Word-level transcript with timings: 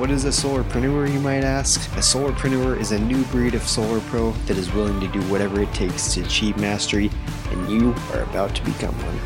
What 0.00 0.10
is 0.10 0.24
a 0.24 0.28
solarpreneur, 0.28 1.12
you 1.12 1.20
might 1.20 1.44
ask? 1.44 1.78
A 1.92 2.00
solarpreneur 2.00 2.80
is 2.80 2.92
a 2.92 2.98
new 2.98 3.22
breed 3.24 3.54
of 3.54 3.60
solar 3.68 4.00
pro 4.00 4.30
that 4.46 4.56
is 4.56 4.72
willing 4.72 4.98
to 4.98 5.08
do 5.08 5.20
whatever 5.24 5.60
it 5.60 5.70
takes 5.74 6.14
to 6.14 6.22
achieve 6.22 6.56
mastery, 6.56 7.10
and 7.50 7.70
you 7.70 7.94
are 8.14 8.22
about 8.22 8.54
to 8.54 8.64
become 8.64 8.94
one. 8.94 9.20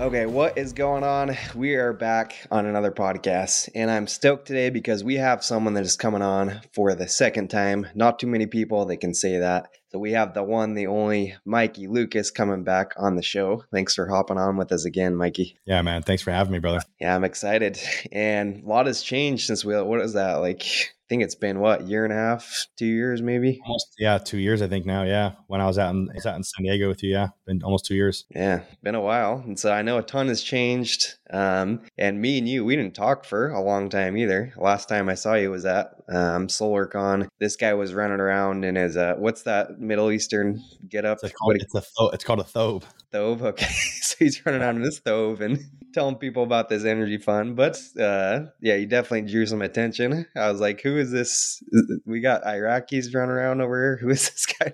Okay, 0.00 0.26
what 0.26 0.58
is 0.58 0.72
going 0.72 1.04
on? 1.04 1.36
We 1.54 1.76
are 1.76 1.92
back 1.92 2.34
on 2.50 2.66
another 2.66 2.90
podcast, 2.90 3.68
and 3.76 3.88
I'm 3.88 4.08
stoked 4.08 4.48
today 4.48 4.70
because 4.70 5.04
we 5.04 5.14
have 5.14 5.44
someone 5.44 5.74
that 5.74 5.84
is 5.84 5.94
coming 5.94 6.22
on 6.22 6.60
for 6.72 6.96
the 6.96 7.06
second 7.06 7.50
time. 7.50 7.86
Not 7.94 8.18
too 8.18 8.26
many 8.26 8.46
people 8.46 8.84
that 8.86 8.96
can 8.96 9.14
say 9.14 9.38
that. 9.38 9.68
So 9.90 9.98
we 9.98 10.12
have 10.12 10.34
the 10.34 10.42
one, 10.42 10.74
the 10.74 10.86
only 10.86 11.34
Mikey 11.46 11.86
Lucas 11.86 12.30
coming 12.30 12.62
back 12.62 12.92
on 12.98 13.16
the 13.16 13.22
show. 13.22 13.64
Thanks 13.72 13.94
for 13.94 14.06
hopping 14.06 14.36
on 14.36 14.58
with 14.58 14.70
us 14.70 14.84
again, 14.84 15.16
Mikey. 15.16 15.58
Yeah, 15.64 15.80
man. 15.80 16.02
Thanks 16.02 16.22
for 16.22 16.30
having 16.30 16.52
me, 16.52 16.58
brother. 16.58 16.82
Yeah, 17.00 17.14
I'm 17.16 17.24
excited. 17.24 17.78
And 18.12 18.62
a 18.64 18.66
lot 18.66 18.86
has 18.86 19.02
changed 19.02 19.46
since 19.46 19.64
we, 19.64 19.80
what 19.80 20.02
is 20.02 20.12
that? 20.12 20.34
Like, 20.34 20.62
I 20.62 21.08
think 21.08 21.22
it's 21.22 21.36
been 21.36 21.60
what, 21.60 21.86
year 21.86 22.04
and 22.04 22.12
a 22.12 22.16
half, 22.16 22.66
two 22.76 22.84
years 22.84 23.22
maybe? 23.22 23.62
Almost, 23.64 23.94
yeah, 23.98 24.18
two 24.18 24.36
years, 24.36 24.60
I 24.60 24.68
think 24.68 24.84
now. 24.84 25.04
Yeah. 25.04 25.32
When 25.46 25.62
I 25.62 25.66
was 25.66 25.78
out 25.78 25.94
in, 25.94 26.10
I 26.10 26.14
was 26.16 26.26
out 26.26 26.36
in 26.36 26.42
San 26.42 26.64
Diego 26.64 26.86
with 26.86 27.02
you. 27.02 27.10
Yeah. 27.10 27.28
Been 27.46 27.62
almost 27.62 27.86
two 27.86 27.94
years. 27.94 28.26
Yeah. 28.28 28.60
Been 28.82 28.94
a 28.94 29.00
while. 29.00 29.42
And 29.46 29.58
so 29.58 29.72
I 29.72 29.80
know 29.80 29.96
a 29.96 30.02
ton 30.02 30.28
has 30.28 30.42
changed. 30.42 31.17
Um, 31.32 31.82
and 31.96 32.20
me 32.20 32.38
and 32.38 32.48
you, 32.48 32.64
we 32.64 32.76
didn't 32.76 32.94
talk 32.94 33.24
for 33.24 33.50
a 33.50 33.60
long 33.60 33.88
time 33.88 34.16
either. 34.16 34.52
Last 34.56 34.88
time 34.88 35.08
I 35.08 35.14
saw 35.14 35.34
you 35.34 35.50
was 35.50 35.64
at 35.64 35.94
um, 36.08 36.48
SolarCon. 36.48 37.28
This 37.38 37.56
guy 37.56 37.74
was 37.74 37.94
running 37.94 38.20
around 38.20 38.64
in 38.64 38.76
his, 38.76 38.96
uh, 38.96 39.14
what's 39.18 39.42
that 39.42 39.78
Middle 39.80 40.10
Eastern 40.10 40.62
get 40.88 41.04
up? 41.04 41.18
It's, 41.22 41.32
called, 41.32 41.56
it's, 41.56 41.74
a, 41.74 41.82
it's 42.12 42.24
called 42.24 42.40
a 42.40 42.44
thobe. 42.44 42.84
Thobe. 43.12 43.42
Okay. 43.42 43.66
so 44.00 44.16
he's 44.18 44.44
running 44.44 44.62
around 44.62 44.76
in 44.76 44.82
this 44.82 45.00
thobe 45.00 45.40
and 45.40 45.58
telling 45.94 46.16
people 46.16 46.42
about 46.42 46.68
this 46.68 46.84
energy 46.84 47.18
fund. 47.18 47.56
But 47.56 47.80
uh, 47.98 48.46
yeah, 48.60 48.76
he 48.76 48.86
definitely 48.86 49.30
drew 49.30 49.46
some 49.46 49.62
attention. 49.62 50.26
I 50.36 50.50
was 50.50 50.60
like, 50.60 50.80
who 50.80 50.96
is 50.96 51.10
this? 51.10 51.62
We 52.06 52.20
got 52.20 52.44
Iraqis 52.44 53.14
running 53.14 53.30
around 53.30 53.60
over 53.60 53.76
here. 53.76 53.96
Who 54.00 54.10
is 54.10 54.30
this 54.30 54.46
guy? 54.46 54.70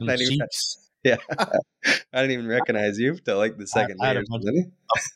Yeah. 1.04 1.16
I 2.14 2.22
didn't 2.22 2.30
even 2.30 2.48
recognize 2.48 2.98
you 2.98 3.18
till 3.18 3.36
like 3.36 3.58
the 3.58 3.66
second 3.66 3.98
I, 4.00 4.10
I 4.10 4.14
day. 4.14 4.20
A 4.20 4.24
bunch, 4.30 4.44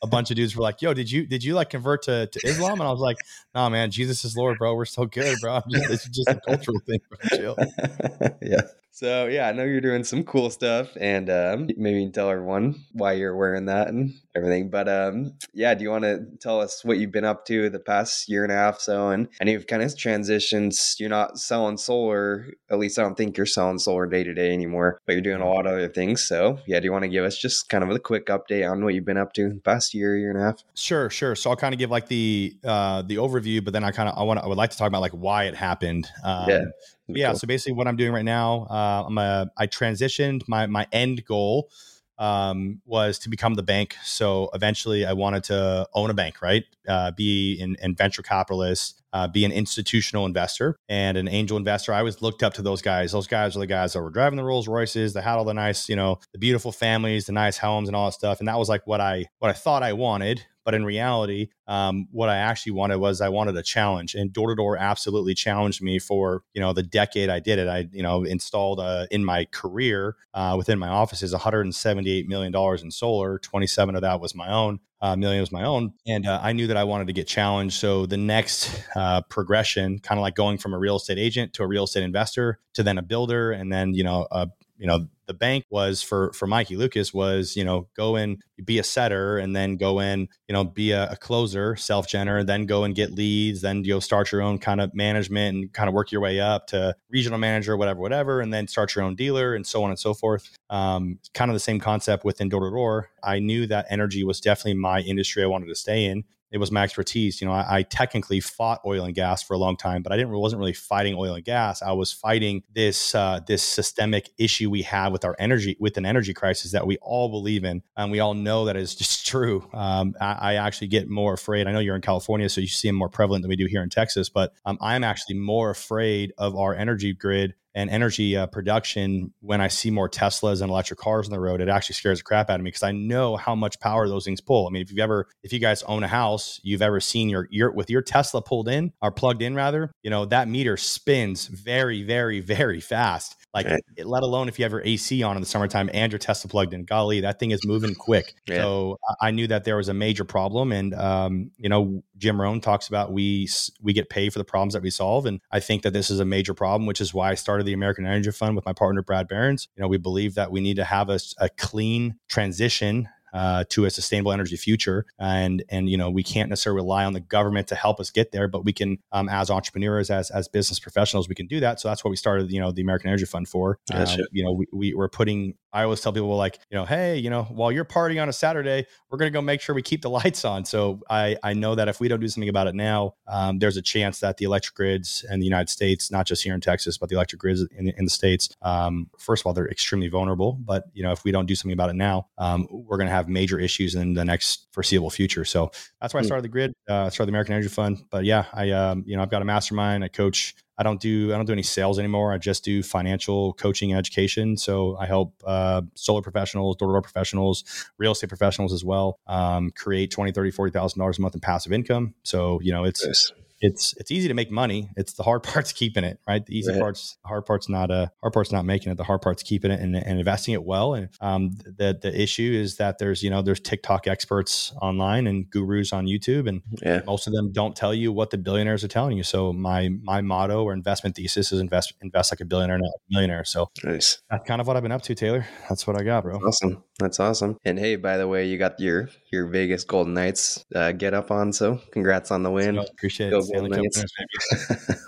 a 0.02 0.06
bunch, 0.06 0.30
of 0.30 0.36
dudes 0.36 0.54
were 0.54 0.62
like, 0.62 0.82
"Yo, 0.82 0.92
did 0.92 1.10
you 1.10 1.26
did 1.26 1.42
you 1.42 1.54
like 1.54 1.70
convert 1.70 2.02
to, 2.02 2.26
to 2.26 2.40
Islam?" 2.46 2.80
And 2.80 2.82
I 2.82 2.90
was 2.90 3.00
like, 3.00 3.16
"Nah, 3.54 3.70
man, 3.70 3.90
Jesus 3.90 4.24
is 4.24 4.36
Lord, 4.36 4.58
bro. 4.58 4.74
We're 4.74 4.84
so 4.84 5.06
good, 5.06 5.38
bro. 5.40 5.62
Just, 5.70 5.90
it's 5.90 6.08
just 6.08 6.28
a 6.28 6.40
cultural 6.46 6.78
thing. 6.86 7.00
Chill." 7.30 7.56
yeah. 8.42 8.60
So 8.98 9.28
yeah, 9.28 9.46
I 9.46 9.52
know 9.52 9.62
you're 9.62 9.80
doing 9.80 10.02
some 10.02 10.24
cool 10.24 10.50
stuff, 10.50 10.88
and 11.00 11.30
um, 11.30 11.68
maybe 11.76 12.00
you 12.00 12.06
can 12.06 12.12
tell 12.12 12.30
everyone 12.30 12.84
why 12.90 13.12
you're 13.12 13.36
wearing 13.36 13.66
that 13.66 13.86
and 13.86 14.12
everything. 14.34 14.70
But 14.70 14.88
um, 14.88 15.34
yeah, 15.54 15.72
do 15.74 15.84
you 15.84 15.90
want 15.90 16.02
to 16.02 16.26
tell 16.40 16.60
us 16.60 16.84
what 16.84 16.98
you've 16.98 17.12
been 17.12 17.24
up 17.24 17.44
to 17.46 17.70
the 17.70 17.78
past 17.78 18.28
year 18.28 18.42
and 18.42 18.50
a 18.50 18.56
half 18.56 18.80
so? 18.80 19.10
And 19.10 19.28
and 19.38 19.48
you've 19.48 19.68
kind 19.68 19.84
of 19.84 19.92
transitioned. 19.92 20.98
You're 20.98 21.10
not 21.10 21.38
selling 21.38 21.76
solar, 21.76 22.48
at 22.70 22.80
least 22.80 22.98
I 22.98 23.02
don't 23.02 23.16
think 23.16 23.36
you're 23.36 23.46
selling 23.46 23.78
solar 23.78 24.06
day 24.06 24.24
to 24.24 24.34
day 24.34 24.52
anymore, 24.52 25.00
but 25.06 25.12
you're 25.12 25.22
doing 25.22 25.42
a 25.42 25.48
lot 25.48 25.66
of 25.66 25.74
other 25.74 25.88
things. 25.88 26.26
So 26.26 26.58
yeah, 26.66 26.80
do 26.80 26.86
you 26.86 26.90
want 26.90 27.04
to 27.04 27.08
give 27.08 27.24
us 27.24 27.38
just 27.38 27.68
kind 27.68 27.84
of 27.84 27.90
a 27.90 28.00
quick 28.00 28.26
update 28.26 28.68
on 28.68 28.82
what 28.82 28.94
you've 28.94 29.04
been 29.04 29.16
up 29.16 29.32
to 29.34 29.50
the 29.50 29.60
past 29.60 29.94
year, 29.94 30.16
year 30.16 30.30
and 30.30 30.40
a 30.40 30.42
half? 30.42 30.64
Sure, 30.74 31.08
sure. 31.08 31.36
So 31.36 31.50
I'll 31.50 31.56
kind 31.56 31.72
of 31.72 31.78
give 31.78 31.92
like 31.92 32.08
the 32.08 32.56
uh, 32.64 33.02
the 33.02 33.14
overview, 33.14 33.64
but 33.64 33.72
then 33.72 33.84
I 33.84 33.92
kind 33.92 34.08
of 34.08 34.18
I 34.18 34.24
want 34.24 34.40
I 34.40 34.48
would 34.48 34.58
like 34.58 34.70
to 34.70 34.76
talk 34.76 34.88
about 34.88 35.02
like 35.02 35.12
why 35.12 35.44
it 35.44 35.54
happened. 35.54 36.08
Um, 36.24 36.48
yeah 36.48 36.64
yeah. 37.08 37.30
Cool. 37.30 37.38
So 37.40 37.46
basically, 37.46 37.74
what 37.74 37.86
I'm 37.86 37.96
doing 37.96 38.12
right 38.12 38.24
now, 38.24 38.66
uh, 38.70 39.04
I'm 39.06 39.18
a 39.18 39.50
I 39.56 39.66
transitioned. 39.66 40.42
My 40.48 40.66
my 40.66 40.86
end 40.92 41.24
goal 41.24 41.70
um, 42.18 42.80
was 42.84 43.18
to 43.20 43.28
become 43.28 43.54
the 43.54 43.62
bank. 43.62 43.96
So 44.02 44.50
eventually, 44.52 45.06
I 45.06 45.12
wanted 45.12 45.44
to 45.44 45.88
own 45.94 46.10
a 46.10 46.14
bank, 46.14 46.42
right? 46.42 46.64
Uh, 46.86 47.12
be 47.12 47.54
in, 47.60 47.76
in 47.80 47.94
venture 47.94 48.22
capitalist, 48.22 49.02
uh, 49.12 49.28
be 49.28 49.44
an 49.44 49.52
institutional 49.52 50.26
investor 50.26 50.76
and 50.88 51.16
an 51.16 51.28
angel 51.28 51.56
investor. 51.56 51.92
I 51.92 51.98
always 51.98 52.20
looked 52.20 52.42
up 52.42 52.54
to 52.54 52.62
those 52.62 52.82
guys. 52.82 53.12
Those 53.12 53.26
guys 53.26 53.56
are 53.56 53.60
the 53.60 53.66
guys 53.66 53.92
that 53.92 54.02
were 54.02 54.10
driving 54.10 54.36
the 54.36 54.44
Rolls 54.44 54.68
Royces. 54.68 55.12
They 55.12 55.22
had 55.22 55.36
all 55.36 55.44
the 55.44 55.54
nice, 55.54 55.88
you 55.88 55.96
know, 55.96 56.18
the 56.32 56.38
beautiful 56.38 56.72
families, 56.72 57.26
the 57.26 57.32
nice 57.32 57.58
homes, 57.58 57.88
and 57.88 57.96
all 57.96 58.06
that 58.06 58.14
stuff. 58.14 58.40
And 58.40 58.48
that 58.48 58.58
was 58.58 58.68
like 58.68 58.86
what 58.86 59.00
I 59.00 59.26
what 59.38 59.50
I 59.50 59.54
thought 59.54 59.82
I 59.82 59.92
wanted. 59.92 60.44
But 60.68 60.74
in 60.74 60.84
reality, 60.84 61.48
um, 61.66 62.08
what 62.10 62.28
I 62.28 62.36
actually 62.36 62.72
wanted 62.72 62.98
was 62.98 63.22
I 63.22 63.30
wanted 63.30 63.56
a 63.56 63.62
challenge, 63.62 64.14
and 64.14 64.30
door 64.30 64.50
to 64.50 64.54
door 64.54 64.76
absolutely 64.76 65.32
challenged 65.32 65.80
me 65.80 65.98
for 65.98 66.42
you 66.52 66.60
know 66.60 66.74
the 66.74 66.82
decade 66.82 67.30
I 67.30 67.40
did 67.40 67.58
it. 67.58 67.68
I 67.68 67.88
you 67.90 68.02
know 68.02 68.22
installed 68.24 68.78
uh, 68.78 69.06
in 69.10 69.24
my 69.24 69.46
career 69.46 70.16
uh, 70.34 70.56
within 70.58 70.78
my 70.78 70.88
offices 70.88 71.32
178 71.32 72.28
million 72.28 72.52
dollars 72.52 72.82
in 72.82 72.90
solar. 72.90 73.38
27 73.38 73.94
of 73.94 74.02
that 74.02 74.20
was 74.20 74.34
my 74.34 74.52
own. 74.52 74.80
Uh, 75.00 75.16
million 75.16 75.40
was 75.40 75.50
my 75.50 75.64
own, 75.64 75.94
and 76.06 76.26
uh, 76.26 76.38
I 76.42 76.52
knew 76.52 76.66
that 76.66 76.76
I 76.76 76.84
wanted 76.84 77.06
to 77.06 77.14
get 77.14 77.26
challenged. 77.26 77.76
So 77.76 78.04
the 78.04 78.18
next 78.18 78.82
uh, 78.94 79.22
progression, 79.22 80.00
kind 80.00 80.18
of 80.18 80.22
like 80.22 80.34
going 80.34 80.58
from 80.58 80.74
a 80.74 80.78
real 80.78 80.96
estate 80.96 81.18
agent 81.18 81.54
to 81.54 81.62
a 81.62 81.66
real 81.66 81.84
estate 81.84 82.02
investor 82.02 82.58
to 82.74 82.82
then 82.82 82.98
a 82.98 83.02
builder, 83.02 83.52
and 83.52 83.72
then 83.72 83.94
you 83.94 84.04
know 84.04 84.26
a 84.30 84.48
you 84.78 84.86
know 84.86 85.06
the 85.26 85.34
bank 85.34 85.64
was 85.70 86.02
for 86.02 86.32
for 86.32 86.46
Mikey 86.46 86.76
Lucas 86.76 87.12
was 87.12 87.56
you 87.56 87.64
know 87.64 87.88
go 87.94 88.16
in 88.16 88.38
be 88.64 88.78
a 88.78 88.84
setter 88.84 89.38
and 89.38 89.54
then 89.54 89.76
go 89.76 90.00
in 90.00 90.28
you 90.48 90.52
know 90.52 90.64
be 90.64 90.92
a, 90.92 91.10
a 91.10 91.16
closer 91.16 91.76
self 91.76 92.08
gener 92.08 92.44
then 92.46 92.64
go 92.64 92.84
and 92.84 92.94
get 92.94 93.12
leads 93.12 93.60
then 93.60 93.84
you 93.84 93.92
know 93.92 94.00
start 94.00 94.32
your 94.32 94.40
own 94.40 94.58
kind 94.58 94.80
of 94.80 94.94
management 94.94 95.56
and 95.56 95.72
kind 95.72 95.88
of 95.88 95.94
work 95.94 96.10
your 96.10 96.20
way 96.20 96.40
up 96.40 96.66
to 96.66 96.94
regional 97.10 97.38
manager 97.38 97.76
whatever 97.76 98.00
whatever 98.00 98.40
and 98.40 98.52
then 98.52 98.66
start 98.66 98.94
your 98.94 99.04
own 99.04 99.14
dealer 99.14 99.54
and 99.54 99.66
so 99.66 99.82
on 99.82 99.90
and 99.90 99.98
so 99.98 100.14
forth. 100.14 100.50
Um, 100.70 101.18
kind 101.34 101.50
of 101.50 101.54
the 101.54 101.60
same 101.60 101.80
concept 101.80 102.24
within 102.24 102.48
door 102.48 102.60
to 102.60 102.70
door 102.70 103.10
I 103.22 103.38
knew 103.38 103.66
that 103.66 103.86
energy 103.90 104.24
was 104.24 104.40
definitely 104.40 104.74
my 104.74 105.00
industry 105.00 105.42
I 105.42 105.46
wanted 105.46 105.66
to 105.66 105.74
stay 105.74 106.04
in 106.04 106.24
it 106.50 106.58
was 106.58 106.70
my 106.70 106.82
expertise. 106.82 107.40
You 107.40 107.46
know, 107.46 107.52
I, 107.52 107.78
I, 107.78 107.82
technically 107.82 108.40
fought 108.40 108.80
oil 108.86 109.04
and 109.04 109.14
gas 109.14 109.42
for 109.42 109.54
a 109.54 109.58
long 109.58 109.76
time, 109.76 110.02
but 110.02 110.12
I 110.12 110.16
didn't 110.16 110.32
wasn't 110.32 110.60
really 110.60 110.72
fighting 110.72 111.14
oil 111.14 111.34
and 111.34 111.44
gas. 111.44 111.82
I 111.82 111.92
was 111.92 112.12
fighting 112.12 112.62
this 112.72 113.14
uh, 113.14 113.40
this 113.46 113.62
systemic 113.62 114.30
issue 114.38 114.70
we 114.70 114.82
have 114.82 115.12
with 115.12 115.24
our 115.24 115.36
energy 115.38 115.76
with 115.78 115.96
an 115.96 116.06
energy 116.06 116.34
crisis 116.34 116.72
that 116.72 116.86
we 116.86 116.96
all 116.98 117.28
believe 117.28 117.64
in, 117.64 117.82
and 117.96 118.10
we 118.10 118.20
all 118.20 118.34
know 118.34 118.64
that 118.66 118.76
is 118.76 118.94
just 118.94 119.26
true. 119.26 119.68
Um, 119.72 120.14
I, 120.20 120.32
I, 120.32 120.54
actually 120.54 120.88
get 120.88 121.08
more 121.08 121.34
afraid. 121.34 121.66
I 121.66 121.72
know 121.72 121.80
you're 121.80 121.96
in 121.96 122.02
California, 122.02 122.48
so 122.48 122.60
you 122.60 122.66
see 122.66 122.88
them 122.88 122.96
more 122.96 123.08
prevalent 123.08 123.42
than 123.42 123.48
we 123.48 123.56
do 123.56 123.66
here 123.66 123.82
in 123.82 123.90
Texas, 123.90 124.28
but 124.28 124.52
um, 124.64 124.78
I'm 124.80 125.04
actually 125.04 125.36
more 125.36 125.70
afraid 125.70 126.32
of 126.38 126.56
our 126.56 126.74
energy 126.74 127.12
grid 127.12 127.54
and 127.74 127.90
energy 127.90 128.36
uh, 128.36 128.46
production 128.46 129.32
when 129.40 129.60
I 129.60 129.68
see 129.68 129.90
more 129.90 130.08
Teslas 130.08 130.62
and 130.62 130.70
electric 130.70 130.98
cars 130.98 131.26
on 131.26 131.32
the 131.32 131.40
road, 131.40 131.60
it 131.60 131.68
actually 131.68 131.94
scares 131.94 132.18
the 132.18 132.24
crap 132.24 132.50
out 132.50 132.56
of 132.56 132.62
me 132.62 132.68
because 132.68 132.82
I 132.82 132.92
know 132.92 133.36
how 133.36 133.54
much 133.54 133.78
power 133.80 134.08
those 134.08 134.24
things 134.24 134.40
pull. 134.40 134.66
I 134.66 134.70
mean, 134.70 134.82
if 134.82 134.90
you've 134.90 135.00
ever, 135.00 135.28
if 135.42 135.52
you 135.52 135.58
guys 135.58 135.82
own 135.84 136.02
a 136.02 136.08
house, 136.08 136.60
you've 136.62 136.82
ever 136.82 137.00
seen 137.00 137.28
your, 137.28 137.48
your 137.50 137.70
with 137.70 137.90
your 137.90 138.02
Tesla 138.02 138.42
pulled 138.42 138.68
in 138.68 138.92
or 139.02 139.10
plugged 139.10 139.42
in 139.42 139.54
rather, 139.54 139.90
you 140.02 140.10
know, 140.10 140.24
that 140.26 140.48
meter 140.48 140.76
spins 140.76 141.46
very, 141.46 142.02
very, 142.02 142.40
very 142.40 142.80
fast. 142.80 143.36
Like, 143.54 143.66
let 144.04 144.22
alone 144.22 144.48
if 144.48 144.58
you 144.58 144.64
have 144.64 144.72
your 144.72 144.84
AC 144.84 145.22
on 145.22 145.36
in 145.36 145.42
the 145.42 145.48
summertime 145.48 145.90
and 145.92 146.12
your 146.12 146.18
Tesla 146.18 146.48
plugged 146.48 146.74
in. 146.74 146.84
Golly, 146.84 147.22
that 147.22 147.38
thing 147.40 147.50
is 147.50 147.66
moving 147.66 147.94
quick. 147.94 148.34
Yeah. 148.46 148.56
So 148.56 148.98
I 149.20 149.30
knew 149.30 149.46
that 149.48 149.64
there 149.64 149.76
was 149.76 149.88
a 149.88 149.94
major 149.94 150.24
problem, 150.24 150.70
and 150.70 150.94
um, 150.94 151.50
you 151.56 151.68
know, 151.68 152.02
Jim 152.18 152.40
Rohn 152.40 152.60
talks 152.60 152.88
about 152.88 153.12
we 153.12 153.48
we 153.80 153.92
get 153.92 154.10
paid 154.10 154.32
for 154.32 154.38
the 154.38 154.44
problems 154.44 154.74
that 154.74 154.82
we 154.82 154.90
solve, 154.90 155.26
and 155.26 155.40
I 155.50 155.60
think 155.60 155.82
that 155.82 155.92
this 155.92 156.10
is 156.10 156.20
a 156.20 156.24
major 156.24 156.54
problem, 156.54 156.86
which 156.86 157.00
is 157.00 157.14
why 157.14 157.30
I 157.30 157.34
started 157.34 157.64
the 157.64 157.72
American 157.72 158.06
Energy 158.06 158.30
Fund 158.30 158.56
with 158.56 158.66
my 158.66 158.72
partner 158.72 159.02
Brad 159.02 159.28
Behrens. 159.28 159.68
You 159.76 159.82
know, 159.82 159.88
we 159.88 159.98
believe 159.98 160.34
that 160.34 160.50
we 160.50 160.60
need 160.60 160.76
to 160.76 160.84
have 160.84 161.08
a, 161.08 161.18
a 161.38 161.48
clean 161.48 162.16
transition 162.28 163.08
uh, 163.32 163.64
to 163.68 163.84
a 163.84 163.90
sustainable 163.90 164.32
energy 164.32 164.56
future. 164.56 165.06
And 165.18 165.62
and 165.68 165.88
you 165.88 165.96
know 165.96 166.10
we 166.10 166.22
can't 166.22 166.48
necessarily 166.48 166.78
rely 166.78 167.04
on 167.04 167.12
the 167.12 167.20
government 167.20 167.68
to 167.68 167.74
help 167.74 168.00
us 168.00 168.10
get 168.10 168.32
there, 168.32 168.48
but 168.48 168.64
we 168.64 168.72
can 168.72 168.98
um, 169.12 169.28
as 169.28 169.50
entrepreneurs, 169.50 170.10
as 170.10 170.30
as 170.30 170.48
business 170.48 170.78
professionals, 170.78 171.28
we 171.28 171.34
can 171.34 171.46
do 171.46 171.60
that. 171.60 171.80
So 171.80 171.88
that's 171.88 172.04
what 172.04 172.10
we 172.10 172.16
started. 172.16 172.50
You 172.50 172.60
know, 172.60 172.72
the 172.72 172.82
American 172.82 173.08
Energy 173.08 173.26
Fund 173.26 173.48
for. 173.48 173.78
Uh, 173.92 174.06
you 174.32 174.44
know, 174.44 174.52
we, 174.52 174.66
we 174.72 174.94
are 174.94 175.08
putting 175.08 175.54
I 175.78 175.84
always 175.84 176.00
tell 176.00 176.12
people 176.12 176.36
like, 176.36 176.58
you 176.70 176.76
know, 176.76 176.84
hey, 176.84 177.18
you 177.18 177.30
know, 177.30 177.44
while 177.44 177.70
you're 177.70 177.84
partying 177.84 178.20
on 178.20 178.28
a 178.28 178.32
Saturday, 178.32 178.84
we're 179.08 179.18
going 179.18 179.32
to 179.32 179.36
go 179.36 179.40
make 179.40 179.60
sure 179.60 179.76
we 179.76 179.82
keep 179.82 180.02
the 180.02 180.10
lights 180.18 180.44
on. 180.44 180.64
So 180.64 181.00
I, 181.08 181.36
I 181.44 181.52
know 181.52 181.76
that 181.76 181.86
if 181.86 182.00
we 182.00 182.08
don't 182.08 182.18
do 182.18 182.26
something 182.26 182.48
about 182.48 182.66
it 182.66 182.74
now, 182.74 183.14
um, 183.28 183.60
there's 183.60 183.76
a 183.76 183.82
chance 183.82 184.18
that 184.18 184.38
the 184.38 184.44
electric 184.44 184.74
grids 184.74 185.24
in 185.30 185.38
the 185.38 185.46
United 185.46 185.68
States, 185.68 186.10
not 186.10 186.26
just 186.26 186.42
here 186.42 186.52
in 186.52 186.60
Texas, 186.60 186.98
but 186.98 187.08
the 187.10 187.14
electric 187.14 187.40
grids 187.40 187.64
in, 187.76 187.90
in 187.90 188.04
the 188.04 188.10
States, 188.10 188.48
um, 188.62 189.08
first 189.18 189.42
of 189.42 189.46
all, 189.46 189.52
they're 189.52 189.70
extremely 189.70 190.08
vulnerable. 190.08 190.58
But, 190.60 190.86
you 190.94 191.04
know, 191.04 191.12
if 191.12 191.22
we 191.22 191.30
don't 191.30 191.46
do 191.46 191.54
something 191.54 191.72
about 191.72 191.90
it 191.90 191.96
now, 191.96 192.26
um, 192.38 192.66
we're 192.70 192.96
going 192.96 193.06
to 193.06 193.14
have 193.14 193.28
major 193.28 193.60
issues 193.60 193.94
in 193.94 194.14
the 194.14 194.24
next 194.24 194.66
foreseeable 194.72 195.10
future. 195.10 195.44
So 195.44 195.70
that's 196.00 196.12
why 196.12 196.18
I 196.18 196.22
hmm. 196.24 196.26
started 196.26 196.42
the 196.42 196.48
grid, 196.48 196.72
uh, 196.88 197.08
started 197.10 197.28
the 197.28 197.34
American 197.34 197.54
Energy 197.54 197.68
Fund. 197.68 198.02
But 198.10 198.24
yeah, 198.24 198.46
I, 198.52 198.70
um, 198.70 199.04
you 199.06 199.16
know, 199.16 199.22
I've 199.22 199.30
got 199.30 199.42
a 199.42 199.44
mastermind. 199.44 200.02
I 200.02 200.08
coach 200.08 200.56
I 200.78 200.82
don't 200.82 201.00
do 201.00 201.32
I 201.32 201.36
don't 201.36 201.46
do 201.46 201.52
any 201.52 201.62
sales 201.62 201.98
anymore. 201.98 202.32
I 202.32 202.38
just 202.38 202.64
do 202.64 202.82
financial 202.82 203.54
coaching 203.54 203.90
and 203.92 203.98
education. 203.98 204.56
So 204.56 204.96
I 204.96 205.06
help 205.06 205.34
uh, 205.44 205.82
solar 205.94 206.22
professionals, 206.22 206.76
door 206.76 206.88
to 206.88 206.92
door 206.92 207.02
professionals, 207.02 207.64
real 207.98 208.12
estate 208.12 208.28
professionals 208.28 208.72
as 208.72 208.84
well 208.84 209.18
um, 209.26 209.70
create 209.72 210.10
twenty, 210.10 210.32
thirty, 210.32 210.50
forty 210.50 210.72
thousand 210.72 210.98
dollars 211.00 211.18
a 211.18 211.20
month 211.20 211.34
in 211.34 211.40
passive 211.40 211.72
income. 211.72 212.14
So 212.22 212.60
you 212.62 212.72
know 212.72 212.84
it's 212.84 213.04
nice 213.04 213.32
it's 213.60 213.94
it's 213.96 214.10
easy 214.10 214.28
to 214.28 214.34
make 214.34 214.50
money. 214.50 214.90
It's 214.96 215.14
the 215.14 215.22
hard 215.22 215.42
part's 215.44 215.72
keeping 215.72 216.04
it, 216.04 216.20
right? 216.26 216.44
The 216.44 216.56
easy 216.56 216.72
right. 216.72 216.80
part's 216.80 217.16
hard 217.24 217.46
part's 217.46 217.68
not 217.68 217.90
uh 217.90 218.08
hard 218.20 218.32
part's 218.32 218.52
not 218.52 218.64
making 218.64 218.92
it. 218.92 218.96
The 218.96 219.04
hard 219.04 219.22
part's 219.22 219.42
keeping 219.42 219.70
it 219.70 219.80
and, 219.80 219.96
and 219.96 220.18
investing 220.18 220.54
it 220.54 220.64
well. 220.64 220.94
And 220.94 221.08
um 221.20 221.50
the 221.64 221.98
the 222.00 222.20
issue 222.20 222.52
is 222.54 222.76
that 222.76 222.98
there's 222.98 223.22
you 223.22 223.30
know 223.30 223.42
there's 223.42 223.60
TikTok 223.60 224.06
experts 224.06 224.72
online 224.80 225.26
and 225.26 225.48
gurus 225.50 225.92
on 225.92 226.06
YouTube, 226.06 226.48
and 226.48 226.62
yeah. 226.82 227.02
most 227.06 227.26
of 227.26 227.32
them 227.32 227.52
don't 227.52 227.76
tell 227.76 227.94
you 227.94 228.12
what 228.12 228.30
the 228.30 228.38
billionaires 228.38 228.84
are 228.84 228.88
telling 228.88 229.16
you. 229.16 229.22
So 229.22 229.52
my 229.52 229.88
my 230.02 230.20
motto 230.20 230.64
or 230.64 230.72
investment 230.72 231.16
thesis 231.16 231.52
is 231.52 231.60
invest 231.60 231.94
invest 232.00 232.32
like 232.32 232.40
a 232.40 232.44
billionaire, 232.44 232.78
not 232.78 232.88
a 232.88 232.98
millionaire. 233.10 233.44
So 233.44 233.70
nice. 233.84 234.20
that's 234.30 234.46
kind 234.46 234.60
of 234.60 234.66
what 234.66 234.76
I've 234.76 234.82
been 234.82 234.92
up 234.92 235.02
to, 235.02 235.14
Taylor. 235.14 235.46
That's 235.68 235.86
what 235.86 236.00
I 236.00 236.04
got, 236.04 236.24
bro. 236.24 236.36
Awesome. 236.38 236.82
That's 236.98 237.20
awesome. 237.20 237.58
And 237.64 237.78
hey, 237.78 237.94
by 237.94 238.16
the 238.16 238.26
way, 238.26 238.46
you 238.48 238.58
got 238.58 238.80
your 238.80 239.08
your 239.30 239.46
Vegas 239.46 239.84
Golden 239.84 240.14
Knights 240.14 240.64
uh, 240.74 240.92
get 240.92 241.14
up 241.14 241.30
on. 241.30 241.52
So 241.52 241.80
congrats 241.92 242.32
on 242.32 242.42
the 242.42 242.50
win. 242.50 242.78
Appreciate 242.78 243.30
Go 243.30 243.38
it. 243.38 243.52
Golden 243.52 243.70
Knights. 243.70 244.04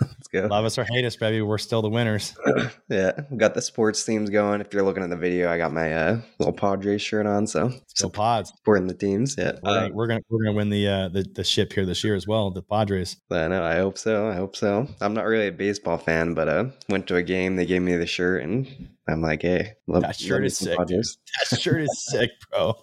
Go. 0.33 0.47
Love 0.47 0.65
us 0.65 0.77
or 0.77 0.85
hate 0.85 1.03
us, 1.03 1.15
baby. 1.17 1.41
We're 1.41 1.57
still 1.57 1.81
the 1.81 1.89
winners. 1.89 2.33
yeah, 2.89 3.11
got 3.35 3.53
the 3.53 3.61
sports 3.61 4.03
themes 4.03 4.29
going. 4.29 4.61
If 4.61 4.73
you're 4.73 4.83
looking 4.83 5.03
at 5.03 5.09
the 5.09 5.17
video, 5.17 5.51
I 5.51 5.57
got 5.57 5.73
my 5.73 5.93
uh, 5.93 6.21
little 6.39 6.53
Padres 6.53 7.01
shirt 7.01 7.25
on. 7.25 7.47
So 7.47 7.71
still 7.87 8.09
pods 8.09 8.53
supporting 8.55 8.87
the 8.87 8.93
teams. 8.93 9.35
Yeah, 9.37 9.53
we're, 9.61 9.73
gonna, 9.73 9.93
we're 9.93 10.07
gonna 10.07 10.21
we're 10.29 10.43
gonna 10.45 10.55
win 10.55 10.69
the 10.69 10.87
uh, 10.87 11.09
the 11.09 11.23
the 11.23 11.43
ship 11.43 11.73
here 11.73 11.85
this 11.85 12.03
year 12.03 12.15
as 12.15 12.27
well. 12.27 12.49
The 12.49 12.61
Padres. 12.61 13.17
I 13.29 13.47
know. 13.49 13.63
I 13.63 13.75
hope 13.75 13.97
so. 13.97 14.29
I 14.29 14.35
hope 14.35 14.55
so. 14.55 14.87
I'm 15.01 15.13
not 15.13 15.25
really 15.25 15.47
a 15.47 15.51
baseball 15.51 15.97
fan, 15.97 16.33
but 16.33 16.47
uh, 16.47 16.65
went 16.87 17.07
to 17.07 17.17
a 17.17 17.23
game. 17.23 17.57
They 17.57 17.65
gave 17.65 17.81
me 17.81 17.97
the 17.97 18.05
shirt 18.05 18.43
and 18.43 18.89
I'm 19.07 19.21
like, 19.21 19.41
hey, 19.41 19.73
love, 19.87 20.03
that 20.03 20.15
shirt 20.15 20.45
is 20.45 20.57
sick. 20.57 20.77
Padres. 20.77 21.17
That 21.49 21.59
shirt 21.59 21.81
is 21.81 22.05
sick, 22.09 22.31
bro. 22.49 22.75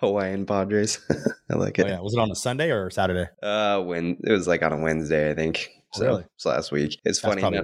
Hawaiian 0.00 0.46
Padres. 0.46 0.98
I 1.50 1.54
like 1.54 1.78
it. 1.78 1.86
Oh, 1.86 1.88
yeah. 1.88 2.00
Was 2.00 2.14
it 2.14 2.20
on 2.20 2.30
a 2.30 2.34
Sunday 2.34 2.70
or 2.70 2.90
Saturday? 2.90 3.30
Uh, 3.42 3.80
when 3.82 4.16
it 4.24 4.32
was 4.32 4.48
like 4.48 4.62
on 4.62 4.72
a 4.72 4.78
Wednesday, 4.78 5.30
I 5.30 5.34
think. 5.34 5.68
So, 5.92 6.06
really? 6.06 6.24
so 6.36 6.50
last 6.50 6.72
week. 6.72 6.98
It's 7.04 7.20
That's 7.20 7.40
funny. 7.40 7.62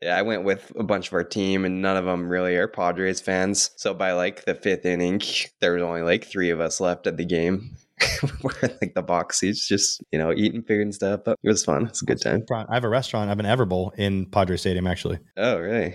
Yeah, 0.00 0.16
I 0.16 0.22
went 0.22 0.42
with 0.42 0.72
a 0.76 0.82
bunch 0.82 1.06
of 1.06 1.12
our 1.12 1.22
team, 1.22 1.64
and 1.64 1.80
none 1.80 1.96
of 1.96 2.04
them 2.04 2.28
really 2.28 2.56
are 2.56 2.66
Padres 2.66 3.20
fans. 3.20 3.70
So 3.76 3.94
by 3.94 4.12
like 4.12 4.44
the 4.44 4.54
fifth 4.54 4.84
inning, 4.84 5.20
there 5.60 5.74
was 5.74 5.82
only 5.82 6.02
like 6.02 6.24
three 6.24 6.50
of 6.50 6.60
us 6.60 6.80
left 6.80 7.06
at 7.06 7.16
the 7.16 7.24
game. 7.24 7.76
we're 8.42 8.50
in 8.62 8.76
like 8.82 8.94
the 8.94 9.02
box 9.02 9.38
seats, 9.38 9.68
just 9.68 10.02
you 10.10 10.18
know, 10.18 10.32
eating 10.32 10.64
food 10.64 10.80
and 10.80 10.94
stuff. 10.94 11.20
But 11.24 11.38
it 11.42 11.48
was 11.48 11.64
fun. 11.64 11.86
It's 11.86 12.02
a 12.02 12.04
good 12.04 12.20
time. 12.20 12.44
I 12.50 12.74
have 12.74 12.82
a 12.82 12.88
restaurant. 12.88 13.28
I 13.28 13.30
have 13.30 13.38
an 13.38 13.46
Everbowl 13.46 13.94
in 13.96 14.26
Padre 14.26 14.56
Stadium, 14.56 14.88
actually. 14.88 15.20
Oh, 15.36 15.58
really? 15.58 15.94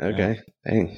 Okay. 0.00 0.40
Yeah. 0.64 0.70
Dang. 0.70 0.96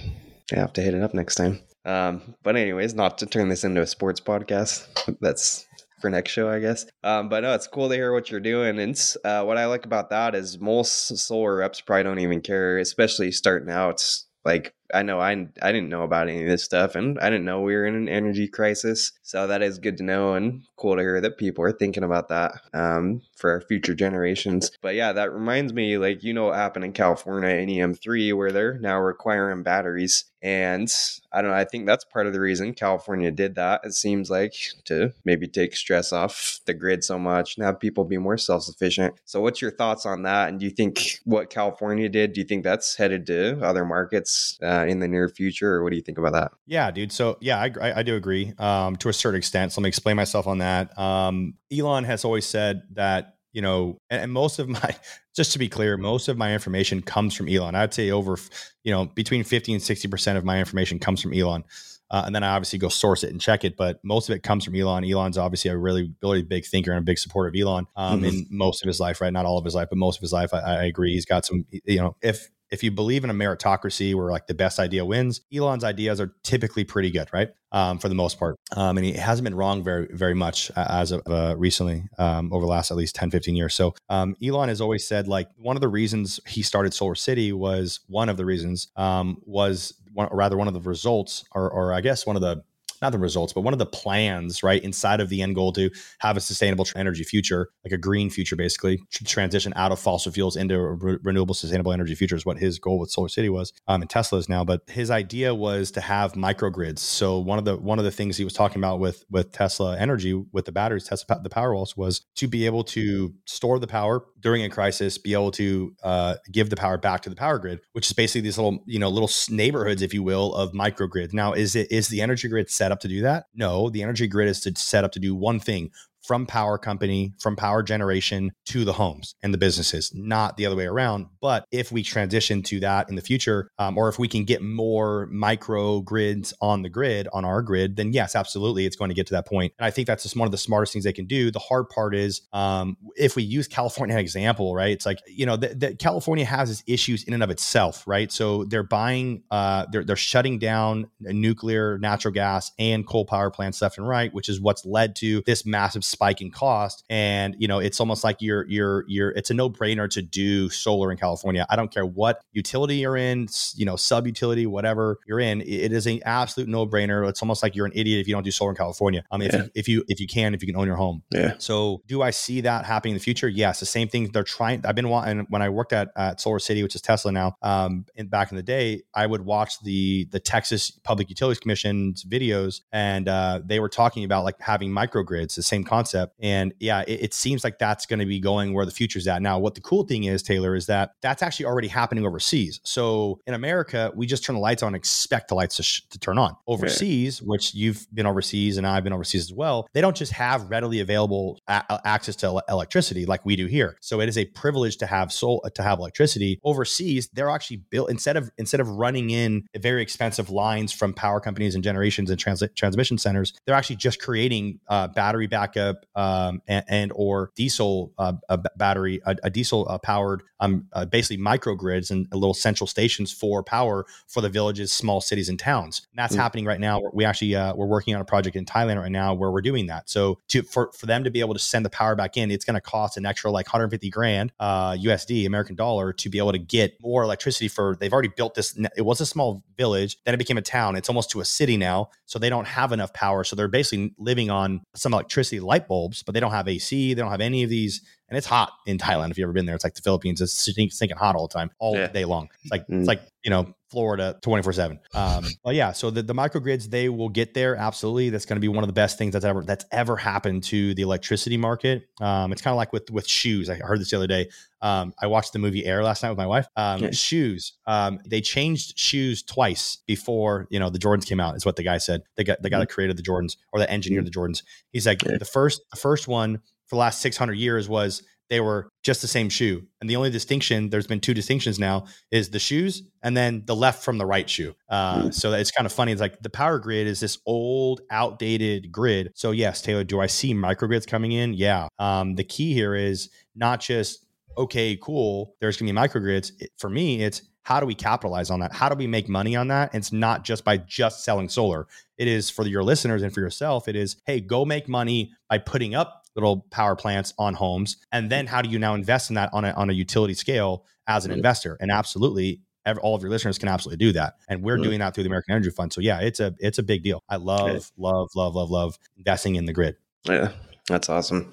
I 0.53 0.57
have 0.57 0.73
to 0.73 0.81
hit 0.81 0.95
it 0.95 1.03
up 1.03 1.15
next 1.15 1.37
time. 1.37 1.61
Um, 1.85 2.35
but 2.43 2.57
anyways, 2.57 2.95
not 2.95 3.19
to 3.19 3.27
turn 3.27 3.49
this 3.49 3.63
into 3.65 3.83
a 3.83 3.87
sports 3.87 4.21
podcast. 4.21 4.87
That's 5.21 5.68
for 6.01 6.11
next 6.11 6.31
show, 6.31 6.49
I 6.49 6.61
guess. 6.61 6.87
Um, 7.03 7.29
but 7.29 7.43
no, 7.43 7.55
it's 7.55 7.67
cool 7.67 7.89
to 7.89 7.95
hear 7.95 8.13
what 8.13 8.31
you're 8.31 8.41
doing. 8.41 8.79
And 8.79 9.17
uh, 9.25 9.45
what 9.45 9.59
I 9.59 9.67
like 9.67 9.85
about 9.85 10.11
that 10.11 10.35
is 10.35 10.61
most 10.61 11.17
solar 11.19 11.57
reps 11.57 11.81
probably 11.81 12.05
don't 12.05 12.19
even 12.19 12.41
care, 12.41 12.79
especially 12.79 13.33
starting 13.33 13.71
out. 13.71 14.05
Like 14.45 14.75
I 14.95 15.03
know 15.03 15.21
I 15.21 15.33
I 15.63 15.73
didn't 15.73 15.89
know 15.89 16.03
about 16.03 16.29
any 16.29 16.43
of 16.43 16.49
this 16.49 16.65
stuff, 16.65 16.95
and 16.95 17.19
I 17.19 17.31
didn't 17.31 17.45
know 17.45 17.61
we 17.61 17.75
were 17.75 17.87
in 17.87 17.95
an 17.95 18.09
energy 18.09 18.49
crisis. 18.49 19.13
So 19.23 19.47
that 19.47 19.63
is 19.63 19.79
good 19.79 19.99
to 19.99 20.05
know 20.05 20.35
and 20.35 20.63
cool 20.77 20.97
to 20.97 21.03
hear 21.03 21.21
that 21.21 21.39
people 21.39 21.65
are 21.65 21.73
thinking 21.73 22.05
about 22.05 22.29
that 22.29 22.53
um, 22.73 23.23
for 23.37 23.51
our 23.51 23.61
future 23.61 23.95
generations. 23.95 24.71
But 24.81 24.95
yeah, 24.95 25.13
that 25.13 25.33
reminds 25.33 25.73
me, 25.73 25.99
like 25.99 26.23
you 26.23 26.33
know, 26.33 26.47
what 26.47 26.57
happened 26.57 26.85
in 26.85 26.93
California 26.93 27.51
in 27.51 27.69
NEM3, 27.69 28.35
where 28.35 28.53
they're 28.53 28.79
now 28.79 28.99
requiring 28.99 29.63
batteries, 29.63 30.25
and 30.43 30.91
I 31.33 31.43
don't 31.43 31.51
know. 31.51 31.57
I 31.57 31.65
think 31.65 31.87
that's 31.87 32.05
part 32.05 32.27
of 32.27 32.33
the 32.33 32.41
reason 32.41 32.73
California 32.75 33.31
did 33.31 33.57
that. 33.57 33.83
It 33.85 33.95
seems 33.95 34.31
like 34.31 34.55
to 34.85 35.13
maybe 35.25 35.47
take 35.47 35.77
stress 35.77 36.13
off 36.13 36.61
the 36.65 36.75
grid 36.75 37.05
so 37.05 37.19
much 37.19 37.57
and 37.57 37.65
have 37.65 37.81
people 37.81 38.05
be 38.05 38.19
more 38.19 38.39
self 38.39 38.63
sufficient. 38.63 39.15
So, 39.25 39.41
what's 39.41 39.61
your 39.61 39.73
thoughts 39.73 40.07
on 40.07 40.23
that? 40.23 40.49
And 40.49 40.61
do 40.61 40.65
you 40.65 40.71
think 40.71 41.21
what 41.25 41.51
California 41.51 42.09
did? 42.09 42.33
Do 42.33 42.41
you 42.41 42.47
think 42.47 42.65
that's 42.65 42.97
headed 42.97 43.27
to 43.27 43.61
other 43.63 43.85
markets? 43.85 44.59
Uh, 44.63 44.78
uh, 44.79 44.85
in 44.85 45.01
the 45.01 45.09
near 45.09 45.29
future, 45.29 45.75
or 45.75 45.83
what 45.83 45.91
do 45.91 45.97
you 45.97 46.03
think 46.03 46.19
about 46.19 46.33
that? 46.33 46.53
Yeah, 46.67 46.91
dude. 46.91 47.13
So 47.13 47.37
yeah, 47.41 47.59
I, 47.59 47.73
I, 47.81 47.99
I 47.99 48.03
do 48.03 48.15
agree 48.17 48.55
um, 48.59 48.97
to 48.97 49.09
a 49.09 49.13
certain 49.13 49.39
extent. 49.39 49.73
So 49.73 49.81
let 49.81 49.85
me 49.85 49.89
explain 49.89 50.17
myself 50.17 50.47
on 50.47 50.59
that. 50.59 50.97
Um, 50.99 51.55
Elon 51.77 52.05
has 52.05 52.25
always 52.25 52.47
said 52.47 52.83
that 52.93 53.35
you 53.53 53.63
know, 53.63 53.99
and, 54.11 54.23
and, 54.23 54.33
most 54.33 54.59
of 54.59 54.69
my, 54.69 54.95
just 55.35 55.53
to 55.53 55.59
be 55.59 55.69
clear, 55.69 55.97
most 55.97 56.29
of 56.29 56.37
my 56.37 56.53
information 56.53 57.03
comes 57.03 57.35
from 57.35 57.49
Elon. 57.49 57.75
I'd 57.75 57.95
say 57.95 58.11
over, 58.11 58.37
you 58.85 58.93
know, 58.93 59.07
between 59.07 59.43
50 59.43 59.73
and 59.73 59.83
60% 59.83 60.37
of 60.37 60.45
my 60.45 60.59
information 60.59 60.99
comes 60.99 61.23
from 61.23 61.33
Elon. 61.33 61.65
Uh, 62.11 62.23
and 62.25 62.35
then 62.35 62.43
I 62.43 62.55
obviously 62.55 62.79
go 62.79 62.89
source 62.89 63.23
it 63.23 63.31
and 63.31 63.41
check 63.41 63.65
it, 63.65 63.77
but 63.77 64.01
most 64.03 64.29
of 64.29 64.35
it 64.35 64.43
comes 64.43 64.65
from 64.65 64.75
Elon. 64.75 65.05
Elon's 65.05 65.37
obviously 65.37 65.71
a 65.71 65.77
really, 65.77 66.15
really 66.23 66.43
big 66.43 66.65
thinker 66.65 66.93
and 66.93 67.01
a 67.01 67.03
big 67.03 67.19
supporter 67.19 67.49
of 67.49 67.55
Elon 67.55 67.87
um, 67.97 68.23
mm-hmm. 68.23 68.25
in 68.25 68.47
most 68.51 68.83
of 68.83 68.87
his 68.87 68.99
life, 68.99 69.21
right? 69.21 69.33
Not 69.33 69.45
all 69.45 69.59
of 69.59 69.65
his 69.65 69.75
life, 69.75 69.89
but 69.91 69.99
most 69.99 70.17
of 70.17 70.23
his 70.23 70.33
life. 70.33 70.55
I, 70.55 70.61
I 70.61 70.85
agree. 70.85 71.13
He's 71.13 71.27
got 71.27 71.45
some, 71.45 71.67
you 71.71 71.99
know, 71.99 72.17
if 72.23 72.49
if 72.71 72.83
you 72.83 72.91
believe 72.91 73.25
in 73.25 73.31
a 73.31 73.35
meritocracy 73.35 74.15
where 74.15 74.31
like 74.31 74.47
the 74.47 74.55
best 74.55 74.79
idea 74.79 75.05
wins, 75.05 75.41
Elon's 75.55 75.85
ideas 75.85 76.21
are 76.21 76.35
typically 76.43 76.85
pretty 76.85 77.11
good, 77.11 77.29
right? 77.33 77.51
Um, 77.71 77.99
for 77.99 78.09
the 78.09 78.15
most 78.15 78.39
part. 78.39 78.57
Um, 78.77 78.97
and 78.97 79.05
he 79.05 79.13
hasn't 79.13 79.45
been 79.45 79.55
wrong 79.55 79.85
very, 79.85 80.09
very 80.11 80.35
much 80.35 80.71
as 80.75 81.13
of 81.13 81.21
uh, 81.27 81.55
recently 81.59 82.05
um, 82.17 82.51
over 82.51 82.63
the 82.63 82.71
last 82.71 82.91
at 82.91 82.97
least 82.97 83.15
10, 83.15 83.31
15 83.31 83.55
years. 83.55 83.75
So 83.75 83.95
um, 84.09 84.37
Elon 84.43 84.71
has 84.71 84.81
always 84.81 85.07
said 85.07 85.29
like 85.29 85.49
one 85.57 85.77
of 85.77 85.83
the 85.83 85.89
reasons 85.89 86.41
he 86.47 86.63
started 86.63 86.95
Solar 86.95 87.15
City 87.15 87.53
was 87.53 88.01
one 88.07 88.31
of 88.31 88.39
the 88.39 88.47
reasons 88.47 88.89
um, 88.97 89.43
was 89.45 89.95
one, 90.15 90.29
or 90.31 90.37
rather 90.37 90.57
one 90.57 90.67
of 90.67 90.75
the 90.75 90.81
results, 90.81 91.45
or, 91.53 91.71
or 91.71 91.93
I 91.93 92.01
guess 92.01 92.27
one 92.27 92.37
of 92.37 92.43
the 92.43 92.65
not 93.03 93.13
the 93.13 93.19
results, 93.19 93.53
but 93.53 93.63
one 93.63 93.73
of 93.73 93.79
the 93.79 93.87
plans, 93.87 94.63
right, 94.63 94.83
inside 94.83 95.21
of 95.21 95.29
the 95.29 95.43
end 95.43 95.55
goal 95.55 95.73
to 95.73 95.91
have 96.21 96.37
a 96.37 96.41
sustainable 96.41 96.87
energy 96.97 97.25
future, 97.25 97.71
like 97.85 97.93
a 97.93 97.99
green 97.99 98.31
future, 98.31 98.57
basically, 98.57 99.01
transition 99.11 99.73
out 99.77 99.93
of 99.93 99.99
fossil 99.99 100.33
fuels 100.33 100.57
into 100.57 100.75
a 100.75 100.93
re- 100.95 101.19
renewable, 101.23 101.55
sustainable 101.55 101.93
energy 101.93 102.15
future 102.15 102.37
is 102.37 102.47
what 102.47 102.59
his 102.59 102.79
goal 102.79 102.99
with 102.99 103.11
Solar 103.11 103.29
City 103.29 103.49
was, 103.49 103.73
um, 103.87 104.01
and 104.01 104.11
Tesla 104.11 104.39
is 104.39 104.49
now. 104.49 104.65
But 104.65 104.83
his 104.89 105.11
idea 105.11 105.55
was 105.55 105.91
to 105.93 106.01
have 106.01 106.33
microgrids. 106.33 106.99
So 106.99 107.39
one 107.39 107.59
of 107.59 107.65
the 107.65 107.77
one 107.77 107.99
of 107.99 108.05
the 108.05 108.11
things 108.11 108.37
he 108.37 108.45
was 108.45 108.53
talking 108.53 108.79
about 108.79 109.01
with 109.01 109.25
with 109.31 109.53
Tesla 109.53 109.97
Energy, 109.99 110.35
with 110.53 110.65
the 110.65 110.73
batteries, 110.73 111.05
Tesla 111.05 111.41
the 111.43 111.51
Powerwalls, 111.51 111.97
was 111.97 112.23
to 112.37 112.49
be 112.49 112.67
able 112.67 112.85
to 112.85 113.35
store 113.45 113.79
the 113.79 113.87
power 113.87 114.25
during 114.41 114.65
a 114.65 114.69
crisis, 114.69 115.19
be 115.19 115.33
able 115.33 115.51
to 115.53 115.95
uh, 116.03 116.37
give 116.51 116.71
the 116.71 116.77
power 116.77 116.99
back 116.99 117.23
to 117.23 117.31
the 117.31 117.37
power 117.37 117.59
grid, 117.59 117.81
which 117.93 118.07
is 118.07 118.13
basically 118.13 118.43
these 118.43 118.59
little 118.59 118.83
you 118.87 118.99
know 118.99 119.09
little 119.09 119.31
neighborhoods, 119.51 120.03
if 120.03 120.15
you 120.15 120.23
will, 120.23 120.55
of 120.55 120.73
microgrids. 120.73 121.33
Now, 121.33 121.53
is 121.53 121.75
it 121.75 121.91
is 121.91 122.09
the 122.09 122.21
energy 122.21 122.49
grid 122.49 122.71
set 122.71 122.93
up 122.93 123.01
to 123.01 123.09
do 123.09 123.23
that? 123.23 123.45
No, 123.55 123.91
the 123.91 124.03
energy 124.03 124.27
grid 124.27 124.49
is 124.49 124.61
to 124.61 124.73
set 124.77 125.05
up 125.05 125.13
to 125.13 125.21
do 125.21 125.35
one 125.35 125.61
thing 125.61 125.91
from 126.29 126.45
power 126.45 126.77
company, 126.77 127.33
from 127.41 127.57
power 127.57 127.83
generation 127.83 128.53
to 128.67 128.85
the 128.85 128.93
homes 128.93 129.35
and 129.43 129.55
the 129.55 129.59
businesses, 129.59 130.13
not 130.15 130.59
the 130.59 130.67
other 130.67 130.77
way 130.77 130.85
around. 130.85 131.27
But 131.41 131.65
if 131.73 131.91
we 131.91 132.03
transition 132.03 132.63
to 132.65 132.81
that 132.81 133.09
in 133.09 133.15
the 133.15 133.23
future, 133.23 133.71
um, 133.79 133.97
or 133.97 134.11
if 134.11 134.19
we 134.19 134.29
can 134.29 134.45
get 134.45 134.61
more 134.61 135.27
micro 135.33 136.03
grids 136.03 136.53
on 136.61 136.83
the 136.83 136.91
grid, 136.91 137.29
on 137.33 137.47
our 137.47 137.63
grid, 137.63 137.97
then 137.97 138.13
yes, 138.13 138.37
absolutely, 138.37 138.85
it's 138.85 138.95
going 138.95 139.09
to 139.09 139.15
get 139.15 139.27
to 139.29 139.33
that 139.33 139.47
point. 139.47 139.73
And 139.79 139.87
I 139.87 139.91
think 139.91 140.07
that's 140.07 140.23
just 140.23 140.37
one 140.37 140.45
of 140.45 140.53
the 140.53 140.59
smartest 140.59 140.93
things 140.93 141.07
they 141.07 141.15
can 141.15 141.25
do. 141.25 141.51
The 141.51 141.59
hard 141.61 141.89
part 141.89 142.15
is 142.15 142.43
um, 142.53 142.99
if 143.17 143.35
we 143.35 143.43
use 143.43 143.67
California 143.67 144.15
as 144.15 144.19
an 144.19 144.21
example, 144.21 144.75
right? 144.75 144.91
It's 144.91 145.07
like, 145.07 145.21
you 145.27 145.47
know, 145.47 145.57
that 145.57 145.99
California 145.99 146.45
has 146.45 146.71
its 146.71 146.83
issues 146.87 147.25
in 147.25 147.33
and 147.33 147.43
of 147.43 147.49
itself, 147.49 148.07
right? 148.07 148.31
So 148.31 148.65
they're 148.65 148.83
buying, 148.83 149.45
uh, 149.51 149.87
they're, 149.91 150.05
they're 150.05 150.15
shutting 150.15 150.59
down 150.59 151.11
nuclear, 151.21 151.97
natural 151.97 152.35
gas, 152.35 152.71
and 152.79 153.07
coal 153.07 153.25
power 153.25 153.51
plants 153.51 153.81
left 153.81 153.97
and 153.97 154.07
right, 154.07 154.35
which 154.35 154.51
is 154.51 154.61
what's 154.61 154.85
led 154.85 155.17
to 155.17 155.43
this 155.47 155.65
massive 155.65 156.05
spike 156.19 156.41
in 156.41 156.51
cost. 156.51 157.05
And, 157.09 157.55
you 157.61 157.69
know, 157.69 157.79
it's 157.79 158.01
almost 158.01 158.25
like 158.25 158.39
you're, 158.41 158.67
you're, 158.67 159.05
you're, 159.07 159.31
it's 159.31 159.51
a 159.51 159.55
no 159.55 159.71
brainer 159.71 160.11
to 160.11 160.21
do 160.21 160.69
solar 160.69 161.13
in 161.13 161.17
California. 161.17 161.65
I 161.71 161.77
don't 161.77 161.93
care 161.93 162.05
what 162.05 162.41
utility 162.53 162.97
you're 162.97 163.17
in, 163.17 163.47
you 163.77 163.87
know, 163.87 163.95
sub 163.95 164.27
utility, 164.27 164.67
whatever 164.67 165.21
you're 165.29 165.39
in. 165.39 165.61
It 165.61 165.93
is 165.93 166.09
an 166.09 166.21
absolute 166.25 166.69
no 166.69 166.89
brainer. 166.89 167.29
It's 167.29 167.41
almost 167.41 167.63
like 167.63 167.77
you're 167.77 167.87
an 167.87 167.93
idiot 167.95 168.21
if 168.21 168.27
you 168.27 168.35
don't 168.35 168.43
do 168.43 168.51
solar 168.51 168.73
in 168.73 168.77
California. 168.77 169.23
I 169.31 169.37
mean, 169.37 169.51
yeah. 169.53 169.61
if, 169.61 169.63
you, 169.63 169.71
if 169.77 169.89
you, 169.89 170.05
if 170.09 170.21
you 170.21 170.27
can, 170.27 170.55
if 170.55 170.63
you 170.63 170.67
can 170.67 170.75
own 170.75 170.89
your 170.89 170.97
home. 170.97 171.23
Yeah. 171.31 171.55
So 171.59 172.03
do 172.09 172.21
I 172.21 172.31
see 172.31 172.63
that 172.63 172.85
happening 172.85 173.13
in 173.13 173.19
the 173.19 173.23
future? 173.23 173.49
Yes. 173.49 173.79
The 173.79 173.87
same 173.87 174.09
thing 174.09 174.33
they're 174.33 174.43
trying. 174.43 174.85
I've 174.85 174.97
been 174.97 175.09
wanting, 175.09 175.47
when 175.51 175.63
I 175.63 175.69
worked 175.69 175.93
at, 175.93 176.09
at 176.17 176.41
Solar 176.41 176.59
City, 176.59 176.83
which 176.83 176.97
is 176.97 177.01
Tesla 177.01 177.31
now, 177.31 177.55
um, 177.63 178.07
in 178.17 178.27
back 178.27 178.51
in 178.51 178.57
the 178.57 178.63
day, 178.65 179.03
I 179.15 179.25
would 179.25 179.43
watch 179.43 179.79
the, 179.83 180.27
the 180.33 180.41
Texas 180.41 180.91
Public 180.91 181.29
Utilities 181.29 181.61
Commission's 181.61 182.25
videos 182.25 182.81
and 182.93 183.29
uh, 183.29 183.61
they 183.65 183.79
were 183.79 183.89
talking 183.89 184.25
about 184.25 184.43
like 184.43 184.57
having 184.59 184.91
microgrids, 184.91 185.55
the 185.55 185.63
same 185.63 185.85
concept. 185.85 185.98
And 186.41 186.75
yeah, 186.81 187.03
it, 187.07 187.23
it 187.23 187.35
seems 187.35 187.65
like 187.65 187.79
that's 187.79 188.07
going 188.07 188.19
to 188.21 188.27
be 188.27 188.41
going 188.41 188.75
where 188.75 188.85
the 188.85 188.93
future's 188.93 189.27
at. 189.27 189.43
Now, 189.43 189.59
what 189.59 189.75
the 189.75 189.81
cool 189.81 190.05
thing 190.05 190.25
is, 190.25 190.43
Taylor, 190.43 190.75
is 190.75 190.87
that 190.87 191.13
that's 191.23 191.43
actually 191.43 191.67
already 191.67 191.89
happening 191.89 192.25
overseas. 192.27 192.81
So 192.85 193.41
in 193.47 193.55
America, 193.55 194.13
we 194.15 194.27
just 194.27 194.45
turn 194.45 194.55
the 194.55 194.61
lights 194.61 194.83
on, 194.83 194.95
expect 194.95 195.49
the 195.49 195.55
lights 195.55 195.77
to, 195.77 195.83
sh- 195.83 196.03
to 196.11 196.19
turn 196.19 196.39
on. 196.39 196.57
Overseas, 196.67 197.41
right. 197.41 197.49
which 197.49 197.75
you've 197.75 198.07
been 198.13 198.27
overseas 198.27 198.77
and 198.77 198.87
I've 198.87 199.05
been 199.05 199.13
overseas 199.13 199.43
as 199.43 199.53
well, 199.53 199.89
they 199.93 200.01
don't 200.01 200.17
just 200.17 200.33
have 200.33 200.71
readily 200.71 201.01
available 201.01 201.59
a- 201.69 202.01
access 202.05 202.37
to 202.37 202.63
electricity 202.69 203.27
like 203.27 203.45
we 203.45 203.57
do 203.57 203.67
here. 203.67 203.97
So 204.01 204.21
it 204.21 204.29
is 204.29 204.39
a 204.39 204.45
privilege 204.47 204.97
to 204.99 205.07
have 205.07 205.33
sol- 205.33 205.69
to 205.75 205.83
have 205.83 205.99
electricity. 205.99 206.61
Overseas, 206.65 207.29
they're 207.33 207.51
actually 207.51 207.79
built 207.91 208.11
instead 208.11 208.37
of 208.37 208.51
instead 208.59 208.81
of 208.81 208.89
running 208.89 209.31
in 209.31 209.67
very 209.77 210.03
expensive 210.03 210.51
lines 210.51 210.93
from 210.93 211.13
power 211.15 211.41
companies 211.41 211.75
and 211.75 211.85
generations 211.85 212.31
and 212.31 212.39
trans- 212.39 212.63
transmission 212.75 213.19
centers, 213.19 213.53
they're 213.65 213.75
actually 213.75 213.97
just 213.97 214.21
creating 214.21 214.81
uh, 214.89 215.09
battery 215.09 215.47
backup 215.47 215.88
um, 216.15 216.63
and, 216.67 216.85
and, 216.89 217.13
or 217.15 217.51
diesel 217.57 218.13
uh, 218.19 218.33
a 218.49 218.59
battery, 218.77 219.21
a, 219.27 219.37
a 219.45 219.51
diesel 219.51 219.87
uh, 219.89 219.99
powered, 219.99 220.43
um, 220.61 220.87
uh, 220.93 221.05
basically 221.05 221.43
microgrids 221.43 222.11
and 222.11 222.27
little 222.33 222.55
central 222.55 222.87
stations 222.87 223.33
for 223.33 223.63
power 223.63 224.07
for 224.27 224.41
the 224.41 224.49
villages, 224.49 224.93
small 224.93 225.21
cities, 225.21 225.49
and 225.49 225.59
towns. 225.59 226.07
And 226.13 226.19
that's 226.19 226.35
mm. 226.35 226.39
happening 226.39 226.65
right 226.65 226.81
now. 226.81 227.01
We 227.13 227.25
actually 227.25 227.55
uh, 227.55 227.75
we're 227.75 227.87
working 227.87 228.15
on 228.15 228.21
a 228.21 228.25
project 228.25 228.57
in 228.57 228.65
Thailand 228.65 229.01
right 229.01 229.13
now 229.13 229.35
where 229.35 229.51
we're 229.51 229.61
doing 229.61 229.87
that. 229.87 230.09
So 230.09 230.39
to 230.49 230.63
for 230.63 230.91
for 230.93 231.07
them 231.07 231.25
to 231.25 231.31
be 231.31 231.41
able 231.41 231.55
to 231.55 231.61
send 231.61 231.85
the 231.85 231.91
power 231.91 232.15
back 232.15 232.37
in, 232.37 232.51
it's 232.51 232.65
going 232.65 232.75
to 232.75 232.81
cost 232.81 233.17
an 233.17 233.27
extra 233.27 233.51
like 233.51 233.67
150 233.67 234.11
grand 234.11 234.53
USD, 234.61 235.45
uh, 235.45 235.47
American 235.47 235.77
dollar, 235.77 236.13
to 236.13 236.29
be 236.29 236.39
able 236.39 236.53
to 236.53 236.59
get 236.59 237.01
more 237.01 237.23
electricity 237.23 237.69
for. 237.69 237.97
They've 237.99 238.13
already 238.13 238.33
built 238.37 238.55
this. 238.55 238.79
It 238.97 239.03
was 239.03 239.21
a 239.21 239.27
small 239.27 239.63
village, 239.77 240.19
then 240.25 240.35
it 240.35 240.39
became 240.39 240.59
a 240.59 240.63
town. 240.63 240.97
It's 240.97 241.09
almost 241.09 241.31
to 241.31 241.41
a 241.41 241.45
city 241.45 241.77
now, 241.77 242.11
so 242.27 242.39
they 242.39 242.51
don't 242.51 242.67
have 242.67 242.93
enough 242.93 243.13
power. 243.13 243.45
So 243.45 243.57
they're 243.57 243.69
basically 243.69 244.15
living 244.19 244.51
on 244.51 244.83
some 244.95 245.13
electricity 245.13 245.61
light 245.61 245.78
bulbs, 245.87 246.23
but 246.23 246.33
they 246.33 246.41
don't 246.41 246.51
have 246.51 246.67
AC. 246.67 247.15
They 247.15 247.21
don't 247.21 247.31
have 247.31 247.41
any 247.41 247.63
of 247.63 247.71
these 247.71 248.03
and 248.29 248.37
it's 248.37 248.47
hot 248.47 248.73
in 248.87 248.99
Thailand. 248.99 249.31
If 249.31 249.39
you've 249.39 249.47
ever 249.47 249.53
been 249.53 249.67
there, 249.67 249.75
it's 249.75 249.85
like 249.85 249.95
the 249.95 250.03
Philippines. 250.03 250.41
It's 250.41 250.53
stinking 250.53 251.17
hot 251.17 251.35
all 251.35 251.49
the 251.49 251.55
time, 251.55 251.71
all 251.79 251.95
yeah. 251.95 252.09
day 252.09 252.25
long. 252.25 252.49
It's 252.63 252.71
like 252.71 252.87
mm. 252.87 252.99
it's 252.99 253.09
like 253.09 253.23
you 253.45 253.51
know 253.51 253.75
Florida 253.91 254.39
24 254.43 254.73
seven. 254.73 255.01
Um, 255.15 255.45
but 255.65 255.75
yeah, 255.75 255.93
so 255.93 256.11
the, 256.11 256.23
the 256.23 256.35
microgrids, 256.35 256.91
they 256.91 257.09
will 257.09 257.29
get 257.29 257.55
there. 257.55 257.77
Absolutely. 257.77 258.31
That's 258.31 258.45
going 258.45 258.57
to 258.57 258.61
be 258.61 258.69
one 258.69 258.85
of 258.85 258.89
the 258.89 258.95
best 258.95 259.19
things 259.19 259.33
that's 259.33 259.45
ever, 259.45 259.63
that's 259.63 259.85
ever 259.93 260.17
happened 260.17 260.65
to 260.65 260.95
the 260.95 261.03
electricity 261.03 261.57
market. 261.57 262.09
Um, 262.21 262.53
it's 262.53 262.63
kind 262.63 262.73
of 262.73 262.77
like 262.77 262.93
with, 262.93 263.11
with 263.11 263.27
shoes. 263.27 263.71
I 263.71 263.77
heard 263.77 264.01
this 264.01 264.11
the 264.11 264.17
other 264.17 264.27
day. 264.27 264.49
Um, 264.81 265.13
I 265.21 265.27
watched 265.27 265.53
the 265.53 265.59
movie 265.59 265.85
Air 265.85 266.03
last 266.05 266.23
night 266.23 266.31
with 266.31 266.39
my 266.39 266.47
wife. 266.47 266.69
Um, 266.77 267.03
yeah. 267.03 267.11
Shoes. 267.11 267.73
Um, 267.87 268.21
they 268.27 268.41
changed 268.41 268.99
shoes 268.99 269.43
twice 269.43 269.99
before, 270.07 270.67
you 270.71 270.79
know, 270.79 270.91
the 270.91 270.99
Jordans 270.99 271.27
came 271.27 271.41
out 271.41 271.57
is 271.57 271.67
what 271.67 271.77
the 271.77 271.83
guy 271.83 271.99
said. 271.99 272.23
The 272.37 272.45
guy, 272.45 272.57
the 272.61 272.71
guy 272.71 272.75
mm-hmm. 272.75 272.81
that 272.81 272.91
created 272.91 273.17
the 273.17 273.23
Jordans 273.23 273.57
or 273.73 273.81
the 273.81 273.91
engineered 273.91 274.25
mm-hmm. 274.25 274.41
the 274.41 274.49
Jordans. 274.49 274.63
He's 274.93 275.07
like 275.07 275.23
yeah. 275.25 275.39
the 275.39 275.45
first, 275.45 275.81
the 275.91 275.97
first 275.97 276.29
one 276.29 276.59
for 276.87 276.97
the 276.97 277.01
last 277.01 277.21
600 277.21 277.55
years 277.55 277.89
was 277.89 278.23
they 278.51 278.61
were 278.61 278.91
just 279.03 279.21
the 279.23 279.29
same 279.29 279.49
shoe. 279.49 279.87
And 280.01 280.09
the 280.09 280.17
only 280.17 280.31
distinction, 280.31 280.91
there's 280.91 281.07
been 281.07 281.21
two 281.21 281.35
distinctions 281.35 281.79
now, 281.79 282.07
is 282.31 282.51
the 282.51 282.59
shoes 282.59 283.03
and 283.23 283.37
then 283.37 283.63
the 283.67 283.77
left 283.77 284.03
from 284.03 284.19
the 284.19 284.27
right 284.27 284.49
shoe. 284.49 284.75
Uh, 284.89 285.25
mm. 285.25 285.35
So 285.35 285.53
it's 285.53 285.71
kind 285.71 285.87
of 285.87 285.93
funny. 285.93 286.13
It's 286.13 286.21
like 286.21 286.41
the 286.41 286.51
power 286.51 286.79
grid 286.79 287.07
is 287.07 287.21
this 287.21 287.39
old, 287.47 288.01
outdated 288.11 288.91
grid. 288.91 289.33
So, 289.35 289.51
yes, 289.51 289.83
Taylor, 289.83 290.05
do 290.05 290.21
I 290.21 290.27
see 290.27 290.55
microgrids 290.55 291.07
coming 291.07 291.33
in? 291.33 291.55
Yeah. 291.55 291.89
Um, 291.99 292.35
the 292.35 292.45
key 292.45 292.73
here 292.73 292.95
is 292.95 293.31
not 293.55 293.81
just, 293.81 294.25
okay, 294.57 294.97
cool, 295.01 295.55
there's 295.61 295.77
going 295.77 295.87
to 295.87 295.93
be 295.93 295.99
microgrids. 295.99 296.53
It, 296.59 296.71
for 296.79 296.91
me, 296.91 297.23
it's 297.23 297.43
how 297.63 297.81
do 297.81 297.87
we 297.87 297.95
capitalize 297.95 298.49
on 298.49 298.61
that? 298.61 298.73
How 298.73 298.89
do 298.89 298.95
we 298.95 299.07
make 299.07 299.29
money 299.29 299.55
on 299.55 299.69
that? 299.69 299.93
And 299.93 300.01
it's 300.01 300.11
not 300.11 300.43
just 300.43 300.65
by 300.65 300.79
just 300.79 301.23
selling 301.23 301.51
solar. 301.51 301.87
It 302.17 302.27
is 302.27 302.49
for 302.49 302.67
your 302.67 302.83
listeners 302.83 303.23
and 303.23 303.33
for 303.33 303.41
yourself. 303.41 303.89
It 303.89 303.95
is, 303.95 304.17
hey, 304.25 304.41
go 304.41 304.65
make 304.65 304.89
money 304.89 305.33
by 305.51 305.59
putting 305.59 305.95
up 305.95 306.18
little 306.35 306.67
power 306.71 306.97
plants 306.97 307.35
on 307.39 307.55
homes. 307.55 307.97
And 308.13 308.31
then 308.31 308.47
how 308.47 308.63
do 308.63 308.69
you 308.69 308.79
now 308.79 308.95
invest 308.95 309.31
in 309.31 309.35
that 309.35 309.51
on 309.53 309.65
a, 309.65 309.71
on 309.73 309.91
a 309.91 309.93
utility 309.93 310.35
scale 310.35 310.85
as 311.07 311.25
an 311.25 311.33
investor? 311.33 311.77
And 311.81 311.91
absolutely, 311.91 312.61
all 313.03 313.15
of 313.15 313.23
your 313.23 313.31
listeners 313.31 313.59
can 313.59 313.69
absolutely 313.69 314.05
do 314.05 314.13
that. 314.13 314.35
And 314.49 314.63
we're 314.63 314.79
doing 314.79 314.99
that 315.01 315.15
through 315.15 315.25
the 315.25 315.29
American 315.29 315.55
Energy 315.55 315.71
Fund. 315.71 315.93
So 315.93 316.01
yeah, 316.01 316.21
it's 316.21 316.41
a 316.41 316.55
it's 316.59 316.79
a 316.79 316.83
big 316.83 317.03
deal. 317.03 317.23
I 317.29 317.37
love, 317.37 317.91
love, 317.99 318.31
love, 318.35 318.55
love, 318.55 318.71
love 318.71 318.99
investing 319.17 319.57
in 319.57 319.67
the 319.67 319.73
grid. 319.73 319.97
Yeah. 320.25 320.53
That's 320.89 321.11
awesome. 321.11 321.53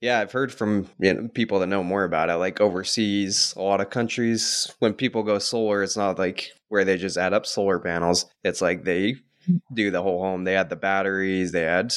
Yeah, 0.00 0.20
I've 0.20 0.32
heard 0.32 0.52
from 0.52 0.88
you 0.98 1.12
know, 1.12 1.28
people 1.28 1.60
that 1.60 1.66
know 1.66 1.84
more 1.84 2.04
about 2.04 2.30
it. 2.30 2.36
Like 2.36 2.60
overseas, 2.60 3.52
a 3.56 3.62
lot 3.62 3.80
of 3.80 3.90
countries, 3.90 4.72
when 4.78 4.94
people 4.94 5.22
go 5.22 5.38
solar, 5.38 5.82
it's 5.82 5.96
not 5.96 6.18
like 6.18 6.50
where 6.68 6.84
they 6.84 6.96
just 6.96 7.18
add 7.18 7.34
up 7.34 7.44
solar 7.44 7.78
panels. 7.78 8.24
It's 8.42 8.62
like 8.62 8.84
they 8.84 9.16
hmm. 9.44 9.56
do 9.74 9.90
the 9.90 10.02
whole 10.02 10.22
home. 10.22 10.44
They 10.44 10.56
add 10.56 10.70
the 10.70 10.76
batteries, 10.76 11.52
they 11.52 11.66
add 11.66 11.92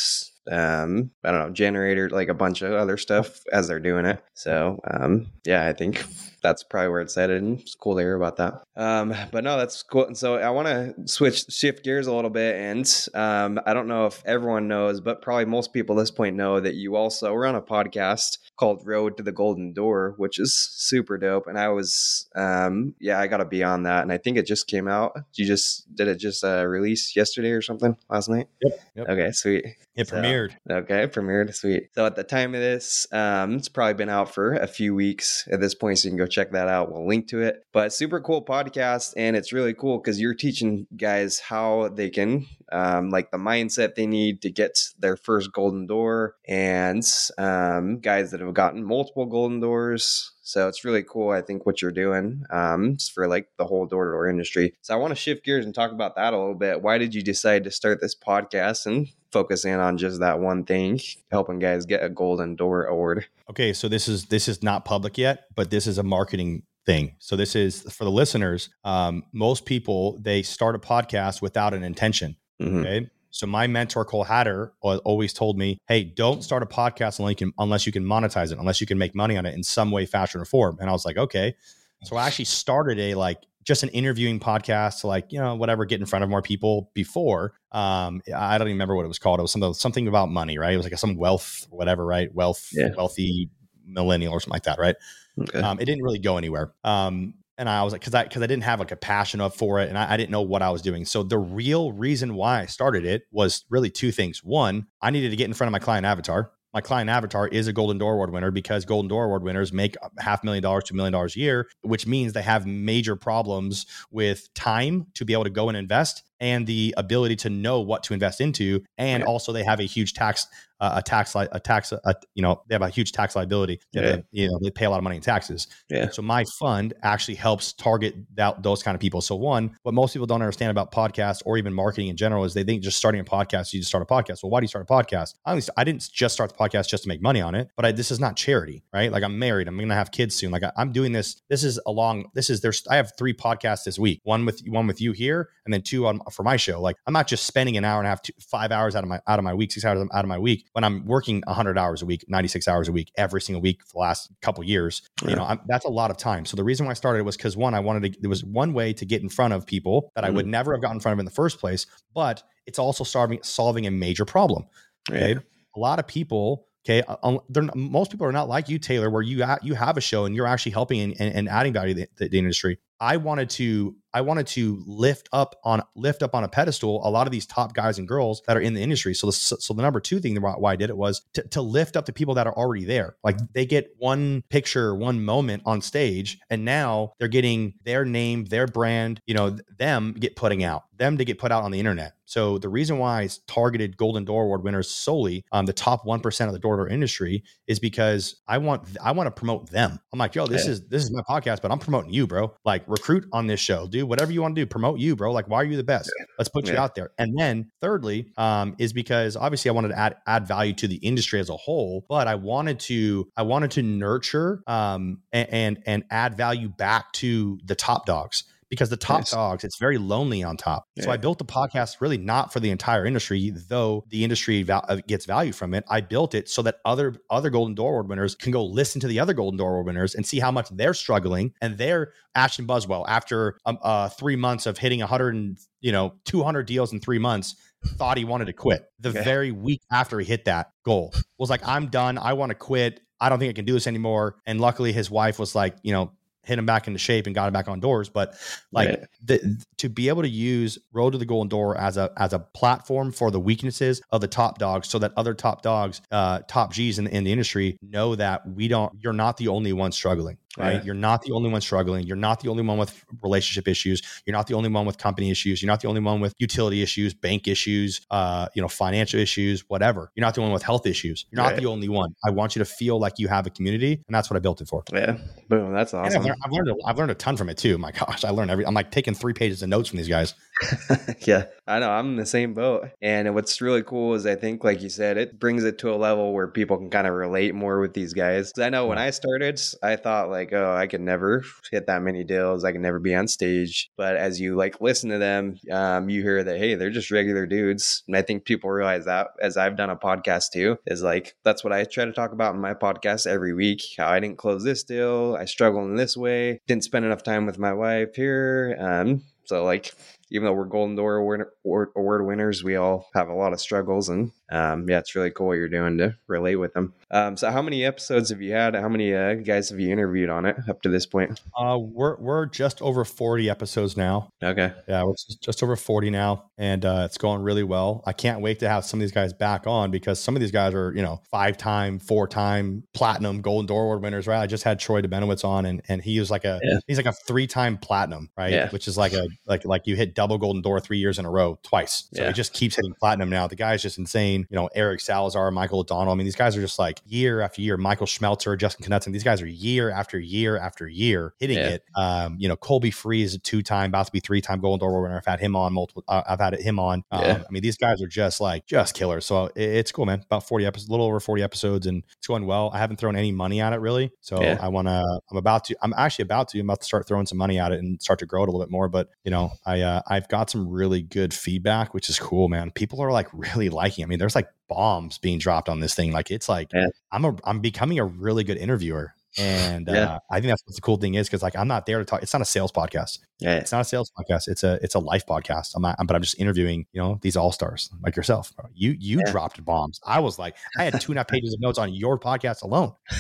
um, 0.52 1.12
I 1.24 1.32
don't 1.32 1.48
know, 1.48 1.54
generator, 1.54 2.10
like 2.10 2.30
a 2.30 2.34
bunch 2.34 2.62
of 2.62 2.74
other 2.74 2.98
stuff 2.98 3.42
as 3.52 3.68
they're 3.68 3.80
doing 3.80 4.06
it. 4.06 4.24
So, 4.34 4.80
um, 4.90 5.28
yeah, 5.46 5.68
I 5.68 5.74
think 5.74 6.06
that's 6.44 6.62
probably 6.62 6.90
where 6.90 7.02
it's 7.02 7.16
headed. 7.16 7.42
And 7.42 7.60
it's 7.60 7.74
cool 7.74 7.96
to 7.96 8.02
hear 8.02 8.16
about 8.16 8.38
that. 8.38 8.62
Um, 8.76 9.16
but 9.32 9.44
no, 9.44 9.58
that's 9.58 9.82
cool. 9.82 10.06
And 10.06 10.18
so 10.18 10.36
I 10.36 10.50
want 10.50 10.68
to 10.68 11.08
switch, 11.08 11.52
shift 11.52 11.84
gears 11.84 12.06
a 12.06 12.14
little 12.14 12.30
bit. 12.30 12.56
And 12.56 13.08
um, 13.16 13.60
I 13.66 13.74
don't 13.74 13.88
know 13.88 14.06
if 14.06 14.22
everyone 14.26 14.68
knows, 14.68 15.00
but 15.00 15.22
probably 15.22 15.46
most 15.46 15.74
people 15.74 15.98
at 15.98 16.04
this 16.04 16.12
point 16.12 16.36
know 16.36 16.60
that 16.60 16.76
you 16.76 16.96
also 16.96 17.34
run 17.34 17.56
a 17.56 17.62
podcast 17.62 18.38
called 18.58 18.86
Road 18.86 19.18
to 19.18 19.24
the 19.24 19.32
Golden 19.32 19.74
Door, 19.74 20.16
which 20.18 20.40
is 20.40 20.54
super 20.54 21.18
dope. 21.18 21.48
And 21.48 21.58
I 21.58 21.70
was, 21.70 22.30
um, 22.36 22.94
yeah, 23.00 23.20
I 23.20 23.28
got 23.28 23.38
to 23.38 23.46
be 23.46 23.64
on 23.64 23.84
that. 23.84 24.04
And 24.04 24.12
I 24.12 24.18
think 24.18 24.38
it 24.38 24.46
just 24.46 24.68
came 24.68 24.88
out. 24.88 25.18
You 25.34 25.46
just 25.46 25.94
did 25.96 26.08
it 26.08 26.18
just 26.18 26.44
uh, 26.44 26.66
release 26.66 27.16
yesterday 27.16 27.52
or 27.52 27.62
something 27.62 27.96
last 28.10 28.30
night? 28.30 28.48
Yep. 28.62 28.80
yep. 28.96 29.10
Okay, 29.10 29.32
sweet. 29.32 29.66
It 29.96 30.08
so, 30.08 30.16
premiered. 30.16 30.56
Okay, 30.70 31.08
premiered. 31.08 31.54
Sweet. 31.54 31.90
So 31.94 32.06
at 32.06 32.16
the 32.16 32.24
time 32.24 32.56
of 32.56 32.62
this, 32.62 33.08
um, 33.12 33.54
it's 33.54 33.70
probably 33.70 33.94
been 33.94 34.10
out 34.10 34.34
for 34.34 34.54
a 34.54 34.68
few 34.68 34.96
weeks 34.96 35.48
at 35.52 35.62
this 35.62 35.76
point. 35.76 36.00
So 36.00 36.08
you 36.08 36.12
can 36.12 36.18
go 36.18 36.26
check 36.34 36.52
that 36.52 36.68
out. 36.68 36.92
We'll 36.92 37.08
link 37.08 37.28
to 37.30 37.42
it. 37.42 37.66
But 37.72 37.94
super 37.94 38.20
cool 38.20 38.44
podcast. 38.44 39.14
And 39.16 39.36
it's 39.36 39.54
really 39.54 39.74
cool 39.74 40.00
because 40.00 40.20
you're 40.20 40.34
teaching 40.34 40.88
guys 40.98 41.40
how 41.40 41.90
they 41.90 42.10
can, 42.10 42.48
um, 42.72 43.10
like 43.10 43.32
the 43.32 43.38
mindset 43.38 43.96
they 43.96 44.08
need 44.08 44.42
to 44.42 44.50
get 44.50 44.78
their 45.00 45.16
first 45.16 45.52
golden 45.52 45.88
door 45.88 46.36
and 46.48 47.04
um, 47.38 48.00
guys 48.00 48.32
that 48.32 48.40
have 48.40 48.54
gotten 48.54 48.84
multiple 48.84 49.26
golden 49.26 49.60
doors. 49.60 50.32
So 50.42 50.68
it's 50.68 50.84
really 50.84 51.04
cool. 51.04 51.30
I 51.30 51.42
think 51.42 51.66
what 51.66 51.82
you're 51.82 51.92
doing 51.92 52.44
um, 52.50 52.98
for 53.14 53.28
like 53.28 53.48
the 53.58 53.66
whole 53.66 53.86
door 53.86 54.06
to 54.06 54.12
door 54.12 54.28
industry. 54.28 54.74
So 54.82 54.94
I 54.94 54.98
want 54.98 55.12
to 55.12 55.16
shift 55.16 55.46
gears 55.46 55.66
and 55.66 55.74
talk 55.74 55.92
about 55.92 56.16
that 56.16 56.34
a 56.34 56.38
little 56.38 56.54
bit. 56.54 56.82
Why 56.82 56.98
did 56.98 57.16
you 57.16 57.22
decide 57.22 57.64
to 57.64 57.72
start 57.72 58.02
this 58.02 58.16
podcast 58.16 58.86
and 58.86 59.08
focus 59.32 59.66
in 59.66 59.80
on 59.80 59.98
just 59.98 60.20
that 60.20 60.40
one 60.40 60.64
thing, 60.64 61.00
helping 61.32 61.60
guys 61.60 61.86
get 61.86 62.04
a 62.04 62.10
golden 62.10 62.56
door 62.56 62.86
award? 62.86 63.26
Okay, 63.50 63.74
so 63.74 63.88
this 63.88 64.08
is 64.08 64.26
this 64.26 64.48
is 64.48 64.62
not 64.62 64.86
public 64.86 65.18
yet, 65.18 65.46
but 65.56 65.70
this 65.70 65.88
is 65.88 65.98
a 65.98 66.04
marketing 66.04 66.64
thing. 66.86 67.16
So 67.20 67.36
this 67.36 67.56
is 67.56 67.82
for 67.94 68.04
the 68.04 68.12
listeners. 68.12 68.70
Um, 68.84 69.24
most 69.32 69.66
people 69.66 70.20
they 70.22 70.44
start 70.44 70.76
a 70.76 70.80
podcast 70.80 71.42
without 71.42 71.74
an 71.74 71.84
intention. 71.84 72.36
Mm-hmm. 72.62 72.78
Okay. 72.80 73.10
So 73.32 73.48
my 73.48 73.66
mentor 73.66 74.06
Cole 74.06 74.24
Hatter 74.24 74.74
always 74.82 75.34
told 75.34 75.58
me, 75.58 75.80
"Hey, 75.88 76.04
don't 76.04 76.44
start 76.44 76.62
a 76.62 76.68
podcast 76.68 77.18
unless 77.18 77.32
you 77.32 77.36
can, 77.36 77.54
unless 77.58 77.86
you 77.88 77.92
can 77.92 78.04
monetize 78.04 78.52
it, 78.52 78.60
unless 78.60 78.80
you 78.80 78.86
can 78.86 79.00
make 79.00 79.16
money 79.16 79.38
on 79.38 79.46
it 79.48 79.56
in 79.56 79.64
some 79.64 79.90
way, 79.90 80.06
fashion, 80.06 80.40
or 80.40 80.46
form." 80.46 80.78
And 80.80 80.88
I 80.88 80.94
was 80.94 81.04
like, 81.04 81.18
"Okay." 81.18 81.56
So 82.04 82.16
I 82.16 82.28
actually 82.28 82.46
started 82.46 83.00
a 83.00 83.16
like 83.16 83.40
just 83.64 83.82
an 83.82 83.90
interviewing 83.90 84.40
podcast 84.40 85.02
to 85.02 85.08
like 85.08 85.32
you 85.32 85.40
know 85.40 85.56
whatever 85.56 85.86
get 85.86 86.00
in 86.00 86.06
front 86.06 86.24
of 86.24 86.30
more 86.30 86.42
people 86.42 86.92
before. 86.94 87.54
Um, 87.72 88.22
I 88.36 88.58
don't 88.58 88.68
even 88.68 88.76
remember 88.76 88.96
what 88.96 89.06
it 89.06 89.08
was 89.08 89.20
called. 89.20 89.40
It 89.40 89.42
was 89.42 89.52
something 89.52 89.74
something 89.74 90.08
about 90.08 90.30
money, 90.30 90.58
right? 90.58 90.74
It 90.74 90.78
was 90.78 90.86
like 90.86 90.98
some 90.98 91.16
wealth, 91.16 91.66
whatever, 91.72 92.06
right? 92.06 92.34
Wealth, 92.34 92.70
yeah. 92.72 92.90
wealthy 92.96 93.50
millennial 93.86 94.34
or 94.34 94.40
something 94.40 94.54
like 94.54 94.64
that, 94.64 94.80
right? 94.80 94.96
Okay. 95.42 95.60
Um, 95.60 95.80
it 95.80 95.86
didn't 95.86 96.04
really 96.04 96.20
go 96.20 96.38
anywhere. 96.38 96.74
Um, 96.84 97.34
and 97.58 97.70
I 97.70 97.84
was 97.84 97.94
like, 97.94 98.02
because 98.02 98.14
I 98.14 98.24
because 98.24 98.42
I 98.42 98.48
didn't 98.48 98.64
have 98.64 98.80
like 98.80 98.92
a 98.92 98.98
passion 98.98 99.42
of 99.42 99.56
for 99.56 99.80
it, 99.80 99.90
and 99.90 99.98
I, 99.98 100.14
I, 100.14 100.18
didn't 100.18 100.32
know 100.32 100.42
what 100.42 100.62
I 100.62 100.70
was 100.70 100.82
doing. 100.82 101.06
So 101.06 101.24
the 101.24 101.38
real 101.38 101.92
reason 101.92 102.36
why 102.36 102.62
I 102.62 102.66
started 102.66 103.06
it 103.06 103.24
was 103.32 103.66
really 103.70 103.90
two 103.90 104.12
things. 104.12 104.44
One, 104.44 104.88
I 105.02 105.12
needed 105.12 105.30
to 105.30 105.36
get 105.36 105.46
in 105.46 105.54
front 105.54 105.70
of 105.70 105.72
my 105.72 105.80
client 105.80 106.06
avatar. 106.06 106.52
My 106.74 106.82
client 106.82 107.10
avatar 107.10 107.48
is 107.48 107.68
a 107.68 107.74
Golden 107.74 108.00
Door 108.00 108.14
Award 108.14 108.32
winner 108.32 108.50
because 108.50 108.84
Golden 108.84 109.08
Door 109.08 109.26
Award 109.26 109.44
winners 109.44 109.72
make 109.72 109.96
half 110.18 110.44
million 110.44 110.64
dollars 110.64 110.86
to 110.86 110.96
million 110.96 111.14
dollars 111.14 111.36
a 111.36 111.40
year, 111.40 111.70
which 111.84 112.08
means 112.08 112.34
they 112.34 112.42
have 112.42 112.66
major 112.66 113.16
problems 113.16 113.86
with 114.10 114.52
time 114.56 115.06
to 115.14 115.24
be 115.24 115.34
able 115.34 115.44
to 115.44 115.52
go 115.52 115.70
and 115.70 115.78
invest 115.78 116.24
and 116.40 116.68
the 116.68 116.94
ability 116.98 117.36
to 117.38 117.50
know 117.50 117.82
what 117.82 118.04
to 118.04 118.14
invest 118.14 118.42
into. 118.42 118.84
And 118.98 119.24
also, 119.24 119.52
they 119.52 119.64
have 119.64 119.80
a 119.80 119.84
huge 119.84 120.14
tax 120.14 120.48
uh, 120.84 120.96
a 120.96 121.02
tax 121.02 121.34
li- 121.34 121.48
a 121.54 121.60
tax 121.62 121.94
a, 121.94 122.14
you 122.36 122.42
know 122.42 122.62
they 122.68 122.76
have 122.76 122.82
a 122.82 122.90
huge 122.90 123.14
tax 123.14 123.38
liability 123.38 123.80
yeah. 123.94 124.02
a, 124.02 124.24
you 124.32 124.50
know 124.50 124.60
they 124.62 124.70
pay 124.70 124.84
a 124.84 124.90
lot 124.90 124.98
of 124.98 125.04
money 125.04 125.16
in 125.16 125.22
taxes. 125.22 125.68
Yeah. 125.90 126.10
So 126.10 126.22
my 126.22 126.44
fund 126.60 126.94
actually 127.04 127.36
helps 127.36 127.72
target 127.72 128.16
that 128.34 128.62
those 128.64 128.84
kind 128.84 128.94
of 128.94 129.00
people. 129.00 129.22
So 129.22 129.36
one 129.36 129.78
what 129.84 129.94
most 129.94 130.12
people 130.12 130.26
don't 130.26 130.42
understand 130.42 130.72
about 130.72 130.92
podcasts 130.92 131.42
or 131.46 131.58
even 131.58 131.74
marketing 131.74 132.10
in 132.10 132.18
general 132.18 132.44
is 132.44 132.54
they 132.54 132.66
think 132.66 132.84
just 132.84 132.98
starting 132.98 133.22
a 133.22 133.24
podcast 133.24 133.72
you 133.72 133.80
just 133.80 133.88
start 133.88 134.04
a 134.04 134.14
podcast. 134.14 134.44
Well 134.44 134.50
why 134.50 134.60
do 134.60 134.66
you 134.66 134.68
start 134.68 134.86
a 134.90 134.94
podcast? 134.94 135.36
I, 135.46 135.62
I 135.78 135.86
didn't 135.86 136.10
just 136.12 136.34
start 136.34 136.52
the 136.52 136.58
podcast 136.58 136.90
just 136.90 137.04
to 137.04 137.10
make 137.10 137.22
money 137.22 137.40
on 137.40 137.56
it 137.56 137.70
but 137.78 137.86
I, 137.86 137.94
this 137.94 138.12
is 138.12 138.20
not 138.20 138.36
charity 138.36 138.84
right? 138.94 139.10
Like 139.10 139.24
i'm 139.24 139.40
married 139.40 139.70
i'm 139.70 139.78
gonna 139.78 139.96
have 139.96 140.12
kids 140.12 140.36
soon. 140.36 140.52
Like 140.52 140.64
I, 140.64 140.74
i'm 140.76 140.92
doing 140.92 141.14
this 141.14 141.42
this 141.50 141.64
is 141.64 141.80
a 141.86 141.92
long 141.92 142.26
this 142.34 142.50
is 142.50 142.60
there's 142.60 142.84
i 142.90 142.98
have 142.98 143.14
three 143.18 143.34
podcasts 143.34 143.86
this 143.86 143.98
week. 143.98 144.20
One 144.24 144.46
with 144.46 144.62
one 144.68 144.88
with 144.88 145.00
you 145.00 145.14
here 145.14 145.50
and 145.66 145.74
then 145.74 145.82
two 145.82 146.08
on 146.08 146.20
for 146.32 146.44
my 146.44 146.58
show 146.58 146.82
like 146.82 146.96
i'm 147.08 147.14
not 147.14 147.28
just 147.28 147.46
spending 147.46 147.78
an 147.78 147.86
hour 147.86 148.00
and 148.00 148.08
a 148.08 148.10
half 148.10 148.22
two, 148.22 148.34
five 148.40 148.72
hours 148.72 148.96
out 148.96 149.04
of 149.04 149.10
my 149.10 149.20
out 149.28 149.40
of 149.40 149.46
my 149.46 149.54
week 149.54 149.72
six 149.72 149.86
hours 149.86 150.06
out 150.14 150.24
of 150.24 150.30
my 150.30 150.38
week 150.38 150.68
when 150.74 150.84
I'm 150.84 151.06
working 151.06 151.42
100 151.46 151.78
hours 151.78 152.02
a 152.02 152.06
week, 152.06 152.26
96 152.28 152.68
hours 152.68 152.88
a 152.88 152.92
week, 152.92 153.12
every 153.16 153.42
single 153.42 153.62
week 153.62 153.82
for 153.82 153.94
the 153.94 154.00
last 154.00 154.30
couple 154.42 154.64
years, 154.64 155.02
yeah. 155.24 155.30
you 155.30 155.36
know, 155.36 155.44
I'm, 155.44 155.60
that's 155.68 155.86
a 155.86 155.90
lot 155.90 156.12
of 156.12 156.18
time. 156.18 156.46
So 156.46 156.56
the 156.56 156.64
reason 156.64 156.86
why 156.86 156.92
I 156.92 156.96
started 156.96 157.24
was 157.24 157.38
because 157.38 157.58
one, 157.58 157.74
I 157.74 157.80
wanted 157.80 158.14
to, 158.14 158.20
there 158.22 158.30
was 158.30 158.44
one 158.44 158.74
way 158.74 158.94
to 158.94 159.06
get 159.06 159.22
in 159.22 159.30
front 159.30 159.54
of 159.54 159.66
people 159.66 160.12
that 160.16 160.24
mm-hmm. 160.24 160.32
I 160.32 160.36
would 160.36 160.46
mm-hmm. 160.46 160.52
never 160.52 160.74
have 160.74 160.82
gotten 160.82 160.98
in 160.98 161.02
front 161.02 161.14
of 161.14 161.20
in 161.20 161.26
the 161.26 161.32
first 161.32 161.60
place, 161.60 161.86
but 162.14 162.44
it's 162.66 162.80
also 162.80 163.04
solving, 163.04 163.42
solving 163.44 163.88
a 163.88 163.92
major 163.92 164.26
problem. 164.26 164.66
Okay. 165.10 165.34
Yeah. 165.34 165.40
A 165.76 165.80
lot 165.80 166.00
of 166.00 166.08
people, 166.08 166.68
Okay, 166.86 167.02
uh, 167.08 167.38
most 167.76 168.12
people 168.12 168.28
are 168.28 168.34
not 168.34 168.50
like 168.50 168.68
you, 168.68 168.78
Taylor, 168.78 169.10
where 169.10 169.22
you 169.22 169.46
you 169.62 169.74
have 169.74 169.96
a 169.96 170.02
show 170.02 170.26
and 170.26 170.36
you're 170.36 170.46
actually 170.46 170.74
helping 170.74 171.00
and, 171.00 171.16
and, 171.18 171.34
and 171.34 171.48
adding 171.48 171.72
value 171.72 171.94
to 171.94 172.08
the, 172.18 172.28
the, 172.28 172.38
industry. 172.38 172.78
I 173.00 173.16
wanted 173.16 173.50
to 173.52 173.96
I 174.14 174.22
wanted 174.22 174.48
to 174.48 174.84
lift 174.86 175.30
up 175.34 175.56
on 175.64 175.82
lift 175.96 176.24
up 176.24 176.36
on 176.36 176.44
a 176.44 176.48
pedestal 176.48 177.06
a 177.08 177.10
lot 177.10 177.28
of 177.28 177.32
these 177.32 177.46
top 177.46 177.74
guys 177.74 177.98
and 177.98 178.08
girls 178.08 178.42
that 178.48 178.56
are 178.56 178.62
in 178.62 178.74
the 178.74 178.82
industry. 178.82 179.14
So 179.14 179.28
the, 179.28 179.34
so 179.34 179.74
the 179.74 179.82
number 179.82 180.00
two 180.00 180.20
thing 180.20 180.36
why 180.42 180.74
I 180.74 180.76
did 180.76 180.90
it 180.90 180.98
was 180.98 181.22
to, 181.34 181.44
to 181.50 181.62
lift 181.62 181.96
up 181.96 182.06
the 182.06 182.14
people 182.14 182.36
that 182.36 182.48
are 182.48 182.54
already 182.54 182.86
there. 182.86 183.16
Like 183.24 183.38
they 183.54 183.66
get 183.66 183.96
one 183.98 184.44
picture, 184.50 184.96
one 184.96 185.24
moment 185.24 185.64
on 185.66 185.82
stage, 185.82 186.40
and 186.50 186.66
now 186.66 187.14
they're 187.20 187.28
getting 187.28 187.74
their 187.84 188.06
name, 188.06 188.46
their 188.46 188.68
brand, 188.68 189.22
you 189.26 189.34
know, 189.34 189.58
them 189.78 190.14
get 190.14 190.36
putting 190.36 190.64
out, 190.64 190.84
them 190.98 191.18
to 191.18 191.26
get 191.26 191.40
put 191.40 191.52
out 191.52 191.64
on 191.64 191.72
the 191.72 191.80
internet. 191.80 192.14
So 192.26 192.58
the 192.58 192.70
reason 192.70 192.98
why 193.00 193.22
I 193.22 193.30
targeted 193.48 193.98
Golden 193.98 194.26
Door 194.26 194.44
Award 194.44 194.64
winners 194.64 194.90
solely 194.90 195.44
on 195.52 195.60
um, 195.60 195.66
the 195.66 195.74
top 195.74 196.06
one 196.06 196.20
percent 196.20 196.50
of 196.50 196.54
the 196.54 196.60
door 196.60 196.78
to 196.78 196.84
door 196.84 196.94
industry 196.94 197.44
is 197.68 197.80
because 197.80 198.42
I 198.48 198.58
want 198.58 198.88
I 199.04 199.12
want 199.12 199.28
to 199.28 199.32
promote 199.32 199.70
them. 199.70 200.00
I'm 200.12 200.20
like, 200.20 200.36
yo, 200.36 200.48
this 200.48 200.66
yeah. 200.66 200.72
is 200.72 200.88
this 200.88 201.04
is 201.04 201.12
my 201.12 201.22
podcast, 201.22 201.62
but 201.62 201.72
I'm 201.72 201.80
promoting 201.80 202.14
you, 202.14 202.28
bro. 202.28 202.54
Like 202.66 202.84
recruit 202.88 203.26
on 203.32 203.48
this 203.48 203.60
show, 203.60 203.88
do 203.88 204.06
whatever 204.06 204.32
you 204.32 204.42
want 204.42 204.56
to 204.56 204.62
do, 204.62 204.66
promote 204.66 205.00
you, 205.00 205.16
bro. 205.16 205.32
Like, 205.32 205.48
why 205.48 205.62
are 205.62 205.66
you 205.66 205.78
the 205.78 205.84
best? 205.84 206.12
Let's 206.38 206.50
put 206.50 206.68
yeah. 206.68 206.74
you 206.74 206.80
out 206.80 206.96
there. 206.96 207.12
And 207.18 207.38
then 207.38 207.72
thirdly, 207.82 208.32
um, 208.38 208.76
is 208.80 208.94
because 208.94 209.36
obviously 209.36 209.70
I 209.70 209.74
wanted 209.74 209.90
to 209.90 210.00
add 210.00 210.16
add 210.28 210.48
value 210.48 210.74
to 210.74 210.88
the 210.88 210.98
industry 210.98 211.40
as 211.40 211.50
a 211.50 211.58
whole, 211.58 212.06
but 212.10 212.28
I 212.28 212.36
wanted 212.36 212.80
to 212.82 213.28
I 213.38 213.44
wanted 213.44 213.72
to 213.72 213.84
nurture 213.84 214.64
um 214.68 215.22
and 215.32 215.50
and, 215.50 215.84
and 215.86 216.04
add 216.10 216.36
value 216.36 216.70
back 216.70 217.12
to 217.14 217.60
the 217.66 217.76
top 217.76 218.06
dogs 218.06 218.44
because 218.70 218.90
the 218.90 218.98
top 218.98 219.28
dogs, 219.30 219.64
it's 219.64 219.78
very 219.78 219.98
lonely 219.98 220.44
on 220.44 220.58
top. 220.58 220.86
Yeah. 220.96 221.06
So 221.06 221.12
I 221.12 221.18
built 221.18 221.38
the 221.38 221.46
podcast 221.46 222.02
really 222.02 222.18
not 222.18 222.54
for 222.54 222.60
the 222.60 222.70
entire 222.70 223.06
industry, 223.06 223.52
though 223.68 224.04
the 224.10 224.24
industry 224.24 224.64
val- 224.64 224.86
uh, 224.88 224.98
gets 225.08 225.26
value 225.26 225.52
from 225.52 225.74
it. 225.74 225.84
I 225.90 226.02
built 226.02 226.34
it 226.34 226.50
so 226.50 226.62
that 226.64 226.78
other 226.86 227.16
other 227.30 227.50
Golden 227.50 227.76
Door 227.76 227.92
Award 227.92 228.10
winners 228.10 228.36
can 228.36 228.52
go 228.52 228.64
listen 228.66 229.02
to 229.02 229.08
the 229.08 229.20
other 229.20 229.34
Golden 229.34 229.58
Door 229.58 229.72
Award 229.72 229.86
winners 229.88 230.16
and 230.16 230.26
see 230.26 230.40
how 230.40 230.52
much 230.52 230.70
they're 230.70 230.94
struggling. 230.94 231.54
And 231.62 231.78
they're 231.78 232.14
Ashton 232.36 232.66
Buswell 232.66 233.06
after 233.08 233.58
um, 233.66 233.78
uh, 233.82 234.10
three 234.10 234.36
months 234.36 234.66
of 234.66 234.78
hitting 234.78 235.00
100 235.00 235.36
and 235.36 235.58
you 235.82 235.92
know 235.92 236.14
200 236.26 236.66
deals 236.66 236.94
in 236.94 237.00
three 237.00 237.20
months 237.20 237.56
thought 237.86 238.18
he 238.18 238.26
wanted 238.26 238.46
to 238.46 238.54
quit. 238.54 238.86
The 239.00 239.12
very 239.12 239.52
week 239.52 239.82
after 239.92 240.20
he 240.20 240.26
hit 240.26 240.46
that 240.46 240.72
goal 240.86 241.14
was 241.38 241.50
like, 241.50 241.68
I'm 241.68 241.88
done. 241.88 242.18
I 242.18 242.34
want 242.34 242.50
to 242.50 242.56
quit. 242.56 243.02
I 243.20 243.30
don't 243.30 243.40
think 243.40 243.50
I 243.50 243.54
can 243.54 243.66
do 243.66 243.74
this 243.74 243.88
anymore. 243.88 244.38
And 244.46 244.60
luckily, 244.60 244.92
his 244.92 245.10
wife 245.10 245.40
was 245.40 245.56
like, 245.56 245.78
you 245.84 245.94
know, 245.94 246.12
hit 246.44 246.60
him 246.60 246.66
back 246.66 246.88
into 246.88 247.00
shape 247.00 247.26
and 247.26 247.34
got 247.34 247.48
him 247.48 247.54
back 247.54 247.68
on 247.68 247.80
doors. 247.80 248.10
But 248.10 248.36
like 248.72 248.90
right. 248.90 249.08
the, 249.24 249.66
to 249.78 249.90
be 249.90 250.10
able 250.10 250.22
to 250.22 250.30
use 250.30 250.78
Road 250.92 251.12
to 251.12 251.18
the 251.18 251.26
Golden 251.26 251.50
Door 251.50 251.78
as 251.78 251.98
a 251.98 252.12
as 252.18 252.34
a 252.34 252.40
platform 252.40 253.12
for 253.12 253.32
the 253.32 253.40
weaknesses 253.40 254.02
of 254.12 254.22
the 254.22 254.28
top 254.28 254.58
dogs, 254.58 254.90
so 254.90 255.00
that 255.00 255.14
other 255.18 255.34
top 255.34 255.62
dogs, 255.62 256.02
uh, 256.12 256.40
top 256.48 256.74
G's 256.74 257.00
in, 257.00 257.08
in 257.08 257.24
the 257.24 257.32
industry 257.32 257.78
know 257.82 258.16
that 258.16 258.48
we 258.48 258.68
don't. 258.68 258.94
You're 259.02 259.14
not 259.14 259.38
the 259.38 259.48
only 259.48 259.74
one 259.74 259.92
struggling 259.92 260.38
right? 260.58 260.74
Yeah. 260.76 260.84
You're 260.84 260.96
not 260.96 261.22
the 261.22 261.32
only 261.32 261.50
one 261.50 261.62
struggling. 261.62 262.06
You're 262.06 262.16
not 262.16 262.40
the 262.42 262.50
only 262.50 262.64
one 262.64 262.78
with 262.78 263.04
relationship 263.22 263.68
issues. 263.68 264.02
You're 264.26 264.36
not 264.36 264.48
the 264.48 264.54
only 264.54 264.70
one 264.70 264.86
with 264.86 264.98
company 264.98 265.32
issues. 265.32 265.62
You're 265.62 265.68
not 265.68 265.82
the 265.82 265.88
only 265.88 266.02
one 266.02 266.20
with 266.20 266.34
utility 266.40 266.82
issues, 266.82 267.14
bank 267.14 267.48
issues, 267.48 268.02
uh, 268.12 268.48
you 268.56 268.62
know, 268.62 268.68
financial 268.68 269.20
issues, 269.20 269.64
whatever. 269.68 270.12
You're 270.16 270.26
not 270.26 270.36
the 270.36 270.42
only 270.42 270.52
one 270.52 270.56
with 270.56 270.64
health 270.64 270.86
issues. 270.86 271.26
You're 271.32 271.42
not 271.42 271.52
right. 271.52 271.62
the 271.62 271.68
only 271.68 271.90
one. 271.90 272.16
I 272.26 272.32
want 272.32 272.56
you 272.56 272.60
to 272.60 272.66
feel 272.66 273.00
like 273.00 273.20
you 273.20 273.28
have 273.28 273.48
a 273.48 273.50
community, 273.50 273.94
and 273.94 274.16
that's 274.16 274.30
what 274.30 274.38
I 274.38 274.40
built 274.40 274.62
it 274.62 274.68
for. 274.68 274.84
Yeah, 274.92 275.18
boom, 275.50 275.74
that's 275.74 275.94
awesome. 275.94 276.20
I've 276.20 276.26
learned, 276.26 276.38
I've 276.44 276.52
learned, 276.52 276.70
a, 276.70 276.76
I've 276.86 276.98
learned 276.98 277.12
a 277.12 277.16
ton 277.16 277.38
from 277.38 277.50
it 277.50 277.58
too. 277.58 277.78
My 277.78 277.92
gosh, 277.92 278.24
I 278.24 278.30
learned 278.30 278.52
every. 278.52 278.66
I'm 278.66 278.74
like 278.74 278.92
taking 278.92 279.14
three 279.14 279.34
pages 279.34 279.62
of 279.64 279.70
notes 279.70 279.90
from 279.90 279.98
these 279.98 280.08
guys. 280.08 280.36
yeah, 281.26 281.46
I 281.68 281.80
know. 281.80 281.90
I'm 281.90 282.10
in 282.10 282.16
the 282.18 282.26
same 282.26 282.54
boat. 282.54 282.90
And 283.02 283.34
what's 283.34 283.62
really 283.62 283.84
cool 283.84 284.14
is 284.14 284.26
I 284.26 284.36
think, 284.36 284.64
like 284.64 284.82
you 284.82 284.90
said, 284.90 285.18
it 285.18 285.40
brings 285.40 285.64
it 285.64 285.78
to 285.80 285.94
a 285.94 285.96
level 285.96 286.34
where 286.34 286.48
people 286.48 286.78
can 286.78 286.90
kind 286.90 287.08
of 287.08 287.14
relate 287.14 287.56
more 287.56 287.80
with 287.80 287.94
these 287.94 288.14
guys. 288.14 288.52
I 288.60 288.70
know 288.70 288.88
when 288.88 288.98
I 288.98 289.10
started, 289.10 289.60
I 289.82 289.96
thought 289.96 290.30
like, 290.30 290.54
oh, 290.54 290.74
I 290.74 290.88
could 290.88 291.02
never 291.02 291.44
hit 291.72 291.88
that 291.88 292.02
many 292.02 292.24
deals. 292.24 292.64
I 292.64 292.72
can 292.72 292.82
never 292.82 293.00
be 293.00 293.16
on 293.16 293.28
stage. 293.28 293.90
But 293.98 294.16
as 294.16 294.40
you 294.40 294.56
like 294.56 294.82
listen 294.82 295.10
to 295.10 295.18
them, 295.18 295.58
um, 295.72 296.10
you 296.10 296.22
hear 296.22 296.44
that 296.44 296.58
hey, 296.58 296.76
they're 296.76 296.90
just 296.90 297.12
regular 297.12 297.46
dudes. 297.46 298.04
And 298.08 298.16
I 298.16 298.22
think 298.22 298.46
people 298.46 298.70
realize 298.70 299.06
that 299.06 299.28
as 299.42 299.58
I've 299.58 299.78
done 299.78 299.90
a 299.90 299.96
podcast 299.96 300.52
too, 300.52 300.78
is 300.86 301.04
like 301.04 301.36
that's 301.44 301.64
what 301.64 301.74
I 301.74 301.84
try 301.84 302.06
to 302.06 302.14
talk 302.14 302.32
about 302.32 302.56
in 302.56 302.62
my 302.62 302.74
podcast 302.74 303.28
every 303.28 303.54
week. 303.54 303.82
How 303.98 304.08
I 304.08 304.20
didn't 304.20 304.38
close 304.38 304.64
this 304.64 304.84
deal, 304.84 305.36
I 305.40 305.46
struggled 305.46 305.90
in 305.90 305.96
this 305.96 306.16
way, 306.16 306.62
didn't 306.68 306.84
spend 306.84 307.06
enough 307.06 307.24
time 307.24 307.46
with 307.46 307.58
my 307.60 307.74
wife 307.74 308.16
here. 308.16 308.78
Um, 308.80 309.24
so 309.46 309.64
like 309.64 309.94
even 310.34 310.46
though 310.46 310.54
we're 310.54 310.66
Golden 310.66 310.96
Door 310.96 311.18
award, 311.18 311.48
award 311.96 312.26
winners, 312.26 312.64
we 312.64 312.76
all 312.76 313.08
have 313.14 313.30
a 313.30 313.34
lot 313.36 313.54
of 313.54 313.62
struggles. 313.62 314.10
And 314.10 314.32
um, 314.54 314.88
yeah, 314.88 315.00
it's 315.00 315.16
really 315.16 315.32
cool 315.32 315.48
what 315.48 315.54
you're 315.54 315.68
doing 315.68 315.98
to 315.98 316.16
relate 316.28 316.58
with 316.58 316.74
them. 316.76 316.94
Um, 317.10 317.36
so, 317.36 317.50
how 317.50 317.64
many 317.64 317.84
episodes 317.84 318.30
have 318.30 318.40
you 318.40 318.54
had? 318.54 318.76
How 318.76 318.88
many 318.88 319.14
uh, 319.14 319.34
guys 319.34 319.70
have 319.70 319.80
you 319.80 319.92
interviewed 319.92 320.30
on 320.30 320.46
it 320.46 320.58
up 320.70 320.84
to 320.84 320.90
this 320.90 321.08
point? 321.08 321.42
Uh, 321.58 321.80
we're 321.80 322.18
we're 322.18 322.46
just 322.46 322.80
over 322.82 323.04
40 323.04 323.50
episodes 323.50 323.98
now. 323.98 324.30
Okay. 324.44 324.72
Yeah, 324.88 325.04
we're 325.06 325.16
just 325.42 325.64
over 325.64 325.76
40 325.76 326.12
now, 326.12 326.52
and 326.60 326.86
uh, 326.86 327.02
it's 327.06 327.18
going 327.18 327.42
really 327.42 327.64
well. 327.64 328.04
I 328.06 328.14
can't 328.14 328.42
wait 328.42 328.60
to 328.60 328.70
have 328.70 328.86
some 328.86 329.00
of 329.00 329.02
these 329.02 329.12
guys 329.12 329.34
back 329.34 329.66
on 329.66 329.90
because 329.90 330.20
some 330.20 330.36
of 330.36 330.40
these 330.40 330.52
guys 330.52 330.76
are 330.76 330.94
you 330.96 331.02
know 331.02 331.22
five 331.32 331.58
time, 331.58 331.98
four 331.98 332.28
time 332.28 332.84
platinum 332.94 333.42
Golden 333.42 333.66
Door 333.66 333.84
Award 333.86 334.04
winners. 334.04 334.28
Right. 334.28 334.42
I 334.42 334.46
just 334.46 334.64
had 334.64 334.80
Troy 334.80 335.02
Dubinowitz 335.02 335.44
on, 335.44 335.66
and 335.66 335.82
and 335.90 336.00
he 336.00 336.20
was 336.20 336.30
like 336.30 336.46
a 336.46 336.60
yeah. 336.64 336.78
he's 336.86 336.98
like 336.98 337.08
a 337.08 337.14
three 337.14 337.48
time 337.48 337.80
platinum, 337.80 338.30
right? 338.38 338.54
Yeah. 338.54 338.70
Which 338.70 338.88
is 338.88 339.00
like 339.00 339.14
a 339.14 339.28
like 339.48 339.66
like 339.66 339.88
you 339.88 339.96
hit 339.96 340.14
double 340.14 340.38
golden 340.38 340.62
door 340.62 340.80
three 340.80 341.00
years 341.00 341.18
in 341.18 341.26
a 341.26 341.32
row, 341.32 341.58
twice. 341.64 342.08
So 342.14 342.22
yeah. 342.22 342.28
he 342.28 342.34
just 342.34 342.54
keeps 342.54 342.76
hitting 342.76 342.94
platinum 343.00 343.32
now. 343.32 343.48
The 343.48 343.56
guy's 343.56 343.82
just 343.82 343.98
insane. 343.98 344.43
You 344.50 344.56
know, 344.56 344.70
Eric 344.76 345.02
Salazar, 345.02 345.52
Michael 345.52 345.80
O'Donnell. 345.80 346.14
I 346.14 346.16
mean, 346.16 346.26
these 346.26 346.36
guys 346.36 346.56
are 346.58 346.62
just 346.62 346.80
like 346.80 347.02
year 347.06 347.42
after 347.42 347.62
year. 347.62 347.78
Michael 347.78 348.08
Schmelzer, 348.08 348.58
Justin 348.58 348.86
Knutson. 348.86 349.12
These 349.12 349.24
guys 349.24 349.42
are 349.42 349.48
year 349.48 349.90
after 349.90 350.20
year 350.20 350.58
after 350.58 350.88
year 350.88 351.34
hitting 351.40 351.58
yeah. 351.58 351.70
it. 351.70 351.84
Um, 351.96 352.38
you 352.40 352.48
know, 352.48 352.56
Colby 352.56 352.92
Free 352.92 353.22
is 353.22 353.34
a 353.34 353.40
two 353.40 353.62
time, 353.62 353.90
about 353.90 354.08
to 354.08 354.12
be 354.12 354.20
three 354.20 354.42
time 354.42 354.60
Golden 354.60 354.80
Door 354.80 355.02
winner. 355.02 355.18
I've 355.18 355.26
had 355.26 355.40
him 355.40 355.56
on 355.56 355.74
multiple. 355.74 356.04
Uh, 356.08 356.22
I've 356.28 356.40
had 356.40 356.60
him 356.60 356.80
on. 356.80 357.04
Um, 357.12 357.22
yeah. 357.22 357.44
I 357.48 357.52
mean, 357.52 357.64
these 357.64 357.78
guys 357.78 358.02
are 358.02 358.08
just 358.08 358.42
like 358.42 358.66
just 358.66 358.96
killers. 358.96 359.26
So 359.26 359.46
it, 359.56 359.62
it's 359.62 359.92
cool, 359.92 360.06
man. 360.06 360.22
About 360.22 360.48
forty 360.48 360.66
episodes, 360.66 360.90
a 360.90 360.92
little 360.92 361.06
over 361.06 361.20
forty 361.20 361.44
episodes, 361.44 361.88
and 361.88 362.04
it's 362.18 362.28
going 362.28 362.46
well. 362.46 362.72
I 362.74 362.80
haven't 362.80 362.98
thrown 362.98 363.16
any 363.16 363.32
money 363.32 363.62
at 363.62 363.74
it 363.74 363.80
really. 363.80 364.12
So 364.22 364.42
yeah. 364.42 364.58
I 364.62 364.70
want 364.70 364.88
to. 364.88 365.04
I'm 365.32 365.38
about 365.38 365.66
to. 365.66 365.76
I'm 365.82 365.94
actually 365.96 366.24
about 366.24 366.50
to. 366.50 366.60
I'm 366.60 366.70
about 366.70 366.82
to 366.82 366.86
start 366.86 367.08
throwing 367.08 367.26
some 367.26 367.38
money 367.38 367.60
at 367.60 367.72
it 367.72 367.80
and 367.80 368.02
start 368.02 368.20
to 368.20 368.26
grow 368.26 368.44
it 368.44 368.50
a 368.50 368.52
little 368.52 368.66
bit 368.66 368.72
more. 368.72 368.90
But 368.90 369.10
you 369.24 369.32
know, 369.32 369.52
I 369.66 369.82
uh, 369.82 370.02
I've 370.08 370.28
got 370.28 370.50
some 370.50 370.70
really 370.70 371.02
good 371.02 371.34
feedback, 371.34 371.94
which 371.94 372.10
is 372.10 372.20
cool, 372.20 372.50
man. 372.50 372.72
People 372.72 373.02
are 373.02 373.12
like 373.12 373.28
really 373.34 373.70
liking. 373.70 374.04
I 374.04 374.08
mean, 374.08 374.20
there's 374.24 374.36
like 374.36 374.48
bombs 374.70 375.18
being 375.18 375.38
dropped 375.38 375.68
on 375.68 375.82
this 375.82 375.96
thing. 375.96 376.14
Like 376.14 376.32
it's 376.32 376.48
like 376.48 376.70
yeah. 376.74 376.88
I'm 377.12 377.26
a 377.26 377.36
I'm 377.44 377.60
becoming 377.60 378.00
a 378.00 378.06
really 378.06 378.46
good 378.46 378.56
interviewer. 378.58 379.14
And 379.38 379.88
yeah. 379.88 380.16
uh, 380.16 380.20
I 380.30 380.40
think 380.40 380.52
that's 380.52 380.64
what 380.66 380.76
the 380.76 380.82
cool 380.82 380.98
thing 380.98 381.16
is 381.16 381.28
because 381.28 381.42
like 381.42 381.56
I'm 381.56 381.68
not 381.68 381.86
there 381.86 382.00
to 382.00 382.06
talk. 382.06 382.22
It's 382.22 382.34
not 382.34 382.42
a 382.42 382.46
sales 382.46 382.72
podcast. 382.72 383.20
Yeah, 383.40 383.56
it's 383.58 383.72
not 383.72 383.82
a 383.82 383.84
sales 383.86 384.12
podcast. 384.18 384.48
It's 384.48 384.64
a 384.64 384.80
it's 384.82 384.96
a 384.96 385.00
life 385.00 385.26
podcast. 385.26 385.72
I'm 385.76 385.82
not, 385.82 385.98
but 386.06 386.16
I'm 386.16 386.22
just 386.22 386.40
interviewing 386.40 386.86
you 386.94 387.02
know 387.02 387.20
these 387.22 387.36
all 387.36 387.52
stars 387.52 387.90
like 388.04 388.16
yourself. 388.16 388.56
Bro. 388.56 388.70
You 388.74 388.96
you 388.98 389.20
yeah. 389.26 389.32
dropped 389.32 389.64
bombs. 389.66 390.00
I 390.06 390.20
was 390.20 390.38
like 390.40 390.56
I 390.78 390.84
had 390.84 391.02
two 391.02 391.12
and 391.12 391.18
a 391.18 391.22
half 391.22 391.28
pages 391.28 391.54
of 391.54 391.60
notes 391.60 391.78
on 391.78 391.94
your 391.94 392.20
podcast 392.20 392.64
alone. 392.64 392.94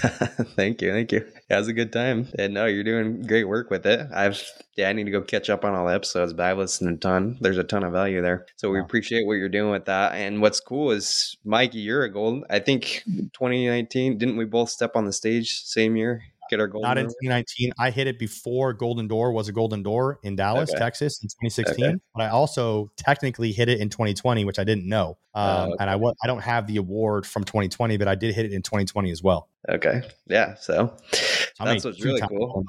thank 0.55 0.81
you, 0.81 0.91
thank 0.91 1.11
you. 1.11 1.25
It 1.49 1.55
was 1.55 1.67
a 1.67 1.73
good 1.73 1.91
time. 1.91 2.27
And 2.37 2.53
no, 2.53 2.65
you're 2.65 2.83
doing 2.83 3.23
great 3.23 3.45
work 3.45 3.69
with 3.69 3.85
it. 3.85 4.07
I've 4.13 4.41
yeah, 4.75 4.89
I 4.89 4.93
need 4.93 5.03
to 5.05 5.11
go 5.11 5.21
catch 5.21 5.49
up 5.49 5.65
on 5.65 5.75
all 5.75 5.87
the 5.87 5.93
episodes, 5.93 6.33
but 6.33 6.45
I've 6.45 6.57
listened 6.57 6.95
a 6.95 6.97
ton. 6.97 7.37
There's 7.41 7.57
a 7.57 7.63
ton 7.63 7.83
of 7.83 7.91
value 7.91 8.21
there. 8.21 8.47
So 8.55 8.71
we 8.71 8.79
appreciate 8.79 9.27
what 9.27 9.33
you're 9.33 9.49
doing 9.49 9.71
with 9.71 9.85
that. 9.85 10.13
And 10.13 10.41
what's 10.41 10.59
cool 10.59 10.91
is 10.91 11.37
Mike, 11.45 11.71
you're 11.73 12.03
a 12.03 12.11
gold. 12.11 12.43
I 12.49 12.59
think 12.59 13.03
2019 13.05 14.17
didn't 14.17 14.37
we 14.37 14.45
both 14.45 14.69
step 14.69 14.95
on 14.95 15.05
the 15.05 15.13
stage 15.13 15.63
same 15.63 15.95
year? 15.95 16.02
Get 16.49 16.59
our 16.59 16.67
golden. 16.67 16.87
Not 16.87 16.97
in 16.97 17.05
2019. 17.05 17.71
I 17.79 17.89
hit 17.89 18.07
it 18.07 18.19
before 18.19 18.73
Golden 18.73 19.07
Door 19.07 19.31
was 19.31 19.47
a 19.47 19.51
Golden 19.51 19.81
Door 19.81 20.19
in 20.23 20.35
Dallas, 20.35 20.69
okay. 20.69 20.79
Texas, 20.79 21.21
in 21.23 21.29
2016. 21.29 21.85
Okay. 21.85 21.95
But 22.13 22.23
I 22.23 22.29
also 22.29 22.91
technically 22.97 23.51
hit 23.51 23.69
it 23.69 23.79
in 23.79 23.89
2020, 23.89 24.45
which 24.45 24.59
I 24.59 24.63
didn't 24.63 24.87
know. 24.87 25.17
Oh, 25.33 25.41
um, 25.41 25.71
okay. 25.71 25.77
And 25.79 25.89
I 25.89 25.95
I 25.95 26.27
don't 26.27 26.41
have 26.41 26.67
the 26.67 26.77
award 26.77 27.25
from 27.25 27.43
2020, 27.43 27.97
but 27.97 28.07
I 28.07 28.15
did 28.15 28.35
hit 28.35 28.45
it 28.45 28.51
in 28.51 28.61
2020 28.61 29.09
as 29.11 29.23
well. 29.23 29.49
Okay. 29.69 30.01
Yeah. 30.27 30.55
So, 30.55 30.93
so 31.11 31.63
that's 31.63 31.85
what's 31.85 32.03
really 32.03 32.21
cool. 32.21 32.63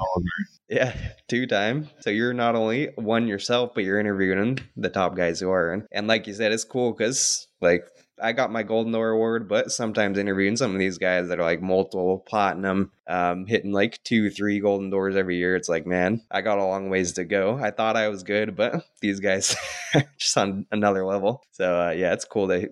Yeah, 0.68 0.94
two 1.28 1.46
time. 1.46 1.90
So 2.00 2.10
you're 2.10 2.32
not 2.32 2.54
only 2.54 2.90
one 2.96 3.26
yourself, 3.26 3.72
but 3.74 3.84
you're 3.84 4.00
interviewing 4.00 4.60
the 4.76 4.88
top 4.88 5.16
guys 5.16 5.40
who 5.40 5.50
are. 5.50 5.72
And, 5.72 5.86
and 5.92 6.06
like 6.06 6.26
you 6.26 6.34
said, 6.34 6.52
it's 6.52 6.64
cool 6.64 6.92
because 6.92 7.48
like 7.60 7.86
I 8.20 8.33
got 8.33 8.53
my 8.53 8.62
Golden 8.62 8.92
Door 8.92 9.11
award, 9.11 9.48
but 9.48 9.72
sometimes 9.72 10.18
interviewing 10.18 10.57
some 10.57 10.72
of 10.72 10.79
these 10.79 10.98
guys 10.98 11.29
that 11.29 11.40
are 11.40 11.44
like 11.44 11.61
multiple 11.61 12.18
platinum, 12.27 12.92
um, 13.09 13.46
hitting 13.46 13.72
like 13.72 14.03
two, 14.05 14.31
three 14.31 14.61
Golden 14.61 14.90
Doors 14.90 15.16
every 15.16 15.37
year. 15.37 15.57
It's 15.57 15.68
like, 15.68 15.87
man, 15.87 16.22
I 16.31 16.40
got 16.40 16.59
a 16.59 16.64
long 16.64 16.90
ways 16.90 17.12
to 17.14 17.24
go. 17.24 17.59
I 17.59 17.70
thought 17.70 17.96
I 17.96 18.09
was 18.09 18.22
good, 18.22 18.55
but 18.55 18.85
these 19.00 19.20
guys 19.20 19.57
just 20.18 20.37
on 20.37 20.66
another 20.70 21.05
level. 21.05 21.42
So 21.53 21.88
uh, 21.88 21.90
yeah, 21.90 22.12
it's 22.12 22.24
cool 22.24 22.48
to 22.48 22.68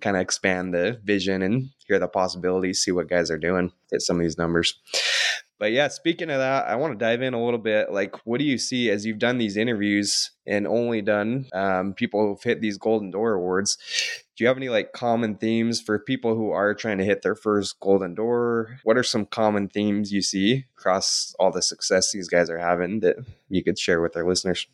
kind 0.00 0.16
of 0.16 0.22
expand 0.22 0.72
the 0.72 1.00
vision 1.02 1.42
and 1.42 1.70
hear 1.86 1.98
the 1.98 2.08
possibilities, 2.08 2.82
see 2.82 2.92
what 2.92 3.08
guys 3.08 3.30
are 3.30 3.38
doing, 3.38 3.72
hit 3.90 4.02
some 4.02 4.16
of 4.16 4.22
these 4.22 4.38
numbers. 4.38 4.78
But 5.58 5.72
yeah, 5.72 5.88
speaking 5.88 6.30
of 6.30 6.38
that, 6.38 6.68
I 6.68 6.76
want 6.76 6.92
to 6.92 7.04
dive 7.04 7.20
in 7.20 7.34
a 7.34 7.44
little 7.44 7.58
bit. 7.58 7.90
Like, 7.90 8.14
what 8.24 8.38
do 8.38 8.44
you 8.44 8.58
see 8.58 8.90
as 8.90 9.04
you've 9.04 9.18
done 9.18 9.38
these 9.38 9.56
interviews 9.56 10.30
and 10.46 10.68
only 10.68 11.02
done 11.02 11.46
um, 11.52 11.94
people 11.94 12.20
who've 12.20 12.42
hit 12.42 12.60
these 12.60 12.78
Golden 12.78 13.10
Door 13.10 13.34
awards? 13.34 13.76
Do 14.38 14.44
you 14.44 14.48
have 14.48 14.56
any 14.56 14.68
like 14.68 14.92
common 14.92 15.34
themes 15.34 15.80
for 15.80 15.98
people 15.98 16.36
who 16.36 16.52
are 16.52 16.72
trying 16.72 16.98
to 16.98 17.04
hit 17.04 17.22
their 17.22 17.34
first 17.34 17.80
Golden 17.80 18.14
Door? 18.14 18.78
What 18.84 18.96
are 18.96 19.02
some 19.02 19.26
common 19.26 19.66
themes 19.66 20.12
you 20.12 20.22
see 20.22 20.66
across 20.78 21.34
all 21.40 21.50
the 21.50 21.60
success 21.60 22.12
these 22.12 22.28
guys 22.28 22.48
are 22.48 22.58
having 22.58 23.00
that 23.00 23.16
you 23.48 23.64
could 23.64 23.76
share 23.76 24.00
with 24.00 24.16
our 24.16 24.24
listeners? 24.24 24.68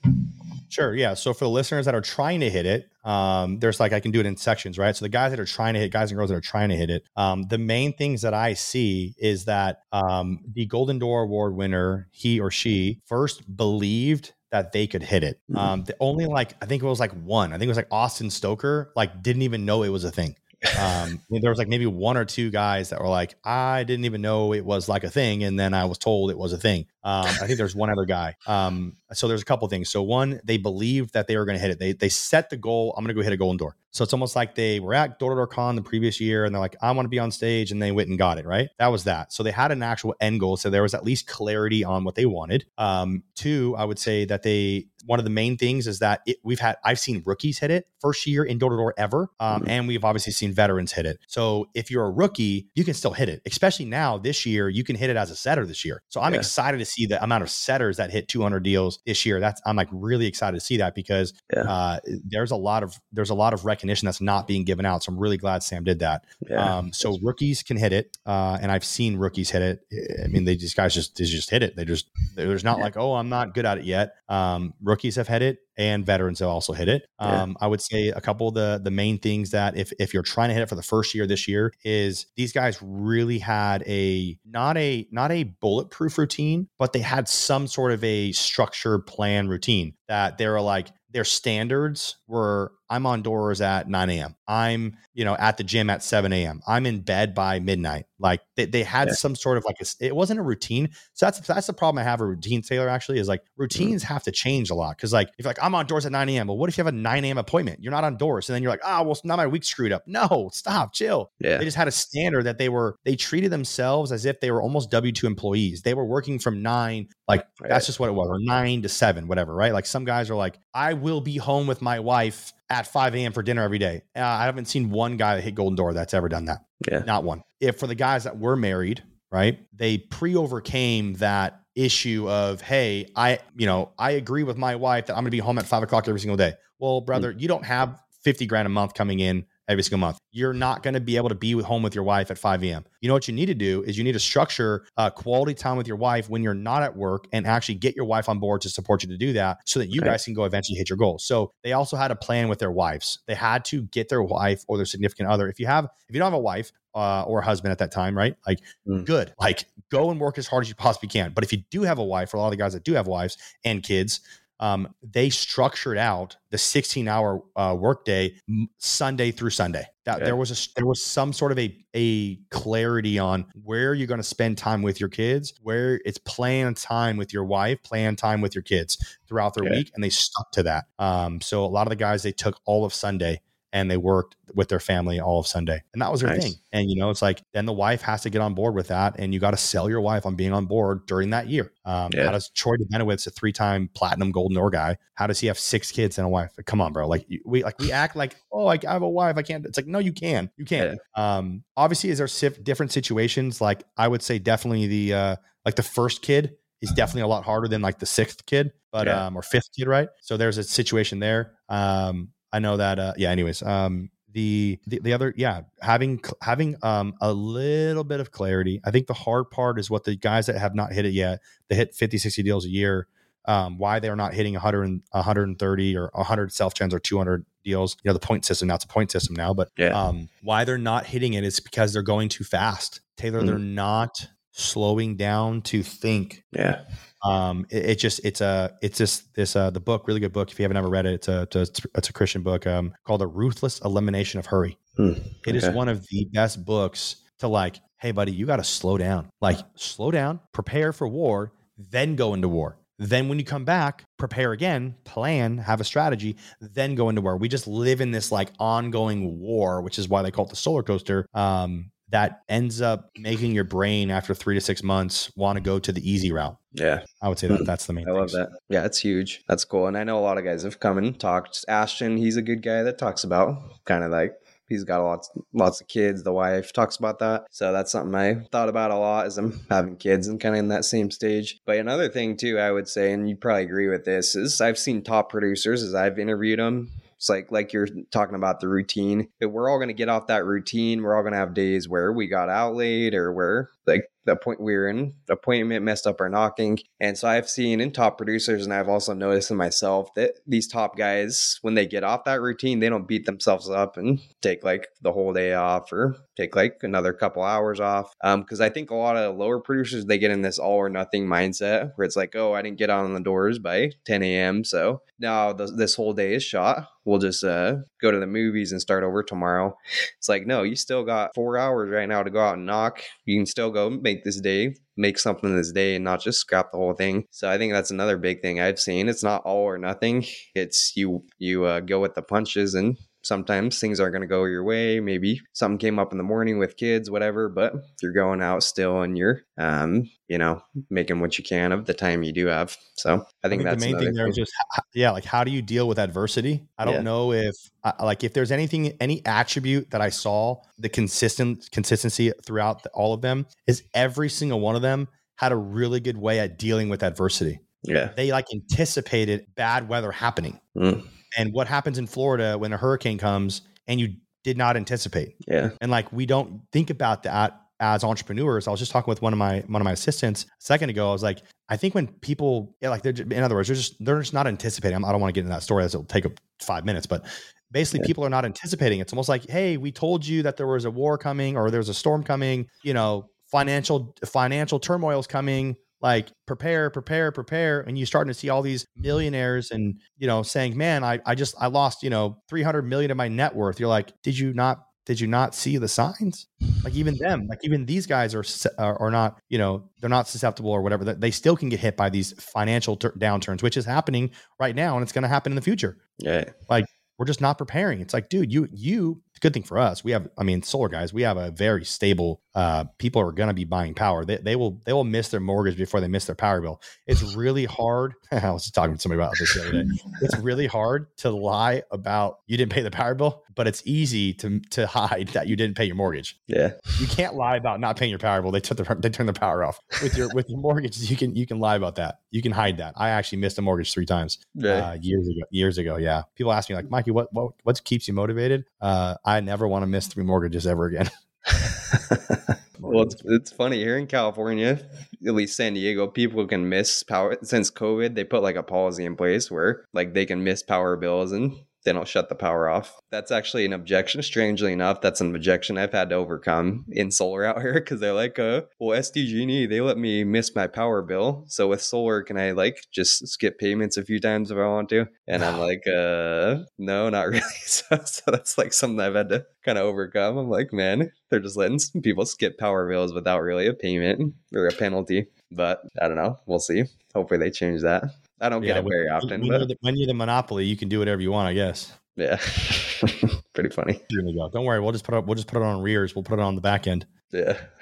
Sure. 0.69 0.95
Yeah. 0.95 1.15
So 1.15 1.33
for 1.33 1.47
the 1.47 1.51
listeners 1.51 1.87
that 1.87 1.95
are 1.95 2.03
trying 2.03 2.41
to 2.41 2.51
hit 2.51 2.67
it, 2.67 2.91
um, 3.07 3.59
there's 3.59 3.81
like 3.81 3.95
I 3.95 4.01
can 4.01 4.11
do 4.11 4.21
it 4.21 4.27
in 4.27 4.37
sections, 4.37 4.77
right? 4.77 4.95
So 4.95 5.07
the 5.07 5.09
guys 5.09 5.31
that 5.31 5.41
are 5.41 5.47
trying 5.47 5.73
to 5.75 5.81
hit, 5.81 5.91
guys 5.91 6.11
and 6.11 6.19
girls 6.19 6.29
that 6.29 6.37
are 6.37 6.43
trying 6.43 6.69
to 6.69 6.77
hit 6.77 6.91
it, 6.91 7.05
um, 7.17 7.45
the 7.45 7.57
main 7.57 7.95
things 7.95 8.21
that 8.21 8.35
I 8.35 8.53
see 8.53 9.15
is 9.17 9.47
that 9.47 9.79
um, 9.93 10.41
the 10.53 10.67
Golden 10.67 10.99
Door 10.99 11.23
Award 11.23 11.55
winner, 11.55 12.09
he 12.11 12.39
or 12.39 12.51
she, 12.51 13.01
first 13.07 13.57
believed 13.57 14.35
that 14.55 14.71
they 14.71 14.87
could 14.87 15.03
hit 15.03 15.25
it. 15.25 15.41
Mm-hmm. 15.51 15.59
Um, 15.59 15.83
the 15.83 15.97
only 15.99 16.27
like 16.27 16.55
I 16.63 16.67
think 16.67 16.81
it 16.81 16.87
was 16.87 17.01
like 17.01 17.11
one. 17.11 17.53
I 17.53 17.59
think 17.59 17.65
it 17.65 17.69
was 17.73 17.77
like 17.77 17.89
Austin 17.91 18.31
Stoker, 18.31 18.93
like 18.95 19.21
didn't 19.21 19.43
even 19.43 19.65
know 19.65 19.83
it 19.83 19.89
was 19.89 20.05
a 20.05 20.13
thing. 20.13 20.37
Um, 20.79 21.21
there 21.31 21.51
was 21.51 21.59
like 21.59 21.69
maybe 21.69 21.87
one 21.87 22.17
or 22.17 22.25
two 22.25 22.51
guys 22.51 22.91
that 22.91 23.01
were 23.01 23.09
like, 23.09 23.35
I 23.45 23.85
didn't 23.85 24.05
even 24.05 24.23
know 24.23 24.53
it 24.53 24.65
was 24.65 24.89
like 24.89 25.05
a 25.05 25.11
thing, 25.11 25.45
and 25.45 25.59
then 25.59 25.75
I 25.75 25.85
was 25.85 25.99
told 25.99 26.31
it 26.31 26.39
was 26.39 26.53
a 26.53 26.59
thing. 26.59 26.87
Um, 27.03 27.27
I 27.27 27.47
think 27.47 27.59
there's 27.59 27.77
one 27.77 27.91
other 27.91 28.07
guy. 28.07 28.37
Um, 28.47 28.97
so 29.13 29.29
there's 29.29 29.43
a 29.43 29.45
couple 29.45 29.69
things. 29.69 29.91
So 29.91 30.03
one, 30.03 30.41
they 30.45 30.57
believed 30.57 31.13
that 31.15 31.27
they 31.27 31.37
were 31.37 31.45
going 31.45 31.57
to 31.57 31.63
hit 31.63 31.71
it. 31.71 31.79
They 31.79 31.93
they 31.93 32.09
set 32.09 32.51
the 32.51 32.57
goal. 32.57 32.95
I'm 32.97 33.05
going 33.05 33.15
to 33.15 33.21
go 33.21 33.23
hit 33.23 33.33
a 33.33 33.37
golden 33.37 33.59
door. 33.59 33.77
So 33.91 34.03
it's 34.03 34.13
almost 34.13 34.35
like 34.35 34.57
they 34.57 34.81
were 34.81 34.93
at 34.93 35.21
Door 35.21 35.31
to 35.31 35.37
Door 35.37 35.47
Con 35.49 35.77
the 35.77 35.83
previous 35.83 36.21
year, 36.21 36.45
and 36.45 36.55
they're 36.55 36.61
like, 36.61 36.77
I 36.83 36.91
want 36.91 37.07
to 37.07 37.11
be 37.11 37.21
on 37.21 37.31
stage, 37.31 37.71
and 37.71 37.81
they 37.81 37.93
went 37.93 38.09
and 38.09 38.19
got 38.19 38.39
it. 38.39 38.47
Right. 38.47 38.69
That 38.79 38.89
was 38.89 39.05
that. 39.05 39.33
So 39.33 39.43
they 39.43 39.53
had 39.53 39.71
an 39.71 39.83
actual 39.83 40.15
end 40.21 40.41
goal. 40.41 40.57
So 40.57 40.71
there 40.71 40.83
was 40.83 40.95
at 40.95 41.05
least 41.05 41.29
clarity 41.29 41.85
on 41.85 42.05
what 42.05 42.15
they 42.15 42.27
wanted. 42.27 42.65
Um, 42.77 43.23
two, 43.35 43.75
I 43.79 43.85
would 43.85 43.99
say 43.99 44.25
that 44.25 44.43
they 44.43 44.87
one 45.07 45.19
of 45.19 45.25
the 45.25 45.31
main 45.31 45.57
things 45.57 45.87
is 45.87 45.99
that 46.01 46.21
it, 46.27 46.39
we've 46.43 46.61
had 46.61 46.77
I've 46.85 46.99
seen 46.99 47.23
rookies 47.25 47.59
hit 47.59 47.71
it 47.71 47.87
first 48.01 48.27
year 48.27 48.45
in 48.45 48.59
door 48.59 48.71
to 48.71 48.77
door 48.77 48.95
ever, 48.99 49.31
um, 49.41 49.61
mm-hmm. 49.61 49.71
and 49.71 49.89
we've 49.89 50.05
obviously 50.05 50.33
seen 50.33 50.53
veterans 50.53 50.93
hit 50.93 51.07
it. 51.07 51.19
So 51.27 51.69
if 51.75 51.91
you're 51.91 52.05
a 52.05 52.11
rookie, 52.11 52.69
you 52.75 52.85
can 52.85 52.95
still 52.95 53.13
hit 53.13 53.29
it. 53.29 53.43
Especially 53.47 53.87
now 53.87 54.19
this 54.19 54.45
year, 54.45 54.69
you 54.69 54.85
can 54.85 54.97
hit 54.97 55.11
it 55.11 55.17
as 55.17 55.31
a 55.31 55.37
setter 55.37 55.65
this 55.67 55.85
year. 55.85 56.03
So 56.09 56.21
I'm 56.21 56.35
yeah. 56.35 56.41
excited 56.41 56.79
to 56.79 56.85
see 56.85 57.07
the 57.07 57.23
amount 57.23 57.43
of 57.43 57.51
setters 57.51 57.97
that 57.97 58.11
hit 58.11 58.29
200 58.29 58.61
deals 58.61 58.99
this 59.07 59.25
year. 59.25 59.41
That's 59.41 59.61
I'm 59.67 59.77
like 59.77 59.89
really 59.93 60.27
excited 60.27 60.59
to 60.59 60.65
see 60.65 60.79
that 60.79 60.95
because 60.95 61.33
yeah. 61.53 61.63
uh, 61.63 62.01
there's 62.25 62.51
a 62.51 62.57
lot 62.57 62.83
of 62.83 62.99
there's 63.13 63.31
a 63.31 63.35
lot 63.35 63.55
of 63.55 63.65
recognition 63.65 64.07
that's 64.07 64.21
not 64.21 64.47
being 64.47 64.65
given 64.65 64.87
out. 64.87 65.03
So 65.03 65.13
I'm 65.13 65.19
really 65.19 65.37
glad 65.37 65.63
Sam 65.63 65.85
did 65.85 66.01
that. 66.01 66.25
Yeah. 66.49 66.79
Um, 66.79 66.93
so 66.93 67.19
rookies 67.23 67.63
can 67.63 67.77
hit 67.77 67.93
it, 67.93 68.17
uh, 68.27 68.59
and 68.61 68.71
I've 68.71 68.85
seen 68.85 69.17
rookies 69.17 69.51
hit 69.51 69.63
it. 69.63 69.81
I 70.23 70.29
mean, 70.29 70.45
they 70.45 70.57
these 70.57 70.75
guys 70.75 70.95
just 70.95 71.17
they 71.17 71.25
just 71.25 71.51
hit 71.51 71.63
it. 71.63 71.77
They 71.77 71.85
just 71.85 72.09
there's 72.35 72.65
not 72.65 72.81
like 72.81 72.97
oh 72.97 73.15
I'm 73.15 73.29
not 73.29 73.55
good 73.55 73.65
at 73.67 73.79
it 73.79 73.85
yet. 73.85 74.15
Um, 74.29 74.75
rookies 74.83 74.94
have 75.03 75.29
hit 75.29 75.43
it 75.43 75.59
and 75.77 76.05
veterans 76.07 76.39
have 76.39 76.49
also 76.49 76.73
hit 76.73 76.89
it. 76.89 77.07
Um, 77.19 77.51
yeah. 77.51 77.65
I 77.65 77.69
would 77.69 77.81
say 77.81 78.09
a 78.09 78.21
couple 78.21 78.49
of 78.49 78.55
the 78.55 78.81
the 78.83 78.91
main 78.91 79.19
things 79.19 79.51
that 79.51 79.77
if 79.77 79.93
if 79.99 80.15
you're 80.15 80.23
trying 80.23 80.49
to 80.49 80.55
hit 80.55 80.63
it 80.63 80.69
for 80.69 80.75
the 80.75 80.83
first 80.83 81.15
year 81.15 81.27
this 81.27 81.49
year 81.49 81.73
is 81.85 82.27
these 82.37 82.53
guys 82.53 82.79
really 82.83 83.39
had 83.39 83.83
a 83.87 84.39
not 84.45 84.77
a 84.77 85.07
not 85.11 85.33
a 85.33 85.45
bulletproof 85.45 86.19
routine, 86.19 86.69
but 86.79 86.93
they 86.93 87.01
had 87.01 87.29
some 87.29 87.67
sort 87.67 87.93
of 87.93 88.03
a 88.05 88.33
structured 88.33 89.07
plan 89.07 89.49
routine 89.49 89.95
that 90.09 90.39
they 90.39 90.47
were 90.49 90.61
like 90.61 90.89
their 91.11 91.25
standards 91.25 92.17
were 92.27 92.73
I'm 92.91 93.07
on 93.07 93.23
doors 93.23 93.61
at 93.61 93.89
9 93.89 94.11
a.m. 94.11 94.37
I'm, 94.47 94.97
you 95.15 95.25
know, 95.25 95.35
at 95.37 95.57
the 95.57 95.65
gym 95.65 95.89
at 95.89 96.03
7 96.03 96.33
a.m. 96.33 96.61
I'm 96.67 96.85
in 96.87 97.01
bed 97.01 97.35
by 97.35 97.59
midnight. 97.61 98.05
Like 98.19 98.43
they, 98.57 98.67
they 98.67 98.83
had 98.83 99.09
yeah. 99.09 99.15
some 99.15 99.35
sort 99.35 99.59
of 99.59 99.65
like 99.65 99.77
a, 99.81 99.87
it 100.01 100.15
wasn't 100.15 100.41
a 100.41 100.43
routine. 100.43 100.91
So 101.15 101.27
that's 101.27 101.41
that's 101.41 101.67
the 101.67 101.73
problem 101.73 102.01
I 102.01 102.05
have 102.05 102.21
with 102.21 102.29
routine 102.29 102.63
Taylor 102.63 102.89
actually 102.89 103.19
is 103.19 103.29
like 103.29 103.43
routines 103.57 104.03
mm-hmm. 104.03 104.13
have 104.13 104.23
to 104.25 104.33
change 104.33 104.71
a 104.71 104.75
lot. 104.75 104.97
Cause 104.99 105.13
like 105.13 105.31
if 105.39 105.47
like 105.47 105.59
I'm 105.63 105.75
on 105.75 105.87
doors 105.87 106.07
at 106.07 106.13
9 106.13 106.29
a.m. 106.29 106.47
Well, 106.47 106.57
what 106.57 106.69
if 106.69 106.79
you 106.79 106.85
have 106.85 106.93
a 106.93 106.97
9 106.97 107.25
a.m. 107.25 107.39
appointment? 107.39 107.83
You're 107.83 107.93
not 107.93 108.05
on 108.05 108.17
doors. 108.17 108.49
And 108.49 108.55
then 108.55 108.63
you're 108.63 108.73
like, 108.73 108.81
oh 108.85 109.03
well 109.03 109.19
now 109.25 109.37
my 109.37 109.47
week's 109.47 109.69
screwed 109.69 109.93
up. 109.93 110.05
No, 110.07 110.51
stop, 110.53 110.93
chill. 110.93 111.31
Yeah. 111.39 111.59
They 111.59 111.65
just 111.65 111.77
had 111.77 111.89
a 111.89 111.93
standard 111.93 112.45
that 112.45 112.59
they 112.59 112.69
were 112.69 112.97
they 113.05 113.17
treated 113.17 113.51
themselves 113.51 114.13
as 114.13 114.27
if 114.27 114.41
they 114.41 114.51
were 114.51 114.63
almost 114.63 114.91
W2 114.91 115.25
employees. 115.25 115.83
They 115.83 115.95
were 115.95 116.05
working 116.05 116.39
from 116.39 116.63
nine, 116.63 117.09
like 117.29 117.47
right. 117.61 117.69
that's 117.69 117.87
just 117.87 117.99
what 117.99 118.09
it 118.09 118.13
was, 118.13 118.29
or 118.29 118.39
nine 118.39 118.83
to 118.83 118.89
seven, 118.89 119.27
whatever, 119.29 119.55
right? 119.55 119.73
Like 119.73 119.87
some 119.87 120.05
guys 120.05 120.31
are 120.31 120.35
like, 120.35 120.59
I 120.73 120.95
will 120.95 121.21
be 121.21 121.37
home 121.37 121.67
with 121.67 121.83
my 121.83 122.01
wife 122.01 122.53
at 122.71 122.87
5 122.87 123.15
a.m. 123.15 123.33
for 123.33 123.43
dinner 123.43 123.63
every 123.63 123.79
day. 123.79 124.03
Uh, 124.17 124.23
I 124.23 124.45
haven't 124.45 124.67
seen 124.67 124.91
one 124.91 125.17
guy 125.17 125.37
that 125.37 125.43
hit 125.43 125.55
Golden 125.55 125.77
Door 125.77 125.95
that's 125.95 126.15
ever 126.15 126.29
done 126.29 126.47
that. 126.47 126.65
Yeah. 126.91 127.01
Not 127.01 127.25
one. 127.25 127.43
If 127.61 127.79
for 127.79 127.87
the 127.87 127.95
guys 127.95 128.25
that 128.25 128.39
were 128.39 128.57
married, 128.57 129.03
right, 129.31 129.59
they 129.73 129.99
pre 129.99 130.37
overcame 130.37 131.15
that 131.15 131.61
issue 131.75 132.29
of, 132.29 132.61
hey, 132.61 133.09
I, 133.17 133.41
you 133.57 133.67
know, 133.67 133.93
I 133.99 134.13
agree 134.13 134.43
with 134.43 134.57
my 134.57 134.77
wife 134.77 135.07
that 135.07 135.15
I'm 135.15 135.23
going 135.23 135.27
to 135.27 135.31
be 135.31 135.39
home 135.39 135.59
at 135.59 135.67
five 135.67 135.83
o'clock 135.83 136.09
every 136.09 136.21
single 136.21 136.37
day. 136.37 136.55
Well, 136.79 137.01
brother, 137.01 137.31
mm-hmm. 137.31 137.41
you 137.41 137.49
don't 137.49 137.65
have 137.65 138.01
50 138.23 138.47
grand 138.47 138.67
a 138.67 138.71
month 138.71 138.95
coming 138.95 139.21
in 139.21 139.45
every 139.69 139.83
single 139.83 139.99
month. 139.99 140.19
You're 140.33 140.53
not 140.53 140.83
going 140.83 140.95
to 140.95 141.01
be 141.01 141.17
able 141.17 141.29
to 141.29 141.35
be 141.35 141.53
home 141.53 141.83
with 141.83 141.95
your 141.95 142.05
wife 142.05 142.31
at 142.31 142.39
5 142.39 142.63
a.m. 142.65 142.85
You 143.01 143.09
know 143.09 143.15
what 143.15 143.29
you 143.29 143.35
need 143.35 143.47
to 143.47 143.55
do 143.55 143.83
is 143.83 143.97
you 143.97 144.05
need 144.05 144.13
to 144.13 144.21
structure 144.21 144.87
uh, 144.97 145.11
quality 145.11 145.55
time 145.55 145.77
with 145.77 145.87
your 145.87 145.97
wife 145.97 146.29
when 146.29 146.43
you're 146.43 146.55
not 146.55 146.83
at 146.83 146.97
work 146.97 147.27
and 147.33 147.47
actually 147.47 147.77
get 147.77 147.97
your 147.97 148.05
wife 148.05 148.29
on 148.29 148.39
board 148.39 148.61
to 148.63 148.69
support 148.69 149.03
you 149.03 149.09
to 149.09 149.17
do 149.17 149.33
that 149.35 149.59
so 149.67 149.79
that 149.79 149.89
you 149.89 150.01
okay. 150.01 150.11
guys 150.11 150.25
can 150.25 150.35
go 150.35 150.45
eventually 150.45 150.77
hit 150.77 150.89
your 150.89 150.99
goals. 150.99 151.25
So 151.25 151.53
they 151.63 151.73
also 151.73 151.97
had 151.97 152.11
a 152.11 152.17
plan 152.17 152.49
with 152.49 152.59
their 152.59 152.73
wives. 152.73 153.21
They 153.27 153.35
had 153.35 153.65
to 153.67 153.83
get 153.85 154.09
their 154.09 154.23
wife 154.23 154.65
or 154.69 154.77
their 154.77 154.87
significant 154.87 155.29
other. 155.29 155.49
If 155.49 155.59
you 155.59 155.67
have, 155.67 155.85
if 156.09 156.15
you 156.15 156.19
don't 156.19 156.27
have 156.27 156.39
a 156.39 156.43
wife, 156.43 156.73
uh, 156.95 157.25
or 157.27 157.41
a 157.41 157.45
husband 157.45 157.73
at 157.73 157.79
that 157.79 157.91
time, 157.91 158.17
right? 158.17 158.37
Like, 158.47 158.61
mm. 158.87 159.05
good. 159.05 159.33
Like, 159.41 159.65
go 159.91 160.11
and 160.11 160.21
work 160.21 160.39
as 160.39 160.47
hard 160.47 160.63
as 160.63 160.69
you 160.69 160.75
possibly 160.75 161.09
can. 161.09 161.33
But 161.33 161.43
if 161.43 161.53
you 161.53 161.63
do 161.71 161.83
have 161.83 161.99
a 161.99 162.05
wife, 162.05 162.31
for 162.31 162.37
a 162.37 162.41
lot 162.41 162.47
of 162.47 162.53
the 162.53 162.57
guys 162.57 162.73
that 162.73 162.85
do 162.85 162.95
have 162.95 163.07
wives 163.07 163.37
and 163.65 163.83
kids, 163.83 164.21
um, 164.65 164.89
they 165.03 165.29
structured 165.29 165.99
out 165.99 166.39
the 166.49 166.57
16 166.57 167.07
hour 167.07 167.43
uh, 167.55 167.77
workday 167.79 168.35
Sunday 168.79 169.31
through 169.31 169.51
Sunday. 169.51 169.85
That 170.07 170.25
there 170.25 170.37
was 170.37 170.51
a 170.51 170.69
there 170.75 170.87
was 170.87 171.05
some 171.05 171.35
sort 171.35 171.53
of 171.53 171.59
a 171.59 171.77
a 171.95 172.37
clarity 172.51 173.19
on 173.19 173.45
where 173.63 173.93
you're 173.93 174.07
going 174.07 174.21
to 174.21 174.25
spend 174.25 174.57
time 174.57 174.81
with 174.81 175.01
your 175.01 175.11
kids, 175.11 175.53
where 175.63 176.01
it's 176.07 176.19
playing 176.19 176.75
time 176.75 177.19
with 177.19 177.33
your 177.33 177.45
wife, 177.45 177.83
playing 177.83 178.17
time 178.17 178.41
with 178.41 178.55
your 178.55 178.63
kids 178.63 179.19
throughout 179.27 179.55
their 179.55 179.65
week, 179.71 179.91
and 179.95 180.03
they 180.03 180.11
stuck 180.11 180.51
to 180.53 180.63
that. 180.63 180.85
Um, 180.99 181.41
so 181.43 181.65
a 181.65 181.67
lot 181.67 181.87
of 181.87 181.91
the 181.91 181.97
guys 181.97 182.23
they 182.23 182.33
took 182.33 182.59
all 182.65 182.87
of 182.87 182.95
Sunday 182.95 183.41
and 183.75 183.91
they 183.91 183.97
worked 183.97 184.37
with 184.55 184.69
their 184.69 184.79
family 184.79 185.19
all 185.19 185.41
of 185.41 185.49
Sunday. 185.49 185.83
And 185.93 186.01
that 186.01 186.11
was 186.11 186.21
their 186.21 186.31
nice. 186.31 186.45
thing. 186.45 186.53
And, 186.73 186.89
you 186.89 186.95
know, 186.97 187.11
it's 187.11 187.21
like, 187.21 187.43
then 187.53 187.67
the 187.67 187.73
wife 187.73 188.03
has 188.03 188.23
to 188.23 188.31
get 188.31 188.41
on 188.41 188.55
board 188.55 188.77
with 188.77 188.87
that. 188.87 189.17
And 189.19 189.35
you 189.35 189.41
got 189.41 189.51
to 189.51 189.57
sell 189.57 189.91
your 189.91 190.01
wife 190.01 190.25
on 190.27 190.37
being 190.37 190.53
on 190.53 190.67
board 190.67 191.07
during 191.07 191.31
that 191.31 191.49
year. 191.49 191.73
Um, 191.85 192.11
yeah. 192.15 192.27
How 192.27 192.31
does 192.31 192.51
Troy 192.51 192.77
Benowitz, 192.77 193.27
a 193.27 193.31
three 193.31 193.53
time 193.53 193.91
platinum 193.93 194.31
golden 194.31 194.55
door 194.55 194.71
guy, 194.71 194.97
how 195.15 195.27
does 195.27 195.41
he 195.41 195.49
have 195.49 195.59
six 195.59 195.91
kids 195.91 196.19
and 196.19 196.25
a 196.25 196.29
wife? 196.29 196.53
Like, 196.57 196.67
come 196.67 196.81
on, 196.81 196.93
bro. 196.93 197.09
Like, 197.09 197.27
we, 197.45 197.65
like, 197.65 197.77
we 197.81 197.91
act 197.91 198.15
like, 198.15 198.37
oh, 198.53 198.69
I 198.69 198.79
have 198.85 199.03
a 199.03 199.09
wife. 199.09 199.37
I 199.37 199.43
can't. 199.43 199.67
It's 199.67 199.77
like, 199.77 199.89
no, 199.89 199.99
you 199.99 200.13
can. 200.13 200.51
You 200.57 200.65
can. 200.65 200.97
Yeah. 201.17 201.37
Um, 201.37 201.65
obviously, 201.77 202.11
is 202.11 202.19
there 202.19 202.51
different 202.63 202.93
situations? 202.93 203.61
Like, 203.61 203.83
I 203.97 204.07
would 204.07 204.23
say 204.23 204.39
definitely 204.39 204.87
the, 204.87 205.15
uh, 205.15 205.37
like 205.65 205.75
the 205.75 205.83
first 205.83 206.23
kid 206.23 206.55
is 206.81 206.93
definitely 206.93 207.23
a 207.23 207.27
lot 207.27 207.45
harder 207.45 207.67
than 207.67 207.83
like 207.83 207.99
the 207.99 208.07
sixth 208.07 208.47
kid, 208.47 208.73
but, 208.93 209.09
yeah. 209.09 209.27
um, 209.27 209.37
or 209.37 209.43
fifth 209.43 209.71
kid, 209.77 209.89
right? 209.89 210.09
So 210.21 210.37
there's 210.37 210.59
a 210.59 210.63
situation 210.63 211.19
there. 211.19 211.55
Um, 211.69 212.29
I 212.55 212.61
know 212.61 212.77
that. 212.77 212.99
Uh, 212.99 213.13
yeah. 213.17 213.31
Anyways, 213.31 213.63
um, 213.63 214.11
the, 214.33 214.81
the 214.87 214.99
the 214.99 215.13
other 215.13 215.33
yeah 215.37 215.63
having 215.81 216.21
having 216.43 216.77
um 216.83 217.15
a 217.21 217.33
little 217.33 218.03
bit 218.03 218.19
of 218.19 218.33
clarity 218.33 218.81
i 218.85 218.91
think 218.91 219.07
the 219.07 219.15
hard 219.15 219.49
part 219.49 219.79
is 219.79 219.89
what 219.89 220.03
the 220.03 220.17
guys 220.17 220.47
that 220.47 220.59
have 220.59 220.75
not 220.75 220.93
hit 220.93 221.07
it 221.07 221.13
yet 221.13 221.41
they 221.69 221.77
hit 221.77 221.95
50 221.95 222.19
60 222.19 222.43
deals 222.43 222.65
a 222.65 222.69
year 222.69 223.07
um 223.45 223.79
why 223.79 224.01
they're 224.01 224.17
not 224.17 224.35
hitting 224.35 224.55
100 224.55 225.03
130 225.13 225.97
or 225.97 226.11
100 226.15 226.53
self 226.53 226.75
gens 226.75 226.93
or 226.93 226.99
200 226.99 227.47
deals 227.63 227.97
you 228.03 228.09
know 228.09 228.13
the 228.13 228.19
point 228.19 228.45
system 228.45 228.67
now 228.67 228.75
it's 228.75 228.85
a 228.85 228.89
point 228.89 229.13
system 229.13 229.37
now 229.37 229.55
but 229.55 229.71
yeah. 229.79 229.91
um 229.91 230.29
why 230.43 230.65
they're 230.65 230.79
not 230.79 231.07
hitting 231.07 231.35
it 231.35 231.45
is 231.45 231.61
because 231.61 231.93
they're 231.93 232.03
going 232.03 232.29
too 232.29 232.43
fast 232.43 233.03
taylor 233.17 233.41
mm. 233.41 233.47
they're 233.47 233.57
not 233.57 234.27
slowing 234.55 235.17
down 235.17 235.61
to 235.63 235.83
think. 235.83 236.45
Yeah. 236.53 236.83
Um, 237.25 237.67
it, 237.71 237.91
it, 237.91 237.95
just 237.97 238.21
it's 238.23 238.41
a 238.41 238.77
it's 238.83 238.99
just 238.99 239.35
this 239.35 239.57
uh 239.57 239.71
the 239.71 239.81
book 239.81 240.07
really 240.07 240.21
good 240.21 240.35
book 240.35 240.51
if 240.51 240.59
you 240.59 240.63
haven't 240.63 240.77
ever 240.77 240.91
read 240.91 241.07
it 241.07 241.15
it's 241.15 241.29
a 241.29 241.43
it's 241.43 241.57
a, 241.57 241.89
it's 241.95 242.11
a 242.11 242.13
Christian 242.13 242.43
book 242.43 242.67
um 242.67 242.93
called 243.07 243.23
the 243.23 243.27
Ruthless 243.27 243.81
Elimination 243.81 244.39
of 244.39 244.47
Hurry. 244.47 244.77
Hmm. 244.97 245.15
It 245.47 245.57
is 245.57 245.67
one 245.71 245.89
of 245.89 246.07
the 246.09 246.29
best 246.35 246.65
books 246.67 247.17
to 247.39 247.49
like 247.49 247.81
hey 247.99 248.13
buddy 248.13 248.33
you 248.33 248.45
got 248.45 248.57
to 248.57 248.65
slow 248.65 248.99
down 248.99 249.31
like 249.41 249.59
slow 249.75 250.11
down 250.11 250.39
prepare 250.53 250.93
for 250.93 251.09
war 251.09 251.53
then 251.79 252.15
go 252.15 252.35
into 252.35 252.49
war 252.49 252.77
then 252.99 253.29
when 253.29 253.39
you 253.39 253.45
come 253.45 253.65
back, 253.65 254.05
prepare 254.19 254.53
again, 254.53 254.95
plan, 255.05 255.59
have 255.59 255.81
a 255.81 255.85
strategy, 255.85 256.37
then 256.61 256.95
go 256.95 257.09
into 257.09 257.21
war. 257.21 257.37
We 257.37 257.49
just 257.49 257.67
live 257.67 258.01
in 258.01 258.13
this 258.13 258.31
like 258.31 258.53
ongoing 258.59 259.41
war, 259.41 259.83
which 259.83 259.99
is 259.99 260.09
why 260.09 260.23
they 260.23 260.31
call 260.31 260.45
it 260.45 260.51
the 260.51 260.57
solar 260.57 260.83
coaster. 260.83 261.27
Um, 261.35 261.91
that 262.15 262.43
ends 262.49 262.81
up 262.81 263.11
making 263.19 263.51
your 263.51 263.65
brain 263.65 264.09
after 264.09 264.37
three 264.37 264.55
to 264.55 264.61
six 264.61 264.85
months 264.85 265.33
want 265.35 265.57
to 265.57 265.61
go 265.61 265.81
to 265.81 265.91
the 265.91 266.09
easy 266.09 266.31
route. 266.31 266.57
Yeah. 266.73 267.03
I 267.21 267.29
would 267.29 267.41
say 267.41 267.49
that 267.49 267.59
hmm. 267.59 267.65
that's 267.65 267.87
the 267.87 267.93
main 267.93 268.09
I 268.09 268.13
love 268.13 268.31
that. 268.31 268.51
Yeah, 268.69 268.85
it's 268.85 269.01
huge. 269.01 269.43
That's 269.49 269.65
cool. 269.65 269.89
And 269.89 269.99
I 269.99 270.05
know 270.05 270.17
a 270.17 270.21
lot 270.21 270.39
of 270.39 270.45
guys 270.45 270.63
have 270.63 270.79
come 270.79 270.97
and 270.97 271.19
talked. 271.19 271.65
Ashton, 271.67 272.17
he's 272.17 272.37
a 272.37 272.43
good 272.43 272.63
guy 272.63 272.85
that 272.85 272.99
talks 272.99 273.25
about 273.25 273.61
kind 273.85 274.05
of 274.05 274.13
like 274.13 274.33
he's 274.69 274.85
got 274.85 275.03
lots 275.03 275.29
lots 275.53 275.81
of 275.81 275.89
kids. 275.89 276.23
The 276.23 276.33
wife 276.33 276.73
talks 276.73 276.95
about 276.97 277.19
that, 277.19 277.47
so 277.51 277.73
that's 277.73 277.91
something 277.91 278.15
I 278.15 278.47
thought 278.53 278.69
about 278.69 278.93
a 278.93 278.97
lot 278.97 279.27
as 279.27 279.37
I'm 279.37 279.67
having 279.69 279.97
kids 279.97 280.29
and 280.29 280.41
kind 280.41 280.55
of 280.55 280.61
in 280.61 280.69
that 280.69 280.85
same 280.85 281.11
stage. 281.11 281.59
But 281.67 281.79
another 281.79 282.09
thing 282.09 282.37
too, 282.37 282.61
I 282.61 282.71
would 282.71 282.87
say, 282.87 283.13
and 283.13 283.29
you 283.29 283.35
probably 283.35 283.65
agree 283.65 283.89
with 283.89 284.05
this, 284.05 284.37
is 284.37 284.61
I've 284.61 284.79
seen 284.79 285.03
top 285.03 285.31
producers 285.31 285.83
as 285.83 285.97
I've 285.97 286.21
interviewed 286.21 286.61
them 286.61 286.93
it's 287.17 287.29
like 287.29 287.51
like 287.51 287.73
you're 287.73 287.89
talking 288.11 288.35
about 288.35 288.61
the 288.61 288.69
routine. 288.69 289.29
We're 289.41 289.71
all 289.71 289.79
going 289.79 289.89
to 289.89 289.95
get 289.95 290.09
off 290.09 290.27
that 290.29 290.45
routine. 290.45 291.03
We're 291.03 291.17
all 291.17 291.23
going 291.23 291.33
to 291.33 291.39
have 291.39 291.55
days 291.55 291.89
where 291.89 292.13
we 292.13 292.27
got 292.27 292.49
out 292.49 292.75
late 292.75 293.15
or 293.15 293.33
where 293.33 293.71
like 293.87 294.09
the 294.25 294.37
point 294.37 294.61
we 294.61 294.75
were 294.75 294.89
in 294.89 295.15
appointment 295.29 295.85
messed 295.85 296.07
up 296.07 296.21
our 296.21 296.29
knocking. 296.29 296.79
And 297.01 297.17
so 297.17 297.29
I've 297.29 297.49
seen 297.49 297.81
in 297.81 297.93
top 297.93 298.17
producers, 298.17 298.65
and 298.65 298.73
I've 298.73 298.89
also 298.89 299.13
noticed 299.13 299.51
in 299.51 299.57
myself 299.57 300.13
that 300.15 300.35
these 300.47 300.69
top 300.69 300.97
guys, 300.97 301.59
when 301.63 301.75
they 301.75 301.87
get 301.87 302.05
off 302.05 302.25
that 302.25 302.41
routine, 302.41 302.81
they 302.81 302.89
don't 302.89 303.09
beat 303.09 303.27
themselves 303.27 303.69
up 303.69 303.97
and 303.97 304.21
take 304.43 304.65
like 304.65 304.89
the 305.03 305.13
whole 305.13 305.33
day 305.33 305.55
off 305.55 305.93
or 305.93 306.17
take 306.37 306.57
like 306.57 306.79
another 306.83 307.13
couple 307.13 307.43
hours 307.43 307.81
off. 307.81 308.15
Um, 308.23 308.41
because 308.41 308.61
I 308.61 308.69
think 308.69 308.91
a 308.91 308.95
lot 308.95 309.17
of 309.17 309.37
lower 309.37 309.61
producers 309.61 310.05
they 310.05 310.19
get 310.19 310.31
in 310.31 310.43
this 310.43 310.59
all 310.59 310.77
or 310.77 310.89
nothing 310.89 311.27
mindset 311.27 311.93
where 311.97 312.05
it's 312.05 312.17
like, 312.17 312.35
oh, 312.35 312.53
I 312.53 312.63
didn't 312.63 312.79
get 312.79 312.91
on 312.91 313.15
the 313.15 313.21
doors 313.21 313.59
by 313.59 313.93
10 314.07 314.23
a.m. 314.23 314.65
So 314.65 315.03
now 315.19 315.53
th- 315.53 315.71
this 315.77 315.95
whole 315.95 316.13
day 316.13 316.35
is 316.35 316.43
shot. 316.43 316.89
We'll 317.05 317.19
just 317.19 317.45
uh, 317.45 317.77
go 318.01 318.11
to 318.11 318.19
the 318.19 318.27
movies 318.27 318.73
and 318.73 318.81
start 318.81 319.05
over 319.05 319.23
tomorrow. 319.23 319.77
It's 320.19 320.29
like, 320.29 320.47
no, 320.47 320.63
you 320.63 320.75
still 320.77 321.05
got 321.05 321.35
four 321.35 321.59
hours 321.59 321.91
right 321.91 322.09
now 322.09 322.23
to 322.23 322.31
go 322.31 322.41
out 322.41 322.57
and 322.57 322.67
knock. 322.67 323.03
You 323.25 323.39
can 323.39 323.47
still 323.47 323.71
go 323.71 323.91
make 323.91 324.14
this 324.23 324.41
day, 324.41 324.77
make 324.97 325.19
something 325.19 325.57
this 325.57 325.73
day, 325.73 325.97
and 325.97 326.05
not 326.05 326.23
just 326.23 326.39
scrap 326.39 326.71
the 326.71 326.79
whole 326.79 326.95
thing. 326.95 327.25
So 327.31 327.49
I 327.51 327.59
think 327.59 327.73
that's 327.73 327.91
another 327.91 328.17
big 328.17 328.43
thing 328.43 328.61
I've 328.61 328.79
seen. 328.79 329.09
It's 329.09 329.25
not 329.25 329.43
all 329.45 329.63
or 329.65 329.79
nothing. 329.79 330.25
It's 330.55 330.93
you 330.95 331.25
you 331.39 331.65
uh, 331.65 331.81
go 331.81 332.01
with 332.01 332.15
the 332.15 332.23
punches 332.23 332.75
and 332.75 332.97
sometimes 333.25 333.81
things 333.81 333.99
aren't 333.99 334.13
going 334.13 334.23
to 334.23 334.29
go 334.29 334.45
your 334.45 334.63
way. 334.63 335.01
Maybe 335.01 335.41
something 335.53 335.79
came 335.79 335.99
up 335.99 336.13
in 336.13 336.19
the 336.19 336.25
morning 336.25 336.59
with 336.59 336.77
kids, 336.77 337.11
whatever. 337.11 337.49
But 337.49 337.75
if 337.75 338.03
you're 338.03 338.13
going 338.13 338.43
out 338.43 338.63
still 338.63 339.03
and 339.03 339.19
you're, 339.19 339.43
um, 339.59 340.09
you 340.29 340.39
know, 340.39 340.63
making 340.91 341.21
what 341.21 341.37
you 341.39 341.43
can 341.43 341.73
of 341.73 341.87
the 341.87 341.95
time 341.95 342.23
you 342.23 342.33
do 342.33 342.47
have. 342.47 342.77
So 342.97 343.13
I 343.13 343.17
think, 343.17 343.27
I 343.45 343.49
think 343.49 343.63
that's 343.65 343.85
the 343.85 343.93
main 343.93 343.99
thing 343.99 344.15
there 344.15 344.29
is 344.29 344.37
just, 344.37 344.53
yeah, 344.95 345.11
like 345.11 345.25
how 345.25 345.43
do 345.43 345.51
you 345.51 345.63
deal 345.63 345.89
with 345.89 345.99
adversity? 345.99 346.67
I 346.79 346.85
don't 346.85 346.95
yeah. 346.95 347.01
know 347.01 347.33
if, 347.33 347.55
like, 348.01 348.23
if 348.23 348.35
there's 348.35 348.53
anything, 348.53 348.97
any 349.01 349.25
attribute 349.27 349.91
that 349.91 350.01
I 350.01 350.11
saw 350.11 350.63
the 350.79 350.89
consistent 350.89 351.69
consistency 351.73 352.33
throughout 352.45 352.85
the, 352.85 352.91
all 352.91 353.15
of 353.15 353.23
them 353.23 353.47
is 353.67 353.83
every 353.95 354.29
single 354.29 354.61
one 354.61 354.77
of 354.77 354.83
them 354.83 355.09
had 355.37 355.51
a 355.51 355.57
really 355.57 356.01
good 356.01 356.19
way 356.19 356.39
at 356.41 356.59
dealing 356.59 356.89
with 356.91 357.03
adversity. 357.03 357.61
Yeah. 357.83 358.13
They 358.17 358.33
like 358.33 358.47
anticipated 358.53 359.47
bad 359.57 359.89
weather 359.89 360.13
happening. 360.13 360.61
Mm 360.77 361.07
and 361.37 361.53
what 361.53 361.67
happens 361.67 361.99
in 361.99 362.07
Florida 362.07 362.57
when 362.59 362.73
a 362.73 362.77
hurricane 362.77 363.19
comes 363.19 363.63
and 363.87 364.01
you 364.01 364.15
did 364.43 364.57
not 364.57 364.77
anticipate. 364.77 365.37
Yeah. 365.49 365.71
And 365.81 365.91
like 365.91 366.13
we 366.13 366.27
don't 366.27 366.63
think 366.73 366.91
about 366.91 367.25
that 367.25 367.61
as 367.81 368.05
entrepreneurs. 368.05 368.69
I 368.69 368.71
was 368.71 368.81
just 368.81 368.93
talking 368.93 369.11
with 369.11 369.23
one 369.23 369.33
of 369.33 369.39
my 369.39 369.65
one 369.67 369.81
of 369.81 369.85
my 369.85 369.93
assistants 369.93 370.45
a 370.45 370.49
second 370.59 370.91
ago. 370.91 371.09
I 371.09 371.13
was 371.13 371.23
like, 371.23 371.41
I 371.69 371.77
think 371.77 371.95
when 371.95 372.07
people 372.07 372.77
yeah, 372.81 372.91
like 372.91 373.03
they're 373.03 373.13
in 373.13 373.43
other 373.43 373.55
words, 373.55 373.69
they're 373.69 373.77
just 373.77 374.03
they're 374.05 374.21
just 374.21 374.35
not 374.35 374.47
anticipating. 374.47 375.03
I 375.05 375.13
don't 375.13 375.21
want 375.21 375.31
to 375.31 375.33
get 375.33 375.41
into 375.41 375.55
that 375.55 375.63
story. 375.63 375.85
As 375.85 375.95
it'll 375.95 376.05
take 376.05 376.27
five 376.61 376.85
minutes, 376.85 377.07
but 377.07 377.25
basically 377.73 378.01
yeah. 378.01 378.07
people 378.07 378.25
are 378.25 378.31
not 378.31 378.45
anticipating. 378.45 379.01
It's 379.01 379.13
almost 379.13 379.29
like, 379.29 379.49
hey, 379.49 379.77
we 379.77 379.91
told 379.91 380.25
you 380.25 380.43
that 380.45 380.57
there 380.57 380.67
was 380.67 380.85
a 380.85 380.91
war 380.91 381.19
coming 381.19 381.57
or 381.57 381.71
there's 381.71 381.89
a 381.89 381.95
storm 381.95 382.23
coming. 382.23 382.69
You 382.83 382.95
know, 382.95 383.31
financial 383.51 384.15
financial 384.25 384.79
turmoil 384.79 385.19
is 385.19 385.27
coming 385.27 385.77
like 386.05 386.31
prepare 386.47 386.91
prepare 386.91 387.33
prepare 387.33 387.81
and 387.81 387.99
you're 387.99 388.07
starting 388.07 388.33
to 388.33 388.39
see 388.39 388.51
all 388.51 388.63
these 388.63 388.85
mm-hmm. 388.85 389.03
millionaires 389.03 389.73
and 389.73 389.99
you 390.19 390.29
know 390.29 390.43
saying 390.43 390.77
man 390.77 391.03
i, 391.03 391.19
I 391.27 391.35
just 391.35 391.57
i 391.59 391.67
lost 391.67 392.05
you 392.05 392.11
know 392.11 392.37
300 392.49 392.83
million 392.83 393.11
of 393.11 393.17
my 393.17 393.29
net 393.29 393.55
worth. 393.55 393.81
You're 393.81 393.89
like 393.89 394.13
did 394.23 394.39
you 394.39 394.53
not 394.53 394.87
did 395.07 395.21
you 395.21 395.27
not 395.27 395.55
see 395.55 395.77
the 395.77 395.89
signs? 395.89 396.47
Like 396.83 396.95
even 397.03 397.17
them 397.19 397.47
like 397.49 397.61
even 397.63 397.87
these 397.87 398.07
guys 398.07 398.35
are 398.35 398.45
are, 398.79 399.11
not 399.11 399.39
you 399.49 399.59
know 399.59 399.91
they're 400.01 400.11
not 400.11 400.29
susceptible 400.29 400.71
or 400.71 400.83
whatever 400.83 401.05
they 401.05 401.31
still 401.31 401.57
can 401.57 401.69
get 401.69 401.81
hit 401.81 401.97
by 401.97 402.11
these 402.11 402.33
financial 402.41 402.97
ter- 402.97 403.13
downturns 403.13 403.63
which 403.63 403.77
is 403.77 403.85
happening 403.85 404.31
right 404.61 404.75
now 404.75 404.95
and 404.95 405.03
it's 405.03 405.13
going 405.13 405.23
to 405.23 405.29
happen 405.29 405.53
in 405.53 405.57
the 405.57 405.63
future. 405.63 405.99
Yeah. 406.19 406.45
Like 406.69 406.87
we're 407.19 407.27
just 407.27 407.41
not 407.41 407.59
preparing. 407.59 408.01
It's 408.01 408.15
like 408.15 408.29
dude 408.29 408.53
you 408.53 408.69
you 408.73 409.23
good 409.45 409.53
thing 409.53 409.63
for 409.63 409.79
us. 409.79 410.03
We 410.03 410.13
have, 410.13 410.27
I 410.39 410.43
mean, 410.43 410.63
solar 410.63 410.89
guys, 410.89 411.13
we 411.13 411.21
have 411.21 411.37
a 411.37 411.51
very 411.51 411.85
stable. 411.85 412.41
Uh, 412.55 412.85
people 412.99 413.21
are 413.21 413.31
going 413.31 413.49
to 413.49 413.55
be 413.55 413.65
buying 413.65 413.93
power. 413.93 414.25
They, 414.25 414.39
they 414.39 414.57
will 414.57 414.81
they 414.87 414.95
will 414.95 415.05
miss 415.05 415.29
their 415.29 415.39
mortgage 415.39 415.77
before 415.77 416.01
they 416.01 416.09
miss 416.09 416.25
their 416.25 416.35
power 416.35 416.63
bill. 416.63 416.81
It's 417.07 417.23
really 417.37 417.67
hard. 417.67 418.15
I 418.33 418.51
was 418.51 418.63
just 418.63 418.75
talking 418.75 418.95
to 418.95 419.01
somebody 419.01 419.21
about 419.21 419.35
this 419.39 419.55
the 419.55 419.61
other 419.61 419.73
day. 419.73 419.85
It's 420.23 420.39
really 420.39 420.67
hard 420.67 421.15
to 421.19 421.31
lie 421.31 421.83
about 421.91 422.39
you 422.47 422.57
didn't 422.57 422.73
pay 422.73 422.81
the 422.81 422.91
power 422.91 423.15
bill, 423.15 423.44
but 423.55 423.67
it's 423.67 423.83
easy 423.85 424.33
to 424.35 424.61
to 424.71 424.87
hide 424.87 425.29
that 425.29 425.49
you 425.49 425.57
didn't 425.57 425.77
pay 425.77 425.85
your 425.85 425.97
mortgage. 425.97 426.39
Yeah, 426.47 426.73
you 427.01 427.07
can't 427.07 427.35
lie 427.35 427.57
about 427.57 427.81
not 427.81 427.97
paying 427.97 428.11
your 428.11 428.19
power 428.19 428.43
bill. 428.43 428.51
They 428.51 428.61
took 428.61 428.77
the 428.77 428.97
they 428.99 429.11
turned 429.11 429.29
the 429.29 429.35
power 429.35 429.65
off 429.65 429.79
with 430.03 430.17
your 430.17 430.29
with 430.35 430.49
your 430.49 430.59
mortgages. 430.59 431.11
You 431.11 431.17
can 431.17 431.35
you 431.35 431.47
can 431.47 431.59
lie 431.59 431.77
about 431.77 431.97
that. 431.97 432.21
You 432.31 432.43
can 432.43 432.53
hide 432.53 432.79
that. 432.79 432.95
I 432.97 433.11
actually 433.11 433.39
missed 433.39 433.59
a 433.59 433.63
mortgage 433.63 433.93
three 433.93 434.07
times 434.07 434.39
yeah. 434.55 434.91
uh, 434.91 434.97
years 435.01 435.29
ago. 435.29 435.43
Years 435.51 435.79
ago, 435.79 435.97
yeah. 435.97 436.23
People 436.35 436.53
ask 436.53 436.69
me 436.69 436.77
like, 436.77 436.91
Mikey, 436.91 437.11
what 437.11 437.33
what 437.33 437.53
what 437.63 437.83
keeps 437.85 438.09
you 438.09 438.15
motivated? 438.15 438.65
Uh, 438.81 439.17
I 439.25 439.41
never 439.41 439.69
want 439.69 439.83
to 439.83 439.87
miss 439.87 440.07
three 440.07 440.25
mortgages 440.25 440.67
ever 440.67 440.87
again. 440.87 441.11
well, 442.81 443.03
it's, 443.03 443.17
it's 443.25 443.53
funny 443.53 443.79
here 443.79 443.99
in 443.99 444.07
California, 444.07 444.81
at 445.27 445.35
least 445.35 445.57
San 445.57 445.75
Diego, 445.75 446.07
people 446.07 446.47
can 446.47 446.69
miss 446.69 447.03
power 447.03 447.37
since 447.43 447.71
COVID. 447.71 448.15
They 448.15 448.25
put 448.25 448.43
like 448.43 448.57
a 448.57 448.63
policy 448.63 449.05
in 449.05 449.17
place 449.17 449.51
where 449.51 449.85
like 449.93 450.15
they 450.15 450.27
can 450.27 450.45
miss 450.45 450.63
power 450.63 450.97
bills 450.97 451.33
and 451.33 451.57
they 451.85 451.93
don't 451.93 452.09
shut 452.09 452.29
the 452.29 452.35
power 452.35 452.69
off. 452.69 452.99
That's 453.11 453.31
actually 453.31 453.65
an 453.65 453.73
objection. 453.73 454.23
Strangely 454.23 454.73
enough, 454.73 455.01
that's 455.01 455.21
an 455.21 455.35
objection 455.35 455.79
I've 455.79 455.93
had 455.93 456.11
to 456.11 456.17
overcome 456.17 456.85
in 456.91 457.11
solar 457.11 457.45
out 457.45 457.61
here 457.61 457.75
because 457.75 458.01
they're 458.01 458.13
like, 458.13 458.39
uh, 458.39 458.63
well, 458.79 458.99
SDG&E, 458.99 459.67
they 459.67 459.81
let 459.81 459.99
me 459.99 460.25
miss 460.25 460.55
my 460.55 460.67
power 460.67 461.03
bill. 461.03 461.45
So 461.49 461.69
with 461.69 461.83
solar, 461.83 462.23
can 462.23 462.39
I 462.39 462.53
like 462.53 462.79
just 462.93 463.29
skip 463.29 463.59
payments 463.59 463.97
a 463.97 464.05
few 464.05 464.21
times 464.21 464.51
if 464.51 464.59
I 464.59 464.67
want 464.67 464.89
to? 464.91 465.07
And 465.29 465.45
I'm 465.45 465.59
like, 465.59 465.83
uh, 465.87 466.65
no, 466.79 467.11
not 467.11 467.29
really. 467.29 467.41
so, 467.67 468.01
so 468.05 468.23
that's 468.31 468.59
like 468.59 468.73
something 468.73 469.01
I've 469.01 469.15
had 469.15 469.29
to 469.29 469.47
kind 469.65 469.79
of 469.79 469.85
overcome. 469.85 470.39
I'm 470.39 470.49
like, 470.49 470.73
man, 470.73 471.13
they're 471.31 471.41
just 471.41 471.57
letting 471.57 471.79
some 471.79 472.03
people 472.03 472.27
skip 472.27 472.59
power 472.59 472.89
bills 472.89 473.13
without 473.13 473.43
really 473.43 473.67
a 473.67 473.75
payment 473.75 474.35
or 474.55 474.67
a 474.67 474.73
penalty. 474.73 475.27
But 475.51 475.83
I 476.01 476.09
don't 476.09 476.17
know. 476.17 476.39
We'll 476.47 476.59
see. 476.59 476.85
Hopefully 477.15 477.39
they 477.39 477.51
change 477.51 477.83
that. 477.83 478.05
I 478.41 478.49
don't 478.49 478.63
yeah, 478.63 478.75
get 478.75 478.85
it 478.85 478.89
very 478.89 479.09
often. 479.09 479.41
When, 479.41 479.49
but... 479.49 479.59
you're 479.59 479.67
the, 479.67 479.77
when 479.81 479.97
you're 479.97 480.07
the 480.07 480.15
monopoly, 480.15 480.65
you 480.65 480.77
can 480.77 480.89
do 480.89 480.99
whatever 480.99 481.23
you 481.23 481.33
want, 481.33 481.49
I 481.49 481.55
guess. 481.55 481.93
Yeah, 482.17 482.37
pretty 483.55 483.71
funny. 483.71 484.01
Here 484.09 484.25
we 484.25 484.35
go. 484.35 484.49
Don't 484.49 484.65
worry, 484.65 484.81
we'll 484.81 484.93
just 484.93 485.05
put 485.05 485.15
it. 485.15 485.25
We'll 485.25 485.35
just 485.35 485.49
put 485.49 485.59
it 485.59 485.65
on 485.65 485.83
rears. 485.83 486.15
We'll 486.15 486.23
put 486.23 486.39
it 486.39 486.43
on 486.43 486.55
the 486.55 486.61
back 486.61 486.87
end. 486.87 487.07
Yeah, 487.33 487.59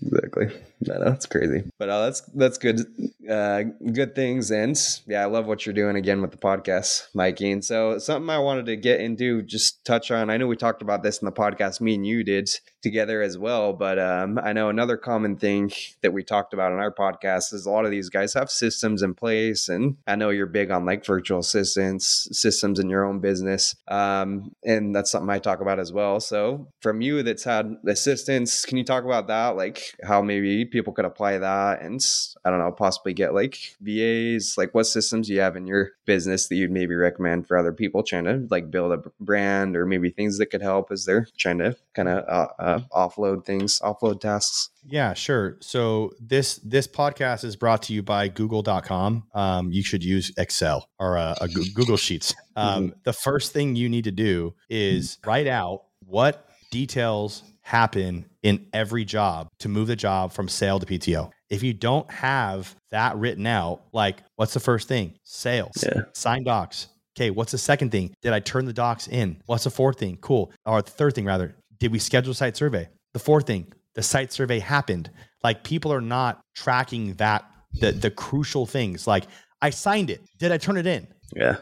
exactly. 0.00 0.46
I 0.94 0.98
know 0.98 1.10
it's 1.10 1.26
crazy, 1.26 1.64
but 1.76 1.88
uh, 1.88 2.04
that's 2.04 2.20
that's 2.34 2.58
good. 2.58 2.80
Uh, 3.28 3.64
good 3.92 4.14
things, 4.14 4.52
and 4.52 4.78
yeah, 5.08 5.22
I 5.22 5.24
love 5.24 5.46
what 5.46 5.66
you're 5.66 5.74
doing 5.74 5.96
again 5.96 6.22
with 6.22 6.30
the 6.30 6.36
podcast, 6.36 7.08
Mikey. 7.12 7.50
And 7.50 7.64
so 7.64 7.98
something 7.98 8.30
I 8.30 8.38
wanted 8.38 8.66
to 8.66 8.76
get 8.76 9.00
into, 9.00 9.42
just 9.42 9.84
touch 9.84 10.12
on. 10.12 10.30
I 10.30 10.36
know 10.36 10.46
we 10.46 10.56
talked 10.56 10.82
about 10.82 11.02
this 11.02 11.18
in 11.18 11.26
the 11.26 11.32
podcast. 11.32 11.80
Me 11.80 11.96
and 11.96 12.06
you 12.06 12.22
did 12.22 12.48
together 12.86 13.20
as 13.20 13.36
well, 13.36 13.72
but 13.72 13.98
um, 13.98 14.38
I 14.42 14.52
know 14.52 14.68
another 14.68 14.96
common 14.96 15.36
thing 15.36 15.72
that 16.02 16.12
we 16.12 16.22
talked 16.22 16.54
about 16.54 16.72
on 16.72 16.78
our 16.78 16.94
podcast 16.94 17.52
is 17.52 17.66
a 17.66 17.70
lot 17.70 17.84
of 17.84 17.90
these 17.90 18.08
guys 18.08 18.32
have 18.34 18.50
systems 18.50 19.02
in 19.02 19.14
place, 19.14 19.68
and 19.68 19.96
I 20.06 20.14
know 20.14 20.30
you're 20.30 20.46
big 20.46 20.70
on 20.70 20.86
like 20.86 21.04
virtual 21.04 21.40
assistants, 21.40 22.28
systems 22.30 22.78
in 22.78 22.88
your 22.88 23.04
own 23.04 23.18
business, 23.18 23.74
um, 23.88 24.52
and 24.64 24.94
that's 24.94 25.10
something 25.10 25.30
I 25.30 25.38
talk 25.38 25.60
about 25.60 25.80
as 25.80 25.92
well. 25.92 26.20
So 26.20 26.68
from 26.80 27.00
you, 27.00 27.22
that's 27.22 27.44
had 27.44 27.74
assistants, 27.86 28.64
can 28.64 28.78
you 28.78 28.84
talk 28.84 29.04
about 29.04 29.26
that? 29.26 29.56
Like 29.56 29.82
how 30.04 30.22
maybe 30.22 30.64
people 30.64 30.92
could 30.92 31.04
apply 31.04 31.38
that 31.38 31.82
and 31.82 32.00
I 32.44 32.50
don't 32.50 32.58
know, 32.58 32.70
possibly 32.72 33.14
get 33.14 33.34
like 33.34 33.58
VAs, 33.80 34.54
like 34.56 34.74
what 34.74 34.84
systems 34.84 35.28
you 35.28 35.40
have 35.40 35.56
in 35.56 35.66
your 35.66 35.92
business 36.04 36.48
that 36.48 36.56
you'd 36.56 36.70
maybe 36.70 36.94
recommend 36.94 37.48
for 37.48 37.56
other 37.56 37.72
people 37.72 38.02
trying 38.02 38.24
to 38.24 38.46
like 38.50 38.70
build 38.70 38.92
a 38.92 39.02
brand 39.20 39.76
or 39.76 39.86
maybe 39.86 40.10
things 40.10 40.38
that 40.38 40.46
could 40.46 40.62
help 40.62 40.92
as 40.92 41.04
they're 41.04 41.26
trying 41.36 41.58
to 41.58 41.76
kind 41.94 42.08
of 42.08 42.24
uh, 42.28 42.48
uh, 42.58 42.75
offload 42.92 43.44
things, 43.44 43.80
offload 43.80 44.20
tasks? 44.20 44.70
Yeah, 44.84 45.14
sure. 45.14 45.56
So 45.60 46.12
this 46.20 46.56
this 46.56 46.86
podcast 46.86 47.44
is 47.44 47.56
brought 47.56 47.82
to 47.84 47.92
you 47.92 48.02
by 48.02 48.28
Google.com. 48.28 49.24
Um, 49.34 49.72
you 49.72 49.82
should 49.82 50.04
use 50.04 50.32
Excel 50.38 50.88
or 50.98 51.18
uh, 51.18 51.34
a, 51.40 51.44
a 51.44 51.48
Google 51.74 51.96
Sheets. 51.96 52.34
Um, 52.58 52.84
mm-hmm. 52.84 52.98
The 53.04 53.12
first 53.12 53.52
thing 53.52 53.76
you 53.76 53.90
need 53.90 54.04
to 54.04 54.10
do 54.10 54.54
is 54.70 55.18
write 55.26 55.46
out 55.46 55.82
what 56.06 56.48
details 56.70 57.42
happen 57.60 58.24
in 58.42 58.64
every 58.72 59.04
job 59.04 59.48
to 59.58 59.68
move 59.68 59.88
the 59.88 59.96
job 59.96 60.32
from 60.32 60.48
sale 60.48 60.80
to 60.80 60.86
PTO. 60.86 61.30
If 61.50 61.62
you 61.62 61.74
don't 61.74 62.10
have 62.10 62.74
that 62.92 63.16
written 63.16 63.46
out, 63.46 63.82
like 63.92 64.22
what's 64.36 64.54
the 64.54 64.60
first 64.60 64.88
thing? 64.88 65.14
Sales, 65.24 65.84
yeah. 65.84 66.04
sign 66.14 66.44
docs. 66.44 66.88
Okay, 67.16 67.30
what's 67.30 67.52
the 67.52 67.58
second 67.58 67.90
thing? 67.90 68.14
Did 68.20 68.34
I 68.34 68.40
turn 68.40 68.66
the 68.66 68.74
docs 68.74 69.08
in? 69.08 69.40
What's 69.46 69.64
the 69.64 69.70
fourth 69.70 69.98
thing? 69.98 70.18
Cool. 70.20 70.52
Or 70.66 70.82
the 70.82 70.90
third 70.90 71.14
thing, 71.14 71.24
rather, 71.24 71.56
did 71.78 71.92
we 71.92 71.98
schedule 71.98 72.32
a 72.32 72.34
site 72.34 72.56
survey? 72.56 72.88
The 73.12 73.18
fourth 73.18 73.46
thing, 73.46 73.72
the 73.94 74.02
site 74.02 74.32
survey 74.32 74.58
happened. 74.58 75.10
Like 75.42 75.64
people 75.64 75.92
are 75.92 76.00
not 76.00 76.40
tracking 76.54 77.14
that 77.14 77.44
the 77.80 77.92
the 77.92 78.10
crucial 78.10 78.66
things. 78.66 79.06
Like 79.06 79.24
I 79.62 79.70
signed 79.70 80.10
it. 80.10 80.20
Did 80.38 80.52
I 80.52 80.58
turn 80.58 80.76
it 80.76 80.86
in? 80.86 81.08
Yeah. 81.34 81.56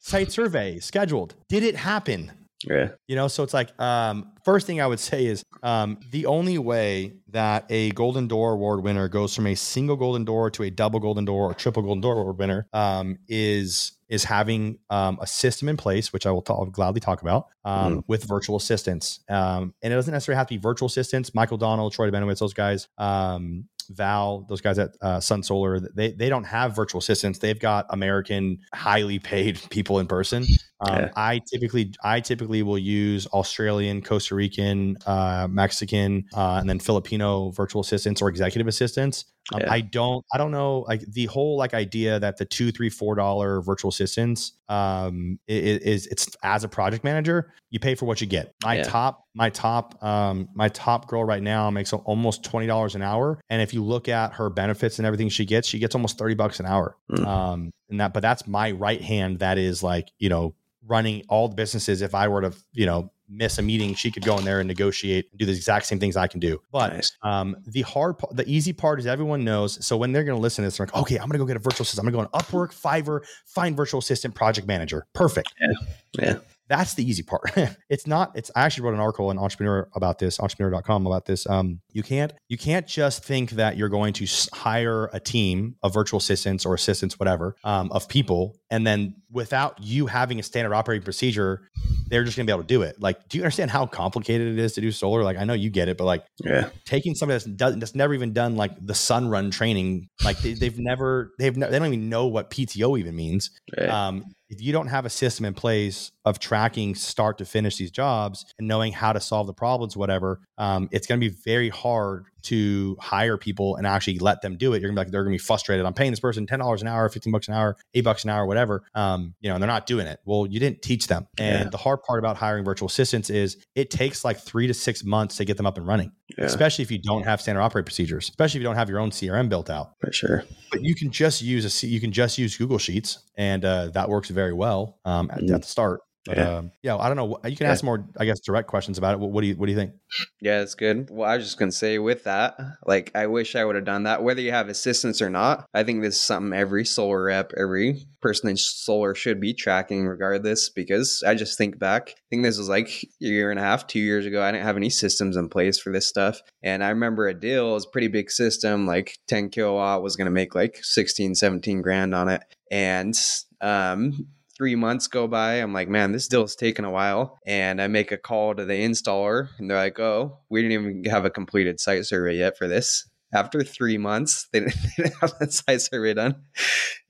Site 0.00 0.30
survey 0.32 0.78
scheduled. 0.78 1.34
Did 1.48 1.62
it 1.62 1.76
happen? 1.76 2.32
Yeah. 2.68 2.90
You 3.06 3.16
know, 3.16 3.28
so 3.28 3.42
it's 3.42 3.54
like 3.54 3.78
um, 3.80 4.32
first 4.44 4.66
thing 4.66 4.80
I 4.80 4.86
would 4.86 5.00
say 5.00 5.26
is 5.26 5.44
um, 5.62 5.98
the 6.10 6.26
only 6.26 6.58
way 6.58 7.14
that 7.28 7.66
a 7.68 7.90
Golden 7.90 8.28
Door 8.28 8.52
Award 8.52 8.82
winner 8.82 9.08
goes 9.08 9.34
from 9.34 9.46
a 9.46 9.54
single 9.54 9.96
Golden 9.96 10.24
Door 10.24 10.50
to 10.52 10.62
a 10.64 10.70
double 10.70 11.00
Golden 11.00 11.24
Door 11.24 11.50
or 11.50 11.54
triple 11.54 11.82
Golden 11.82 12.00
Door 12.00 12.20
Award 12.20 12.38
winner 12.38 12.66
um, 12.72 13.18
is 13.28 13.92
is 14.08 14.24
having 14.24 14.78
um, 14.90 15.18
a 15.20 15.26
system 15.26 15.68
in 15.68 15.76
place, 15.76 16.12
which 16.12 16.26
I 16.26 16.30
will 16.30 16.42
talk, 16.42 16.70
gladly 16.70 17.00
talk 17.00 17.22
about, 17.22 17.48
um, 17.64 17.96
mm. 17.96 18.04
with 18.06 18.24
virtual 18.24 18.56
assistants. 18.56 19.20
Um, 19.28 19.74
and 19.82 19.92
it 19.92 19.96
doesn't 19.96 20.12
necessarily 20.12 20.36
have 20.36 20.46
to 20.48 20.54
be 20.54 20.58
virtual 20.58 20.86
assistants. 20.86 21.34
Michael 21.34 21.56
Donald, 21.56 21.92
Troy 21.92 22.10
Benowitz, 22.10 22.38
those 22.38 22.54
guys, 22.54 22.86
um, 22.98 23.66
Val, 23.90 24.46
those 24.48 24.60
guys 24.60 24.78
at 24.78 24.90
uh, 25.00 25.20
Sun 25.20 25.42
Solar, 25.42 25.80
they 25.80 26.12
they 26.12 26.28
don't 26.28 26.44
have 26.44 26.74
virtual 26.74 26.98
assistants. 26.98 27.38
They've 27.38 27.58
got 27.58 27.86
American, 27.90 28.58
highly 28.74 29.18
paid 29.18 29.60
people 29.70 29.98
in 29.98 30.06
person. 30.06 30.44
Um, 30.80 31.00
yeah. 31.00 31.10
I 31.16 31.40
typically 31.50 31.94
I 32.02 32.20
typically 32.20 32.62
will 32.62 32.78
use 32.78 33.26
Australian, 33.28 34.02
Costa 34.02 34.34
Rican, 34.34 34.96
uh, 35.06 35.48
Mexican, 35.50 36.24
uh, 36.34 36.58
and 36.60 36.68
then 36.68 36.78
Filipino 36.78 37.50
virtual 37.50 37.80
assistants 37.80 38.20
or 38.20 38.28
executive 38.28 38.66
assistants. 38.66 39.24
Um, 39.52 39.60
yeah. 39.60 39.72
I 39.72 39.80
don't 39.82 40.24
I 40.32 40.38
don't 40.38 40.50
know 40.50 40.80
like 40.88 41.02
the 41.02 41.26
whole 41.26 41.58
like 41.58 41.74
idea 41.74 42.18
that 42.18 42.38
the 42.38 42.44
two 42.44 42.72
three 42.72 42.88
four 42.88 43.14
dollar 43.14 43.60
virtual 43.60 43.90
assistants 43.90 44.52
um 44.68 45.38
is, 45.46 45.80
is, 45.80 46.06
it's 46.06 46.28
as 46.42 46.64
a 46.64 46.68
project 46.68 47.04
manager 47.04 47.52
you 47.70 47.78
pay 47.78 47.94
for 47.94 48.06
what 48.06 48.20
you 48.20 48.26
get. 48.26 48.54
My 48.64 48.76
yeah. 48.76 48.84
top 48.84 49.26
my 49.34 49.50
top 49.50 50.02
um 50.02 50.48
my 50.54 50.68
top 50.68 51.08
girl 51.08 51.24
right 51.24 51.42
now 51.42 51.70
makes 51.70 51.92
almost 51.92 52.42
twenty 52.42 52.66
dollars 52.66 52.94
an 52.94 53.02
hour, 53.02 53.40
and 53.50 53.60
if 53.60 53.74
you 53.74 53.84
look 53.84 54.08
at 54.08 54.34
her 54.34 54.48
benefits 54.48 54.98
and 54.98 55.06
everything 55.06 55.28
she 55.28 55.44
gets, 55.44 55.68
she 55.68 55.78
gets 55.78 55.94
almost 55.94 56.18
thirty 56.18 56.34
bucks 56.34 56.60
an 56.60 56.66
hour. 56.66 56.96
Mm. 57.10 57.26
Um, 57.26 57.70
and 57.90 58.00
that 58.00 58.14
but 58.14 58.20
that's 58.20 58.46
my 58.46 58.70
right 58.70 59.02
hand 59.02 59.40
that 59.40 59.58
is 59.58 59.82
like 59.82 60.10
you 60.18 60.30
know 60.30 60.54
running 60.86 61.22
all 61.28 61.48
the 61.48 61.54
businesses 61.54 62.02
if 62.02 62.14
I 62.14 62.28
were 62.28 62.42
to, 62.42 62.52
you 62.72 62.86
know, 62.86 63.10
miss 63.28 63.58
a 63.58 63.62
meeting, 63.62 63.94
she 63.94 64.10
could 64.10 64.24
go 64.24 64.38
in 64.38 64.44
there 64.44 64.60
and 64.60 64.68
negotiate 64.68 65.28
and 65.30 65.38
do 65.38 65.46
the 65.46 65.52
exact 65.52 65.86
same 65.86 65.98
things 65.98 66.16
I 66.16 66.26
can 66.26 66.40
do. 66.40 66.60
But 66.70 66.92
nice. 66.92 67.16
um, 67.22 67.56
the 67.66 67.82
hard, 67.82 68.16
the 68.32 68.48
easy 68.48 68.72
part 68.72 68.98
is 68.98 69.06
everyone 69.06 69.44
knows. 69.44 69.84
So 69.84 69.96
when 69.96 70.12
they're 70.12 70.24
going 70.24 70.36
to 70.36 70.42
listen 70.42 70.62
to 70.62 70.66
this, 70.66 70.76
they're 70.76 70.86
like, 70.86 70.96
okay, 70.96 71.16
I'm 71.16 71.28
going 71.28 71.32
to 71.32 71.38
go 71.38 71.46
get 71.46 71.56
a 71.56 71.60
virtual 71.60 71.82
assistant. 71.82 72.06
I'm 72.06 72.12
going 72.12 72.26
to 72.26 72.30
go 72.30 72.38
on 72.38 72.42
Upwork, 72.42 72.74
Fiverr, 72.74 73.20
find 73.46 73.76
virtual 73.76 73.98
assistant, 73.98 74.34
project 74.34 74.66
manager. 74.66 75.06
Perfect. 75.12 75.54
Yeah. 75.60 76.26
Yeah. 76.26 76.38
That's 76.68 76.94
the 76.94 77.08
easy 77.08 77.22
part. 77.22 77.50
it's 77.90 78.06
not, 78.06 78.32
it's, 78.34 78.50
I 78.56 78.62
actually 78.62 78.84
wrote 78.84 78.94
an 78.94 79.00
article 79.00 79.30
in 79.30 79.38
Entrepreneur 79.38 79.88
about 79.94 80.18
this, 80.18 80.40
entrepreneur.com 80.40 81.06
about 81.06 81.26
this. 81.26 81.46
Um, 81.46 81.80
you 81.92 82.02
can't, 82.02 82.32
you 82.48 82.56
can't 82.56 82.86
just 82.86 83.22
think 83.22 83.50
that 83.52 83.76
you're 83.76 83.90
going 83.90 84.14
to 84.14 84.26
hire 84.54 85.10
a 85.12 85.20
team 85.20 85.76
of 85.82 85.92
virtual 85.92 86.18
assistants 86.18 86.64
or 86.64 86.74
assistants, 86.74 87.18
whatever, 87.18 87.56
um, 87.64 87.92
of 87.92 88.08
people. 88.08 88.56
And 88.70 88.86
then 88.86 89.16
without 89.34 89.82
you 89.82 90.06
having 90.06 90.38
a 90.38 90.42
standard 90.42 90.72
operating 90.72 91.02
procedure, 91.02 91.68
they're 92.06 92.22
just 92.22 92.36
going 92.36 92.46
to 92.46 92.50
be 92.50 92.54
able 92.54 92.62
to 92.62 92.68
do 92.68 92.82
it. 92.82 93.00
Like, 93.00 93.28
do 93.28 93.36
you 93.36 93.42
understand 93.42 93.68
how 93.68 93.84
complicated 93.84 94.56
it 94.56 94.58
is 94.60 94.74
to 94.74 94.80
do 94.80 94.92
solar? 94.92 95.24
Like, 95.24 95.36
I 95.36 95.44
know 95.44 95.54
you 95.54 95.70
get 95.70 95.88
it, 95.88 95.98
but 95.98 96.04
like, 96.04 96.24
yeah, 96.44 96.70
taking 96.84 97.16
somebody 97.16 97.34
that's 97.34 97.44
doesn't, 97.44 97.80
that's 97.80 97.96
never 97.96 98.14
even 98.14 98.32
done 98.32 98.54
like 98.54 98.74
the 98.80 98.92
Sunrun 98.92 99.50
training, 99.50 100.08
like 100.24 100.38
they, 100.38 100.54
have 100.64 100.78
never, 100.78 101.32
they've, 101.40 101.56
ne- 101.56 101.68
they 101.68 101.78
don't 101.78 101.88
even 101.88 102.08
know 102.08 102.26
what 102.26 102.48
PTO 102.48 102.96
even 102.98 103.16
means. 103.16 103.50
Right. 103.76 103.88
Um, 103.88 104.24
if 104.50 104.62
you 104.62 104.72
don't 104.72 104.86
have 104.86 105.04
a 105.04 105.10
system 105.10 105.44
in 105.44 105.54
place 105.54 106.12
of 106.24 106.38
tracking 106.38 106.94
start 106.94 107.38
to 107.38 107.44
finish 107.44 107.76
these 107.76 107.90
jobs 107.90 108.44
and 108.58 108.68
knowing 108.68 108.92
how 108.92 109.12
to 109.12 109.20
solve 109.20 109.48
the 109.48 109.54
problems, 109.54 109.96
whatever, 109.96 110.40
um, 110.58 110.88
it's 110.92 111.08
going 111.08 111.20
to 111.20 111.28
be 111.28 111.34
very 111.44 111.70
hard 111.70 112.26
to 112.44 112.96
hire 113.00 113.36
people 113.36 113.76
and 113.76 113.86
actually 113.86 114.18
let 114.18 114.42
them 114.42 114.56
do 114.56 114.72
it. 114.72 114.80
You're 114.80 114.90
gonna 114.90 115.00
be 115.00 115.06
like, 115.06 115.12
they're 115.12 115.24
gonna 115.24 115.34
be 115.34 115.38
frustrated. 115.38 115.86
I'm 115.86 115.94
paying 115.94 116.12
this 116.12 116.20
person 116.20 116.46
ten 116.46 116.58
dollars 116.58 116.82
an 116.82 116.88
hour, 116.88 117.08
fifteen 117.08 117.32
bucks 117.32 117.48
an 117.48 117.54
hour, 117.54 117.76
eight 117.94 118.04
bucks 118.04 118.24
an 118.24 118.30
hour, 118.30 118.46
whatever. 118.46 118.82
Um, 118.94 119.34
you 119.40 119.48
know, 119.48 119.54
and 119.56 119.62
they're 119.62 119.68
not 119.68 119.86
doing 119.86 120.06
it. 120.06 120.20
Well, 120.24 120.46
you 120.46 120.60
didn't 120.60 120.82
teach 120.82 121.06
them. 121.06 121.26
And 121.38 121.64
yeah. 121.64 121.70
the 121.70 121.76
hard 121.76 122.02
part 122.02 122.18
about 122.18 122.36
hiring 122.36 122.64
virtual 122.64 122.86
assistants 122.86 123.30
is 123.30 123.56
it 123.74 123.90
takes 123.90 124.24
like 124.24 124.38
three 124.38 124.66
to 124.66 124.74
six 124.74 125.04
months 125.04 125.36
to 125.36 125.44
get 125.44 125.56
them 125.56 125.66
up 125.66 125.76
and 125.76 125.86
running. 125.86 126.12
Yeah. 126.38 126.44
Especially 126.44 126.82
if 126.82 126.90
you 126.90 126.98
don't 126.98 127.24
have 127.24 127.40
standard 127.40 127.60
operating 127.60 127.86
procedures, 127.86 128.28
especially 128.28 128.58
if 128.58 128.62
you 128.62 128.68
don't 128.68 128.76
have 128.76 128.88
your 128.88 128.98
own 128.98 129.10
CRM 129.10 129.48
built 129.48 129.70
out. 129.70 129.92
For 130.00 130.12
sure. 130.12 130.44
But 130.70 130.82
you 130.82 130.94
can 130.94 131.10
just 131.10 131.42
use 131.42 131.84
a 131.84 131.86
you 131.86 132.00
can 132.00 132.12
just 132.12 132.38
use 132.38 132.56
Google 132.56 132.78
Sheets, 132.78 133.18
and 133.36 133.64
uh, 133.64 133.88
that 133.88 134.08
works 134.08 134.30
very 134.30 134.52
well 134.52 134.98
um, 135.04 135.30
at, 135.30 135.40
mm. 135.40 135.54
at 135.54 135.62
the 135.62 135.68
start. 135.68 136.00
But, 136.26 136.38
yeah. 136.38 136.56
Um, 136.56 136.72
yeah, 136.82 136.96
I 136.96 137.08
don't 137.08 137.16
know. 137.16 137.38
You 137.46 137.56
can 137.56 137.66
ask 137.66 137.84
more, 137.84 138.06
I 138.18 138.24
guess, 138.24 138.40
direct 138.40 138.68
questions 138.68 138.96
about 138.96 139.14
it. 139.14 139.20
What, 139.20 139.30
what, 139.30 139.42
do 139.42 139.48
you 139.48 139.56
What 139.56 139.66
do 139.66 139.72
you 139.72 139.78
think? 139.78 139.92
Yeah, 140.40 140.62
it's 140.62 140.74
good. 140.74 141.10
Well, 141.10 141.28
I 141.28 141.36
was 141.36 141.44
just 141.44 141.58
gonna 141.58 141.72
say 141.72 141.98
with 141.98 142.24
that, 142.24 142.56
like, 142.86 143.10
I 143.14 143.26
wish 143.26 143.54
I 143.54 143.64
would 143.64 143.76
have 143.76 143.84
done 143.84 144.04
that. 144.04 144.22
Whether 144.22 144.40
you 144.40 144.52
have 144.52 144.68
assistants 144.68 145.20
or 145.20 145.28
not, 145.28 145.66
I 145.74 145.82
think 145.82 146.00
this 146.00 146.14
is 146.14 146.20
something 146.22 146.58
every 146.58 146.86
solar 146.86 147.24
rep, 147.24 147.52
every 147.58 148.06
person 148.22 148.48
in 148.48 148.56
solar 148.56 149.14
should 149.14 149.38
be 149.38 149.52
tracking, 149.52 150.06
regardless. 150.06 150.70
Because 150.70 151.22
I 151.26 151.34
just 151.34 151.58
think 151.58 151.78
back, 151.78 152.10
I 152.10 152.22
think 152.30 152.42
this 152.42 152.56
was 152.56 152.70
like 152.70 152.88
a 152.88 153.06
year 153.18 153.50
and 153.50 153.60
a 153.60 153.62
half, 153.62 153.86
two 153.86 154.00
years 154.00 154.24
ago. 154.24 154.42
I 154.42 154.50
didn't 154.50 154.64
have 154.64 154.78
any 154.78 154.90
systems 154.90 155.36
in 155.36 155.50
place 155.50 155.78
for 155.78 155.92
this 155.92 156.08
stuff, 156.08 156.40
and 156.62 156.82
I 156.82 156.88
remember 156.88 157.28
a 157.28 157.34
deal 157.34 157.72
it 157.72 157.74
was 157.74 157.86
a 157.86 157.90
pretty 157.90 158.08
big 158.08 158.30
system, 158.30 158.86
like 158.86 159.18
10 159.28 159.50
kilowatt 159.50 160.02
was 160.02 160.16
gonna 160.16 160.30
make 160.30 160.54
like 160.54 160.78
16, 160.82 161.34
17 161.34 161.82
grand 161.82 162.14
on 162.14 162.30
it, 162.30 162.42
and 162.70 163.14
um 163.60 164.26
three 164.56 164.74
months 164.74 165.06
go 165.06 165.26
by. 165.26 165.54
I'm 165.54 165.72
like, 165.72 165.88
man, 165.88 166.12
this 166.12 166.28
deal 166.28 166.44
is 166.44 166.56
taking 166.56 166.84
a 166.84 166.90
while. 166.90 167.38
And 167.46 167.80
I 167.80 167.88
make 167.88 168.12
a 168.12 168.16
call 168.16 168.54
to 168.54 168.64
the 168.64 168.74
installer, 168.74 169.48
and 169.58 169.70
they're 169.70 169.78
like, 169.78 169.98
oh, 169.98 170.38
we 170.48 170.62
didn't 170.62 170.72
even 170.72 171.04
have 171.10 171.24
a 171.24 171.30
completed 171.30 171.80
site 171.80 172.06
survey 172.06 172.38
yet 172.38 172.56
for 172.56 172.68
this. 172.68 173.08
After 173.32 173.64
three 173.64 173.98
months, 173.98 174.46
they 174.52 174.60
didn't, 174.60 175.14
have 175.20 175.36
that 175.40 175.52
site 175.52 175.80
survey 175.80 176.14
done. 176.14 176.36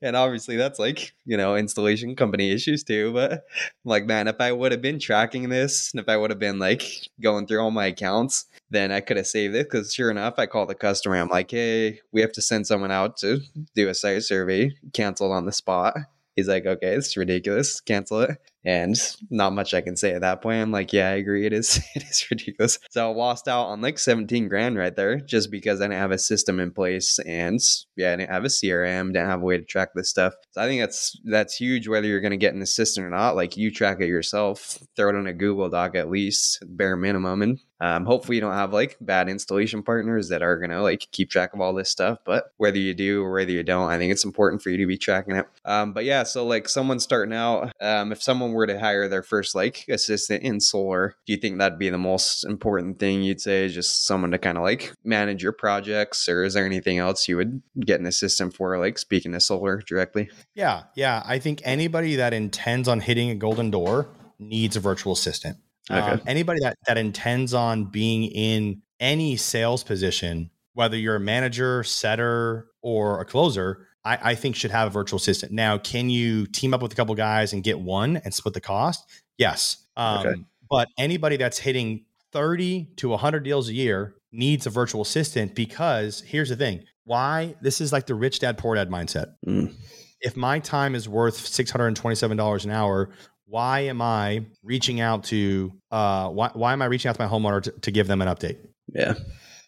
And 0.01 0.15
obviously, 0.15 0.55
that's 0.55 0.79
like, 0.79 1.13
you 1.25 1.37
know, 1.37 1.55
installation 1.55 2.15
company 2.15 2.51
issues 2.51 2.83
too. 2.83 3.13
But 3.13 3.31
I'm 3.31 3.39
like, 3.83 4.05
man, 4.05 4.27
if 4.27 4.37
I 4.39 4.51
would 4.51 4.71
have 4.71 4.81
been 4.81 4.99
tracking 4.99 5.49
this, 5.49 5.91
and 5.93 5.99
if 5.99 6.09
I 6.09 6.17
would 6.17 6.31
have 6.31 6.39
been 6.39 6.57
like 6.57 6.81
going 7.21 7.45
through 7.45 7.59
all 7.59 7.69
my 7.69 7.87
accounts, 7.87 8.45
then 8.71 8.91
I 8.91 9.01
could 9.01 9.17
have 9.17 9.27
saved 9.27 9.53
it. 9.53 9.69
Because 9.69 9.93
sure 9.93 10.09
enough, 10.09 10.35
I 10.39 10.47
called 10.47 10.69
the 10.69 10.75
customer. 10.75 11.17
I'm 11.17 11.29
like, 11.29 11.51
hey, 11.51 11.99
we 12.11 12.21
have 12.21 12.31
to 12.33 12.41
send 12.41 12.65
someone 12.65 12.91
out 12.91 13.17
to 13.17 13.41
do 13.75 13.87
a 13.87 13.93
site 13.93 14.23
survey, 14.23 14.71
canceled 14.93 15.31
on 15.31 15.45
the 15.45 15.51
spot 15.51 15.95
he's 16.35 16.47
like, 16.47 16.65
okay, 16.65 16.95
it's 16.95 17.17
ridiculous. 17.17 17.81
Cancel 17.81 18.21
it 18.21 18.37
and 18.65 18.97
not 19.29 19.53
much 19.53 19.73
I 19.73 19.81
can 19.81 19.95
say 19.95 20.13
at 20.13 20.21
that 20.21 20.41
point. 20.41 20.57
I'm 20.57 20.71
like, 20.71 20.91
yeah, 20.91 21.09
I 21.09 21.13
agree. 21.13 21.45
It 21.45 21.53
is, 21.53 21.79
it 21.95 22.03
is 22.03 22.25
ridiculous. 22.29 22.79
So 22.89 23.09
I 23.09 23.13
lost 23.13 23.47
out 23.47 23.65
on 23.65 23.81
like 23.81 23.99
17 23.99 24.49
grand 24.49 24.77
right 24.77 24.95
there 24.95 25.19
just 25.19 25.51
because 25.51 25.79
I 25.79 25.85
didn't 25.85 25.99
have 25.99 26.11
a 26.11 26.17
system 26.17 26.59
in 26.59 26.71
place 26.71 27.19
and 27.19 27.59
yeah, 27.95 28.13
I 28.13 28.15
didn't 28.17 28.31
have 28.31 28.43
a 28.43 28.49
CRM, 28.49 29.13
didn't 29.13 29.29
have 29.29 29.41
a 29.41 29.45
way 29.45 29.57
to 29.57 29.63
track 29.63 29.89
this 29.93 30.09
stuff. 30.09 30.33
So 30.51 30.61
I 30.61 30.67
think 30.67 30.81
that's 30.81 31.19
that's 31.25 31.55
huge. 31.55 31.87
Whether 31.87 32.07
you're 32.07 32.21
going 32.21 32.31
to 32.31 32.37
get 32.37 32.55
an 32.55 32.61
assistant 32.61 33.05
or 33.05 33.09
not, 33.11 33.35
like 33.35 33.55
you 33.55 33.71
track 33.71 33.97
it 34.01 34.07
yourself, 34.07 34.79
throw 34.95 35.09
it 35.09 35.19
in 35.19 35.27
a 35.27 35.33
Google 35.33 35.69
Doc 35.69 35.95
at 35.95 36.09
least, 36.09 36.63
bare 36.67 36.95
minimum, 36.95 37.41
and 37.43 37.59
um, 37.79 38.05
hopefully 38.05 38.35
you 38.35 38.41
don't 38.41 38.53
have 38.53 38.73
like 38.73 38.97
bad 39.01 39.29
installation 39.29 39.83
partners 39.83 40.29
that 40.29 40.41
are 40.41 40.57
gonna 40.57 40.81
like 40.81 41.07
keep 41.11 41.29
track 41.29 41.53
of 41.53 41.61
all 41.61 41.73
this 41.73 41.89
stuff. 41.89 42.19
But 42.25 42.51
whether 42.57 42.77
you 42.77 42.93
do 42.93 43.23
or 43.23 43.33
whether 43.33 43.51
you 43.51 43.63
don't, 43.63 43.89
I 43.89 43.97
think 43.97 44.11
it's 44.11 44.25
important 44.25 44.61
for 44.61 44.69
you 44.69 44.77
to 44.77 44.87
be 44.87 44.97
tracking 44.97 45.35
it. 45.35 45.45
Um, 45.65 45.93
but 45.93 46.05
yeah, 46.05 46.23
so 46.23 46.45
like 46.45 46.69
someone 46.69 46.99
starting 46.99 47.33
out, 47.33 47.71
um, 47.81 48.11
if 48.11 48.21
someone 48.21 48.53
were 48.53 48.67
to 48.67 48.79
hire 48.79 49.07
their 49.07 49.23
first 49.23 49.55
like 49.55 49.85
assistant 49.89 50.43
in 50.43 50.59
solar, 50.59 51.15
do 51.25 51.33
you 51.33 51.39
think 51.39 51.57
that'd 51.57 51.79
be 51.79 51.89
the 51.89 51.97
most 51.97 52.45
important 52.45 52.99
thing 52.99 53.23
you'd 53.23 53.41
say? 53.41 53.65
Is 53.65 53.73
just 53.73 54.05
someone 54.05 54.31
to 54.31 54.37
kind 54.37 54.57
of 54.57 54.63
like 54.63 54.93
manage 55.03 55.43
your 55.43 55.51
projects, 55.51 56.27
or 56.29 56.43
is 56.43 56.53
there 56.53 56.65
anything 56.65 56.97
else 56.97 57.27
you 57.27 57.37
would 57.37 57.61
get 57.79 57.99
an 57.99 58.05
assistant 58.05 58.53
for, 58.53 58.77
like 58.77 58.97
speaking 58.97 59.31
to 59.33 59.39
solar 59.39 59.81
directly? 59.87 60.29
Yeah, 60.53 60.83
yeah. 60.95 61.23
I 61.25 61.39
think 61.39 61.61
anybody 61.63 62.15
that 62.15 62.33
intends 62.33 62.87
on 62.87 62.99
hitting 62.99 63.29
a 63.29 63.35
golden 63.35 63.71
door 63.71 64.07
needs 64.39 64.75
a 64.75 64.79
virtual 64.79 65.13
assistant. 65.13 65.57
Okay. 65.89 65.99
Um, 65.99 66.21
anybody 66.25 66.59
that 66.61 66.77
that 66.87 66.97
intends 66.97 67.53
on 67.53 67.85
being 67.85 68.23
in 68.23 68.81
any 68.99 69.37
sales 69.37 69.83
position, 69.83 70.49
whether 70.73 70.97
you're 70.97 71.15
a 71.15 71.19
manager, 71.19 71.83
setter, 71.83 72.67
or 72.81 73.21
a 73.21 73.25
closer, 73.25 73.87
I, 74.03 74.31
I 74.31 74.35
think 74.35 74.55
should 74.55 74.71
have 74.71 74.87
a 74.87 74.91
virtual 74.91 75.17
assistant. 75.17 75.51
Now, 75.51 75.77
can 75.77 76.09
you 76.09 76.45
team 76.47 76.73
up 76.73 76.81
with 76.81 76.93
a 76.93 76.95
couple 76.95 77.13
guys 77.15 77.53
and 77.53 77.63
get 77.63 77.79
one 77.79 78.17
and 78.17 78.33
split 78.33 78.53
the 78.53 78.61
cost? 78.61 79.09
Yes. 79.37 79.85
Um, 79.97 80.27
okay. 80.27 80.41
But 80.69 80.89
anybody 80.97 81.37
that's 81.37 81.59
hitting 81.59 82.05
30 82.31 82.89
to 82.97 83.09
100 83.09 83.43
deals 83.43 83.69
a 83.69 83.73
year 83.73 84.15
needs 84.31 84.65
a 84.67 84.69
virtual 84.69 85.01
assistant 85.01 85.55
because 85.55 86.21
here's 86.21 86.49
the 86.49 86.55
thing 86.55 86.83
why 87.05 87.55
this 87.61 87.79
is 87.79 87.93
like 87.93 88.07
the 88.07 88.15
rich 88.15 88.39
dad 88.39 88.57
poor 88.57 88.75
dad 88.75 88.89
mindset 88.89 89.35
mm. 89.47 89.73
if 90.19 90.35
my 90.35 90.59
time 90.59 90.95
is 90.95 91.07
worth 91.07 91.37
$627 91.37 92.65
an 92.65 92.71
hour 92.71 93.09
why 93.45 93.81
am 93.81 94.01
i 94.01 94.45
reaching 94.63 94.99
out 94.99 95.23
to 95.25 95.71
uh 95.91 96.29
why, 96.29 96.49
why 96.53 96.73
am 96.73 96.81
i 96.81 96.85
reaching 96.85 97.09
out 97.09 97.15
to 97.15 97.21
my 97.21 97.31
homeowner 97.31 97.61
to, 97.61 97.71
to 97.71 97.91
give 97.91 98.07
them 98.07 98.21
an 98.21 98.27
update? 98.27 98.57
Yeah. 98.93 99.15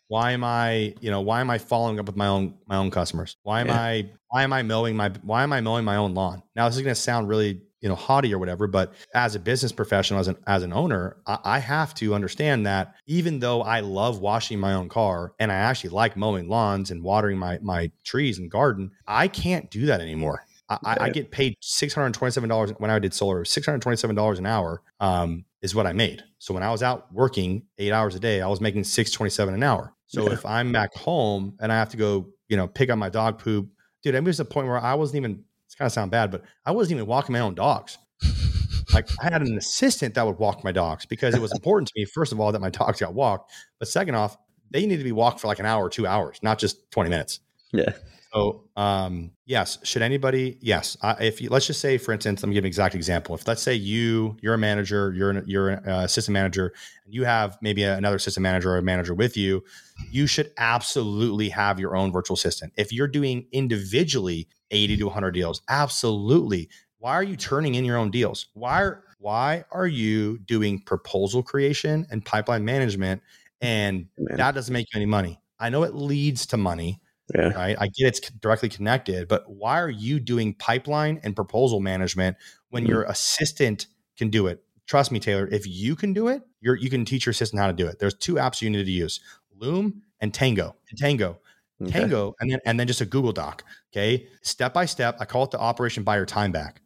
Why 0.10 0.32
am 0.32 0.44
i 0.44 0.96
you 1.02 1.12
know 1.12 1.22
why 1.22 1.42
am 1.42 1.50
i 1.50 1.58
following 1.58 2.00
up 2.00 2.06
with 2.06 2.16
my 2.16 2.28
own 2.28 2.56
my 2.68 2.78
own 2.78 2.92
customers? 2.92 3.38
Why 3.44 3.62
am 3.62 3.68
yeah. 3.68 3.82
i 3.82 4.10
why 4.30 4.44
am 4.44 4.54
i 4.54 4.64
mowing 4.64 4.96
my 4.96 5.12
why 5.22 5.44
am 5.44 5.54
i 5.54 5.62
mowing 5.62 5.86
my 5.86 5.98
own 5.98 6.14
lawn? 6.14 6.44
Now 6.56 6.68
this 6.68 6.78
is 6.78 6.82
going 6.82 6.96
to 6.96 7.02
sound 7.02 7.28
really 7.28 7.62
you 7.82 7.90
know 7.90 7.96
haughty 7.96 8.34
or 8.34 8.40
whatever 8.40 8.68
but 8.68 8.94
as 9.14 9.36
a 9.36 9.40
business 9.40 9.72
professional 9.72 10.20
as 10.20 10.28
an 10.28 10.36
as 10.48 10.64
an 10.64 10.74
owner 10.74 11.18
I, 11.28 11.38
I, 11.44 11.60
have 11.60 11.94
to 11.96 12.16
understand 12.16 12.66
that 12.66 12.96
even 13.06 13.40
though 13.40 13.62
i 13.62 13.82
love 13.82 14.20
washing 14.20 14.60
my 14.60 14.74
own 14.74 14.90
car 14.90 15.34
and 15.40 15.52
i 15.52 15.56
actually 15.56 15.92
like 15.92 16.18
mowing 16.18 16.50
lawns 16.50 16.90
and 16.90 17.04
watering 17.04 17.38
my 17.38 17.60
my 17.62 17.92
trees 18.04 18.40
and 18.40 18.50
garden 18.50 18.92
i 19.08 19.28
can't 19.28 19.70
do 19.70 19.86
that 19.86 20.02
anymore 20.02 20.44
I, 20.70 20.78
right. 20.84 21.02
I 21.02 21.10
get 21.10 21.32
paid 21.32 21.56
$627 21.64 22.80
when 22.80 22.92
i 22.92 23.00
did 23.00 23.14
solar 23.14 23.44
$627 23.44 24.38
an 24.38 24.46
hour 24.46 24.82
um, 25.00 25.46
is 25.62 25.74
what 25.74 25.88
i 25.88 25.94
made 25.94 26.24
so 26.40 26.54
when 26.54 26.64
i 26.64 26.72
was 26.72 26.84
out 26.84 27.12
working 27.14 27.64
eight 27.78 27.92
hours 27.92 28.16
a 28.16 28.20
day 28.20 28.42
i 28.42 28.48
was 28.48 28.62
making 28.62 28.84
627 28.84 29.54
an 29.54 29.64
hour 29.64 29.94
so 30.08 30.28
yeah. 30.28 30.34
if 30.34 30.46
i'm 30.46 30.72
back 30.72 30.94
home 30.94 31.56
and 31.60 31.72
i 31.72 31.76
have 31.76 31.90
to 31.90 31.98
go 31.98 32.28
you 32.50 32.58
know 32.58 32.68
pick 32.68 32.90
up 32.90 32.98
my 32.98 33.10
dog 33.10 33.40
poop 33.40 33.70
dude 34.04 34.16
i'm 34.16 34.26
just 34.26 34.40
a 34.40 34.46
point 34.46 34.68
where 34.68 34.78
i 34.78 34.94
wasn't 34.94 35.16
even 35.16 35.44
it's 35.68 35.76
kind 35.76 35.86
of 35.86 35.92
sound 35.92 36.12
bad, 36.12 36.32
but 36.32 36.44
I 36.66 36.72
wasn't 36.72 36.98
even 36.98 37.08
walking 37.08 37.34
my 37.34 37.40
own 37.40 37.54
dogs. 37.54 37.98
like 38.94 39.10
I 39.22 39.26
had 39.26 39.42
an 39.42 39.58
assistant 39.58 40.16
that 40.16 40.26
would 40.26 40.40
walk 40.40 40.64
my 40.64 40.72
dogs 40.72 41.06
because 41.06 41.36
it 41.36 41.42
was 41.42 41.52
important 41.52 41.90
to 41.90 41.94
me, 41.98 42.06
first 42.06 42.32
of 42.32 42.40
all, 42.40 42.54
that 42.54 42.62
my 42.62 42.70
dogs 42.70 43.02
got 43.02 43.14
walked. 43.14 43.52
But 43.78 43.90
second 43.90 44.16
off, 44.16 44.38
they 44.72 44.86
need 44.86 44.98
to 44.98 45.04
be 45.04 45.12
walked 45.12 45.42
for 45.42 45.48
like 45.48 45.60
an 45.60 45.66
hour 45.66 45.84
or 45.84 45.90
two 45.90 46.08
hours, 46.08 46.40
not 46.42 46.58
just 46.58 46.90
20 46.92 47.10
minutes. 47.10 47.42
Yeah. 47.74 47.92
So, 48.38 48.64
um, 48.76 49.32
yes, 49.46 49.80
should 49.84 50.02
anybody? 50.02 50.58
Yes, 50.62 50.96
uh, 51.02 51.16
if 51.20 51.42
you 51.42 51.50
let's 51.50 51.66
just 51.66 51.82
say, 51.82 51.98
for 51.98 52.14
instance, 52.14 52.44
let 52.44 52.50
me 52.50 52.54
give 52.54 52.64
an 52.64 52.68
exact 52.68 52.94
example. 52.94 53.34
If 53.34 53.48
let's 53.48 53.62
say 53.62 53.74
you 53.74 54.38
you're 54.42 54.54
a 54.54 54.58
manager, 54.58 55.12
you're 55.14 55.32
an, 55.32 55.44
you're 55.48 55.70
an 55.70 55.90
uh, 55.90 56.02
assistant 56.04 56.34
manager, 56.34 56.74
and 57.06 57.14
you 57.14 57.24
have 57.24 57.58
maybe 57.62 57.84
another 57.84 58.18
assistant 58.18 58.44
manager 58.44 58.72
or 58.72 58.78
a 58.78 58.84
manager 58.84 59.16
with 59.16 59.36
you, 59.38 59.64
you 60.12 60.28
should 60.28 60.52
absolutely 60.58 61.50
have 61.50 61.80
your 61.80 61.96
own 61.96 62.12
virtual 62.12 62.36
assistant. 62.36 62.74
If 62.78 62.94
you're 62.94 63.08
doing 63.08 63.48
individually 63.52 64.48
80 64.70 64.98
to 64.98 65.04
100 65.06 65.32
deals, 65.32 65.62
absolutely. 65.70 66.70
Why 67.00 67.14
are 67.14 67.24
you 67.24 67.36
turning 67.36 67.76
in 67.76 67.86
your 67.86 67.98
own 67.98 68.12
deals? 68.12 68.48
Why 68.54 68.84
are 68.84 69.04
why 69.20 69.64
are 69.72 69.88
you 69.88 70.38
doing 70.40 70.80
proposal 70.82 71.42
creation 71.42 72.06
and 72.12 72.24
pipeline 72.24 72.64
management 72.64 73.24
and 73.62 74.08
Man. 74.18 74.38
that 74.38 74.54
doesn't 74.54 74.74
make 74.74 74.88
you 74.94 74.98
any 75.00 75.08
money? 75.08 75.40
I 75.60 75.70
know 75.70 75.82
it 75.82 75.96
leads 75.96 76.46
to 76.48 76.58
money 76.58 77.02
yeah. 77.36 77.50
Right. 77.50 77.76
I 77.80 77.88
get 77.88 78.08
it's 78.08 78.20
directly 78.20 78.70
connected, 78.70 79.28
but 79.28 79.44
why 79.50 79.80
are 79.82 79.90
you 79.90 80.20
doing 80.20 80.54
pipeline 80.54 81.20
and 81.24 81.36
proposal 81.36 81.80
management 81.80 82.38
when 82.70 82.84
mm-hmm. 82.84 82.92
your 82.92 83.04
assistant 83.04 83.88
can 84.18 84.30
do 84.30 84.48
it? 84.48 84.64
Trust 84.86 85.12
me, 85.12 85.20
Taylor, 85.20 85.48
if 85.52 85.68
you 85.68 85.96
can 85.96 86.14
do 86.14 86.30
it, 86.30 86.42
you're, 86.62 86.76
you 86.76 86.90
can 86.90 87.04
teach 87.04 87.26
your 87.26 87.32
assistant 87.32 87.60
how 87.60 87.68
to 87.68 87.74
do 87.74 87.86
it. 87.88 88.00
There's 88.00 88.14
two 88.14 88.36
apps 88.36 88.62
you 88.62 88.70
need 88.70 88.86
to 88.86 88.92
use 88.92 89.20
Loom 89.54 90.04
and 90.22 90.34
Tango. 90.34 90.76
And 90.90 90.98
Tango. 90.98 91.40
Okay. 91.82 91.92
Tango 91.92 92.34
and 92.40 92.50
then 92.50 92.60
and 92.66 92.80
then 92.80 92.88
just 92.88 93.02
a 93.02 93.06
Google 93.06 93.32
Doc. 93.32 93.64
Okay. 93.94 94.28
Step 94.42 94.74
by 94.74 94.86
step. 94.86 95.18
I 95.20 95.26
call 95.26 95.44
it 95.44 95.52
the 95.52 95.60
operation 95.60 96.04
buy 96.04 96.16
your 96.18 96.26
time 96.26 96.52
back 96.52 96.82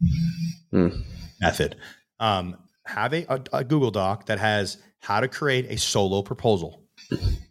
mm. 0.74 1.04
method. 1.40 1.78
Um, 2.20 2.58
have 2.86 3.14
a, 3.14 3.26
a, 3.34 3.42
a 3.54 3.64
Google 3.64 3.92
Doc 3.92 4.26
that 4.26 4.40
has 4.40 4.80
how 5.00 5.22
to 5.22 5.30
create 5.30 5.68
a 5.70 5.78
solo 5.78 6.22
proposal. 6.22 6.84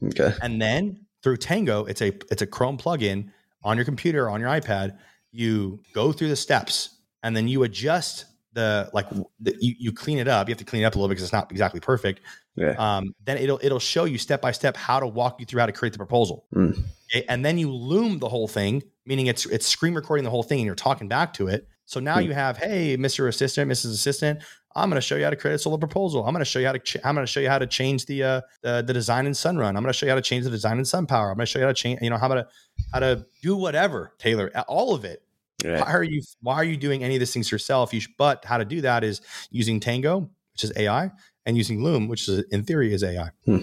Okay. 0.03 0.34
And 0.43 0.61
then 0.61 1.07
through 1.23 1.37
Tango, 1.39 1.85
it's 1.85 2.03
a 2.03 2.12
it's 2.31 2.43
a 2.43 2.47
Chrome 2.47 2.79
plugin 2.79 3.31
on 3.62 3.77
your 3.77 3.85
computer 3.85 4.29
on 4.29 4.41
your 4.41 4.51
iPad. 4.51 4.99
You 5.33 5.81
go 5.93 6.12
through 6.12 6.29
the 6.29 6.37
steps 6.37 7.01
and 7.23 7.37
then 7.37 7.49
you 7.49 7.62
adjust 7.62 8.27
the 8.53 8.91
like 8.93 9.09
the, 9.11 9.57
you, 9.61 9.75
you 9.79 9.93
clean 9.93 10.18
it 10.18 10.29
up. 10.29 10.49
You 10.49 10.53
have 10.53 10.59
to 10.59 10.64
clean 10.64 10.83
it 10.83 10.87
up 10.87 10.95
a 10.95 10.99
little 10.99 11.09
bit 11.09 11.14
because 11.14 11.25
it's 11.25 11.33
not 11.33 11.51
exactly 11.51 11.81
perfect. 11.81 12.21
Yeah. 12.57 12.75
Um, 12.79 13.14
then 13.25 13.39
it'll 13.39 13.61
it'll 13.62 13.79
show 13.79 14.05
you 14.05 14.18
step 14.18 14.41
by 14.41 14.53
step 14.53 14.77
how 14.77 15.01
to 15.01 15.07
walk 15.07 15.39
you 15.41 15.47
through 15.47 15.61
how 15.61 15.66
to 15.66 15.73
create 15.73 15.93
the 15.93 15.99
proposal. 15.99 16.47
Mm. 16.55 16.83
Okay? 17.12 17.25
And 17.29 17.45
then 17.45 17.59
you 17.59 17.71
loom 17.73 18.18
the 18.18 18.29
whole 18.29 18.49
thing, 18.49 18.83
meaning 19.07 19.27
it's 19.27 19.47
it's 19.47 19.66
screen 19.66 19.95
recording 19.95 20.25
the 20.25 20.31
whole 20.31 20.43
thing 20.43 20.59
and 20.59 20.66
you're 20.66 20.75
talking 20.75 21.09
back 21.09 21.35
to 21.35 21.49
it. 21.49 21.68
So 21.85 21.99
now 21.99 22.18
mm. 22.18 22.27
you 22.27 22.33
have, 22.35 22.57
hey, 22.57 22.97
Mr. 22.97 23.27
Assistant, 23.27 23.68
Mrs. 23.71 23.87
Assistant, 23.87 24.41
I'm 24.77 24.89
going 24.89 25.01
to 25.01 25.07
show 25.07 25.16
you 25.16 25.25
how 25.25 25.31
to 25.31 25.37
create 25.37 25.55
a 25.55 25.59
solar 25.59 25.79
proposal. 25.79 26.25
I'm 26.25 26.33
going 26.33 26.41
to 26.41 26.45
show 26.45 26.59
you 26.61 26.66
how 26.66 26.73
to. 26.73 26.79
Ch- 26.79 26.99
I'm 27.05 27.14
going 27.14 27.27
to 27.27 27.31
show 27.31 27.41
you 27.41 27.49
how 27.49 27.59
to 27.59 27.66
change 27.66 28.07
the, 28.07 28.23
uh, 28.23 28.41
the 28.62 28.83
the 28.87 28.93
design 28.93 29.27
in 29.27 29.33
Sunrun. 29.33 29.68
I'm 29.68 29.75
going 29.75 29.87
to 29.87 29.93
show 29.93 30.07
you 30.07 30.11
how 30.11 30.16
to 30.16 30.23
change 30.23 30.45
the 30.45 30.51
design 30.51 30.79
in 30.79 30.85
SunPower. 30.85 31.31
I'm 31.31 31.37
going 31.37 31.39
to 31.39 31.47
show 31.47 31.59
you 31.59 31.64
how 31.64 31.71
to 31.71 31.75
change. 31.75 32.01
You 32.03 32.11
know 32.11 32.18
how 32.18 32.29
to 32.29 32.47
how 32.93 33.01
to 33.01 33.27
do 33.43 33.57
whatever, 33.57 34.14
Taylor. 34.18 34.51
All 34.68 34.95
of 34.95 35.05
it. 35.05 35.23
Right. 35.64 35.81
Why 35.81 35.93
are 35.93 36.03
you 36.03 36.23
Why 36.41 36.55
are 36.55 36.64
you 36.64 36.77
doing 36.77 37.03
any 37.03 37.16
of 37.16 37.21
these 37.21 37.33
things 37.33 37.51
yourself? 37.51 37.93
You 37.93 38.01
should, 38.01 38.16
but 38.16 38.45
how 38.45 38.59
to 38.59 38.64
do 38.64 38.81
that 38.83 39.05
is 39.05 39.21
using 39.51 39.81
Tango, 39.81 40.31
which 40.53 40.64
is 40.64 40.73
AI, 40.77 41.11
and 41.47 41.57
using 41.57 41.83
Loom, 41.83 42.09
which 42.09 42.29
is 42.29 42.45
in 42.51 42.64
theory 42.64 42.93
is 42.93 43.03
AI. 43.03 43.31
Hmm. 43.45 43.59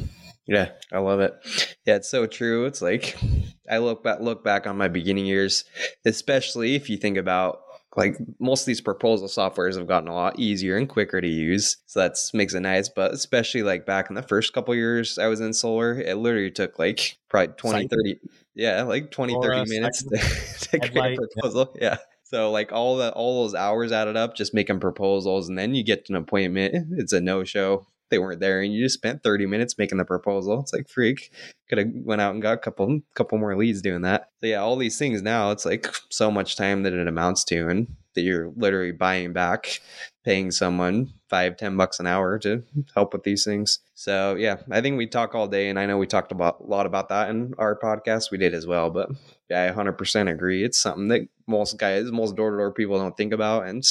Yeah, 0.47 0.70
I 0.93 0.99
love 0.99 1.20
it. 1.20 1.34
Yeah, 1.86 1.95
it's 1.95 2.10
so 2.10 2.26
true. 2.26 2.66
It's 2.66 2.82
like 2.82 3.18
I 3.70 3.80
look 3.80 4.03
back 4.03 4.22
look 4.22 4.43
back 4.43 4.66
on 4.66 4.78
my 4.78 4.88
beginning 4.88 5.26
years, 5.26 5.66
especially 6.05 6.76
if 6.76 6.89
you 6.89 6.97
think 6.97 7.18
about 7.18 7.60
like 7.98 8.16
most 8.39 8.62
of 8.62 8.68
these 8.68 8.80
proposal 8.80 9.28
softwares 9.28 9.76
have 9.76 9.88
gotten 9.88 10.08
a 10.08 10.14
lot 10.14 10.39
easier 10.39 10.78
and 10.78 10.88
quicker 10.88 11.20
to 11.20 11.28
use 11.28 11.78
so 11.88 12.00
that 12.00 12.16
makes 12.34 12.54
it 12.54 12.62
nice 12.62 12.88
but 12.88 13.12
especially 13.12 13.64
like 13.64 13.86
back 13.86 14.10
in 14.10 14.16
the 14.16 14.22
first 14.22 14.54
couple 14.54 14.74
years 14.74 15.18
i 15.18 15.28
was 15.28 15.41
in 15.41 15.52
solar 15.52 16.00
it 16.00 16.18
literally 16.18 16.52
took 16.52 16.80
like 16.80 17.18
probably 17.28 17.54
20 17.58 17.88
30 17.88 18.20
yeah 18.56 18.84
like 18.84 19.12
20 19.12 19.34
or 19.34 19.43
30 19.43 19.70
minutes 19.70 20.04
to, 20.70 20.80
to 20.80 20.89
create 20.89 21.18
a 21.18 21.28
proposal 21.34 21.76
yeah. 21.76 21.82
yeah. 21.82 21.98
So 22.30 22.52
like 22.52 22.74
all 22.74 22.98
the 22.98 23.14
all 23.14 23.43
those 23.43 23.56
hours 23.56 23.93
added 23.93 24.18
up 24.18 24.36
just 24.36 24.54
making 24.54 24.82
proposals 24.82 25.48
and 25.48 25.58
then 25.58 25.74
you 25.74 25.84
get 25.84 26.10
an 26.10 26.16
appointment 26.16 26.76
it's 26.98 27.14
a 27.14 27.22
no 27.22 27.45
show 27.45 27.88
they 28.10 28.20
weren't 28.20 28.39
there 28.39 28.62
and 28.62 28.74
you 28.74 28.84
just 28.84 28.95
spent 28.95 29.24
30 29.24 29.45
minutes 29.45 29.78
making 29.78 29.97
the 29.97 30.05
proposal. 30.05 30.60
It's 30.60 30.74
like 30.74 30.88
freak. 30.89 31.32
Could 31.70 31.80
have 31.80 31.88
went 31.93 32.22
out 32.22 32.34
and 32.34 32.41
got 32.41 32.53
a 32.53 32.58
couple 32.58 33.01
couple 33.14 33.38
more 33.38 33.55
leads 33.55 33.82
doing 33.82 34.01
that. 34.01 34.30
So 34.41 34.47
yeah 34.47 34.62
all 34.62 34.76
these 34.78 34.97
things 34.97 35.22
now 35.22 35.51
it's 35.51 35.66
like 35.66 35.88
so 36.10 36.32
much 36.32 36.55
time 36.55 36.84
that 36.84 36.93
it 36.93 37.08
amounts 37.08 37.43
to 37.45 37.68
and 37.68 37.88
that 38.16 38.22
you're 38.22 38.51
literally 38.55 38.91
buying 38.93 39.32
back 39.34 39.82
paying 40.24 40.49
someone 40.51 41.14
five 41.30 41.55
ten 41.58 41.78
bucks 41.78 41.99
an 41.99 42.08
hour 42.08 42.39
to 42.39 42.64
help 42.95 43.14
with 43.14 43.24
these 43.24 43.43
things. 43.43 43.80
So 43.95 44.36
yeah 44.36 44.58
i 44.72 44.82
think 44.82 44.97
we 44.97 45.08
talk 45.08 45.36
all 45.36 45.47
day 45.47 45.70
and 45.70 45.78
i 45.80 45.86
know 45.86 45.97
we 45.97 46.08
talked 46.08 46.32
about 46.32 46.62
a 46.62 46.64
lot 46.64 46.86
about 46.86 47.10
that 47.10 47.30
in 47.30 47.53
our 47.58 47.78
podcast. 47.78 48.32
We 48.32 48.38
did 48.38 48.53
as 48.53 48.66
well 48.66 48.89
but 48.89 49.10
yeah 49.49 49.64
i 49.64 49.76
100% 49.76 50.32
agree. 50.32 50.64
It's 50.64 50.78
something 50.78 51.10
that 51.10 51.28
most 51.47 51.78
guys 51.78 52.12
most 52.12 52.36
door-to-door 52.36 52.74
people 52.74 52.97
don't 52.97 53.18
think 53.18 53.34
about 53.34 53.68
and 53.68 53.84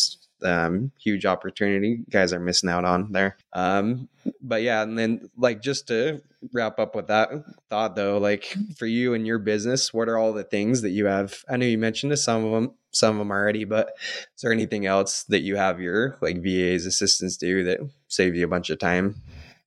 um, 0.43 0.93
huge 0.99 1.27
opportunity 1.27 2.01
guys 2.11 2.33
are 2.33 2.41
missing 2.41 2.71
out 2.71 2.85
on 2.85 3.13
there. 3.13 3.37
Um, 3.53 4.09
but 4.43 4.63
yeah, 4.63 4.83
and 4.83 4.99
then 4.99 5.31
like 5.37 5.63
just 5.63 5.89
to 5.89 6.21
wrap 6.53 6.79
up 6.79 6.95
with 6.95 7.07
that 7.09 7.31
thought 7.71 7.97
though, 7.97 8.19
like 8.19 8.57
for 8.77 8.87
you 8.87 9.15
and 9.15 9.27
your 9.27 9.39
business, 9.39 9.93
what 9.95 10.09
are 10.09 10.19
all 10.19 10.33
the 10.33 10.45
things 10.45 10.83
that 10.83 10.91
you 10.91 11.07
have? 11.07 11.45
I 11.49 11.57
know 11.57 11.67
you 11.67 11.79
mentioned 11.79 12.19
some 12.19 12.45
of 12.45 12.53
them, 12.53 12.75
some 12.91 13.17
of 13.17 13.19
them 13.19 13.31
already, 13.31 13.65
but 13.65 13.91
is 14.01 14.43
there 14.43 14.53
anything 14.53 14.87
else 14.87 15.25
that 15.25 15.41
you 15.41 15.57
have 15.57 15.81
your 15.81 16.17
like 16.21 16.43
VAs 16.43 16.87
assistants 16.87 17.37
do 17.37 17.65
that 17.65 17.81
save 18.09 18.35
you 18.35 18.45
a 18.45 18.49
bunch 18.49 18.71
of 18.71 18.79
time? 18.79 19.17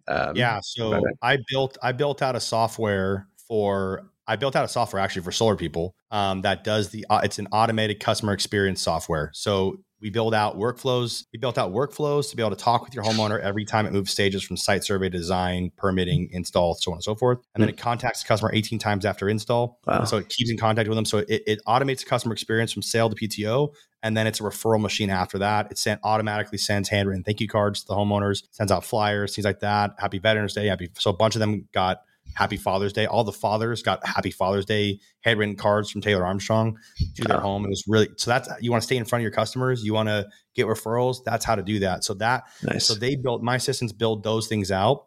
Um, 0.07 0.35
yeah, 0.35 0.59
so 0.61 1.01
I 1.21 1.37
built 1.49 1.77
I 1.83 1.91
built 1.91 2.21
out 2.21 2.35
a 2.35 2.39
software 2.39 3.27
for 3.47 4.09
I 4.27 4.35
built 4.35 4.55
out 4.55 4.65
a 4.65 4.67
software 4.67 5.01
actually 5.01 5.23
for 5.23 5.31
solar 5.31 5.55
people 5.55 5.95
um, 6.11 6.41
that 6.41 6.63
does 6.63 6.89
the 6.89 7.05
uh, 7.09 7.21
it's 7.23 7.39
an 7.39 7.47
automated 7.51 7.99
customer 7.99 8.33
experience 8.33 8.81
software. 8.81 9.31
So 9.33 9.79
we 10.01 10.09
build 10.09 10.33
out 10.33 10.57
workflows. 10.57 11.25
We 11.33 11.39
built 11.39 11.57
out 11.57 11.73
workflows 11.73 12.29
to 12.29 12.35
be 12.35 12.43
able 12.43 12.55
to 12.55 12.63
talk 12.63 12.83
with 12.85 12.93
your 12.93 13.03
homeowner 13.03 13.39
every 13.39 13.65
time 13.65 13.85
it 13.85 13.93
moves 13.93 14.11
stages 14.11 14.43
from 14.43 14.57
site 14.57 14.83
survey 14.83 15.09
to 15.09 15.17
design, 15.17 15.71
permitting, 15.77 16.29
install, 16.31 16.75
so 16.75 16.91
on 16.91 16.97
and 16.97 17.03
so 17.03 17.15
forth. 17.15 17.39
And 17.53 17.61
then 17.61 17.69
it 17.69 17.79
hmm. 17.79 17.83
contacts 17.83 18.23
the 18.23 18.27
customer 18.27 18.51
18 18.53 18.79
times 18.79 19.05
after 19.05 19.27
install. 19.27 19.79
Wow. 19.85 20.05
So 20.05 20.17
it 20.17 20.29
keeps 20.29 20.49
in 20.49 20.57
contact 20.57 20.87
with 20.87 20.95
them. 20.95 21.05
So 21.05 21.19
it, 21.19 21.43
it 21.45 21.59
automates 21.67 21.99
the 21.99 22.05
customer 22.05 22.33
experience 22.33 22.71
from 22.71 22.81
sale 22.81 23.09
to 23.09 23.15
PTO. 23.15 23.73
And 24.01 24.15
then 24.15 24.27
it's 24.27 24.39
a 24.39 24.43
referral 24.43 24.79
machine 24.79 25.09
after 25.09 25.39
that. 25.39 25.71
It 25.71 25.77
sent 25.77 25.99
automatically 26.03 26.57
sends 26.57 26.87
handwritten 26.87 27.23
thank 27.23 27.41
you 27.41 27.47
cards 27.47 27.81
to 27.81 27.87
the 27.87 27.95
homeowners, 27.95 28.43
sends 28.51 28.71
out 28.71 28.85
flyers, 28.85 29.35
things 29.35 29.45
like 29.45 29.59
that. 29.59 29.91
Happy 29.97 30.19
Veterans 30.19 30.53
Day. 30.53 30.67
Happy. 30.67 30.89
So 30.97 31.09
a 31.09 31.15
bunch 31.15 31.35
of 31.35 31.39
them 31.39 31.67
got 31.73 32.01
Happy 32.35 32.57
Father's 32.57 32.93
Day. 32.93 33.05
All 33.05 33.23
the 33.23 33.31
fathers 33.31 33.81
got 33.81 34.05
Happy 34.05 34.31
Father's 34.31 34.65
Day 34.65 34.99
handwritten 35.21 35.55
cards 35.55 35.89
from 35.89 36.01
Taylor 36.01 36.25
Armstrong 36.25 36.77
to 37.15 37.23
their 37.23 37.39
home. 37.39 37.65
It 37.65 37.69
was 37.69 37.83
really 37.87 38.09
so 38.17 38.31
that's 38.31 38.49
you 38.61 38.71
want 38.71 38.81
to 38.81 38.85
stay 38.85 38.97
in 38.97 39.05
front 39.05 39.21
of 39.21 39.23
your 39.23 39.31
customers. 39.31 39.83
You 39.83 39.93
want 39.93 40.09
to 40.09 40.27
get 40.55 40.67
referrals. 40.67 41.23
That's 41.25 41.45
how 41.45 41.55
to 41.55 41.63
do 41.63 41.79
that. 41.79 42.03
So 42.03 42.13
that 42.15 42.45
nice. 42.63 42.85
so 42.85 42.93
they 42.93 43.15
built 43.15 43.41
my 43.41 43.55
assistants 43.55 43.93
build 43.93 44.23
those 44.23 44.47
things 44.47 44.71
out 44.71 45.05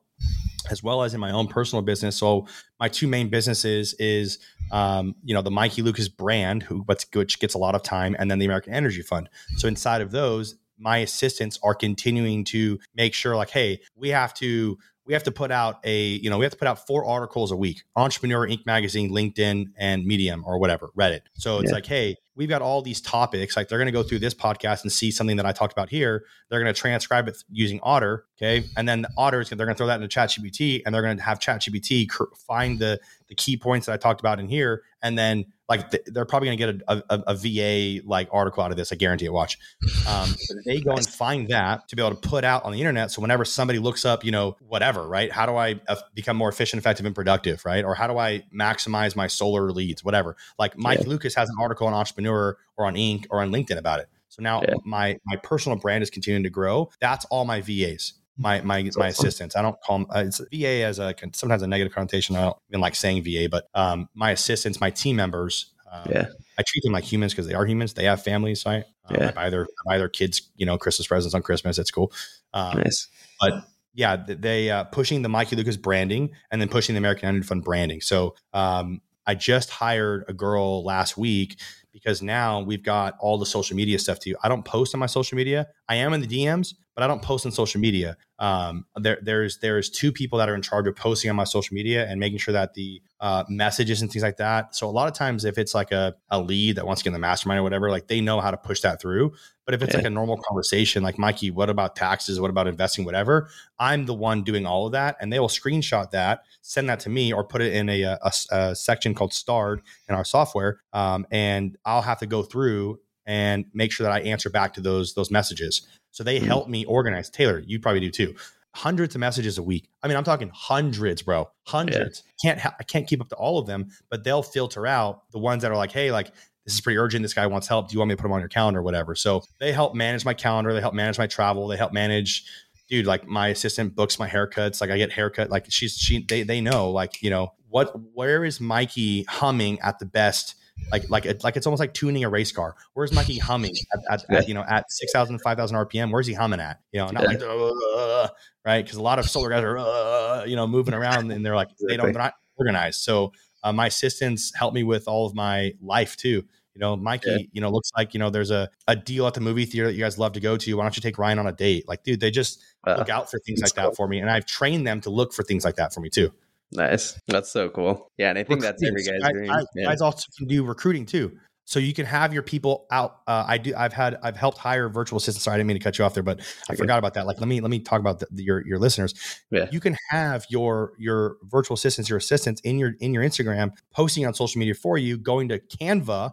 as 0.70 0.82
well 0.82 1.02
as 1.02 1.12
in 1.14 1.20
my 1.20 1.32
own 1.32 1.48
personal 1.48 1.82
business. 1.82 2.16
So 2.16 2.46
my 2.78 2.88
two 2.88 3.08
main 3.08 3.28
businesses 3.28 3.94
is, 3.94 4.38
um, 4.70 5.16
you 5.24 5.34
know, 5.34 5.42
the 5.42 5.50
Mikey 5.50 5.82
Lucas 5.82 6.08
brand, 6.08 6.62
who 6.62 6.84
which 7.14 7.40
gets 7.40 7.54
a 7.54 7.58
lot 7.58 7.74
of 7.74 7.82
time, 7.82 8.14
and 8.18 8.30
then 8.30 8.38
the 8.38 8.44
American 8.44 8.72
Energy 8.72 9.02
Fund. 9.02 9.28
So 9.56 9.68
inside 9.68 10.00
of 10.00 10.12
those, 10.12 10.56
my 10.78 10.98
assistants 10.98 11.58
are 11.62 11.74
continuing 11.74 12.44
to 12.44 12.78
make 12.94 13.14
sure 13.14 13.36
like 13.36 13.50
hey 13.50 13.80
we 13.94 14.08
have 14.08 14.34
to 14.34 14.76
we 15.07 15.12
have 15.14 15.24
to 15.24 15.32
put 15.32 15.50
out 15.50 15.80
a, 15.84 16.00
you 16.00 16.30
know, 16.30 16.38
we 16.38 16.44
have 16.44 16.53
to 16.53 16.59
put 16.59 16.68
out 16.68 16.86
four 16.86 17.05
articles 17.05 17.50
a 17.50 17.57
week, 17.57 17.82
Entrepreneur 17.96 18.46
Inc. 18.46 18.64
magazine, 18.66 19.11
LinkedIn, 19.11 19.66
and 19.76 20.05
Medium 20.05 20.44
or 20.46 20.59
whatever, 20.59 20.90
Reddit. 20.98 21.22
So 21.34 21.59
it's 21.59 21.70
yeah. 21.70 21.74
like, 21.74 21.86
hey, 21.86 22.16
we've 22.35 22.49
got 22.49 22.62
all 22.62 22.83
these 22.83 23.01
topics. 23.01 23.57
Like 23.57 23.68
they're 23.68 23.78
going 23.78 23.87
to 23.87 23.93
go 23.93 24.03
through 24.03 24.20
this 24.20 24.35
podcast 24.35 24.83
and 24.83 24.93
see 24.93 25.11
something 25.11 25.37
that 25.37 25.47
I 25.47 25.53
talked 25.53 25.72
about 25.72 25.91
here. 25.91 26.24
They're 26.49 26.61
going 26.61 26.72
to 26.72 26.78
transcribe 26.78 27.28
it 27.28 27.43
using 27.51 27.80
Otter. 27.83 28.24
Okay. 28.41 28.66
And 28.76 28.89
then 28.89 29.03
the 29.03 29.11
Otters, 29.16 29.51
they're 29.51 29.59
going 29.59 29.68
to 29.70 29.74
throw 29.74 29.87
that 29.87 30.01
into 30.01 30.09
ChatGPT 30.09 30.83
and 30.85 30.95
they're 30.95 31.03
going 31.03 31.16
to 31.16 31.22
have 31.22 31.39
ChatGPT 31.39 32.11
find 32.47 32.78
the, 32.78 33.01
the 33.28 33.35
key 33.35 33.57
points 33.57 33.87
that 33.87 33.93
I 33.93 33.97
talked 33.97 34.20
about 34.20 34.41
in 34.41 34.49
here. 34.49 34.83
And 35.03 35.18
then 35.18 35.47
like 35.68 35.91
they're 36.07 36.26
probably 36.26 36.49
going 36.49 36.59
to 36.59 36.66
get 36.66 36.83
a, 36.87 37.03
a, 37.09 37.22
a, 37.28 37.35
VA 37.35 38.07
like 38.07 38.28
article 38.30 38.62
out 38.62 38.70
of 38.72 38.76
this. 38.76 38.93
I 38.93 38.97
guarantee 38.97 39.24
it. 39.24 39.33
Watch. 39.33 39.59
Um, 40.07 40.28
they 40.66 40.80
go 40.80 40.93
and 40.93 41.07
find 41.07 41.49
that 41.49 41.89
to 41.89 41.97
be 41.97 42.03
able 42.03 42.14
to 42.14 42.28
put 42.28 42.45
out 42.45 42.64
on 42.64 42.72
the 42.72 42.78
internet. 42.78 43.11
So 43.11 43.22
whenever 43.22 43.45
somebody 43.45 43.78
looks 43.78 44.05
up, 44.05 44.22
you 44.22 44.33
know, 44.33 44.57
whatever, 44.61 45.09
right? 45.09 45.33
How 45.33 45.47
do 45.47 45.57
I 45.57 45.80
uh, 45.89 45.97
become 46.14 46.37
more 46.37 46.51
efficient, 46.51 46.78
effective, 46.78 47.07
and 47.07 47.14
productive, 47.14 47.64
right? 47.64 47.85
Or 47.85 47.95
how 47.95 48.07
do 48.07 48.18
I 48.18 48.43
maximize 48.55 49.16
my 49.16 49.28
solar 49.28 49.72
leads, 49.72 50.05
whatever? 50.05 50.37
Like 50.59 50.76
Mike 50.76 51.01
yeah. 51.01 51.09
Lucas 51.09 51.35
has 51.37 51.49
an 51.49 51.57
article 51.59 51.87
on 51.87 51.95
Entrepreneur 52.26 52.56
or 52.76 52.86
on 52.86 52.94
Inc. 52.94 53.26
or 53.30 53.40
on 53.40 53.50
LinkedIn 53.50 53.78
about 53.78 54.00
it. 54.00 54.08
So 54.28 54.42
now 54.42 54.62
yeah. 54.62 54.74
my 54.84 55.18
my 55.26 55.36
personal 55.36 55.78
brand 55.78 56.02
is 56.02 56.10
continuing 56.10 56.44
to 56.44 56.50
grow. 56.50 56.90
That's 57.00 57.24
all 57.26 57.44
my 57.44 57.60
VAs 57.60 58.14
my 58.38 58.62
my 58.62 58.90
my 58.96 59.08
assistants. 59.08 59.56
I 59.56 59.62
don't 59.62 59.76
call 59.82 59.98
them 59.98 60.06
uh, 60.14 60.24
it's 60.26 60.40
VA 60.52 60.84
as 60.84 60.98
a 60.98 61.14
sometimes 61.34 61.62
a 61.62 61.66
negative 61.66 61.92
connotation. 61.92 62.36
I 62.36 62.42
don't 62.42 62.56
even 62.70 62.80
like 62.80 62.94
saying 62.94 63.24
VA, 63.24 63.48
but 63.50 63.68
um, 63.74 64.08
my 64.14 64.30
assistants, 64.30 64.80
my 64.80 64.90
team 64.90 65.16
members. 65.16 65.66
Um, 65.90 66.10
yeah, 66.10 66.26
I 66.58 66.62
treat 66.62 66.82
them 66.82 66.92
like 66.92 67.04
humans 67.04 67.34
because 67.34 67.46
they 67.46 67.52
are 67.52 67.66
humans. 67.66 67.92
They 67.92 68.04
have 68.04 68.22
families. 68.22 68.62
So 68.62 68.70
I, 68.70 68.76
um, 68.78 69.16
yeah. 69.16 69.28
I 69.28 69.32
buy 69.32 69.50
their 69.50 69.64
I 69.64 69.82
buy 69.84 69.98
their 69.98 70.08
kids, 70.08 70.50
you 70.56 70.64
know, 70.64 70.78
Christmas 70.78 71.06
presents 71.06 71.34
on 71.34 71.42
Christmas. 71.42 71.78
It's 71.78 71.90
cool. 71.90 72.10
Um, 72.54 72.78
nice, 72.78 73.08
but 73.38 73.64
yeah, 73.92 74.16
they 74.16 74.70
uh, 74.70 74.84
pushing 74.84 75.20
the 75.20 75.28
Mikey 75.28 75.56
Lucas 75.56 75.76
branding 75.76 76.30
and 76.50 76.58
then 76.58 76.70
pushing 76.70 76.94
the 76.94 76.98
American 76.98 77.28
Energy 77.28 77.46
Fund 77.46 77.62
branding. 77.62 78.00
So 78.00 78.34
um, 78.54 79.02
I 79.26 79.34
just 79.34 79.68
hired 79.68 80.24
a 80.28 80.32
girl 80.32 80.82
last 80.82 81.16
week 81.16 81.58
because 81.93 82.22
now 82.22 82.61
we've 82.61 82.82
got 82.82 83.14
all 83.20 83.38
the 83.38 83.47
social 83.47 83.76
media 83.76 83.99
stuff 83.99 84.18
to 84.20 84.30
you. 84.30 84.36
I 84.43 84.49
don't 84.49 84.64
post 84.64 84.95
on 84.95 85.01
my 85.01 85.07
social 85.07 85.36
media. 85.36 85.68
I 85.88 85.97
am 85.97 86.12
in 86.12 86.20
the 86.20 86.26
DMs, 86.26 86.74
but 86.95 87.03
I 87.03 87.07
don't 87.07 87.22
post 87.22 87.47
on 87.47 87.53
social 87.53 87.80
media. 87.80 88.16
Um, 88.38 88.86
there, 88.97 89.18
there's 89.22 89.59
there's 89.59 89.88
two 89.88 90.12
people 90.12 90.38
that 90.38 90.49
are 90.49 90.55
in 90.55 90.62
charge 90.62 90.86
of 90.86 90.97
posting 90.97 91.30
on 91.30 91.36
my 91.36 91.45
social 91.45 91.74
media 91.74 92.07
and 92.07 92.20
making 92.20 92.38
sure 92.38 92.53
that 92.53 92.74
the 92.74 93.01
uh, 93.20 93.45
messages 93.49 94.03
and 94.03 94.11
things 94.11 94.22
like 94.22 94.36
that. 94.38 94.74
So 94.74 94.88
a 94.88 94.90
lot 94.90 95.09
of 95.09 95.14
times, 95.14 95.45
if 95.45 95.59
it's 95.59 95.74
like 95.74 95.93
a, 95.93 96.14
a 96.30 96.40
lead 96.40 96.76
that 96.76 96.86
wants 96.86 97.01
to 97.01 97.05
get 97.05 97.11
in 97.11 97.14
the 97.14 97.18
mastermind 97.18 97.61
or 97.61 97.62
whatever, 97.62 97.90
like 97.90 98.09
they 98.09 98.20
know 98.20 98.40
how 98.40 98.51
to 98.51 98.57
push 98.57 98.80
that 98.80 99.01
through. 99.01 99.32
But 99.64 99.74
if 99.74 99.82
it's 99.82 99.93
yeah. 99.93 99.99
like 99.99 100.07
a 100.07 100.11
normal 100.11 100.38
conversation, 100.38 101.03
like 101.03 101.18
Mikey, 101.18 101.51
what 101.51 101.70
about 101.70 101.95
taxes? 101.95 102.40
What 102.40 102.51
about 102.51 102.66
investing? 102.66 103.05
Whatever, 103.05 103.49
I'm 103.78 104.07
the 104.07 104.14
one 104.14 104.43
doing 104.43 104.66
all 104.66 104.86
of 104.86 104.93
that, 104.93 105.16
and 105.20 105.32
they 105.32 105.38
will 105.38 105.49
screenshot 105.49 106.11
that, 106.11 106.43
send 106.62 106.88
that 106.88 107.01
to 107.01 107.11
me, 107.11 107.32
or 107.32 107.45
put 107.45 107.62
it 107.62 107.72
in 107.72 107.88
a, 107.88 108.03
a, 108.03 108.32
a 108.51 108.74
section 108.74 109.14
called 109.14 109.32
Starred 109.32 109.82
in 110.09 110.14
our 110.14 110.24
software, 110.24 110.80
um, 110.93 111.26
and 111.30 111.76
I'll 111.84 112.03
have 112.03 112.18
to 112.18 112.26
go 112.26 112.43
through 112.43 112.99
and 113.24 113.66
make 113.72 113.93
sure 113.93 114.05
that 114.05 114.12
I 114.12 114.20
answer 114.20 114.51
back 114.51 114.74
to 114.74 114.80
those 114.80 115.14
those 115.14 115.30
messages. 115.30 115.86
So 116.12 116.22
they 116.22 116.38
mm-hmm. 116.38 116.46
help 116.46 116.68
me 116.68 116.84
organize. 116.84 117.28
Taylor, 117.28 117.62
you 117.66 117.80
probably 117.80 118.00
do 118.00 118.10
too. 118.10 118.34
Hundreds 118.74 119.14
of 119.14 119.20
messages 119.20 119.58
a 119.58 119.62
week. 119.62 119.88
I 120.02 120.08
mean, 120.08 120.16
I'm 120.16 120.24
talking 120.24 120.50
hundreds, 120.54 121.20
bro. 121.20 121.50
Hundreds. 121.66 122.22
Yeah. 122.42 122.50
Can't 122.50 122.60
ha- 122.60 122.76
I 122.80 122.84
can't 122.84 123.06
keep 123.06 123.20
up 123.20 123.28
to 123.30 123.34
all 123.36 123.58
of 123.58 123.66
them, 123.66 123.88
but 124.08 124.24
they'll 124.24 124.42
filter 124.42 124.86
out 124.86 125.30
the 125.32 125.38
ones 125.38 125.62
that 125.62 125.70
are 125.70 125.76
like, 125.76 125.92
hey, 125.92 126.10
like 126.12 126.32
this 126.64 126.74
is 126.74 126.80
pretty 126.80 126.96
urgent. 126.96 127.22
This 127.22 127.34
guy 127.34 127.46
wants 127.46 127.66
help. 127.66 127.88
Do 127.88 127.94
you 127.94 127.98
want 127.98 128.10
me 128.10 128.14
to 128.14 128.22
put 128.22 128.26
him 128.28 128.32
on 128.32 128.40
your 128.40 128.48
calendar 128.48 128.80
or 128.80 128.82
whatever? 128.82 129.14
So 129.14 129.42
they 129.58 129.72
help 129.72 129.94
manage 129.94 130.24
my 130.24 130.32
calendar. 130.32 130.72
They 130.72 130.80
help 130.80 130.94
manage 130.94 131.18
my 131.18 131.26
travel. 131.26 131.66
They 131.66 131.76
help 131.76 131.92
manage, 131.92 132.44
dude, 132.88 133.04
like 133.04 133.26
my 133.26 133.48
assistant 133.48 133.94
books 133.94 134.18
my 134.18 134.28
haircuts. 134.28 134.80
Like 134.80 134.90
I 134.90 134.96
get 134.96 135.12
haircut. 135.12 135.50
Like 135.50 135.66
she's, 135.68 135.96
she, 135.96 136.24
they, 136.28 136.42
they 136.42 136.60
know 136.60 136.90
like, 136.90 137.22
you 137.22 137.30
know, 137.30 137.52
what, 137.68 137.94
where 138.14 138.44
is 138.44 138.60
Mikey 138.60 139.24
humming 139.24 139.80
at 139.80 139.98
the 139.98 140.06
best 140.06 140.54
like 140.93 141.09
like 141.11 141.26
it, 141.26 141.43
like 141.43 141.57
it's 141.57 141.66
almost 141.66 141.80
like 141.80 141.95
tuning 141.95 142.22
a 142.22 142.28
race 142.28 142.53
car. 142.53 142.76
Where's 142.93 143.12
Mikey 143.12 143.38
humming 143.38 143.74
at, 143.95 144.01
at, 144.11 144.30
at 144.36 144.49
you 144.49 144.55
know 144.55 144.64
at 144.68 144.90
6,000 144.93 145.40
5,000 145.40 145.76
RPM? 145.76 146.12
Where's 146.12 146.26
he 146.26 146.34
humming 146.34 146.61
at? 146.61 146.80
You 146.93 147.01
know, 147.01 147.07
not 147.09 147.22
yeah. 147.22 147.28
like 147.28 148.30
right 148.64 148.84
because 148.84 148.99
a 148.99 149.03
lot 149.03 149.18
of 149.18 149.28
solar 149.28 149.51
guys 149.51 149.64
are 149.64 149.78
uh, 149.78 150.45
you 150.45 150.55
know 150.55 150.66
moving 150.66 150.95
around 150.95 151.32
and 151.32 151.45
they're 151.45 151.57
like 151.57 151.70
they 151.88 151.97
don't 151.97 152.12
they're 152.12 152.22
not 152.22 152.34
organized. 152.57 153.01
So 153.01 153.32
uh, 153.64 153.72
my 153.72 153.86
assistants 153.86 154.53
help 154.55 154.74
me 154.74 154.82
with 154.82 155.09
all 155.09 155.26
of 155.26 155.34
my 155.34 155.72
life 155.80 156.16
too. 156.16 156.45
You 156.74 156.80
know, 156.80 156.97
Mikey, 156.97 157.30
yeah. 157.30 157.38
you 157.53 157.61
know, 157.61 157.68
looks 157.68 157.90
like, 157.95 158.14
you 158.14 158.20
know, 158.20 158.30
there's 158.30 158.51
a, 158.51 158.70
a 158.88 158.97
deal 158.97 159.26
at 159.26 159.34
the 159.34 159.43
movie 159.43 159.66
theater 159.66 159.88
that 159.88 159.93
you 159.93 160.01
guys 160.01 160.16
love 160.16 160.32
to 160.32 160.40
go 160.40 160.57
to. 160.57 160.74
Why 160.74 160.84
don't 160.84 160.97
you 160.97 161.03
take 161.03 161.18
Ryan 161.18 161.38
on 161.38 161.47
a 161.47 161.53
date? 161.53 161.86
Like, 161.86 162.03
dude, 162.03 162.18
they 162.18 162.30
just 162.30 162.62
uh, 162.86 162.95
look 162.97 163.11
out 163.11 163.30
for 163.30 163.38
things 163.40 163.61
like 163.61 163.74
cool. 163.74 163.90
that 163.90 163.97
for 163.97 164.09
me. 164.09 164.20
And 164.20 164.30
I've 164.30 164.47
trained 164.47 164.86
them 164.86 165.03
to 165.03 165.11
look 165.11 165.34
for 165.34 165.43
things 165.43 165.66
like 165.66 165.76
that 165.76 165.93
for 165.93 166.01
me 166.01 166.09
too. 166.09 166.32
Nice. 166.72 167.20
That's 167.28 167.50
so 167.50 167.68
cool. 167.68 168.10
Yeah, 168.16 168.30
and 168.30 168.38
I 168.38 168.44
think 168.44 168.62
that's 168.62 168.82
every 168.82 169.02
guy's 169.02 169.30
dream. 169.32 169.50
I, 169.50 169.64
yeah. 169.74 169.84
Guys 169.86 170.00
also 170.00 170.24
can 170.38 170.48
do 170.48 170.64
recruiting 170.64 171.06
too. 171.06 171.32
So 171.64 171.78
you 171.78 171.94
can 171.94 172.06
have 172.06 172.34
your 172.34 172.42
people 172.42 172.86
out. 172.90 173.20
Uh, 173.26 173.44
I 173.46 173.56
do. 173.58 173.72
I've 173.76 173.92
had. 173.92 174.18
I've 174.22 174.36
helped 174.36 174.58
hire 174.58 174.88
virtual 174.88 175.18
assistants. 175.18 175.44
Sorry, 175.44 175.54
I 175.54 175.58
didn't 175.58 175.68
mean 175.68 175.78
to 175.78 175.82
cut 175.82 175.96
you 175.96 176.04
off 176.04 176.12
there, 176.12 176.22
but 176.22 176.40
I 176.68 176.74
forgot 176.74 176.98
about 176.98 177.14
that. 177.14 177.26
Like, 177.26 177.38
let 177.38 177.48
me 177.48 177.60
let 177.60 177.70
me 177.70 177.78
talk 177.78 178.00
about 178.00 178.18
the, 178.18 178.26
the, 178.32 178.42
your 178.42 178.66
your 178.66 178.78
listeners. 178.78 179.14
Yeah. 179.50 179.68
You 179.70 179.78
can 179.78 179.96
have 180.10 180.44
your 180.48 180.92
your 180.98 181.36
virtual 181.44 181.76
assistants, 181.76 182.10
your 182.10 182.18
assistants 182.18 182.60
in 182.62 182.78
your 182.78 182.94
in 183.00 183.14
your 183.14 183.22
Instagram, 183.22 183.70
posting 183.94 184.26
on 184.26 184.34
social 184.34 184.58
media 184.58 184.74
for 184.74 184.98
you, 184.98 185.16
going 185.16 185.48
to 185.50 185.60
Canva, 185.60 186.32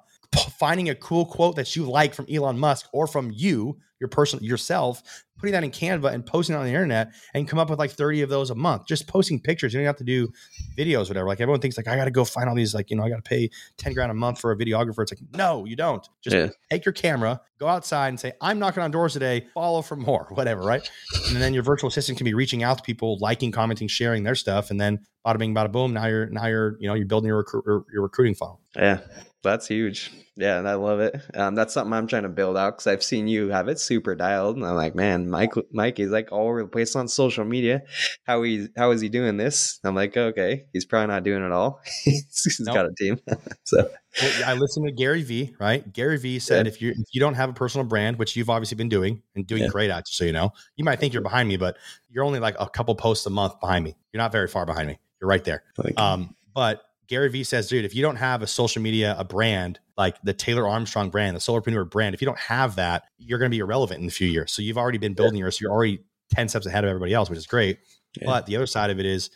finding 0.60 0.90
a 0.90 0.96
cool 0.96 1.26
quote 1.26 1.56
that 1.56 1.76
you 1.76 1.90
like 1.90 2.14
from 2.14 2.26
Elon 2.32 2.60
Musk 2.60 2.88
or 2.94 3.08
from 3.08 3.32
you, 3.34 3.78
your 4.00 4.08
person 4.08 4.42
yourself, 4.42 5.04
putting 5.38 5.54
that 5.54 5.64
in 5.64 5.72
Canva 5.72 6.14
and 6.14 6.26
posting 6.26 6.56
it 6.56 6.60
on 6.60 6.66
the 6.66 6.72
internet 6.72 7.14
and 7.34 7.48
come 7.48 7.60
up 7.60 7.70
with 7.70 7.80
like 7.80 7.92
30 7.92 8.22
of 8.22 8.30
those 8.30 8.50
a 8.50 8.56
month. 8.56 8.86
Just 8.86 9.08
posting 9.08 9.40
pictures. 9.40 9.74
You 9.74 9.80
don't 9.80 9.88
have 9.88 9.98
to 9.98 10.04
do 10.04 10.32
videos, 10.78 11.08
whatever. 11.08 11.28
Like 11.28 11.42
everyone 11.42 11.60
thinks 11.60 11.78
like 11.78 11.88
I 11.88 11.96
gotta 11.96 12.12
go 12.12 12.24
find 12.24 12.50
all 12.50 12.56
these, 12.56 12.74
like, 12.74 12.90
you 12.90 12.98
know, 12.98 13.04
I 13.04 13.10
gotta 13.10 13.22
pay 13.22 13.50
10 13.78 13.94
grand 13.94 14.12
a 14.12 14.14
month 14.14 14.40
for 14.40 14.52
a 14.52 14.58
videographer. 14.58 15.02
It's 15.02 15.12
like, 15.12 15.20
no, 15.34 15.66
you 15.66 15.76
don't. 15.76 16.08
Just 16.22 16.36
yeah. 16.36 16.50
take 16.72 16.86
your 16.86 16.94
camera, 16.94 17.42
go 17.60 17.68
outside 17.68 18.10
and 18.10 18.20
say, 18.20 18.34
I'm 18.42 18.60
knocking 18.60 18.84
on 18.84 18.92
doors 18.92 19.14
today, 19.14 19.48
follow 19.54 19.82
for 19.82 19.96
more, 19.96 20.28
whatever, 20.34 20.62
right? 20.62 20.90
and 21.28 21.42
then 21.42 21.54
your 21.54 21.64
virtual 21.64 21.90
assistant 21.90 22.18
can 22.18 22.26
be 22.26 22.34
reaching 22.34 22.64
out 22.64 22.78
to 22.78 22.84
people, 22.84 23.18
liking, 23.20 23.52
commenting, 23.52 23.88
sharing 23.88 24.24
their 24.24 24.36
stuff, 24.36 24.72
and 24.72 24.80
then 24.80 25.00
bada 25.26 25.38
bing, 25.38 25.54
bada 25.54 25.72
boom. 25.72 25.94
Now 25.94 26.06
you're 26.06 26.28
now 26.28 26.48
you're, 26.48 26.78
you 26.80 26.88
know, 26.88 26.94
you're 26.94 27.06
building 27.06 27.28
your 27.28 27.46
your 27.66 28.04
recruiting 28.04 28.36
funnel. 28.36 28.62
Yeah. 28.76 29.00
That's 29.42 29.68
huge. 29.68 30.12
Yeah, 30.36 30.58
and 30.58 30.68
I 30.68 30.74
love 30.74 31.00
it. 31.00 31.16
Um, 31.34 31.56
that's 31.56 31.74
something 31.74 31.94
I'm 31.94 32.08
trying 32.08 32.24
to 32.24 32.30
build 32.30 32.58
out 32.58 32.78
because 32.78 32.88
I've 32.88 33.04
seen 33.04 33.28
you 33.28 33.50
have 33.50 33.70
it 33.70 33.80
super 33.80 34.16
dialed, 34.16 34.58
and 34.58 34.66
I'm 34.66 34.76
like, 34.76 34.96
man, 34.96 35.30
Mike, 35.30 35.54
Mike 35.72 36.00
is 36.00 36.12
like 36.12 36.32
all 36.32 36.48
over 36.48 36.62
the 36.62 36.68
place 36.68 36.96
on 36.96 37.08
social 37.08 37.46
media. 37.46 37.84
How 38.24 38.44
he 38.44 38.68
how 38.76 38.92
is 38.92 39.00
he 39.00 39.08
doing 39.08 39.38
this? 39.38 39.80
I'm 39.84 39.96
like, 39.96 40.16
okay, 40.18 40.66
he's 40.74 40.86
probably 40.86 41.08
not 41.08 41.24
doing 41.24 41.44
it 41.44 41.52
all. 41.52 41.82
he's 42.04 42.58
nope. 42.60 42.76
got 42.76 42.86
a 42.86 42.94
team. 42.98 43.20
so 43.64 43.90
well, 44.22 44.32
I 44.46 44.54
listened 44.54 44.88
to 44.88 44.92
Gary 44.94 45.24
Vee. 45.24 45.56
Right, 45.58 45.92
Gary 45.92 46.18
Vee 46.18 46.40
said 46.40 46.66
yeah. 46.66 46.72
if 46.72 46.82
you 46.82 46.92
if 46.92 47.08
you 47.14 47.22
don't 47.22 47.36
have 47.36 47.50
a 47.50 47.54
personal 47.54 47.88
brand, 47.88 48.20
which 48.20 48.36
you've 48.36 48.50
obviously 48.50 48.76
been 48.76 48.90
doing 48.90 49.22
and 49.36 49.48
doing 49.48 49.64
yeah. 49.64 49.70
great 49.70 49.90
at, 49.90 50.08
so 50.08 50.26
you 50.26 50.34
know, 50.34 50.52
you 50.76 50.84
might 50.84 51.00
think 51.00 51.14
you're 51.14 51.24
behind 51.24 51.48
me, 51.48 51.56
but 51.56 51.78
you're 52.10 52.26
only 52.26 52.40
like 52.40 52.56
a 52.60 52.70
couple 52.70 52.94
posts 52.96 53.26
a 53.26 53.30
month 53.30 53.60
behind 53.62 53.86
me. 53.86 53.96
You're 54.12 54.22
not 54.22 54.34
very 54.34 54.48
far 54.50 54.66
behind 54.66 54.88
me. 54.90 55.00
You're 55.22 55.30
right 55.30 55.44
there. 55.44 55.64
Um, 55.98 56.36
but 56.54 56.82
Gary 57.10 57.28
Vee 57.30 57.44
says, 57.44 57.68
dude, 57.68 57.86
if 57.86 57.96
you 57.96 58.04
don't 58.04 58.18
have 58.18 58.44
a 58.44 58.48
social 58.48 58.82
media, 58.82 59.16
a 59.18 59.24
brand 59.24 59.80
like 59.98 60.22
the 60.22 60.34
Taylor 60.34 60.68
Armstrong 60.68 61.10
brand, 61.10 61.36
the 61.36 61.42
Solarpreneur 61.42 61.90
brand, 61.90 62.14
if 62.14 62.22
you 62.22 62.26
don't 62.26 62.38
have 62.38 62.76
that, 62.76 63.04
you're 63.18 63.40
going 63.40 63.50
to 63.50 63.56
be 63.56 63.60
irrelevant 63.60 64.00
in 64.00 64.08
a 64.08 64.12
few 64.12 64.28
years. 64.28 64.52
So 64.54 64.62
you've 64.62 64.78
already 64.78 65.00
been 65.00 65.16
building 65.16 65.38
yeah. 65.38 65.46
yours. 65.46 65.58
So 65.58 65.64
you're 65.64 65.72
already 65.72 66.04
10 66.36 66.48
steps 66.50 66.68
ahead 66.68 66.84
of 66.84 66.90
everybody 66.90 67.14
else, 67.14 67.28
which 67.28 67.40
is 67.40 67.48
great. 67.48 67.80
Yeah. 68.16 68.28
But 68.28 68.46
the 68.46 68.56
other 68.56 68.68
side 68.68 68.92
of 68.92 69.00
it 69.00 69.08
is, 69.08 69.32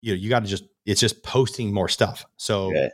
you 0.00 0.12
know, 0.12 0.16
you 0.18 0.30
got 0.30 0.44
to 0.44 0.48
just, 0.48 0.64
it's 0.86 1.00
just 1.00 1.22
posting 1.22 1.74
more 1.74 1.88
stuff. 1.88 2.24
So 2.38 2.72
yeah. 2.72 2.88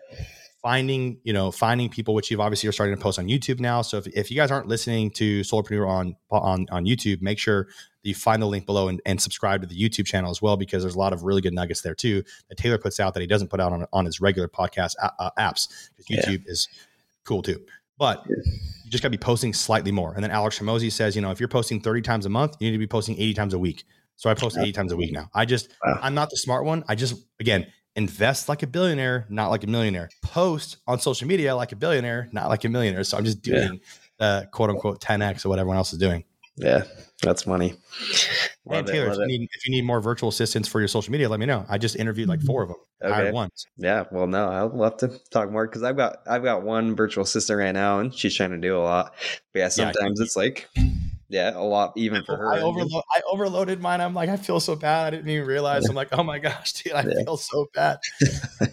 Finding, 0.67 1.17
you 1.23 1.33
know, 1.33 1.53
finding 1.53 1.89
people, 1.89 2.12
which 2.12 2.29
you've 2.29 2.41
obviously 2.41 2.69
are 2.69 2.73
starting 2.73 2.97
to 2.97 3.01
post 3.01 3.21
on 3.21 3.29
YouTube 3.29 3.61
now. 3.61 3.83
So 3.83 3.99
if, 3.99 4.09
if 4.09 4.33
you 4.33 4.37
guys 4.37 4.51
aren't 4.51 4.67
listening 4.67 5.12
to 5.12 5.43
Solarpreneur 5.43 5.89
on, 5.89 6.17
on, 6.29 6.67
on 6.73 6.85
YouTube, 6.85 7.23
make 7.23 7.39
sure 7.39 7.67
that 7.67 8.09
you 8.09 8.17
find 8.17 8.43
the 8.43 8.47
link 8.47 8.67
below 8.67 8.89
and, 8.89 9.01
and, 9.07 9.23
subscribe 9.23 9.61
to 9.61 9.69
the 9.69 9.81
YouTube 9.81 10.07
channel 10.07 10.29
as 10.29 10.43
well, 10.43 10.57
because 10.57 10.83
there's 10.83 10.97
a 10.97 10.99
lot 10.99 11.12
of 11.12 11.23
really 11.23 11.41
good 11.41 11.55
nuggets 11.55 11.83
there 11.83 11.95
too 11.95 12.21
that 12.49 12.59
Taylor 12.59 12.79
puts 12.79 12.99
out 12.99 13.14
that 13.14 13.21
he 13.21 13.29
doesn't 13.29 13.47
put 13.47 13.61
out 13.61 13.73
on, 13.73 13.87
on 13.93 14.05
his 14.05 14.21
regular 14.21 14.49
podcast 14.49 14.95
uh, 15.01 15.31
apps 15.39 15.69
because 15.97 16.25
YouTube 16.27 16.43
yeah. 16.45 16.51
is 16.51 16.69
cool 17.23 17.43
too. 17.43 17.64
But 17.97 18.25
you 18.27 18.91
just 18.91 19.05
got 19.05 19.12
to 19.12 19.17
be 19.17 19.23
posting 19.23 19.53
slightly 19.53 19.93
more. 19.93 20.14
And 20.14 20.25
then 20.25 20.33
Alex 20.33 20.59
Hormozi 20.59 20.91
says, 20.91 21.14
you 21.14 21.23
know, 21.23 21.31
if 21.31 21.39
you're 21.39 21.49
posting 21.49 21.81
30 21.81 22.03
times 22.03 22.27
a 22.27 22.29
month, 22.29 22.57
you 22.59 22.67
need 22.67 22.73
to 22.73 22.79
be 22.79 22.89
posting 22.89 23.14
80 23.14 23.35
times 23.35 23.55
a 23.55 23.59
week. 23.61 23.85
So 24.17 24.31
I 24.31 24.35
post 24.35 24.59
80 24.59 24.73
times 24.73 24.91
a 24.91 24.97
week 24.97 25.12
now. 25.12 25.31
I 25.33 25.45
just, 25.45 25.69
wow. 25.85 26.01
I'm 26.03 26.14
not 26.14 26.29
the 26.31 26.39
smart 26.39 26.64
one. 26.64 26.83
I 26.89 26.97
just, 26.97 27.25
again, 27.39 27.67
invest 27.97 28.49
like 28.49 28.62
a 28.62 28.66
billionaire, 28.66 29.26
not 29.28 29.49
like 29.49 29.64
a 29.64 29.66
millionaire. 29.66 30.09
Post 30.22 30.76
on 30.86 31.01
social 31.01 31.26
media 31.26 31.57
like 31.57 31.72
a 31.72 31.76
billionaire, 31.76 32.28
not 32.32 32.49
like 32.49 32.64
a 32.64 32.68
millionaire. 32.68 33.03
So 33.05 33.16
I'm 33.16 33.24
just 33.24 33.42
doing 33.42 33.80
yeah. 34.20 34.26
uh, 34.26 34.44
quote 34.47 34.70
unquote 34.70 35.01
10x 35.01 35.44
of 35.44 35.47
what 35.47 35.59
everyone 35.59 35.76
else 35.76 35.92
is 35.92 35.99
doing. 35.99 36.24
Yeah, 36.59 36.84
that's 37.22 37.42
funny. 37.42 37.74
and 38.70 38.86
Taylor, 38.86 39.11
if 39.11 39.18
you, 39.18 39.26
need, 39.26 39.49
if 39.53 39.66
you, 39.66 39.72
need, 39.72 39.84
more 39.84 40.01
virtual 40.01 40.30
assistants 40.30 40.68
for 40.68 40.80
your 40.80 40.88
social 40.88 41.12
media, 41.12 41.28
let 41.28 41.38
me 41.38 41.44
know. 41.44 41.66
I 41.68 41.76
just 41.76 41.97
interviewed 41.97 42.30
like 42.30 42.40
four 42.40 42.62
of 42.62 42.70
them. 42.70 42.78
Okay. 43.03 43.12
Hired 43.12 43.34
once. 43.34 43.66
Yeah. 43.76 44.05
Well, 44.11 44.26
no, 44.26 44.49
I'll 44.49 44.68
love 44.74 44.97
to 44.99 45.09
talk 45.30 45.51
more 45.51 45.66
because 45.66 45.82
I've 45.82 45.99
got 45.99 46.20
I've 46.26 46.42
got 46.42 46.62
one 46.62 46.97
virtual 46.97 47.24
assistant 47.24 47.59
right 47.59 47.72
now, 47.72 47.99
and 47.99 48.14
she's 48.14 48.34
trying 48.34 48.53
to 48.53 48.59
do 48.59 48.74
a 48.74 48.80
lot. 48.80 49.14
But 49.53 49.59
yeah, 49.59 49.68
sometimes 49.68 50.18
yeah, 50.18 50.24
it's 50.24 50.36
like 50.36 50.70
Yeah, 51.29 51.57
a 51.57 51.62
lot 51.62 51.93
even 51.97 52.22
for 52.24 52.37
her. 52.37 52.53
I, 52.53 52.61
overlo- 52.61 53.03
I 53.11 53.20
overloaded 53.31 53.81
mine. 53.81 54.01
I'm 54.01 54.14
like, 54.14 54.29
I 54.29 54.37
feel 54.37 54.61
so 54.61 54.77
bad. 54.77 55.07
I 55.07 55.11
didn't 55.11 55.29
even 55.29 55.47
realize. 55.47 55.85
I'm 55.89 55.97
like, 55.97 56.09
oh 56.12 56.22
my 56.22 56.39
gosh, 56.39 56.72
dude, 56.74 56.93
I 56.93 57.03
yeah. 57.03 57.24
feel 57.24 57.37
so 57.37 57.68
bad. 57.74 57.99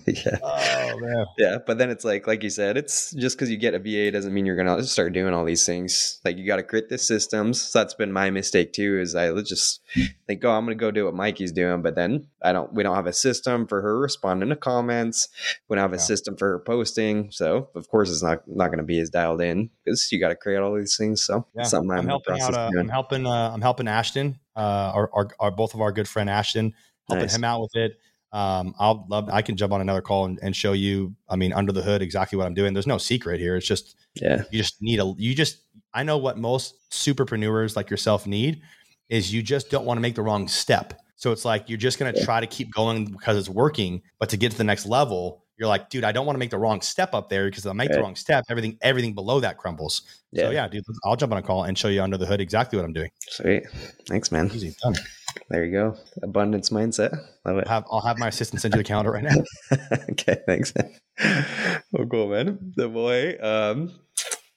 yeah. 0.08 0.38
Oh 0.42 1.00
man. 1.00 1.26
Yeah, 1.38 1.58
but 1.66 1.78
then 1.78 1.90
it's 1.90 2.06
like, 2.06 2.28
like 2.28 2.44
you 2.44 2.50
said, 2.50 2.78
it's 2.78 3.12
just 3.12 3.38
because 3.38 3.50
you 3.50 3.58
get 3.58 3.74
a 3.74 3.80
VA 3.80 4.12
doesn't 4.12 4.34
mean 4.34 4.46
you're 4.46 4.56
gonna 4.56 4.84
start 4.84 5.14
doing 5.14 5.34
all 5.34 5.46
these 5.46 5.66
things. 5.66 6.20
Like 6.24 6.38
you 6.38 6.46
got 6.46 6.58
to 6.58 6.64
create 6.64 6.90
the 6.90 6.98
systems. 6.98 7.62
So 7.62 7.80
that's 7.80 7.96
been 7.96 8.12
my 8.12 8.30
mistake 8.30 8.74
too. 8.74 9.00
Is 9.00 9.16
I 9.16 9.34
just 9.42 9.82
think, 10.28 10.46
oh, 10.46 10.52
I'm 10.52 10.66
gonna 10.66 10.76
go 10.76 10.92
do 10.92 11.06
what 11.06 11.16
Mikey's 11.16 11.52
doing, 11.52 11.82
but 11.82 11.96
then 11.96 12.28
I 12.44 12.54
don't. 12.54 12.72
We 12.74 12.84
don't 12.84 12.96
have 12.96 13.08
a 13.08 13.14
system 13.14 13.68
for 13.68 13.82
her 13.82 14.00
responding 14.00 14.50
to 14.50 14.56
comments. 14.56 15.30
We 15.68 15.76
don't 15.76 15.82
have 15.82 15.94
a 15.94 16.00
system 16.00 16.38
for 16.38 16.50
her 16.50 16.60
posting. 16.60 17.32
So 17.32 17.70
of 17.74 17.90
course, 17.90 18.12
it's 18.12 18.24
not 18.24 18.44
not 18.48 18.70
gonna 18.70 18.84
be 18.84 19.00
as 19.00 19.10
dialed 19.10 19.42
in 19.42 19.70
because 19.84 20.12
you 20.12 20.20
got 20.20 20.30
to 20.30 20.36
create 20.36 20.60
all 20.60 20.76
these 20.76 20.98
things. 20.98 21.24
So 21.24 21.48
yeah. 21.56 21.64
something 21.64 21.92
I'm, 21.92 22.00
I'm 22.00 22.08
helping 22.08 22.43
out. 22.44 22.54
Uh, 22.54 22.80
I'm 22.80 22.90
helping. 22.90 23.26
Uh, 23.26 23.52
I'm 23.54 23.62
helping 23.62 23.88
Ashton. 23.88 24.40
Uh, 24.56 24.92
our, 24.94 25.10
our, 25.14 25.30
our, 25.40 25.52
both 25.52 25.74
of 25.74 25.82
our 25.82 25.92
good 25.92 26.08
friend 26.08 26.30
Ashton, 26.30 26.74
helping 27.08 27.24
nice. 27.24 27.36
him 27.36 27.44
out 27.44 27.62
with 27.62 27.76
it. 27.76 28.00
Um, 28.32 28.74
I'll 28.80 29.06
love. 29.10 29.30
I 29.32 29.42
can 29.42 29.56
jump 29.56 29.74
on 29.74 29.82
another 29.82 30.02
call 30.02 30.26
and, 30.26 30.40
and, 30.42 30.56
show 30.56 30.74
you. 30.74 31.16
I 31.30 31.36
mean, 31.36 31.54
under 31.54 31.72
the 31.72 31.84
hood, 31.84 32.02
exactly 32.02 32.38
what 32.38 32.48
I'm 32.48 32.56
doing. 32.56 32.74
There's 32.74 32.88
no 32.88 32.98
secret 32.98 33.40
here. 33.40 33.56
It's 33.56 33.68
just 33.68 33.96
yeah. 34.16 34.44
You 34.52 34.58
just 34.58 34.82
need 34.82 35.00
a. 35.00 35.14
You 35.18 35.36
just. 35.36 35.60
I 35.94 36.04
know 36.04 36.18
what 36.18 36.38
most 36.38 36.76
superpreneurs 36.90 37.76
like 37.76 37.90
yourself 37.90 38.26
need 38.26 38.62
is 39.10 39.32
you 39.32 39.44
just 39.44 39.70
don't 39.70 39.86
want 39.86 39.98
to 39.98 40.02
make 40.02 40.16
the 40.16 40.24
wrong 40.24 40.48
step. 40.48 41.00
So 41.16 41.32
it's 41.32 41.46
like 41.46 41.70
you're 41.70 41.78
just 41.78 42.00
going 42.00 42.14
to 42.14 42.26
try 42.26 42.40
to 42.40 42.48
keep 42.48 42.74
going 42.74 43.06
because 43.06 43.38
it's 43.38 43.50
working, 43.50 44.02
but 44.20 44.30
to 44.30 44.38
get 44.38 44.52
to 44.52 44.58
the 44.58 44.64
next 44.64 44.88
level, 44.88 45.43
you're 45.58 45.68
like, 45.68 45.90
dude, 45.90 46.04
I 46.04 46.12
don't 46.12 46.26
want 46.26 46.36
to 46.36 46.40
make 46.40 46.50
the 46.50 46.58
wrong 46.58 46.82
step 46.82 47.14
up 47.14 47.30
there 47.30 47.46
because 47.46 47.66
if 47.66 47.70
I 47.70 47.74
make 47.74 47.90
right. 47.90 47.96
the 47.96 48.02
wrong 48.02 48.16
step, 48.16 48.44
everything 48.50 48.78
everything 48.82 49.14
below 49.14 49.40
that 49.40 49.58
crumbles. 49.58 50.02
Yeah. 50.32 50.46
So 50.46 50.50
yeah, 50.52 50.68
dude, 50.68 50.84
I'll 51.06 51.16
jump 51.16 51.32
on 51.32 51.38
a 51.38 51.42
call 51.42 51.64
and 51.64 51.78
show 51.78 51.90
you 51.90 52.02
under 52.02 52.18
the 52.18 52.26
hood 52.26 52.42
exactly 52.42 52.78
what 52.78 52.86
I'm 52.86 52.94
doing. 52.94 53.10
Sweet. 53.22 53.64
Thanks, 54.08 54.32
man. 54.32 54.50
Easy 54.54 54.76
done. 54.82 54.96
There 55.50 55.66
you 55.66 55.72
go. 55.72 55.96
Abundance 56.22 56.70
mindset. 56.70 57.12
Love 57.46 57.58
it. 57.58 57.68
I'll 57.68 57.74
have, 57.74 57.86
I'll 57.92 58.02
have 58.02 58.18
my 58.18 58.28
assistant 58.28 58.62
send 58.62 58.74
you 58.74 58.80
the 58.80 58.84
calendar 58.84 59.12
right 59.12 59.24
now. 59.24 59.36
okay, 60.12 60.38
thanks. 60.46 60.74
oh, 61.98 62.06
cool, 62.12 62.30
man. 62.30 62.74
The 62.76 62.90
boy. 62.90 63.38
Um, 63.42 63.94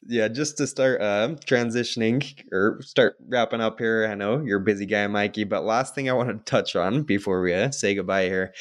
yeah, 0.09 0.29
just 0.29 0.57
to 0.59 0.67
start 0.67 1.01
uh, 1.01 1.29
transitioning 1.47 2.35
or 2.53 2.81
start 2.83 3.17
wrapping 3.29 3.61
up 3.61 3.79
here. 3.79 4.07
I 4.11 4.15
know 4.15 4.43
you're 4.45 4.61
a 4.61 4.65
busy 4.65 4.87
guy, 4.87 5.07
Mikey, 5.07 5.45
but 5.45 5.65
last 5.65 5.95
thing 5.95 6.09
I 6.09 6.13
want 6.13 6.29
to 6.29 6.51
touch 6.51 6.77
on 6.77 7.03
before 7.03 7.41
we 7.43 7.55
uh, 7.55 7.71
say 7.71 7.95
goodbye 7.95 8.25
here 8.25 8.55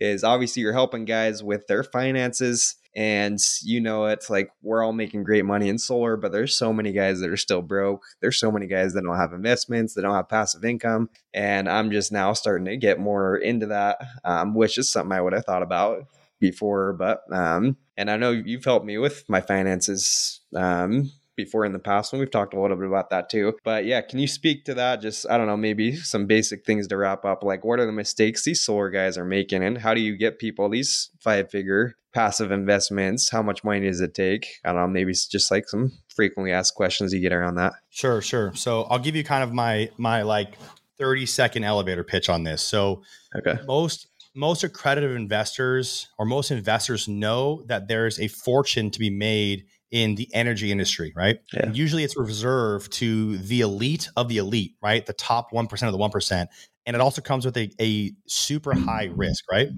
is 0.00 0.24
obviously 0.24 0.62
you're 0.62 0.72
helping 0.72 1.04
guys 1.04 1.42
with 1.42 1.66
their 1.66 1.82
finances. 1.82 2.76
And 2.96 3.38
you 3.62 3.80
know, 3.80 4.06
it's 4.06 4.30
like 4.30 4.50
we're 4.62 4.84
all 4.84 4.92
making 4.92 5.24
great 5.24 5.44
money 5.44 5.68
in 5.68 5.78
solar, 5.78 6.16
but 6.16 6.30
there's 6.30 6.56
so 6.56 6.72
many 6.72 6.92
guys 6.92 7.20
that 7.20 7.30
are 7.30 7.36
still 7.36 7.62
broke. 7.62 8.02
There's 8.20 8.38
so 8.38 8.52
many 8.52 8.66
guys 8.66 8.92
that 8.92 9.02
don't 9.02 9.16
have 9.16 9.32
investments, 9.32 9.94
that 9.94 10.02
don't 10.02 10.14
have 10.14 10.28
passive 10.28 10.64
income. 10.64 11.10
And 11.32 11.68
I'm 11.68 11.90
just 11.90 12.12
now 12.12 12.32
starting 12.34 12.66
to 12.66 12.76
get 12.76 13.00
more 13.00 13.36
into 13.36 13.66
that, 13.66 13.98
um, 14.24 14.54
which 14.54 14.78
is 14.78 14.90
something 14.90 15.12
I 15.12 15.20
would 15.20 15.32
have 15.32 15.44
thought 15.44 15.62
about 15.62 16.06
before, 16.40 16.92
but 16.92 17.20
um, 17.32 17.76
and 17.96 18.10
I 18.10 18.16
know 18.16 18.30
you've 18.30 18.64
helped 18.64 18.86
me 18.86 18.98
with 18.98 19.24
my 19.28 19.40
finances 19.40 20.40
um 20.54 21.10
before 21.36 21.64
in 21.64 21.72
the 21.72 21.78
past 21.78 22.12
when 22.12 22.20
we've 22.20 22.30
talked 22.30 22.54
a 22.54 22.60
little 22.60 22.76
bit 22.76 22.86
about 22.86 23.10
that 23.10 23.28
too. 23.28 23.54
But 23.64 23.84
yeah, 23.84 24.00
can 24.00 24.18
you 24.18 24.26
speak 24.26 24.64
to 24.66 24.74
that? 24.74 25.00
Just 25.00 25.28
I 25.28 25.36
don't 25.36 25.46
know, 25.46 25.56
maybe 25.56 25.96
some 25.96 26.26
basic 26.26 26.64
things 26.64 26.86
to 26.88 26.96
wrap 26.96 27.24
up. 27.24 27.42
Like 27.42 27.64
what 27.64 27.80
are 27.80 27.86
the 27.86 27.92
mistakes 27.92 28.44
these 28.44 28.64
solar 28.64 28.90
guys 28.90 29.18
are 29.18 29.24
making 29.24 29.62
and 29.62 29.78
how 29.78 29.94
do 29.94 30.00
you 30.00 30.16
get 30.16 30.38
people 30.38 30.68
these 30.68 31.10
five 31.20 31.50
figure 31.50 31.96
passive 32.12 32.50
investments? 32.52 33.30
How 33.30 33.42
much 33.42 33.64
money 33.64 33.80
does 33.80 34.00
it 34.00 34.14
take? 34.14 34.60
I 34.64 34.72
don't 34.72 34.82
know, 34.82 34.88
maybe 34.88 35.10
it's 35.10 35.26
just 35.26 35.50
like 35.50 35.68
some 35.68 35.92
frequently 36.14 36.52
asked 36.52 36.74
questions 36.74 37.12
you 37.12 37.20
get 37.20 37.32
around 37.32 37.56
that. 37.56 37.74
Sure, 37.90 38.22
sure. 38.22 38.54
So 38.54 38.82
I'll 38.84 38.98
give 38.98 39.16
you 39.16 39.24
kind 39.24 39.42
of 39.42 39.52
my 39.52 39.90
my 39.96 40.22
like 40.22 40.54
30 40.98 41.26
second 41.26 41.64
elevator 41.64 42.04
pitch 42.04 42.28
on 42.28 42.44
this. 42.44 42.62
So 42.62 43.02
okay. 43.36 43.58
most 43.66 44.08
most 44.36 44.64
accredited 44.64 45.12
investors 45.12 46.08
or 46.18 46.26
most 46.26 46.50
investors 46.50 47.06
know 47.06 47.62
that 47.66 47.86
there's 47.86 48.18
a 48.18 48.26
fortune 48.26 48.90
to 48.90 48.98
be 48.98 49.10
made 49.10 49.64
in 49.94 50.16
the 50.16 50.28
energy 50.34 50.72
industry, 50.72 51.12
right? 51.14 51.38
Yeah. 51.52 51.70
Usually 51.70 52.02
it's 52.02 52.16
reserved 52.16 52.92
to 52.94 53.38
the 53.38 53.60
elite 53.60 54.08
of 54.16 54.28
the 54.28 54.38
elite, 54.38 54.74
right? 54.82 55.06
The 55.06 55.12
top 55.12 55.52
1% 55.52 55.70
of 55.86 55.92
the 55.92 55.98
1%. 55.98 56.46
And 56.84 56.96
it 56.96 57.00
also 57.00 57.22
comes 57.22 57.46
with 57.46 57.56
a, 57.56 57.70
a 57.80 58.12
super 58.26 58.74
high 58.74 59.10
risk, 59.14 59.44
right? 59.48 59.68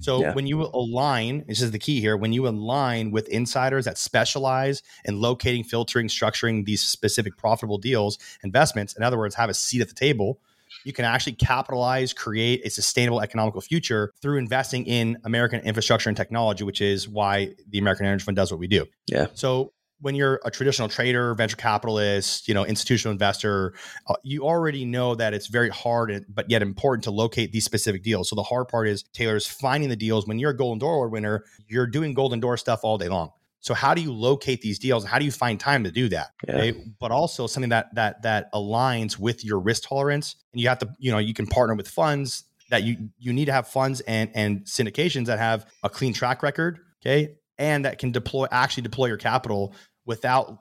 So 0.00 0.22
yeah. 0.22 0.32
when 0.32 0.46
you 0.46 0.62
align, 0.62 1.44
this 1.46 1.60
is 1.60 1.72
the 1.72 1.78
key 1.78 2.00
here, 2.00 2.16
when 2.16 2.32
you 2.32 2.48
align 2.48 3.10
with 3.10 3.28
insiders 3.28 3.84
that 3.84 3.98
specialize 3.98 4.82
in 5.04 5.20
locating, 5.20 5.62
filtering, 5.62 6.08
structuring 6.08 6.64
these 6.64 6.80
specific 6.80 7.36
profitable 7.36 7.76
deals, 7.76 8.18
investments, 8.42 8.96
in 8.96 9.02
other 9.02 9.18
words, 9.18 9.34
have 9.34 9.50
a 9.50 9.54
seat 9.54 9.82
at 9.82 9.88
the 9.88 9.94
table, 9.94 10.40
you 10.86 10.92
can 10.92 11.04
actually 11.04 11.32
capitalize, 11.32 12.12
create 12.12 12.64
a 12.64 12.70
sustainable 12.70 13.20
economical 13.20 13.60
future 13.60 14.12
through 14.22 14.38
investing 14.38 14.86
in 14.86 15.18
American 15.24 15.60
infrastructure 15.62 16.08
and 16.08 16.16
technology, 16.16 16.62
which 16.62 16.80
is 16.80 17.08
why 17.08 17.52
the 17.68 17.78
American 17.78 18.06
Energy 18.06 18.24
Fund 18.24 18.36
does 18.36 18.52
what 18.52 18.60
we 18.60 18.68
do. 18.68 18.86
Yeah. 19.08 19.26
So 19.34 19.72
when 20.00 20.14
you're 20.14 20.40
a 20.44 20.50
traditional 20.50 20.88
trader, 20.88 21.34
venture 21.34 21.56
capitalist, 21.56 22.46
you 22.46 22.54
know, 22.54 22.64
institutional 22.64 23.12
investor, 23.12 23.74
uh, 24.06 24.14
you 24.22 24.44
already 24.44 24.84
know 24.84 25.14
that 25.14 25.34
it's 25.34 25.46
very 25.46 25.70
hard, 25.70 26.24
but 26.28 26.48
yet 26.50 26.62
important 26.62 27.02
to 27.04 27.10
locate 27.10 27.50
these 27.50 27.64
specific 27.64 28.02
deals. 28.02 28.28
So 28.28 28.36
the 28.36 28.42
hard 28.42 28.68
part 28.68 28.88
is 28.88 29.02
Taylor's 29.12 29.46
finding 29.46 29.88
the 29.88 29.96
deals. 29.96 30.26
When 30.26 30.38
you're 30.38 30.50
a 30.50 30.56
Golden 30.56 30.78
Door 30.78 30.94
Award 30.94 31.12
winner, 31.12 31.44
you're 31.66 31.86
doing 31.86 32.14
Golden 32.14 32.40
Door 32.40 32.58
stuff 32.58 32.80
all 32.82 32.98
day 32.98 33.08
long. 33.08 33.30
So 33.66 33.74
how 33.74 33.94
do 33.94 34.00
you 34.00 34.12
locate 34.12 34.60
these 34.60 34.78
deals? 34.78 35.04
How 35.04 35.18
do 35.18 35.24
you 35.24 35.32
find 35.32 35.58
time 35.58 35.82
to 35.82 35.90
do 35.90 36.08
that? 36.10 36.28
Yeah. 36.46 36.54
Okay? 36.54 36.84
But 37.00 37.10
also 37.10 37.48
something 37.48 37.70
that 37.70 37.92
that 37.96 38.22
that 38.22 38.52
aligns 38.52 39.18
with 39.18 39.44
your 39.44 39.58
risk 39.58 39.88
tolerance. 39.88 40.36
And 40.52 40.60
you 40.60 40.68
have 40.68 40.78
to, 40.78 40.88
you 41.00 41.10
know, 41.10 41.18
you 41.18 41.34
can 41.34 41.48
partner 41.48 41.74
with 41.74 41.88
funds 41.88 42.44
that 42.70 42.84
you 42.84 43.10
you 43.18 43.32
need 43.32 43.46
to 43.46 43.52
have 43.52 43.66
funds 43.66 44.02
and 44.02 44.30
and 44.34 44.60
syndications 44.66 45.26
that 45.26 45.40
have 45.40 45.66
a 45.82 45.90
clean 45.90 46.12
track 46.12 46.44
record, 46.44 46.78
okay, 47.02 47.38
and 47.58 47.84
that 47.84 47.98
can 47.98 48.12
deploy 48.12 48.46
actually 48.52 48.84
deploy 48.84 49.06
your 49.06 49.16
capital 49.16 49.74
without 50.04 50.60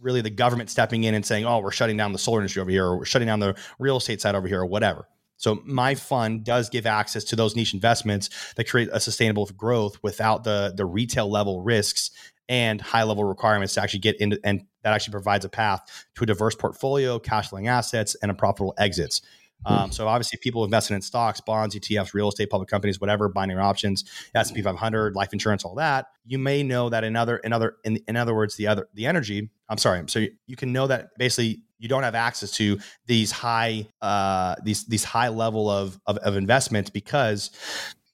really 0.00 0.20
the 0.20 0.30
government 0.30 0.68
stepping 0.68 1.04
in 1.04 1.14
and 1.14 1.24
saying, 1.24 1.46
"Oh, 1.46 1.60
we're 1.60 1.70
shutting 1.70 1.96
down 1.96 2.12
the 2.12 2.18
solar 2.18 2.40
industry 2.40 2.60
over 2.60 2.72
here, 2.72 2.86
or 2.86 2.98
we're 2.98 3.04
shutting 3.04 3.26
down 3.26 3.38
the 3.38 3.54
real 3.78 3.98
estate 3.98 4.20
side 4.20 4.34
over 4.34 4.48
here, 4.48 4.62
or 4.62 4.66
whatever." 4.66 5.06
So 5.36 5.60
my 5.64 5.94
fund 5.94 6.44
does 6.44 6.68
give 6.70 6.86
access 6.86 7.24
to 7.24 7.36
those 7.36 7.56
niche 7.56 7.74
investments 7.74 8.30
that 8.56 8.68
create 8.68 8.88
a 8.92 9.00
sustainable 9.00 9.46
growth 9.56 10.02
without 10.02 10.44
the 10.44 10.72
the 10.76 10.86
retail 10.86 11.30
level 11.30 11.62
risks 11.62 12.10
and 12.48 12.80
high 12.80 13.02
level 13.02 13.24
requirements 13.24 13.74
to 13.74 13.82
actually 13.82 14.00
get 14.00 14.16
into 14.20 14.38
and 14.44 14.64
that 14.82 14.92
actually 14.92 15.12
provides 15.12 15.44
a 15.44 15.48
path 15.48 16.06
to 16.14 16.22
a 16.22 16.26
diverse 16.26 16.54
portfolio, 16.54 17.18
cash 17.18 17.48
flowing 17.48 17.68
assets, 17.68 18.14
and 18.22 18.30
a 18.30 18.34
profitable 18.34 18.74
exits. 18.78 19.20
Um, 19.64 19.90
so 19.90 20.06
obviously, 20.06 20.38
people 20.40 20.64
investing 20.64 20.94
in 20.94 21.02
stocks, 21.02 21.40
bonds, 21.40 21.74
ETFs, 21.74 22.14
real 22.14 22.28
estate, 22.28 22.50
public 22.50 22.68
companies, 22.68 23.00
whatever, 23.00 23.28
binary 23.28 23.60
options, 23.60 24.04
S 24.34 24.48
and 24.48 24.56
P 24.56 24.62
500, 24.62 25.16
life 25.16 25.32
insurance, 25.32 25.64
all 25.64 25.74
that. 25.76 26.06
You 26.24 26.38
may 26.38 26.62
know 26.62 26.88
that 26.88 27.02
in 27.02 27.16
other, 27.16 27.38
in 27.38 27.52
other, 27.52 27.76
in, 27.84 27.98
in 28.06 28.16
other 28.16 28.34
words, 28.34 28.56
the 28.56 28.68
other, 28.68 28.88
the 28.94 29.06
energy. 29.06 29.50
I'm 29.68 29.78
sorry. 29.78 30.04
So 30.06 30.20
you, 30.20 30.32
you 30.46 30.56
can 30.56 30.72
know 30.72 30.86
that 30.86 31.16
basically 31.18 31.62
you 31.78 31.88
don't 31.88 32.02
have 32.02 32.14
access 32.14 32.50
to 32.52 32.78
these 33.06 33.30
high, 33.30 33.86
uh, 34.02 34.54
these 34.62 34.84
these 34.86 35.04
high 35.04 35.28
level 35.28 35.70
of, 35.70 35.98
of 36.06 36.16
of 36.18 36.36
investments 36.36 36.90
because 36.90 37.50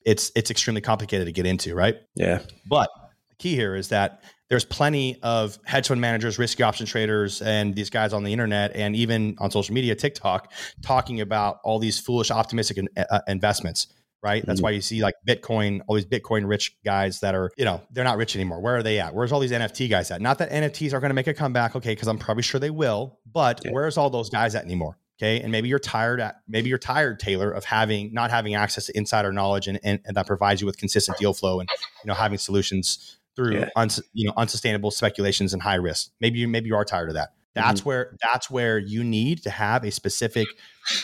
it's 0.05 0.33
it's 0.35 0.51
extremely 0.51 0.81
complicated 0.81 1.27
to 1.27 1.33
get 1.33 1.47
into, 1.47 1.75
right? 1.75 1.97
Yeah. 2.15 2.41
But 2.67 2.91
the 3.29 3.37
key 3.37 3.55
here 3.55 3.75
is 3.75 3.89
that 3.89 4.23
there's 4.53 4.65
plenty 4.67 5.19
of 5.23 5.59
hedge 5.65 5.89
fund 5.89 6.01
managers, 6.01 6.39
risky 6.39 6.63
option 6.63 6.85
traders, 6.85 7.41
and 7.41 7.75
these 7.75 7.89
guys 7.89 8.13
on 8.13 8.23
the 8.23 8.33
internet 8.33 8.77
and 8.77 8.95
even 8.95 9.35
on 9.39 9.51
social 9.51 9.75
media, 9.75 9.95
TikTok, 9.95 10.53
talking 10.83 11.23
about 11.23 11.59
all 11.65 11.79
these 11.79 11.99
foolish, 11.99 12.31
optimistic 12.31 12.77
in, 12.77 12.89
uh, 12.99 13.21
investments. 13.29 13.87
Right. 14.23 14.45
That's 14.47 14.59
mm-hmm. 14.59 14.64
why 14.64 14.70
you 14.70 14.81
see 14.81 15.03
like 15.03 15.14
Bitcoin, 15.27 15.81
all 15.89 15.97
these 15.97 16.07
Bitcoin 16.07 16.47
rich 16.47 16.77
guys 16.85 17.20
that 17.20 17.35
are, 17.35 17.51
you 17.57 17.64
know, 17.64 17.83
they're 17.91 18.05
not 18.05 18.18
rich 18.18 18.37
anymore. 18.37 18.61
Where 18.61 18.77
are 18.77 18.83
they 18.83 19.01
at? 19.01 19.14
Where's 19.14 19.33
all 19.33 19.41
these 19.41 19.51
NFT 19.51 19.91
guys 19.91 20.12
at? 20.12 20.20
Not 20.20 20.39
that 20.39 20.51
NFTs 20.51 20.93
are 20.93 21.01
going 21.01 21.11
to 21.11 21.14
make 21.14 21.27
a 21.27 21.35
comeback. 21.35 21.75
Okay. 21.75 21.97
Cause 21.97 22.07
I'm 22.07 22.18
probably 22.18 22.45
sure 22.45 22.61
they 22.61 22.70
will, 22.70 23.18
but 23.31 23.62
yeah. 23.64 23.73
where's 23.73 23.97
all 23.97 24.11
those 24.11 24.31
guys 24.31 24.55
at 24.55 24.64
anymore? 24.64 24.97
Okay. 25.18 25.41
And 25.41 25.51
maybe 25.51 25.68
you're 25.68 25.81
tired 25.81 26.20
at, 26.20 26.37
maybe 26.47 26.68
you're 26.68 26.79
tired, 26.79 27.18
Taylor, 27.18 27.51
of 27.51 27.64
having, 27.64 28.14
not 28.14 28.31
having 28.31 28.55
access 28.55 28.87
to 28.87 28.97
insider 28.97 29.33
knowledge 29.33 29.66
and, 29.66 29.81
and, 29.83 29.99
and 30.05 30.16
that 30.16 30.29
provides 30.29 30.61
you 30.61 30.66
with 30.66 30.79
consistent 30.79 31.18
deal 31.18 31.33
flow 31.33 31.59
and, 31.59 31.68
you 32.05 32.09
know, 32.09 32.14
having 32.14 32.39
solutions 32.39 33.18
through 33.35 33.59
yeah. 33.59 33.68
uns, 33.77 34.01
you 34.12 34.27
know 34.27 34.35
unsustainable 34.37 34.91
speculations 34.91 35.53
and 35.53 35.62
high 35.62 35.77
risk. 35.77 36.11
Maybe 36.20 36.39
you 36.39 36.49
maybe 36.49 36.68
you 36.68 36.77
are 36.77 36.85
tired 36.85 37.09
of 37.09 37.14
that. 37.14 37.31
That's 37.55 37.81
mm-hmm. 37.81 37.89
where 37.89 38.16
that's 38.23 38.51
where 38.51 38.79
you 38.79 39.05
need 39.05 39.43
to 39.45 39.51
have 39.51 39.85
a 39.85 39.91
specific 39.91 40.49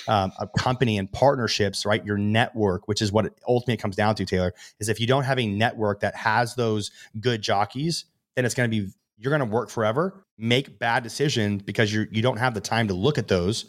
um, 0.07 0.33
a 0.39 0.47
company 0.47 0.99
and 0.99 1.11
partnerships, 1.11 1.87
right? 1.87 2.05
Your 2.05 2.18
network, 2.18 2.89
which 2.89 3.03
is 3.03 3.12
what 3.12 3.26
it 3.26 3.33
ultimately 3.47 3.76
comes 3.76 3.97
down 3.97 4.14
to, 4.16 4.24
Taylor, 4.24 4.55
is 4.81 4.89
if 4.89 5.01
you 5.01 5.07
don't 5.07 5.24
have 5.24 5.39
a 5.39 5.47
network 5.47 6.01
that 6.01 6.14
has 6.16 6.55
those 6.55 6.91
good 7.20 7.43
jockeys, 7.43 8.05
then 8.37 8.45
it's 8.45 8.55
going 8.55 8.70
to 8.70 8.76
be 8.81 8.91
you're 9.18 9.37
going 9.37 9.49
to 9.49 9.55
work 9.55 9.68
forever, 9.68 10.24
make 10.37 10.79
bad 10.79 11.03
decisions 11.03 11.62
because 11.62 11.93
you 11.93 12.07
you 12.11 12.22
don't 12.22 12.39
have 12.39 12.55
the 12.55 12.61
time 12.61 12.89
to 12.89 12.95
look 12.95 13.18
at 13.18 13.29
those 13.29 13.66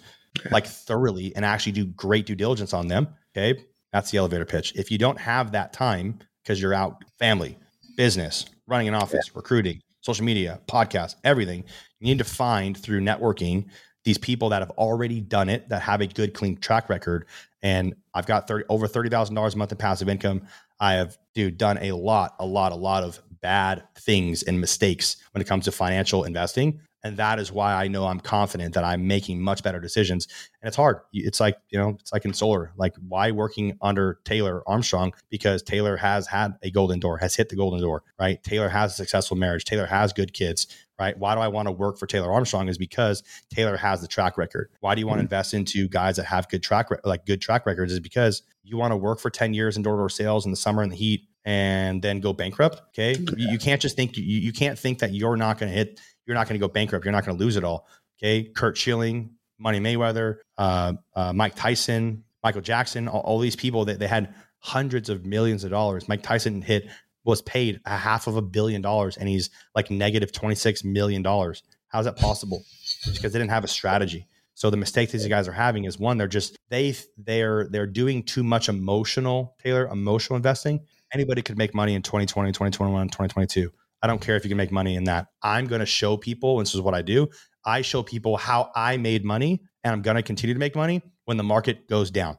like 0.52 0.68
thoroughly 0.68 1.36
and 1.36 1.44
actually 1.44 1.72
do 1.72 1.86
great 1.86 2.26
due 2.26 2.36
diligence 2.36 2.74
on 2.74 2.88
them. 2.88 3.08
Okay, 3.36 3.64
that's 3.92 4.12
the 4.12 4.18
elevator 4.18 4.46
pitch. 4.46 4.74
If 4.76 4.92
you 4.92 4.98
don't 4.98 5.20
have 5.20 5.52
that 5.54 5.74
time 5.74 6.20
because 6.44 6.62
you're 6.62 6.74
out 6.74 7.04
family, 7.18 7.58
business, 7.98 8.46
running 8.68 8.88
an 8.88 8.94
office, 8.94 9.28
yeah. 9.28 9.34
recruiting, 9.36 9.82
social 10.02 10.26
media, 10.26 10.60
podcast, 10.68 11.16
everything. 11.24 11.64
You 12.00 12.08
need 12.08 12.20
to 12.20 12.24
find 12.24 12.78
through 12.78 13.02
networking 13.02 13.66
these 14.04 14.18
people 14.18 14.50
that 14.50 14.62
have 14.62 14.72
already 14.72 15.22
done 15.22 15.50
it, 15.50 15.70
that 15.70 15.82
have 15.82 16.02
a 16.02 16.08
good, 16.08 16.34
clean 16.34 16.58
track 16.58 16.90
record. 16.90 17.26
And 17.62 17.96
I've 18.14 18.26
got 18.26 18.48
30, 18.48 18.66
over 18.70 18.88
$30,000 18.88 19.54
a 19.54 19.58
month 19.58 19.72
in 19.72 19.78
passive 19.78 20.10
income. 20.10 20.44
I 20.80 20.94
have, 20.94 21.18
dude, 21.34 21.58
done 21.58 21.78
a 21.80 21.92
lot, 21.92 22.36
a 22.40 22.46
lot, 22.46 22.72
a 22.72 22.76
lot 22.76 23.04
of 23.04 23.20
bad 23.42 23.84
things 23.96 24.44
and 24.44 24.60
mistakes 24.60 25.18
when 25.32 25.42
it 25.42 25.46
comes 25.46 25.66
to 25.66 25.72
financial 25.72 26.24
investing. 26.24 26.80
And 27.04 27.16
that 27.18 27.40
is 27.40 27.52
why 27.52 27.74
I 27.74 27.88
know 27.88 28.06
I'm 28.06 28.20
confident 28.20 28.74
that 28.74 28.84
I'm 28.84 29.08
making 29.08 29.42
much 29.42 29.64
better 29.64 29.80
decisions. 29.80 30.28
And 30.62 30.68
it's 30.68 30.76
hard. 30.76 31.00
It's 31.14 31.40
like, 31.40 31.58
you 31.70 31.80
know, 31.80 31.96
it's 32.00 32.12
like 32.12 32.26
in 32.26 32.34
solar. 32.34 32.74
Like, 32.76 32.94
why 33.08 33.32
working 33.32 33.78
under 33.82 34.20
Taylor 34.26 34.64
Armstrong? 34.68 35.14
Because 35.30 35.64
Taylor 35.64 35.96
has 35.96 36.28
had 36.28 36.56
a 36.62 36.72
golden 36.72 37.00
door, 37.00 37.18
has 37.18 37.36
hit 37.36 37.48
the 37.48 37.56
golden 37.56 37.82
door, 37.82 38.04
right? 38.20 38.44
Taylor 38.44 38.68
has 38.68 38.92
a 38.92 38.96
successful 38.96 39.38
marriage. 39.38 39.64
Taylor 39.64 39.86
has 39.86 40.12
good 40.12 40.34
kids, 40.34 40.68
right? 41.00 41.18
Why 41.18 41.36
do 41.36 41.42
I 41.42 41.48
want 41.48 41.68
to 41.68 41.72
work 41.72 41.98
for 41.98 42.06
Taylor 42.06 42.32
Armstrong? 42.32 42.68
Is 42.68 42.78
because 42.78 43.24
Taylor 43.50 43.78
has 43.78 44.02
the 44.02 44.08
track 44.08 44.38
record. 44.38 44.70
Why 44.82 44.96
do 44.96 45.02
you 45.02 45.08
want 45.08 45.20
to 45.20 45.22
mm-hmm. 45.22 45.34
invest 45.34 45.54
into 45.54 45.88
guys 45.88 46.18
that 46.18 46.26
have 46.26 46.50
good 46.50 46.62
track, 46.62 46.90
like 47.04 47.26
good 47.26 47.42
track 47.42 47.66
records? 47.66 47.94
Is 47.94 48.00
because 48.00 48.44
you 48.64 48.78
want 48.78 48.92
to 48.92 48.98
work 48.98 49.20
for 49.20 49.30
10 49.30 49.54
years 49.54 49.78
in 49.78 49.84
door 49.84 49.96
to 49.96 50.02
door 50.02 50.10
sales 50.10 50.46
in 50.46 50.52
the 50.52 50.58
summer 50.58 50.84
in 50.84 50.90
the 50.90 50.96
heat 50.96 51.28
and 51.46 52.02
then 52.02 52.20
go 52.20 52.34
bankrupt. 52.34 52.82
Okay. 52.90 53.16
You, 53.38 53.52
you 53.52 53.58
can't 53.58 53.82
just 53.82 53.96
think, 53.96 54.18
you, 54.18 54.24
you 54.24 54.52
can't 54.52 54.78
think 54.78 55.00
that 55.00 55.14
you're 55.14 55.38
not 55.38 55.58
going 55.58 55.72
to 55.72 55.76
hit 55.76 56.00
you're 56.30 56.36
not 56.36 56.48
going 56.48 56.60
to 56.60 56.66
go 56.66 56.72
bankrupt. 56.72 57.04
You're 57.04 57.12
not 57.12 57.26
going 57.26 57.36
to 57.36 57.44
lose 57.44 57.56
it 57.56 57.64
all. 57.64 57.88
Okay. 58.20 58.44
Curt 58.44 58.78
Schilling, 58.78 59.32
Money 59.58 59.80
Mayweather, 59.80 60.38
uh, 60.60 60.94
uh, 61.16 61.34
Mike 61.34 61.56
Tyson, 61.56 62.24
Michael 62.44 62.62
Jackson, 62.62 63.08
all, 63.08 63.22
all 63.22 63.40
these 63.40 63.56
people 63.56 63.86
that 63.86 63.94
they, 63.94 64.06
they 64.06 64.08
had 64.08 64.36
hundreds 64.60 65.10
of 65.10 65.26
millions 65.26 65.64
of 65.64 65.72
dollars. 65.72 66.08
Mike 66.08 66.22
Tyson 66.22 66.62
hit 66.62 66.88
was 67.30 67.42
paid 67.42 67.80
a 67.86 67.98
half 67.98 68.28
of 68.28 68.36
a 68.36 68.42
billion 68.42 68.82
dollars 68.82 69.18
and 69.18 69.30
he's 69.30 69.50
like 69.76 69.90
negative 69.90 70.32
26 70.32 70.84
million 70.84 71.22
dollars. 71.22 71.64
How's 71.88 72.06
that 72.06 72.18
possible? 72.18 72.64
because 73.06 73.34
they 73.34 73.40
didn't 73.40 73.52
have 73.52 73.64
a 73.64 73.68
strategy. 73.68 74.28
So 74.54 74.70
the 74.70 74.78
mistake 74.78 75.12
these 75.12 75.26
guys 75.28 75.48
are 75.48 75.54
having 75.54 75.86
is 75.86 75.98
one, 75.98 76.18
they're 76.18 76.28
just 76.28 76.58
they 76.70 76.94
they're 77.18 77.68
they're 77.70 77.88
doing 77.88 78.24
too 78.24 78.44
much 78.44 78.68
emotional, 78.68 79.56
Taylor, 79.64 79.88
emotional 79.88 80.36
investing. 80.36 80.82
Anybody 81.14 81.42
could 81.42 81.58
make 81.58 81.74
money 81.74 81.96
in 81.96 82.02
2020, 82.02 82.52
2021, 82.52 83.08
2022. 83.08 83.72
I 84.02 84.08
don't 84.08 84.20
care 84.22 84.36
if 84.36 84.44
you 84.44 84.50
can 84.50 84.58
make 84.58 84.72
money 84.72 84.96
in 84.96 85.06
that. 85.06 85.28
I'm 85.42 85.66
going 85.66 85.80
to 85.80 85.86
show 85.86 86.18
people, 86.18 86.60
and 86.60 86.66
this 86.66 86.76
is 86.76 86.82
what 86.82 86.94
I 86.94 87.02
do. 87.02 87.30
I 87.66 87.82
show 87.82 88.04
people 88.04 88.38
how 88.38 88.72
I 88.76 88.98
made 88.98 89.26
money, 89.26 89.62
and 89.84 89.94
I'm 89.94 90.02
going 90.02 90.16
to 90.16 90.24
continue 90.24 90.54
to 90.54 90.60
make 90.60 90.76
money 90.76 91.02
when 91.26 91.38
the 91.38 91.44
market 91.44 91.88
goes 91.88 92.12
down. 92.12 92.38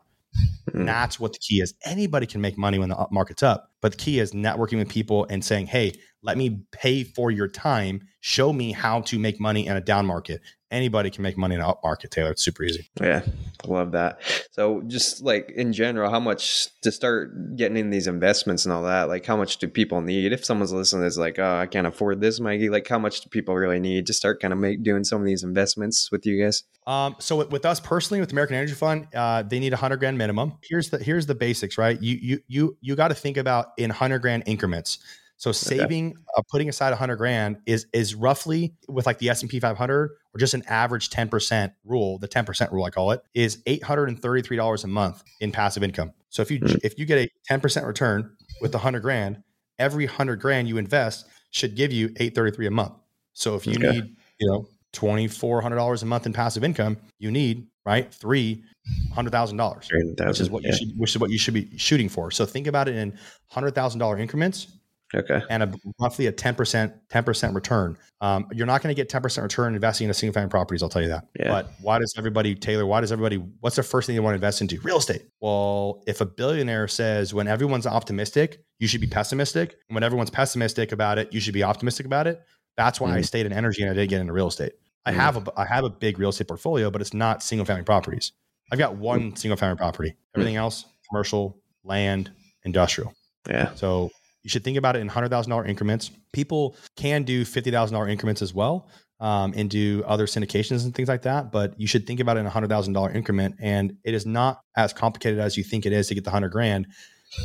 Mm. 0.70 0.86
That's 0.86 1.18
what 1.18 1.32
the 1.32 1.38
key 1.38 1.60
is. 1.60 1.74
Anybody 1.84 2.26
can 2.26 2.40
make 2.40 2.56
money 2.56 2.78
when 2.78 2.90
the 2.90 3.06
market's 3.10 3.42
up, 3.42 3.69
but 3.80 3.92
the 3.92 3.98
key 3.98 4.18
is 4.18 4.32
networking 4.32 4.78
with 4.78 4.88
people 4.88 5.26
and 5.30 5.44
saying, 5.44 5.66
"Hey, 5.66 5.92
let 6.22 6.36
me 6.36 6.62
pay 6.72 7.04
for 7.04 7.30
your 7.30 7.48
time. 7.48 8.02
Show 8.20 8.52
me 8.52 8.72
how 8.72 9.00
to 9.02 9.18
make 9.18 9.40
money 9.40 9.66
in 9.66 9.76
a 9.76 9.80
down 9.80 10.06
market." 10.06 10.40
Anybody 10.70 11.10
can 11.10 11.22
make 11.22 11.36
money 11.36 11.56
in 11.56 11.60
an 11.60 11.66
up 11.66 11.80
market, 11.82 12.12
Taylor. 12.12 12.30
It's 12.30 12.44
super 12.44 12.62
easy. 12.62 12.88
Yeah, 13.00 13.22
love 13.66 13.90
that. 13.90 14.20
So, 14.52 14.82
just 14.86 15.20
like 15.20 15.50
in 15.56 15.72
general, 15.72 16.08
how 16.08 16.20
much 16.20 16.68
to 16.82 16.92
start 16.92 17.56
getting 17.56 17.76
in 17.76 17.90
these 17.90 18.06
investments 18.06 18.64
and 18.64 18.72
all 18.72 18.84
that? 18.84 19.08
Like, 19.08 19.26
how 19.26 19.36
much 19.36 19.56
do 19.56 19.66
people 19.66 20.00
need? 20.00 20.32
If 20.32 20.44
someone's 20.44 20.72
listening, 20.72 21.04
is 21.06 21.18
like, 21.18 21.40
"Oh, 21.40 21.56
I 21.56 21.66
can't 21.66 21.88
afford 21.88 22.20
this, 22.20 22.38
Mikey." 22.38 22.70
Like, 22.70 22.86
how 22.86 23.00
much 23.00 23.22
do 23.22 23.28
people 23.28 23.56
really 23.56 23.80
need 23.80 24.06
to 24.06 24.12
start 24.12 24.40
kind 24.40 24.52
of 24.52 24.60
make 24.60 24.84
doing 24.84 25.02
some 25.02 25.20
of 25.20 25.26
these 25.26 25.42
investments 25.42 26.12
with 26.12 26.24
you 26.24 26.40
guys? 26.40 26.62
Um, 26.86 27.16
so 27.18 27.44
with 27.44 27.66
us 27.66 27.78
personally, 27.78 28.20
with 28.20 28.32
American 28.32 28.56
Energy 28.56 28.74
Fund, 28.74 29.06
uh, 29.14 29.42
they 29.42 29.58
need 29.58 29.72
a 29.72 29.76
hundred 29.76 29.98
grand 29.98 30.18
minimum. 30.18 30.54
Here's 30.62 30.90
the 30.90 30.98
here's 30.98 31.26
the 31.26 31.34
basics, 31.34 31.78
right? 31.78 32.00
You 32.00 32.18
you 32.20 32.38
you 32.48 32.78
you 32.80 32.96
got 32.96 33.08
to 33.08 33.14
think 33.14 33.36
about 33.36 33.69
in 33.76 33.90
hundred 33.90 34.20
grand 34.20 34.44
increments. 34.46 34.98
So 35.36 35.52
saving, 35.52 36.10
okay. 36.10 36.18
uh, 36.36 36.42
putting 36.50 36.68
aside 36.68 36.92
a 36.92 36.96
hundred 36.96 37.16
grand 37.16 37.58
is 37.64 37.86
is 37.94 38.14
roughly 38.14 38.74
with 38.88 39.06
like 39.06 39.18
the 39.18 39.30
S 39.30 39.40
and 39.40 39.50
P 39.50 39.58
500 39.58 40.10
or 40.34 40.38
just 40.38 40.52
an 40.52 40.62
average 40.68 41.08
10% 41.08 41.72
rule. 41.84 42.18
The 42.18 42.28
10% 42.28 42.70
rule 42.70 42.84
I 42.84 42.90
call 42.90 43.12
it 43.12 43.22
is 43.32 43.62
eight 43.64 43.82
hundred 43.82 44.10
and 44.10 44.20
thirty 44.20 44.42
three 44.42 44.58
dollars 44.58 44.84
a 44.84 44.86
month 44.86 45.24
in 45.40 45.50
passive 45.50 45.82
income. 45.82 46.12
So 46.28 46.42
if 46.42 46.50
you 46.50 46.60
mm-hmm. 46.60 46.76
if 46.84 46.98
you 46.98 47.06
get 47.06 47.18
a 47.18 47.54
10% 47.54 47.86
return 47.86 48.36
with 48.60 48.74
a 48.74 48.78
hundred 48.78 49.00
grand, 49.00 49.42
every 49.78 50.04
hundred 50.04 50.40
grand 50.40 50.68
you 50.68 50.76
invest 50.76 51.26
should 51.52 51.74
give 51.74 51.90
you 51.90 52.12
eight 52.18 52.34
thirty 52.34 52.54
three 52.54 52.66
a 52.66 52.70
month. 52.70 52.92
So 53.32 53.54
if 53.54 53.66
you 53.66 53.76
okay. 53.76 53.92
need 53.92 54.16
you 54.40 54.46
know 54.46 54.68
twenty 54.92 55.28
four 55.28 55.60
hundred 55.60 55.76
dollars 55.76 56.02
a 56.02 56.06
month 56.06 56.26
in 56.26 56.32
passive 56.32 56.64
income, 56.64 56.96
you 57.18 57.30
need 57.30 57.66
right 57.86 58.12
three 58.12 58.64
hundred 59.12 59.30
thousand 59.30 59.56
dollars, 59.56 59.88
which 60.18 60.40
is 60.40 60.50
what 60.50 60.62
yeah. 60.62 60.70
you 60.70 60.76
should, 60.76 60.98
which 60.98 61.10
is 61.10 61.18
what 61.18 61.30
you 61.30 61.38
should 61.38 61.54
be 61.54 61.76
shooting 61.76 62.08
for. 62.08 62.30
So 62.30 62.46
think 62.46 62.66
about 62.66 62.88
it 62.88 62.96
in 62.96 63.18
hundred 63.48 63.74
thousand 63.74 64.00
dollar 64.00 64.18
increments 64.18 64.68
Okay. 65.14 65.42
And 65.50 65.62
a, 65.62 65.72
roughly 65.98 66.26
a 66.26 66.32
10%, 66.32 66.92
10% 67.08 67.54
return. 67.54 67.98
Um, 68.20 68.46
you're 68.52 68.66
not 68.66 68.82
going 68.82 68.94
to 68.94 69.00
get 69.00 69.08
10% 69.08 69.42
return 69.42 69.74
investing 69.74 70.06
in 70.06 70.10
a 70.10 70.14
single 70.14 70.34
family 70.34 70.50
properties. 70.50 70.82
I'll 70.82 70.88
tell 70.88 71.02
you 71.02 71.08
that. 71.08 71.26
Yeah. 71.38 71.48
But 71.48 71.72
why 71.80 71.98
does 71.98 72.14
everybody, 72.16 72.54
Taylor, 72.54 72.86
why 72.86 73.00
does 73.00 73.12
everybody, 73.12 73.36
what's 73.60 73.76
the 73.76 73.82
first 73.82 74.06
thing 74.06 74.14
they 74.14 74.20
want 74.20 74.32
to 74.32 74.36
invest 74.36 74.60
into? 74.60 74.80
Real 74.80 74.98
estate. 74.98 75.22
Well, 75.40 76.02
if 76.06 76.20
a 76.20 76.26
billionaire 76.26 76.88
says 76.88 77.34
when 77.34 77.48
everyone's 77.48 77.86
optimistic, 77.86 78.64
you 78.78 78.86
should 78.86 79.00
be 79.00 79.06
pessimistic. 79.06 79.76
And 79.88 79.94
when 79.94 80.04
everyone's 80.04 80.30
pessimistic 80.30 80.92
about 80.92 81.18
it, 81.18 81.32
you 81.32 81.40
should 81.40 81.54
be 81.54 81.64
optimistic 81.64 82.06
about 82.06 82.26
it. 82.26 82.42
That's 82.80 82.98
why 82.98 83.10
mm. 83.10 83.16
I 83.16 83.20
stayed 83.20 83.44
in 83.44 83.52
energy 83.52 83.82
and 83.82 83.90
I 83.90 83.94
did 83.94 84.08
get 84.08 84.22
into 84.22 84.32
real 84.32 84.48
estate. 84.48 84.72
I 85.04 85.12
mm. 85.12 85.16
have 85.16 85.36
a, 85.36 85.52
I 85.54 85.66
have 85.66 85.84
a 85.84 85.90
big 85.90 86.18
real 86.18 86.30
estate 86.30 86.48
portfolio, 86.48 86.90
but 86.90 87.02
it's 87.02 87.12
not 87.12 87.42
single 87.42 87.66
family 87.66 87.82
properties. 87.82 88.32
I've 88.72 88.78
got 88.78 88.96
one 88.96 89.32
mm. 89.32 89.38
single 89.38 89.58
family 89.58 89.76
property. 89.76 90.16
Everything 90.34 90.56
else, 90.56 90.86
commercial, 91.06 91.60
land, 91.84 92.30
industrial. 92.64 93.12
Yeah. 93.46 93.74
So 93.74 94.10
you 94.42 94.48
should 94.48 94.64
think 94.64 94.78
about 94.78 94.96
it 94.96 95.00
in 95.00 95.10
$100,000 95.10 95.68
increments. 95.68 96.10
People 96.32 96.74
can 96.96 97.22
do 97.22 97.44
$50,000 97.44 98.10
increments 98.10 98.40
as 98.40 98.54
well 98.54 98.88
um, 99.20 99.52
and 99.54 99.68
do 99.68 100.02
other 100.06 100.24
syndications 100.24 100.84
and 100.84 100.94
things 100.94 101.10
like 101.10 101.20
that. 101.22 101.52
But 101.52 101.78
you 101.78 101.86
should 101.86 102.06
think 102.06 102.18
about 102.18 102.38
it 102.38 102.40
in 102.40 102.46
a 102.46 102.50
$100,000 102.50 103.14
increment. 103.14 103.56
And 103.60 103.98
it 104.04 104.14
is 104.14 104.24
not 104.24 104.62
as 104.74 104.94
complicated 104.94 105.38
as 105.38 105.58
you 105.58 105.64
think 105.64 105.84
it 105.84 105.92
is 105.92 106.08
to 106.08 106.14
get 106.14 106.24
the 106.24 106.30
100 106.30 106.48
grand 106.48 106.86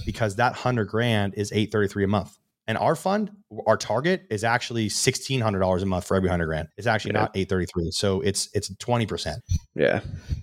because 0.05 0.37
that 0.37 0.53
100 0.53 0.85
grand 0.85 1.33
is 1.35 1.51
833 1.51 2.05
a 2.05 2.07
month. 2.07 2.37
And 2.67 2.77
our 2.77 2.95
fund, 2.95 3.31
our 3.67 3.77
target 3.77 4.25
is 4.29 4.43
actually 4.43 4.89
sixteen 4.89 5.41
hundred 5.41 5.59
dollars 5.59 5.83
a 5.83 5.85
month 5.85 6.05
for 6.05 6.15
every 6.15 6.29
hundred 6.29 6.47
grand. 6.47 6.69
It's 6.77 6.87
actually 6.87 7.13
yeah. 7.13 7.21
not 7.21 7.31
eight 7.35 7.49
thirty 7.49 7.67
three, 7.67 7.91
so 7.91 8.21
it's 8.21 8.49
it's 8.53 8.73
twenty 8.77 9.05
percent. 9.05 9.43
Yeah, 9.75 10.01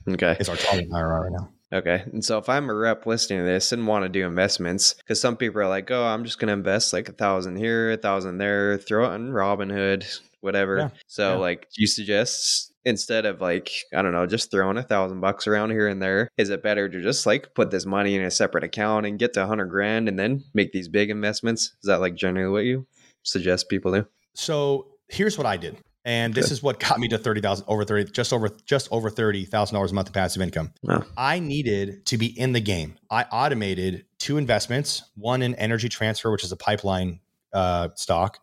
okay. 0.08 0.36
It's 0.38 0.48
our 0.48 0.56
target 0.56 0.90
IRR 0.90 1.22
right 1.22 1.32
now. 1.32 1.50
Okay. 1.72 2.02
And 2.12 2.24
so 2.24 2.38
if 2.38 2.48
I'm 2.48 2.68
a 2.68 2.74
rep 2.74 3.06
listening 3.06 3.40
to 3.40 3.44
this 3.46 3.72
and 3.72 3.86
want 3.86 4.04
to 4.04 4.08
do 4.08 4.26
investments, 4.26 4.92
because 4.94 5.20
some 5.20 5.36
people 5.36 5.62
are 5.62 5.68
like, 5.68 5.90
oh, 5.90 6.04
I'm 6.04 6.24
just 6.24 6.38
going 6.38 6.48
to 6.48 6.52
invest 6.52 6.92
like 6.92 7.08
a 7.08 7.12
thousand 7.12 7.56
here, 7.56 7.92
a 7.92 7.96
thousand 7.96 8.38
there, 8.38 8.76
throw 8.76 9.06
it 9.06 9.12
on 9.14 9.30
Robinhood, 9.30 10.20
whatever. 10.40 10.78
Yeah. 10.78 10.88
So, 11.06 11.32
yeah. 11.32 11.38
like, 11.38 11.62
do 11.70 11.80
you 11.80 11.86
suggest 11.86 12.71
instead 12.84 13.26
of 13.26 13.40
like, 13.40 13.70
I 13.94 14.02
don't 14.02 14.12
know, 14.12 14.26
just 14.26 14.50
throwing 14.50 14.76
a 14.76 14.82
thousand 14.82 15.20
bucks 15.20 15.46
around 15.46 15.70
here 15.70 15.88
and 15.88 16.02
there, 16.02 16.28
is 16.36 16.50
it 16.50 16.62
better 16.62 16.88
to 16.88 17.02
just 17.02 17.26
like 17.26 17.54
put 17.54 17.70
this 17.70 17.86
money 17.86 18.16
in 18.16 18.22
a 18.22 18.30
separate 18.30 18.64
account 18.64 19.06
and 19.06 19.18
get 19.18 19.32
to 19.34 19.42
a 19.42 19.46
hundred 19.46 19.66
grand 19.66 20.08
and 20.08 20.18
then 20.18 20.44
make 20.54 20.72
these 20.72 20.88
big 20.88 21.10
investments? 21.10 21.64
Is 21.82 21.86
that 21.88 22.00
like 22.00 22.14
generally 22.14 22.50
what 22.50 22.64
you 22.64 22.86
suggest 23.22 23.68
people 23.68 23.92
do? 23.92 24.06
So, 24.34 24.88
here's 25.08 25.36
what 25.36 25.46
I 25.46 25.56
did. 25.56 25.76
And 26.04 26.34
this 26.34 26.50
is 26.50 26.62
what 26.64 26.80
got 26.80 26.98
me 26.98 27.06
to 27.08 27.18
thirty 27.18 27.40
thousand 27.40 27.66
over 27.68 27.84
thirty, 27.84 28.10
just 28.10 28.32
over 28.32 28.50
just 28.66 28.88
over 28.90 29.08
thirty 29.08 29.44
thousand 29.44 29.74
dollars 29.74 29.92
a 29.92 29.94
month 29.94 30.08
of 30.08 30.14
passive 30.14 30.42
income. 30.42 30.72
Wow. 30.82 31.04
I 31.16 31.38
needed 31.38 32.04
to 32.06 32.18
be 32.18 32.26
in 32.26 32.52
the 32.52 32.60
game. 32.60 32.96
I 33.08 33.22
automated 33.24 34.06
two 34.18 34.36
investments: 34.36 35.04
one 35.14 35.42
in 35.42 35.54
energy 35.54 35.88
transfer, 35.88 36.32
which 36.32 36.42
is 36.42 36.50
a 36.50 36.56
pipeline 36.56 37.20
uh, 37.52 37.90
stock, 37.94 38.40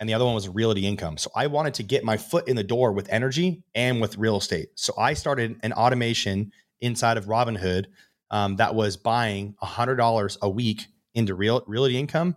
and 0.00 0.08
the 0.08 0.14
other 0.14 0.24
one 0.24 0.34
was 0.34 0.48
realty 0.48 0.86
income. 0.86 1.16
So 1.18 1.30
I 1.34 1.46
wanted 1.46 1.74
to 1.74 1.82
get 1.82 2.04
my 2.04 2.16
foot 2.16 2.48
in 2.48 2.56
the 2.56 2.64
door 2.64 2.92
with 2.92 3.08
energy 3.10 3.62
and 3.74 4.00
with 4.00 4.18
real 4.18 4.36
estate. 4.36 4.68
So 4.74 4.94
I 4.98 5.14
started 5.14 5.58
an 5.62 5.72
automation 5.72 6.52
inside 6.80 7.16
of 7.16 7.26
Robinhood 7.26 7.86
um, 8.30 8.56
that 8.56 8.74
was 8.74 8.96
buying 8.96 9.54
hundred 9.60 9.96
dollars 9.96 10.38
a 10.42 10.48
week 10.48 10.86
into 11.14 11.34
real 11.34 11.62
realty 11.66 11.98
income 11.98 12.34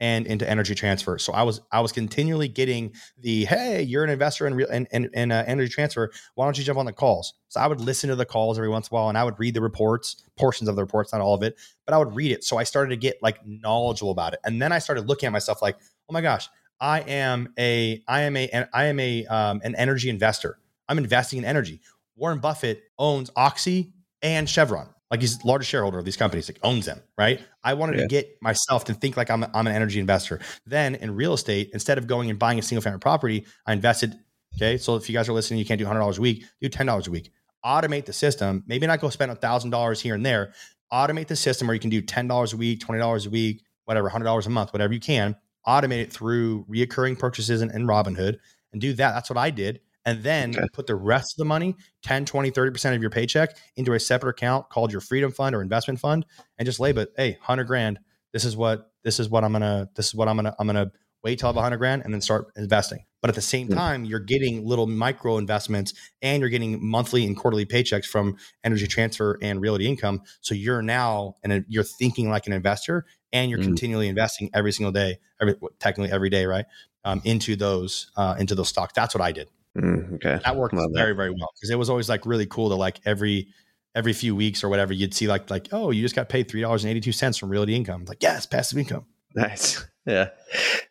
and 0.00 0.26
into 0.26 0.48
energy 0.48 0.74
transfer. 0.74 1.18
So 1.18 1.32
I 1.32 1.42
was 1.42 1.60
I 1.72 1.80
was 1.80 1.92
continually 1.92 2.48
getting 2.48 2.92
the 3.18 3.44
hey, 3.46 3.82
you're 3.82 4.04
an 4.04 4.10
investor 4.10 4.46
in 4.46 4.54
real 4.54 4.68
in, 4.68 4.86
in 4.92 5.32
uh, 5.32 5.44
energy 5.46 5.70
transfer. 5.72 6.10
Why 6.34 6.46
don't 6.46 6.56
you 6.56 6.64
jump 6.64 6.78
on 6.78 6.86
the 6.86 6.92
calls? 6.92 7.34
So 7.48 7.60
I 7.60 7.66
would 7.66 7.80
listen 7.80 8.08
to 8.10 8.16
the 8.16 8.26
calls 8.26 8.58
every 8.58 8.68
once 8.68 8.88
in 8.88 8.94
a 8.94 9.00
while, 9.00 9.08
and 9.08 9.18
I 9.18 9.24
would 9.24 9.38
read 9.38 9.54
the 9.54 9.60
reports, 9.60 10.22
portions 10.36 10.68
of 10.68 10.76
the 10.76 10.82
reports, 10.82 11.12
not 11.12 11.20
all 11.20 11.34
of 11.34 11.42
it, 11.42 11.56
but 11.84 11.94
I 11.94 11.98
would 11.98 12.14
read 12.14 12.30
it. 12.30 12.44
So 12.44 12.58
I 12.58 12.62
started 12.62 12.90
to 12.90 12.96
get 12.96 13.16
like 13.22 13.44
knowledgeable 13.44 14.12
about 14.12 14.34
it, 14.34 14.40
and 14.44 14.62
then 14.62 14.70
I 14.70 14.78
started 14.78 15.08
looking 15.08 15.26
at 15.26 15.32
myself 15.32 15.62
like, 15.62 15.76
oh 16.08 16.12
my 16.12 16.20
gosh, 16.20 16.48
I 16.80 17.00
am 17.00 17.52
a 17.58 18.02
I 18.06 18.22
am 18.22 18.36
a 18.36 18.66
I 18.72 18.84
am 18.86 19.00
a 19.00 19.26
um, 19.26 19.60
an 19.64 19.74
energy 19.74 20.10
investor. 20.10 20.58
I'm 20.88 20.98
investing 20.98 21.38
in 21.38 21.44
energy. 21.44 21.80
Warren 22.16 22.38
Buffett 22.38 22.82
owns 22.98 23.30
Oxy 23.36 23.92
and 24.22 24.48
Chevron. 24.48 24.88
Like 25.10 25.20
he's 25.20 25.38
the 25.38 25.46
largest 25.46 25.70
shareholder 25.70 25.98
of 25.98 26.04
these 26.04 26.16
companies, 26.16 26.48
like 26.48 26.58
owns 26.62 26.84
them, 26.84 27.00
right? 27.16 27.40
I 27.64 27.74
wanted 27.74 27.96
yeah. 27.96 28.02
to 28.02 28.08
get 28.08 28.36
myself 28.42 28.84
to 28.86 28.94
think 28.94 29.16
like 29.16 29.30
I'm, 29.30 29.44
I'm 29.54 29.66
an 29.66 29.68
energy 29.68 30.00
investor. 30.00 30.40
Then 30.66 30.96
in 30.96 31.14
real 31.14 31.32
estate, 31.32 31.70
instead 31.72 31.96
of 31.96 32.06
going 32.06 32.28
and 32.28 32.38
buying 32.38 32.58
a 32.58 32.62
single 32.62 32.82
family 32.82 32.98
property, 32.98 33.46
I 33.66 33.72
invested. 33.72 34.18
Okay. 34.56 34.76
So 34.76 34.96
if 34.96 35.08
you 35.08 35.14
guys 35.14 35.28
are 35.28 35.32
listening, 35.32 35.60
you 35.60 35.64
can't 35.64 35.78
do 35.78 35.86
$100 35.86 36.18
a 36.18 36.20
week, 36.20 36.44
do 36.60 36.68
$10 36.68 37.08
a 37.08 37.10
week. 37.10 37.30
Automate 37.64 38.04
the 38.04 38.12
system. 38.12 38.64
Maybe 38.66 38.86
not 38.86 39.00
go 39.00 39.08
spend 39.08 39.32
$1,000 39.32 40.00
here 40.00 40.14
and 40.14 40.26
there. 40.26 40.52
Automate 40.92 41.28
the 41.28 41.36
system 41.36 41.68
where 41.68 41.74
you 41.74 41.80
can 41.80 41.90
do 41.90 42.02
$10 42.02 42.52
a 42.52 42.56
week, 42.56 42.80
$20 42.80 43.26
a 43.26 43.30
week, 43.30 43.62
whatever, 43.84 44.10
$100 44.10 44.46
a 44.46 44.50
month, 44.50 44.72
whatever 44.72 44.92
you 44.92 45.00
can. 45.00 45.36
Automate 45.68 46.00
it 46.00 46.12
through 46.12 46.64
reoccurring 46.64 47.18
purchases 47.18 47.60
in, 47.60 47.70
in 47.70 47.86
Robinhood 47.86 48.38
and 48.72 48.80
do 48.80 48.92
that. 48.94 49.12
That's 49.12 49.30
what 49.30 49.36
I 49.36 49.50
did. 49.50 49.80
and 50.04 50.22
then 50.22 50.56
okay. 50.56 50.66
put 50.72 50.86
the 50.86 50.94
rest 50.94 51.34
of 51.34 51.38
the 51.38 51.44
money 51.44 51.74
10 52.02 52.24
20 52.24 52.50
30% 52.50 52.94
of 52.94 53.02
your 53.02 53.10
paycheck 53.10 53.56
into 53.76 53.92
a 53.92 54.00
separate 54.00 54.30
account 54.30 54.68
called 54.70 54.90
your 54.90 55.00
freedom 55.00 55.30
fund 55.30 55.54
or 55.54 55.60
investment 55.60 56.00
fund 56.00 56.24
and 56.58 56.66
just 56.66 56.80
label 56.80 57.02
it 57.02 57.12
hey 57.16 57.32
100 57.32 57.64
grand 57.64 57.98
this 58.32 58.44
is 58.44 58.56
what 58.56 58.92
this 59.04 59.20
is 59.20 59.28
what 59.28 59.44
i'm 59.44 59.52
gonna 59.52 59.88
this 59.96 60.06
is 60.06 60.14
what 60.14 60.28
i'm 60.28 60.36
gonna 60.36 60.54
i'm 60.58 60.66
gonna 60.66 60.90
wait 61.24 61.38
till 61.38 61.48
i 61.48 61.50
have 61.50 61.56
100 61.56 61.76
grand 61.76 62.02
and 62.04 62.14
then 62.14 62.20
start 62.20 62.46
investing 62.56 63.04
but 63.20 63.28
at 63.28 63.34
the 63.34 63.42
same 63.42 63.66
hmm. 63.66 63.74
time 63.74 64.04
you're 64.04 64.20
getting 64.20 64.64
little 64.64 64.86
micro 64.86 65.36
investments 65.36 65.92
and 66.22 66.40
you're 66.40 66.48
getting 66.48 66.84
monthly 66.84 67.26
and 67.26 67.36
quarterly 67.36 67.66
paychecks 67.66 68.06
from 68.06 68.36
energy 68.64 68.86
transfer 68.86 69.38
and 69.42 69.60
realty 69.60 69.86
income 69.86 70.22
so 70.40 70.54
you're 70.54 70.82
now 70.82 71.34
and 71.42 71.64
you're 71.68 71.84
thinking 71.84 72.30
like 72.30 72.46
an 72.46 72.52
investor 72.52 73.04
and 73.32 73.50
you're 73.50 73.60
mm. 73.60 73.64
continually 73.64 74.08
investing 74.08 74.50
every 74.54 74.72
single 74.72 74.92
day 74.92 75.18
every 75.40 75.54
technically 75.78 76.12
every 76.12 76.30
day 76.30 76.46
right 76.46 76.66
um, 77.04 77.20
into 77.24 77.56
those 77.56 78.10
uh, 78.16 78.34
into 78.38 78.54
those 78.54 78.68
stocks 78.68 78.92
that's 78.94 79.14
what 79.14 79.22
i 79.22 79.32
did 79.32 79.48
Mm, 79.76 80.14
okay. 80.14 80.40
That 80.44 80.56
worked 80.56 80.74
Love 80.74 80.90
very, 80.92 81.12
that. 81.12 81.16
very 81.16 81.30
well 81.30 81.50
because 81.54 81.70
it 81.70 81.78
was 81.78 81.90
always 81.90 82.08
like 82.08 82.26
really 82.26 82.46
cool 82.46 82.68
to 82.70 82.74
like 82.74 83.00
every 83.04 83.48
every 83.94 84.12
few 84.12 84.34
weeks 84.34 84.62
or 84.62 84.68
whatever 84.68 84.92
you'd 84.92 85.14
see 85.14 85.28
like 85.28 85.50
like 85.50 85.68
oh 85.72 85.90
you 85.90 86.02
just 86.02 86.14
got 86.14 86.28
paid 86.28 86.48
three 86.48 86.60
dollars 86.60 86.84
and 86.84 86.90
eighty 86.90 87.00
two 87.00 87.12
cents 87.12 87.36
from 87.36 87.48
realty 87.48 87.74
income 87.74 88.04
like 88.06 88.22
yes 88.22 88.46
passive 88.46 88.78
income. 88.78 89.06
Nice. 89.34 89.86
Yeah. 90.08 90.30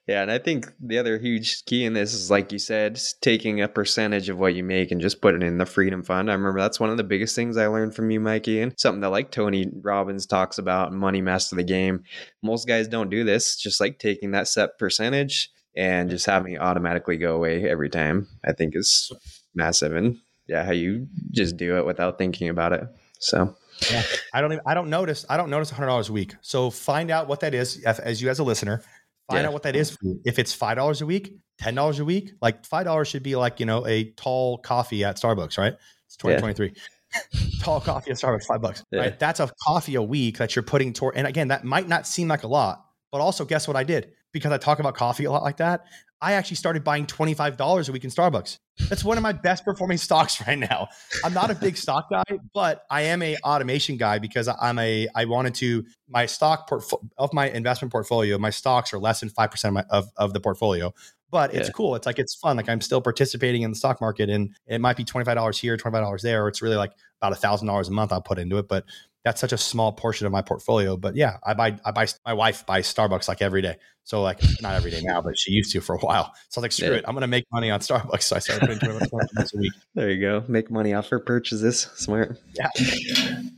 Yeah. 0.07 0.21
And 0.21 0.31
I 0.31 0.37
think 0.37 0.71
the 0.79 0.99
other 0.99 1.17
huge 1.17 1.65
key 1.65 1.83
in 1.83 1.93
this 1.93 2.13
is, 2.13 2.29
like 2.29 2.51
you 2.51 2.59
said, 2.59 3.01
taking 3.21 3.61
a 3.61 3.67
percentage 3.67 4.29
of 4.29 4.37
what 4.37 4.53
you 4.53 4.63
make 4.63 4.91
and 4.91 5.01
just 5.01 5.21
putting 5.21 5.41
in 5.41 5.57
the 5.57 5.65
freedom 5.65 6.03
fund. 6.03 6.29
I 6.29 6.33
remember 6.33 6.59
that's 6.59 6.79
one 6.79 6.91
of 6.91 6.97
the 6.97 7.03
biggest 7.03 7.35
things 7.35 7.57
I 7.57 7.67
learned 7.67 7.95
from 7.95 8.11
you, 8.11 8.19
Mikey, 8.19 8.61
and 8.61 8.73
something 8.77 9.01
that 9.01 9.09
like 9.09 9.31
Tony 9.31 9.69
Robbins 9.81 10.27
talks 10.27 10.59
about 10.59 10.93
money 10.93 11.21
master 11.21 11.55
the 11.55 11.63
game. 11.63 12.03
Most 12.43 12.67
guys 12.67 12.87
don't 12.87 13.09
do 13.09 13.23
this, 13.23 13.57
just 13.57 13.81
like 13.81 13.97
taking 13.97 14.31
that 14.31 14.47
set 14.47 14.77
percentage 14.77 15.51
and 15.77 16.09
just 16.09 16.25
having 16.25 16.53
it 16.53 16.61
automatically 16.61 17.15
go 17.15 17.35
away 17.35 17.69
every 17.69 17.89
time 17.89 18.27
i 18.43 18.51
think 18.51 18.75
is 18.75 19.11
massive 19.55 19.95
and 19.95 20.17
yeah 20.47 20.65
how 20.65 20.71
you 20.71 21.07
just 21.31 21.55
do 21.55 21.77
it 21.77 21.85
without 21.85 22.17
thinking 22.17 22.49
about 22.49 22.73
it 22.73 22.83
so 23.19 23.55
yeah 23.91 24.01
i 24.33 24.41
don't 24.41 24.51
even 24.51 24.63
i 24.65 24.73
don't 24.73 24.89
notice 24.89 25.25
i 25.29 25.37
don't 25.37 25.49
notice 25.49 25.71
$100 25.71 26.09
a 26.09 26.11
week 26.11 26.35
so 26.41 26.69
find 26.69 27.11
out 27.11 27.27
what 27.27 27.39
that 27.41 27.53
is 27.53 27.81
as 27.85 28.21
you 28.21 28.29
as 28.29 28.39
a 28.39 28.43
listener 28.43 28.81
find 29.27 29.41
yeah. 29.41 29.47
out 29.47 29.53
what 29.53 29.63
that 29.63 29.75
is 29.75 29.97
if 30.25 30.39
it's 30.39 30.55
$5 30.55 31.01
a 31.01 31.05
week 31.05 31.37
$10 31.61 31.99
a 31.99 32.05
week 32.05 32.33
like 32.41 32.63
$5 32.63 33.05
should 33.05 33.23
be 33.23 33.35
like 33.35 33.59
you 33.59 33.65
know 33.65 33.85
a 33.87 34.05
tall 34.11 34.57
coffee 34.59 35.03
at 35.03 35.17
starbucks 35.17 35.57
right? 35.57 35.75
It's 36.05 36.17
2023 36.17 36.73
tall 37.61 37.81
coffee 37.81 38.11
at 38.11 38.17
starbucks 38.17 38.45
five 38.45 38.61
bucks 38.61 38.83
yeah. 38.91 38.99
right 39.01 39.19
that's 39.19 39.39
a 39.39 39.49
coffee 39.63 39.95
a 39.95 40.03
week 40.03 40.37
that 40.37 40.55
you're 40.55 40.63
putting 40.63 40.93
toward 40.93 41.15
and 41.15 41.25
again 41.25 41.49
that 41.49 41.63
might 41.63 41.87
not 41.87 42.05
seem 42.05 42.27
like 42.27 42.43
a 42.43 42.47
lot 42.47 42.85
but 43.11 43.21
also 43.21 43.45
guess 43.45 43.67
what 43.67 43.77
i 43.77 43.83
did 43.83 44.11
because 44.37 44.51
I 44.51 44.57
talk 44.57 44.79
about 44.79 44.95
coffee 44.95 45.25
a 45.25 45.31
lot 45.31 45.43
like 45.43 45.57
that, 45.57 45.85
I 46.19 46.33
actually 46.33 46.57
started 46.57 46.83
buying 46.83 47.05
$25 47.05 47.89
a 47.89 47.91
week 47.91 48.03
in 48.03 48.09
Starbucks. 48.09 48.57
That's 48.89 49.03
one 49.03 49.17
of 49.17 49.23
my 49.23 49.33
best 49.33 49.63
performing 49.63 49.97
stocks 49.99 50.45
right 50.47 50.57
now. 50.57 50.87
I'm 51.23 51.33
not 51.33 51.51
a 51.51 51.55
big 51.55 51.77
stock 51.77 52.09
guy, 52.09 52.23
but 52.53 52.83
I 52.89 53.03
am 53.03 53.21
a 53.21 53.37
automation 53.43 53.97
guy 53.97 54.17
because 54.19 54.47
I'm 54.47 54.79
a 54.79 55.07
I 55.13 55.25
wanted 55.25 55.55
to 55.55 55.85
my 56.09 56.25
stock 56.25 56.67
portfolio 56.67 57.07
of 57.17 57.33
my 57.33 57.49
investment 57.49 57.91
portfolio, 57.91 58.37
my 58.37 58.49
stocks 58.49 58.93
are 58.93 58.99
less 58.99 59.19
than 59.19 59.29
5% 59.29 59.65
of, 59.65 59.73
my, 59.73 59.83
of, 59.89 60.09
of 60.17 60.33
the 60.33 60.39
portfolio. 60.39 60.93
But 61.29 61.53
it's 61.53 61.67
yeah. 61.67 61.73
cool. 61.73 61.95
It's 61.95 62.05
like 62.05 62.19
it's 62.19 62.33
fun. 62.33 62.55
Like 62.55 62.69
I'm 62.69 62.79
still 62.81 63.01
participating 63.01 63.63
in 63.63 63.71
the 63.71 63.75
stock 63.75 63.99
market 63.99 64.29
and 64.29 64.55
it 64.65 64.79
might 64.79 64.95
be 64.95 65.03
$25 65.03 65.59
here, 65.59 65.75
$25 65.75 66.21
there, 66.21 66.45
or 66.45 66.47
it's 66.47 66.61
really 66.61 66.77
like 66.77 66.93
about 67.21 67.33
a 67.33 67.35
thousand 67.35 67.67
dollars 67.67 67.89
a 67.89 67.91
month 67.91 68.13
I'll 68.13 68.21
put 68.21 68.39
into 68.39 68.57
it. 68.57 68.69
But 68.69 68.85
that's 69.25 69.41
such 69.41 69.51
a 69.51 69.57
small 69.57 69.91
portion 69.91 70.25
of 70.25 70.31
my 70.31 70.41
portfolio. 70.41 70.95
But 70.95 71.17
yeah, 71.17 71.37
I 71.45 71.53
buy 71.53 71.77
I 71.83 71.91
buy 71.91 72.07
my 72.25 72.33
wife 72.33 72.65
buys 72.65 72.91
Starbucks 72.91 73.27
like 73.27 73.41
every 73.41 73.61
day. 73.61 73.75
So 74.07 74.21
like 74.21 74.39
not 74.61 74.73
every 74.73 74.89
day 74.89 75.01
now, 75.03 75.21
but 75.21 75.37
she 75.37 75.51
used 75.51 75.73
to 75.73 75.81
for 75.81 75.95
a 75.95 75.99
while. 75.99 76.31
So 76.47 76.59
I 76.59 76.61
was 76.61 76.63
like, 76.63 76.71
screw 76.71 76.87
yeah. 76.91 76.99
it, 76.99 77.05
I'm 77.05 77.13
gonna 77.13 77.27
make 77.27 77.43
money 77.51 77.69
on 77.69 77.81
Starbucks. 77.81 78.23
So 78.23 78.37
I 78.37 78.39
started 78.39 78.61
putting 78.61 78.79
twenty 78.79 79.05
bucks 79.35 79.53
a 79.53 79.57
week. 79.57 79.73
There 79.95 80.09
you 80.09 80.21
go. 80.21 80.45
Make 80.47 80.71
money 80.71 80.93
off 80.93 81.09
her 81.09 81.19
purchases. 81.19 81.89
Smart. 81.95 82.39
Yeah. 82.53 82.69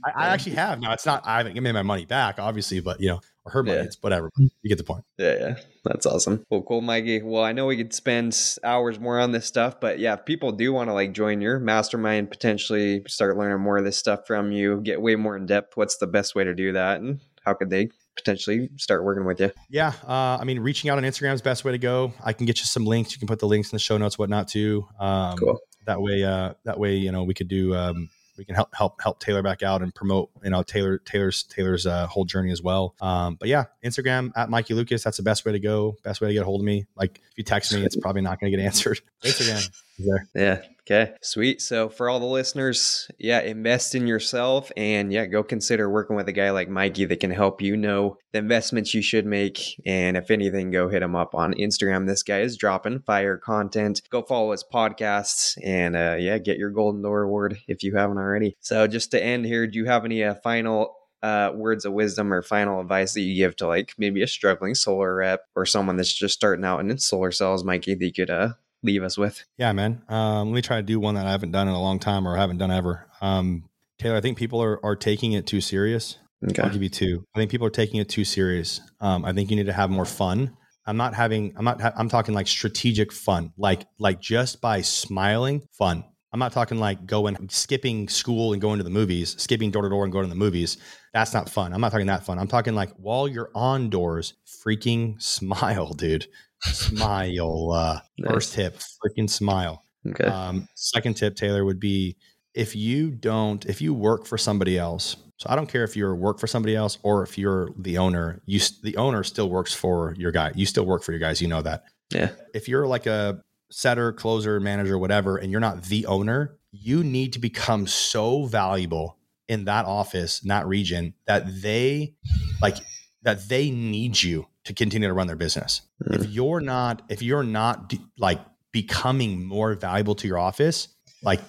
I, 0.03 0.23
I, 0.23 0.27
actually 0.29 0.55
have. 0.55 0.79
Now 0.79 0.91
it's 0.91 1.05
not 1.05 1.21
I 1.23 1.37
haven't 1.37 1.53
given 1.53 1.65
me 1.65 1.71
my 1.71 1.83
money 1.83 2.05
back, 2.05 2.39
obviously, 2.39 2.79
but 2.79 2.99
you 2.99 3.09
know, 3.09 3.19
or 3.45 3.51
her 3.51 3.61
money, 3.61 3.77
yeah. 3.77 3.83
it's 3.83 3.97
whatever. 4.01 4.31
You 4.39 4.49
get 4.63 4.79
the 4.79 4.83
point. 4.83 5.03
Yeah, 5.19 5.35
yeah. 5.39 5.55
That's 5.85 6.07
awesome. 6.07 6.43
Well, 6.49 6.63
cool, 6.63 6.81
Mikey. 6.81 7.21
Well, 7.21 7.43
I 7.43 7.51
know 7.51 7.67
we 7.67 7.77
could 7.77 7.93
spend 7.93 8.35
hours 8.63 8.99
more 8.99 9.19
on 9.19 9.31
this 9.31 9.45
stuff, 9.45 9.79
but 9.79 9.99
yeah, 9.99 10.15
if 10.15 10.25
people 10.25 10.51
do 10.51 10.73
want 10.73 10.89
to 10.89 10.95
like 10.95 11.13
join 11.13 11.41
your 11.41 11.59
mastermind, 11.59 12.31
potentially 12.31 13.03
start 13.07 13.37
learning 13.37 13.61
more 13.61 13.77
of 13.77 13.85
this 13.85 13.97
stuff 13.97 14.25
from 14.25 14.51
you, 14.51 14.81
get 14.81 14.99
way 14.99 15.15
more 15.15 15.37
in 15.37 15.45
depth, 15.45 15.77
what's 15.77 15.97
the 15.97 16.07
best 16.07 16.33
way 16.33 16.43
to 16.43 16.55
do 16.55 16.73
that? 16.73 17.01
And 17.01 17.19
how 17.45 17.53
could 17.53 17.69
they 17.69 17.89
potentially 18.19 18.69
start 18.77 19.03
working 19.03 19.25
with 19.25 19.39
you? 19.39 19.51
Yeah. 19.69 19.93
Uh, 20.07 20.37
I 20.39 20.43
mean, 20.43 20.59
reaching 20.59 20.89
out 20.89 20.97
on 20.97 21.03
Instagram 21.03 21.33
is 21.33 21.41
the 21.41 21.45
best 21.45 21.63
way 21.63 21.71
to 21.71 21.77
go. 21.77 22.13
I 22.23 22.33
can 22.33 22.45
get 22.45 22.59
you 22.59 22.65
some 22.65 22.85
links. 22.85 23.13
You 23.13 23.19
can 23.19 23.27
put 23.27 23.39
the 23.39 23.47
links 23.47 23.71
in 23.71 23.75
the 23.75 23.79
show 23.79 23.97
notes, 23.97 24.17
whatnot 24.17 24.47
too. 24.47 24.87
Um, 24.99 25.37
cool. 25.37 25.59
That 25.85 26.01
way, 26.01 26.23
uh, 26.23 26.53
that 26.65 26.79
way, 26.79 26.95
you 26.95 27.11
know, 27.11 27.23
we 27.23 27.33
could 27.33 27.47
do, 27.47 27.75
um, 27.75 28.09
we 28.39 28.45
can 28.45 28.55
help 28.55 28.73
help 28.73 29.01
help 29.01 29.19
Taylor 29.19 29.43
back 29.43 29.61
out 29.61 29.81
and 29.81 29.93
promote 29.93 30.29
you 30.43 30.49
know 30.49 30.63
Taylor 30.63 30.97
Taylor's 30.97 31.43
Taylor's 31.43 31.85
uh, 31.85 32.07
whole 32.07 32.23
journey 32.23 32.51
as 32.51 32.63
well. 32.63 32.95
Um, 33.01 33.35
but 33.35 33.49
yeah, 33.49 33.65
Instagram 33.83 34.31
at 34.35 34.49
Mikey 34.49 34.73
Lucas. 34.73 35.03
That's 35.03 35.17
the 35.17 35.23
best 35.23 35.45
way 35.45 35.51
to 35.51 35.59
go. 35.59 35.97
Best 36.03 36.21
way 36.21 36.29
to 36.29 36.33
get 36.33 36.43
a 36.43 36.45
hold 36.45 36.61
of 36.61 36.65
me. 36.65 36.85
Like 36.95 37.17
if 37.17 37.37
you 37.37 37.43
text 37.43 37.73
me, 37.73 37.83
it's 37.83 37.97
probably 37.97 38.21
not 38.21 38.39
going 38.39 38.51
to 38.51 38.57
get 38.57 38.63
answered. 38.63 39.01
Instagram. 39.23 39.69
There. 39.99 40.27
Yeah. 40.33 40.61
Okay. 40.89 41.13
Sweet. 41.21 41.61
So 41.61 41.87
for 41.87 42.09
all 42.09 42.19
the 42.19 42.25
listeners, 42.25 43.11
yeah, 43.19 43.41
invest 43.41 43.93
in 43.93 44.07
yourself 44.07 44.71
and 44.75 45.13
yeah, 45.13 45.27
go 45.27 45.43
consider 45.43 45.87
working 45.87 46.15
with 46.15 46.27
a 46.27 46.31
guy 46.31 46.49
like 46.49 46.67
Mikey 46.67 47.05
that 47.05 47.19
can 47.19 47.29
help 47.29 47.61
you 47.61 47.77
know 47.77 48.17
the 48.31 48.39
investments 48.39 48.93
you 48.95 49.03
should 49.03 49.27
make. 49.27 49.79
And 49.85 50.17
if 50.17 50.31
anything, 50.31 50.71
go 50.71 50.89
hit 50.89 51.03
him 51.03 51.15
up 51.15 51.35
on 51.35 51.53
Instagram. 51.53 52.07
This 52.07 52.23
guy 52.23 52.39
is 52.39 52.57
dropping 52.57 53.01
fire 53.01 53.37
content. 53.37 54.01
Go 54.09 54.23
follow 54.23 54.51
his 54.51 54.63
podcasts 54.63 55.57
and 55.63 55.95
uh, 55.95 56.15
yeah, 56.17 56.39
get 56.39 56.57
your 56.57 56.71
Golden 56.71 57.03
Door 57.03 57.23
Award 57.23 57.59
if 57.67 57.83
you 57.83 57.95
haven't 57.95 58.17
already. 58.17 58.55
So 58.59 58.87
just 58.87 59.11
to 59.11 59.23
end 59.23 59.45
here, 59.45 59.67
do 59.67 59.77
you 59.77 59.85
have 59.85 60.05
any 60.05 60.23
uh, 60.23 60.33
final 60.35 60.95
uh, 61.21 61.51
words 61.53 61.85
of 61.85 61.93
wisdom 61.93 62.33
or 62.33 62.41
final 62.41 62.79
advice 62.79 63.13
that 63.13 63.21
you 63.21 63.35
give 63.35 63.55
to 63.57 63.67
like 63.67 63.93
maybe 63.97 64.23
a 64.23 64.27
struggling 64.27 64.73
solar 64.73 65.15
rep 65.15 65.41
or 65.55 65.65
someone 65.65 65.97
that's 65.97 66.13
just 66.13 66.33
starting 66.33 66.65
out 66.65 66.79
in 66.79 66.97
solar 66.97 67.31
cells, 67.31 67.63
Mikey, 67.63 67.95
that 67.95 68.05
you 68.05 68.13
could 68.13 68.29
uh, 68.29 68.53
leave 68.83 69.03
us 69.03 69.17
with? 69.17 69.43
Yeah, 69.57 69.71
man. 69.71 70.01
Um, 70.07 70.49
let 70.49 70.55
me 70.55 70.61
try 70.61 70.77
to 70.77 70.83
do 70.83 70.99
one 70.99 71.15
that 71.15 71.25
I 71.25 71.31
haven't 71.31 71.51
done 71.51 71.67
in 71.67 71.73
a 71.73 71.81
long 71.81 71.99
time 71.99 72.27
or 72.27 72.35
haven't 72.35 72.57
done 72.57 72.71
ever. 72.71 73.07
Um, 73.21 73.65
Taylor, 73.97 74.15
I 74.15 74.21
think 74.21 74.37
people 74.37 74.61
are, 74.61 74.83
are 74.83 74.95
taking 74.95 75.33
it 75.33 75.45
too 75.45 75.61
serious. 75.61 76.17
Okay. 76.47 76.61
I'll 76.61 76.69
give 76.69 76.83
you 76.83 76.89
two. 76.89 77.25
I 77.35 77.39
think 77.39 77.51
people 77.51 77.67
are 77.67 77.71
taking 77.71 77.99
it 77.99 78.07
too 78.07 78.23
serious. 78.23 78.79
Um, 79.01 79.25
I 79.25 79.33
think 79.33 79.49
you 79.49 79.57
need 79.57 79.65
to 79.65 79.73
have 79.73 79.89
more 79.89 80.05
fun. 80.05 80.55
I'm 80.85 80.97
not 80.97 81.13
having, 81.13 81.53
I'm 81.57 81.65
not, 81.65 81.81
I'm 81.97 82.09
talking 82.09 82.33
like 82.33 82.47
strategic 82.47 83.11
fun, 83.11 83.51
like, 83.57 83.85
like 83.99 84.21
just 84.21 84.61
by 84.61 84.81
smiling, 84.81 85.61
fun. 85.71 86.05
I'm 86.31 86.39
not 86.39 86.53
talking 86.53 86.77
like 86.77 87.05
going, 87.05 87.49
skipping 87.49 88.07
school 88.07 88.53
and 88.53 88.61
going 88.61 88.77
to 88.77 88.83
the 88.83 88.89
movies, 88.89 89.35
skipping 89.37 89.71
door 89.71 89.83
to 89.83 89.89
door 89.89 90.03
and 90.03 90.13
going 90.13 90.25
to 90.25 90.29
the 90.29 90.35
movies. 90.35 90.77
That's 91.13 91.33
not 91.33 91.49
fun. 91.49 91.73
I'm 91.73 91.81
not 91.81 91.91
talking 91.91 92.07
that 92.07 92.23
fun. 92.23 92.39
I'm 92.39 92.47
talking 92.47 92.75
like 92.75 92.91
while 92.93 93.27
you're 93.27 93.51
on 93.53 93.89
doors, 93.89 94.35
freaking 94.47 95.21
smile, 95.21 95.93
dude 95.93 96.27
smile. 96.63 97.71
Uh, 97.71 97.99
nice. 98.17 98.33
First 98.33 98.53
tip, 98.53 98.79
freaking 99.03 99.29
smile. 99.29 99.83
Okay. 100.07 100.25
Um, 100.25 100.67
second 100.75 101.15
tip, 101.15 101.35
Taylor, 101.35 101.65
would 101.65 101.79
be 101.79 102.15
if 102.53 102.75
you 102.75 103.11
don't, 103.11 103.65
if 103.65 103.81
you 103.81 103.93
work 103.93 104.25
for 104.25 104.37
somebody 104.37 104.77
else. 104.77 105.17
So 105.37 105.47
I 105.49 105.55
don't 105.55 105.69
care 105.69 105.83
if 105.83 105.95
you're 105.95 106.15
work 106.15 106.37
for 106.39 106.47
somebody 106.47 106.75
else 106.75 106.97
or 107.01 107.23
if 107.23 107.37
you're 107.37 107.69
the 107.77 107.97
owner. 107.97 108.41
You 108.45 108.59
the 108.83 108.97
owner 108.97 109.23
still 109.23 109.49
works 109.49 109.73
for 109.73 110.13
your 110.17 110.31
guy. 110.31 110.51
You 110.55 110.65
still 110.65 110.85
work 110.85 111.03
for 111.03 111.11
your 111.11 111.19
guys. 111.19 111.41
You 111.41 111.47
know 111.47 111.61
that. 111.61 111.83
Yeah. 112.11 112.31
If 112.53 112.67
you're 112.67 112.87
like 112.87 113.05
a 113.05 113.41
setter, 113.71 114.11
closer, 114.11 114.59
manager, 114.59 114.97
whatever, 114.97 115.37
and 115.37 115.51
you're 115.51 115.61
not 115.61 115.83
the 115.83 116.05
owner, 116.07 116.57
you 116.71 117.03
need 117.03 117.33
to 117.33 117.39
become 117.39 117.87
so 117.87 118.45
valuable 118.45 119.17
in 119.47 119.65
that 119.65 119.85
office, 119.85 120.41
in 120.41 120.49
that 120.49 120.67
region, 120.67 121.13
that 121.25 121.61
they 121.61 122.13
like 122.61 122.77
that 123.23 123.47
they 123.47 123.71
need 123.71 124.21
you 124.21 124.45
to 124.69 124.73
continue 124.75 125.07
to 125.07 125.13
run 125.15 125.25
their 125.25 125.35
business. 125.35 125.81
Mm. 126.05 126.19
If 126.19 126.29
you're 126.29 126.61
not, 126.61 127.01
if 127.09 127.23
you're 127.23 127.43
not 127.43 127.91
like 128.19 128.39
becoming 128.71 129.43
more 129.43 129.73
valuable 129.73 130.13
to 130.13 130.27
your 130.27 130.37
office, 130.37 130.89
like 131.23 131.41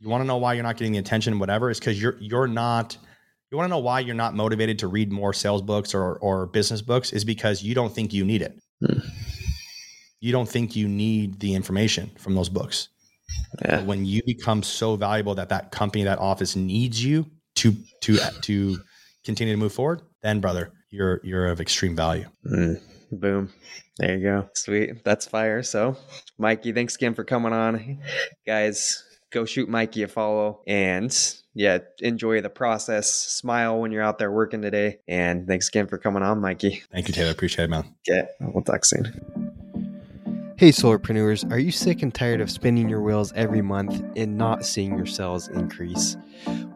you 0.00 0.08
want 0.08 0.22
to 0.22 0.26
know 0.26 0.38
why 0.38 0.54
you're 0.54 0.64
not 0.64 0.76
getting 0.76 0.92
the 0.92 0.98
attention, 0.98 1.38
whatever, 1.38 1.70
is 1.70 1.78
because 1.78 2.02
you're 2.02 2.16
you're 2.20 2.48
not. 2.48 2.98
You 3.52 3.58
want 3.58 3.66
to 3.66 3.70
know 3.70 3.78
why 3.78 4.00
you're 4.00 4.16
not 4.16 4.34
motivated 4.34 4.80
to 4.80 4.88
read 4.88 5.12
more 5.12 5.32
sales 5.32 5.62
books 5.62 5.94
or 5.94 6.16
or 6.16 6.46
business 6.46 6.82
books 6.82 7.12
is 7.12 7.24
because 7.24 7.62
you 7.62 7.76
don't 7.76 7.94
think 7.94 8.12
you 8.12 8.24
need 8.24 8.42
it. 8.42 8.58
Mm. 8.82 9.08
You 10.18 10.32
don't 10.32 10.48
think 10.48 10.74
you 10.74 10.88
need 10.88 11.38
the 11.38 11.54
information 11.54 12.10
from 12.18 12.34
those 12.34 12.48
books. 12.48 12.88
Yeah. 13.64 13.82
When 13.84 14.04
you 14.04 14.20
become 14.26 14.64
so 14.64 14.96
valuable 14.96 15.36
that 15.36 15.50
that 15.50 15.70
company, 15.70 16.02
that 16.04 16.18
office 16.18 16.56
needs 16.56 17.04
you 17.04 17.30
to 17.56 17.76
to 18.00 18.18
to 18.42 18.78
continue 19.24 19.54
to 19.54 19.58
move 19.58 19.72
forward, 19.72 20.02
then 20.22 20.40
brother, 20.40 20.72
you're 20.94 21.20
you're 21.24 21.46
of 21.48 21.60
extreme 21.60 21.96
value. 21.96 22.26
Mm, 22.46 22.80
boom. 23.10 23.52
There 23.98 24.16
you 24.16 24.22
go. 24.22 24.48
Sweet. 24.54 25.04
That's 25.04 25.26
fire. 25.26 25.62
So, 25.62 25.96
Mikey, 26.38 26.72
thanks 26.72 26.96
again 26.96 27.14
for 27.14 27.24
coming 27.24 27.52
on. 27.52 28.00
Guys, 28.46 29.04
go 29.30 29.44
shoot 29.44 29.68
Mikey 29.68 30.02
a 30.02 30.08
follow 30.08 30.62
and 30.66 31.16
yeah, 31.54 31.78
enjoy 32.00 32.40
the 32.40 32.50
process. 32.50 33.12
Smile 33.12 33.80
when 33.80 33.92
you're 33.92 34.02
out 34.02 34.18
there 34.18 34.32
working 34.32 34.62
today. 34.62 34.98
And 35.06 35.46
thanks 35.46 35.68
again 35.68 35.86
for 35.86 35.98
coming 35.98 36.22
on, 36.22 36.40
Mikey. 36.40 36.82
Thank 36.92 37.08
you, 37.08 37.14
Taylor. 37.14 37.30
Appreciate 37.30 37.66
it, 37.66 37.70
man. 37.70 37.94
Yeah, 38.06 38.26
we'll 38.40 38.64
talk 38.64 38.84
soon. 38.84 39.54
Hey, 40.56 40.70
solarpreneurs, 40.70 41.50
are 41.50 41.58
you 41.58 41.72
sick 41.72 42.02
and 42.02 42.14
tired 42.14 42.40
of 42.40 42.48
spinning 42.48 42.88
your 42.88 43.02
wheels 43.02 43.32
every 43.34 43.60
month 43.60 44.02
and 44.16 44.38
not 44.38 44.64
seeing 44.64 44.96
your 44.96 45.06
sales 45.06 45.48
increase? 45.48 46.16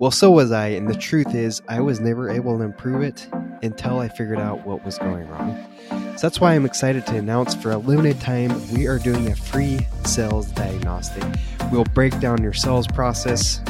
Well, 0.01 0.11
so 0.11 0.33
was 0.33 0.51
I, 0.51 0.69
and 0.69 0.89
the 0.89 0.97
truth 0.97 1.33
is, 1.35 1.63
I 1.69 1.81
was 1.81 2.01
never 2.01 2.29
able 2.29 2.59
to 2.59 2.65
improve 2.65 3.03
it 3.03 3.29
until 3.63 3.99
I 3.99 4.09
figured 4.09 4.39
out 4.39 4.67
what 4.67 4.85
was 4.85 4.99
going 4.99 5.29
wrong. 5.29 5.65
So 5.89 6.27
that's 6.27 6.41
why 6.41 6.55
I'm 6.55 6.67
excited 6.67 7.07
to 7.07 7.17
announce 7.17 7.55
for 7.55 7.71
a 7.71 7.79
limited 7.79 8.21
time, 8.21 8.51
we 8.73 8.87
are 8.87 8.99
doing 8.99 9.31
a 9.31 9.37
free 9.37 9.87
sales 10.05 10.51
diagnostic. 10.51 11.25
We'll 11.71 11.85
break 11.85 12.19
down 12.21 12.43
your 12.43 12.53
sales 12.53 12.87
process, 12.87 13.61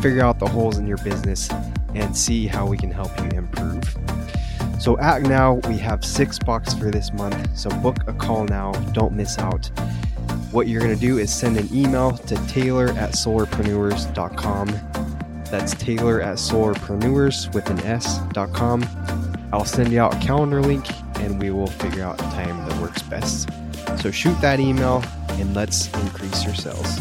figure 0.00 0.22
out 0.22 0.38
the 0.38 0.48
holes 0.48 0.78
in 0.78 0.86
your 0.86 0.98
business, 0.98 1.50
and 1.94 2.16
see 2.16 2.46
how 2.46 2.66
we 2.66 2.76
can 2.76 2.90
help 2.90 3.16
you 3.20 3.38
improve. 3.38 3.96
So 4.80 4.98
at 4.98 5.22
now, 5.22 5.54
we 5.68 5.78
have 5.78 6.04
six 6.04 6.38
bucks 6.38 6.74
for 6.74 6.90
this 6.90 7.12
month. 7.12 7.56
So 7.56 7.70
book 7.80 7.96
a 8.06 8.12
call 8.12 8.44
now. 8.44 8.72
Don't 8.92 9.12
miss 9.12 9.38
out. 9.38 9.66
What 10.50 10.68
you're 10.68 10.80
going 10.80 10.94
to 10.94 11.00
do 11.00 11.18
is 11.18 11.32
send 11.32 11.56
an 11.56 11.68
email 11.72 12.16
to 12.16 12.34
taylor 12.48 12.88
at 12.90 13.12
solarpreneurs.com. 13.12 15.13
That's 15.56 15.72
taylor 15.76 16.20
at 16.20 16.38
solarpreneurs 16.38 17.54
with 17.54 17.70
an 17.70 17.78
S.com. 17.86 18.84
I'll 19.52 19.64
send 19.64 19.92
you 19.92 20.00
out 20.00 20.12
a 20.12 20.18
calendar 20.18 20.60
link 20.60 20.84
and 21.20 21.40
we 21.40 21.52
will 21.52 21.68
figure 21.68 22.02
out 22.02 22.20
a 22.20 22.24
time 22.24 22.68
that 22.68 22.80
works 22.82 23.02
best. 23.02 23.48
So 24.02 24.10
shoot 24.10 24.34
that 24.40 24.58
email 24.58 25.04
and 25.28 25.54
let's 25.54 25.86
increase 25.94 26.44
your 26.44 26.56
sales. 26.56 26.98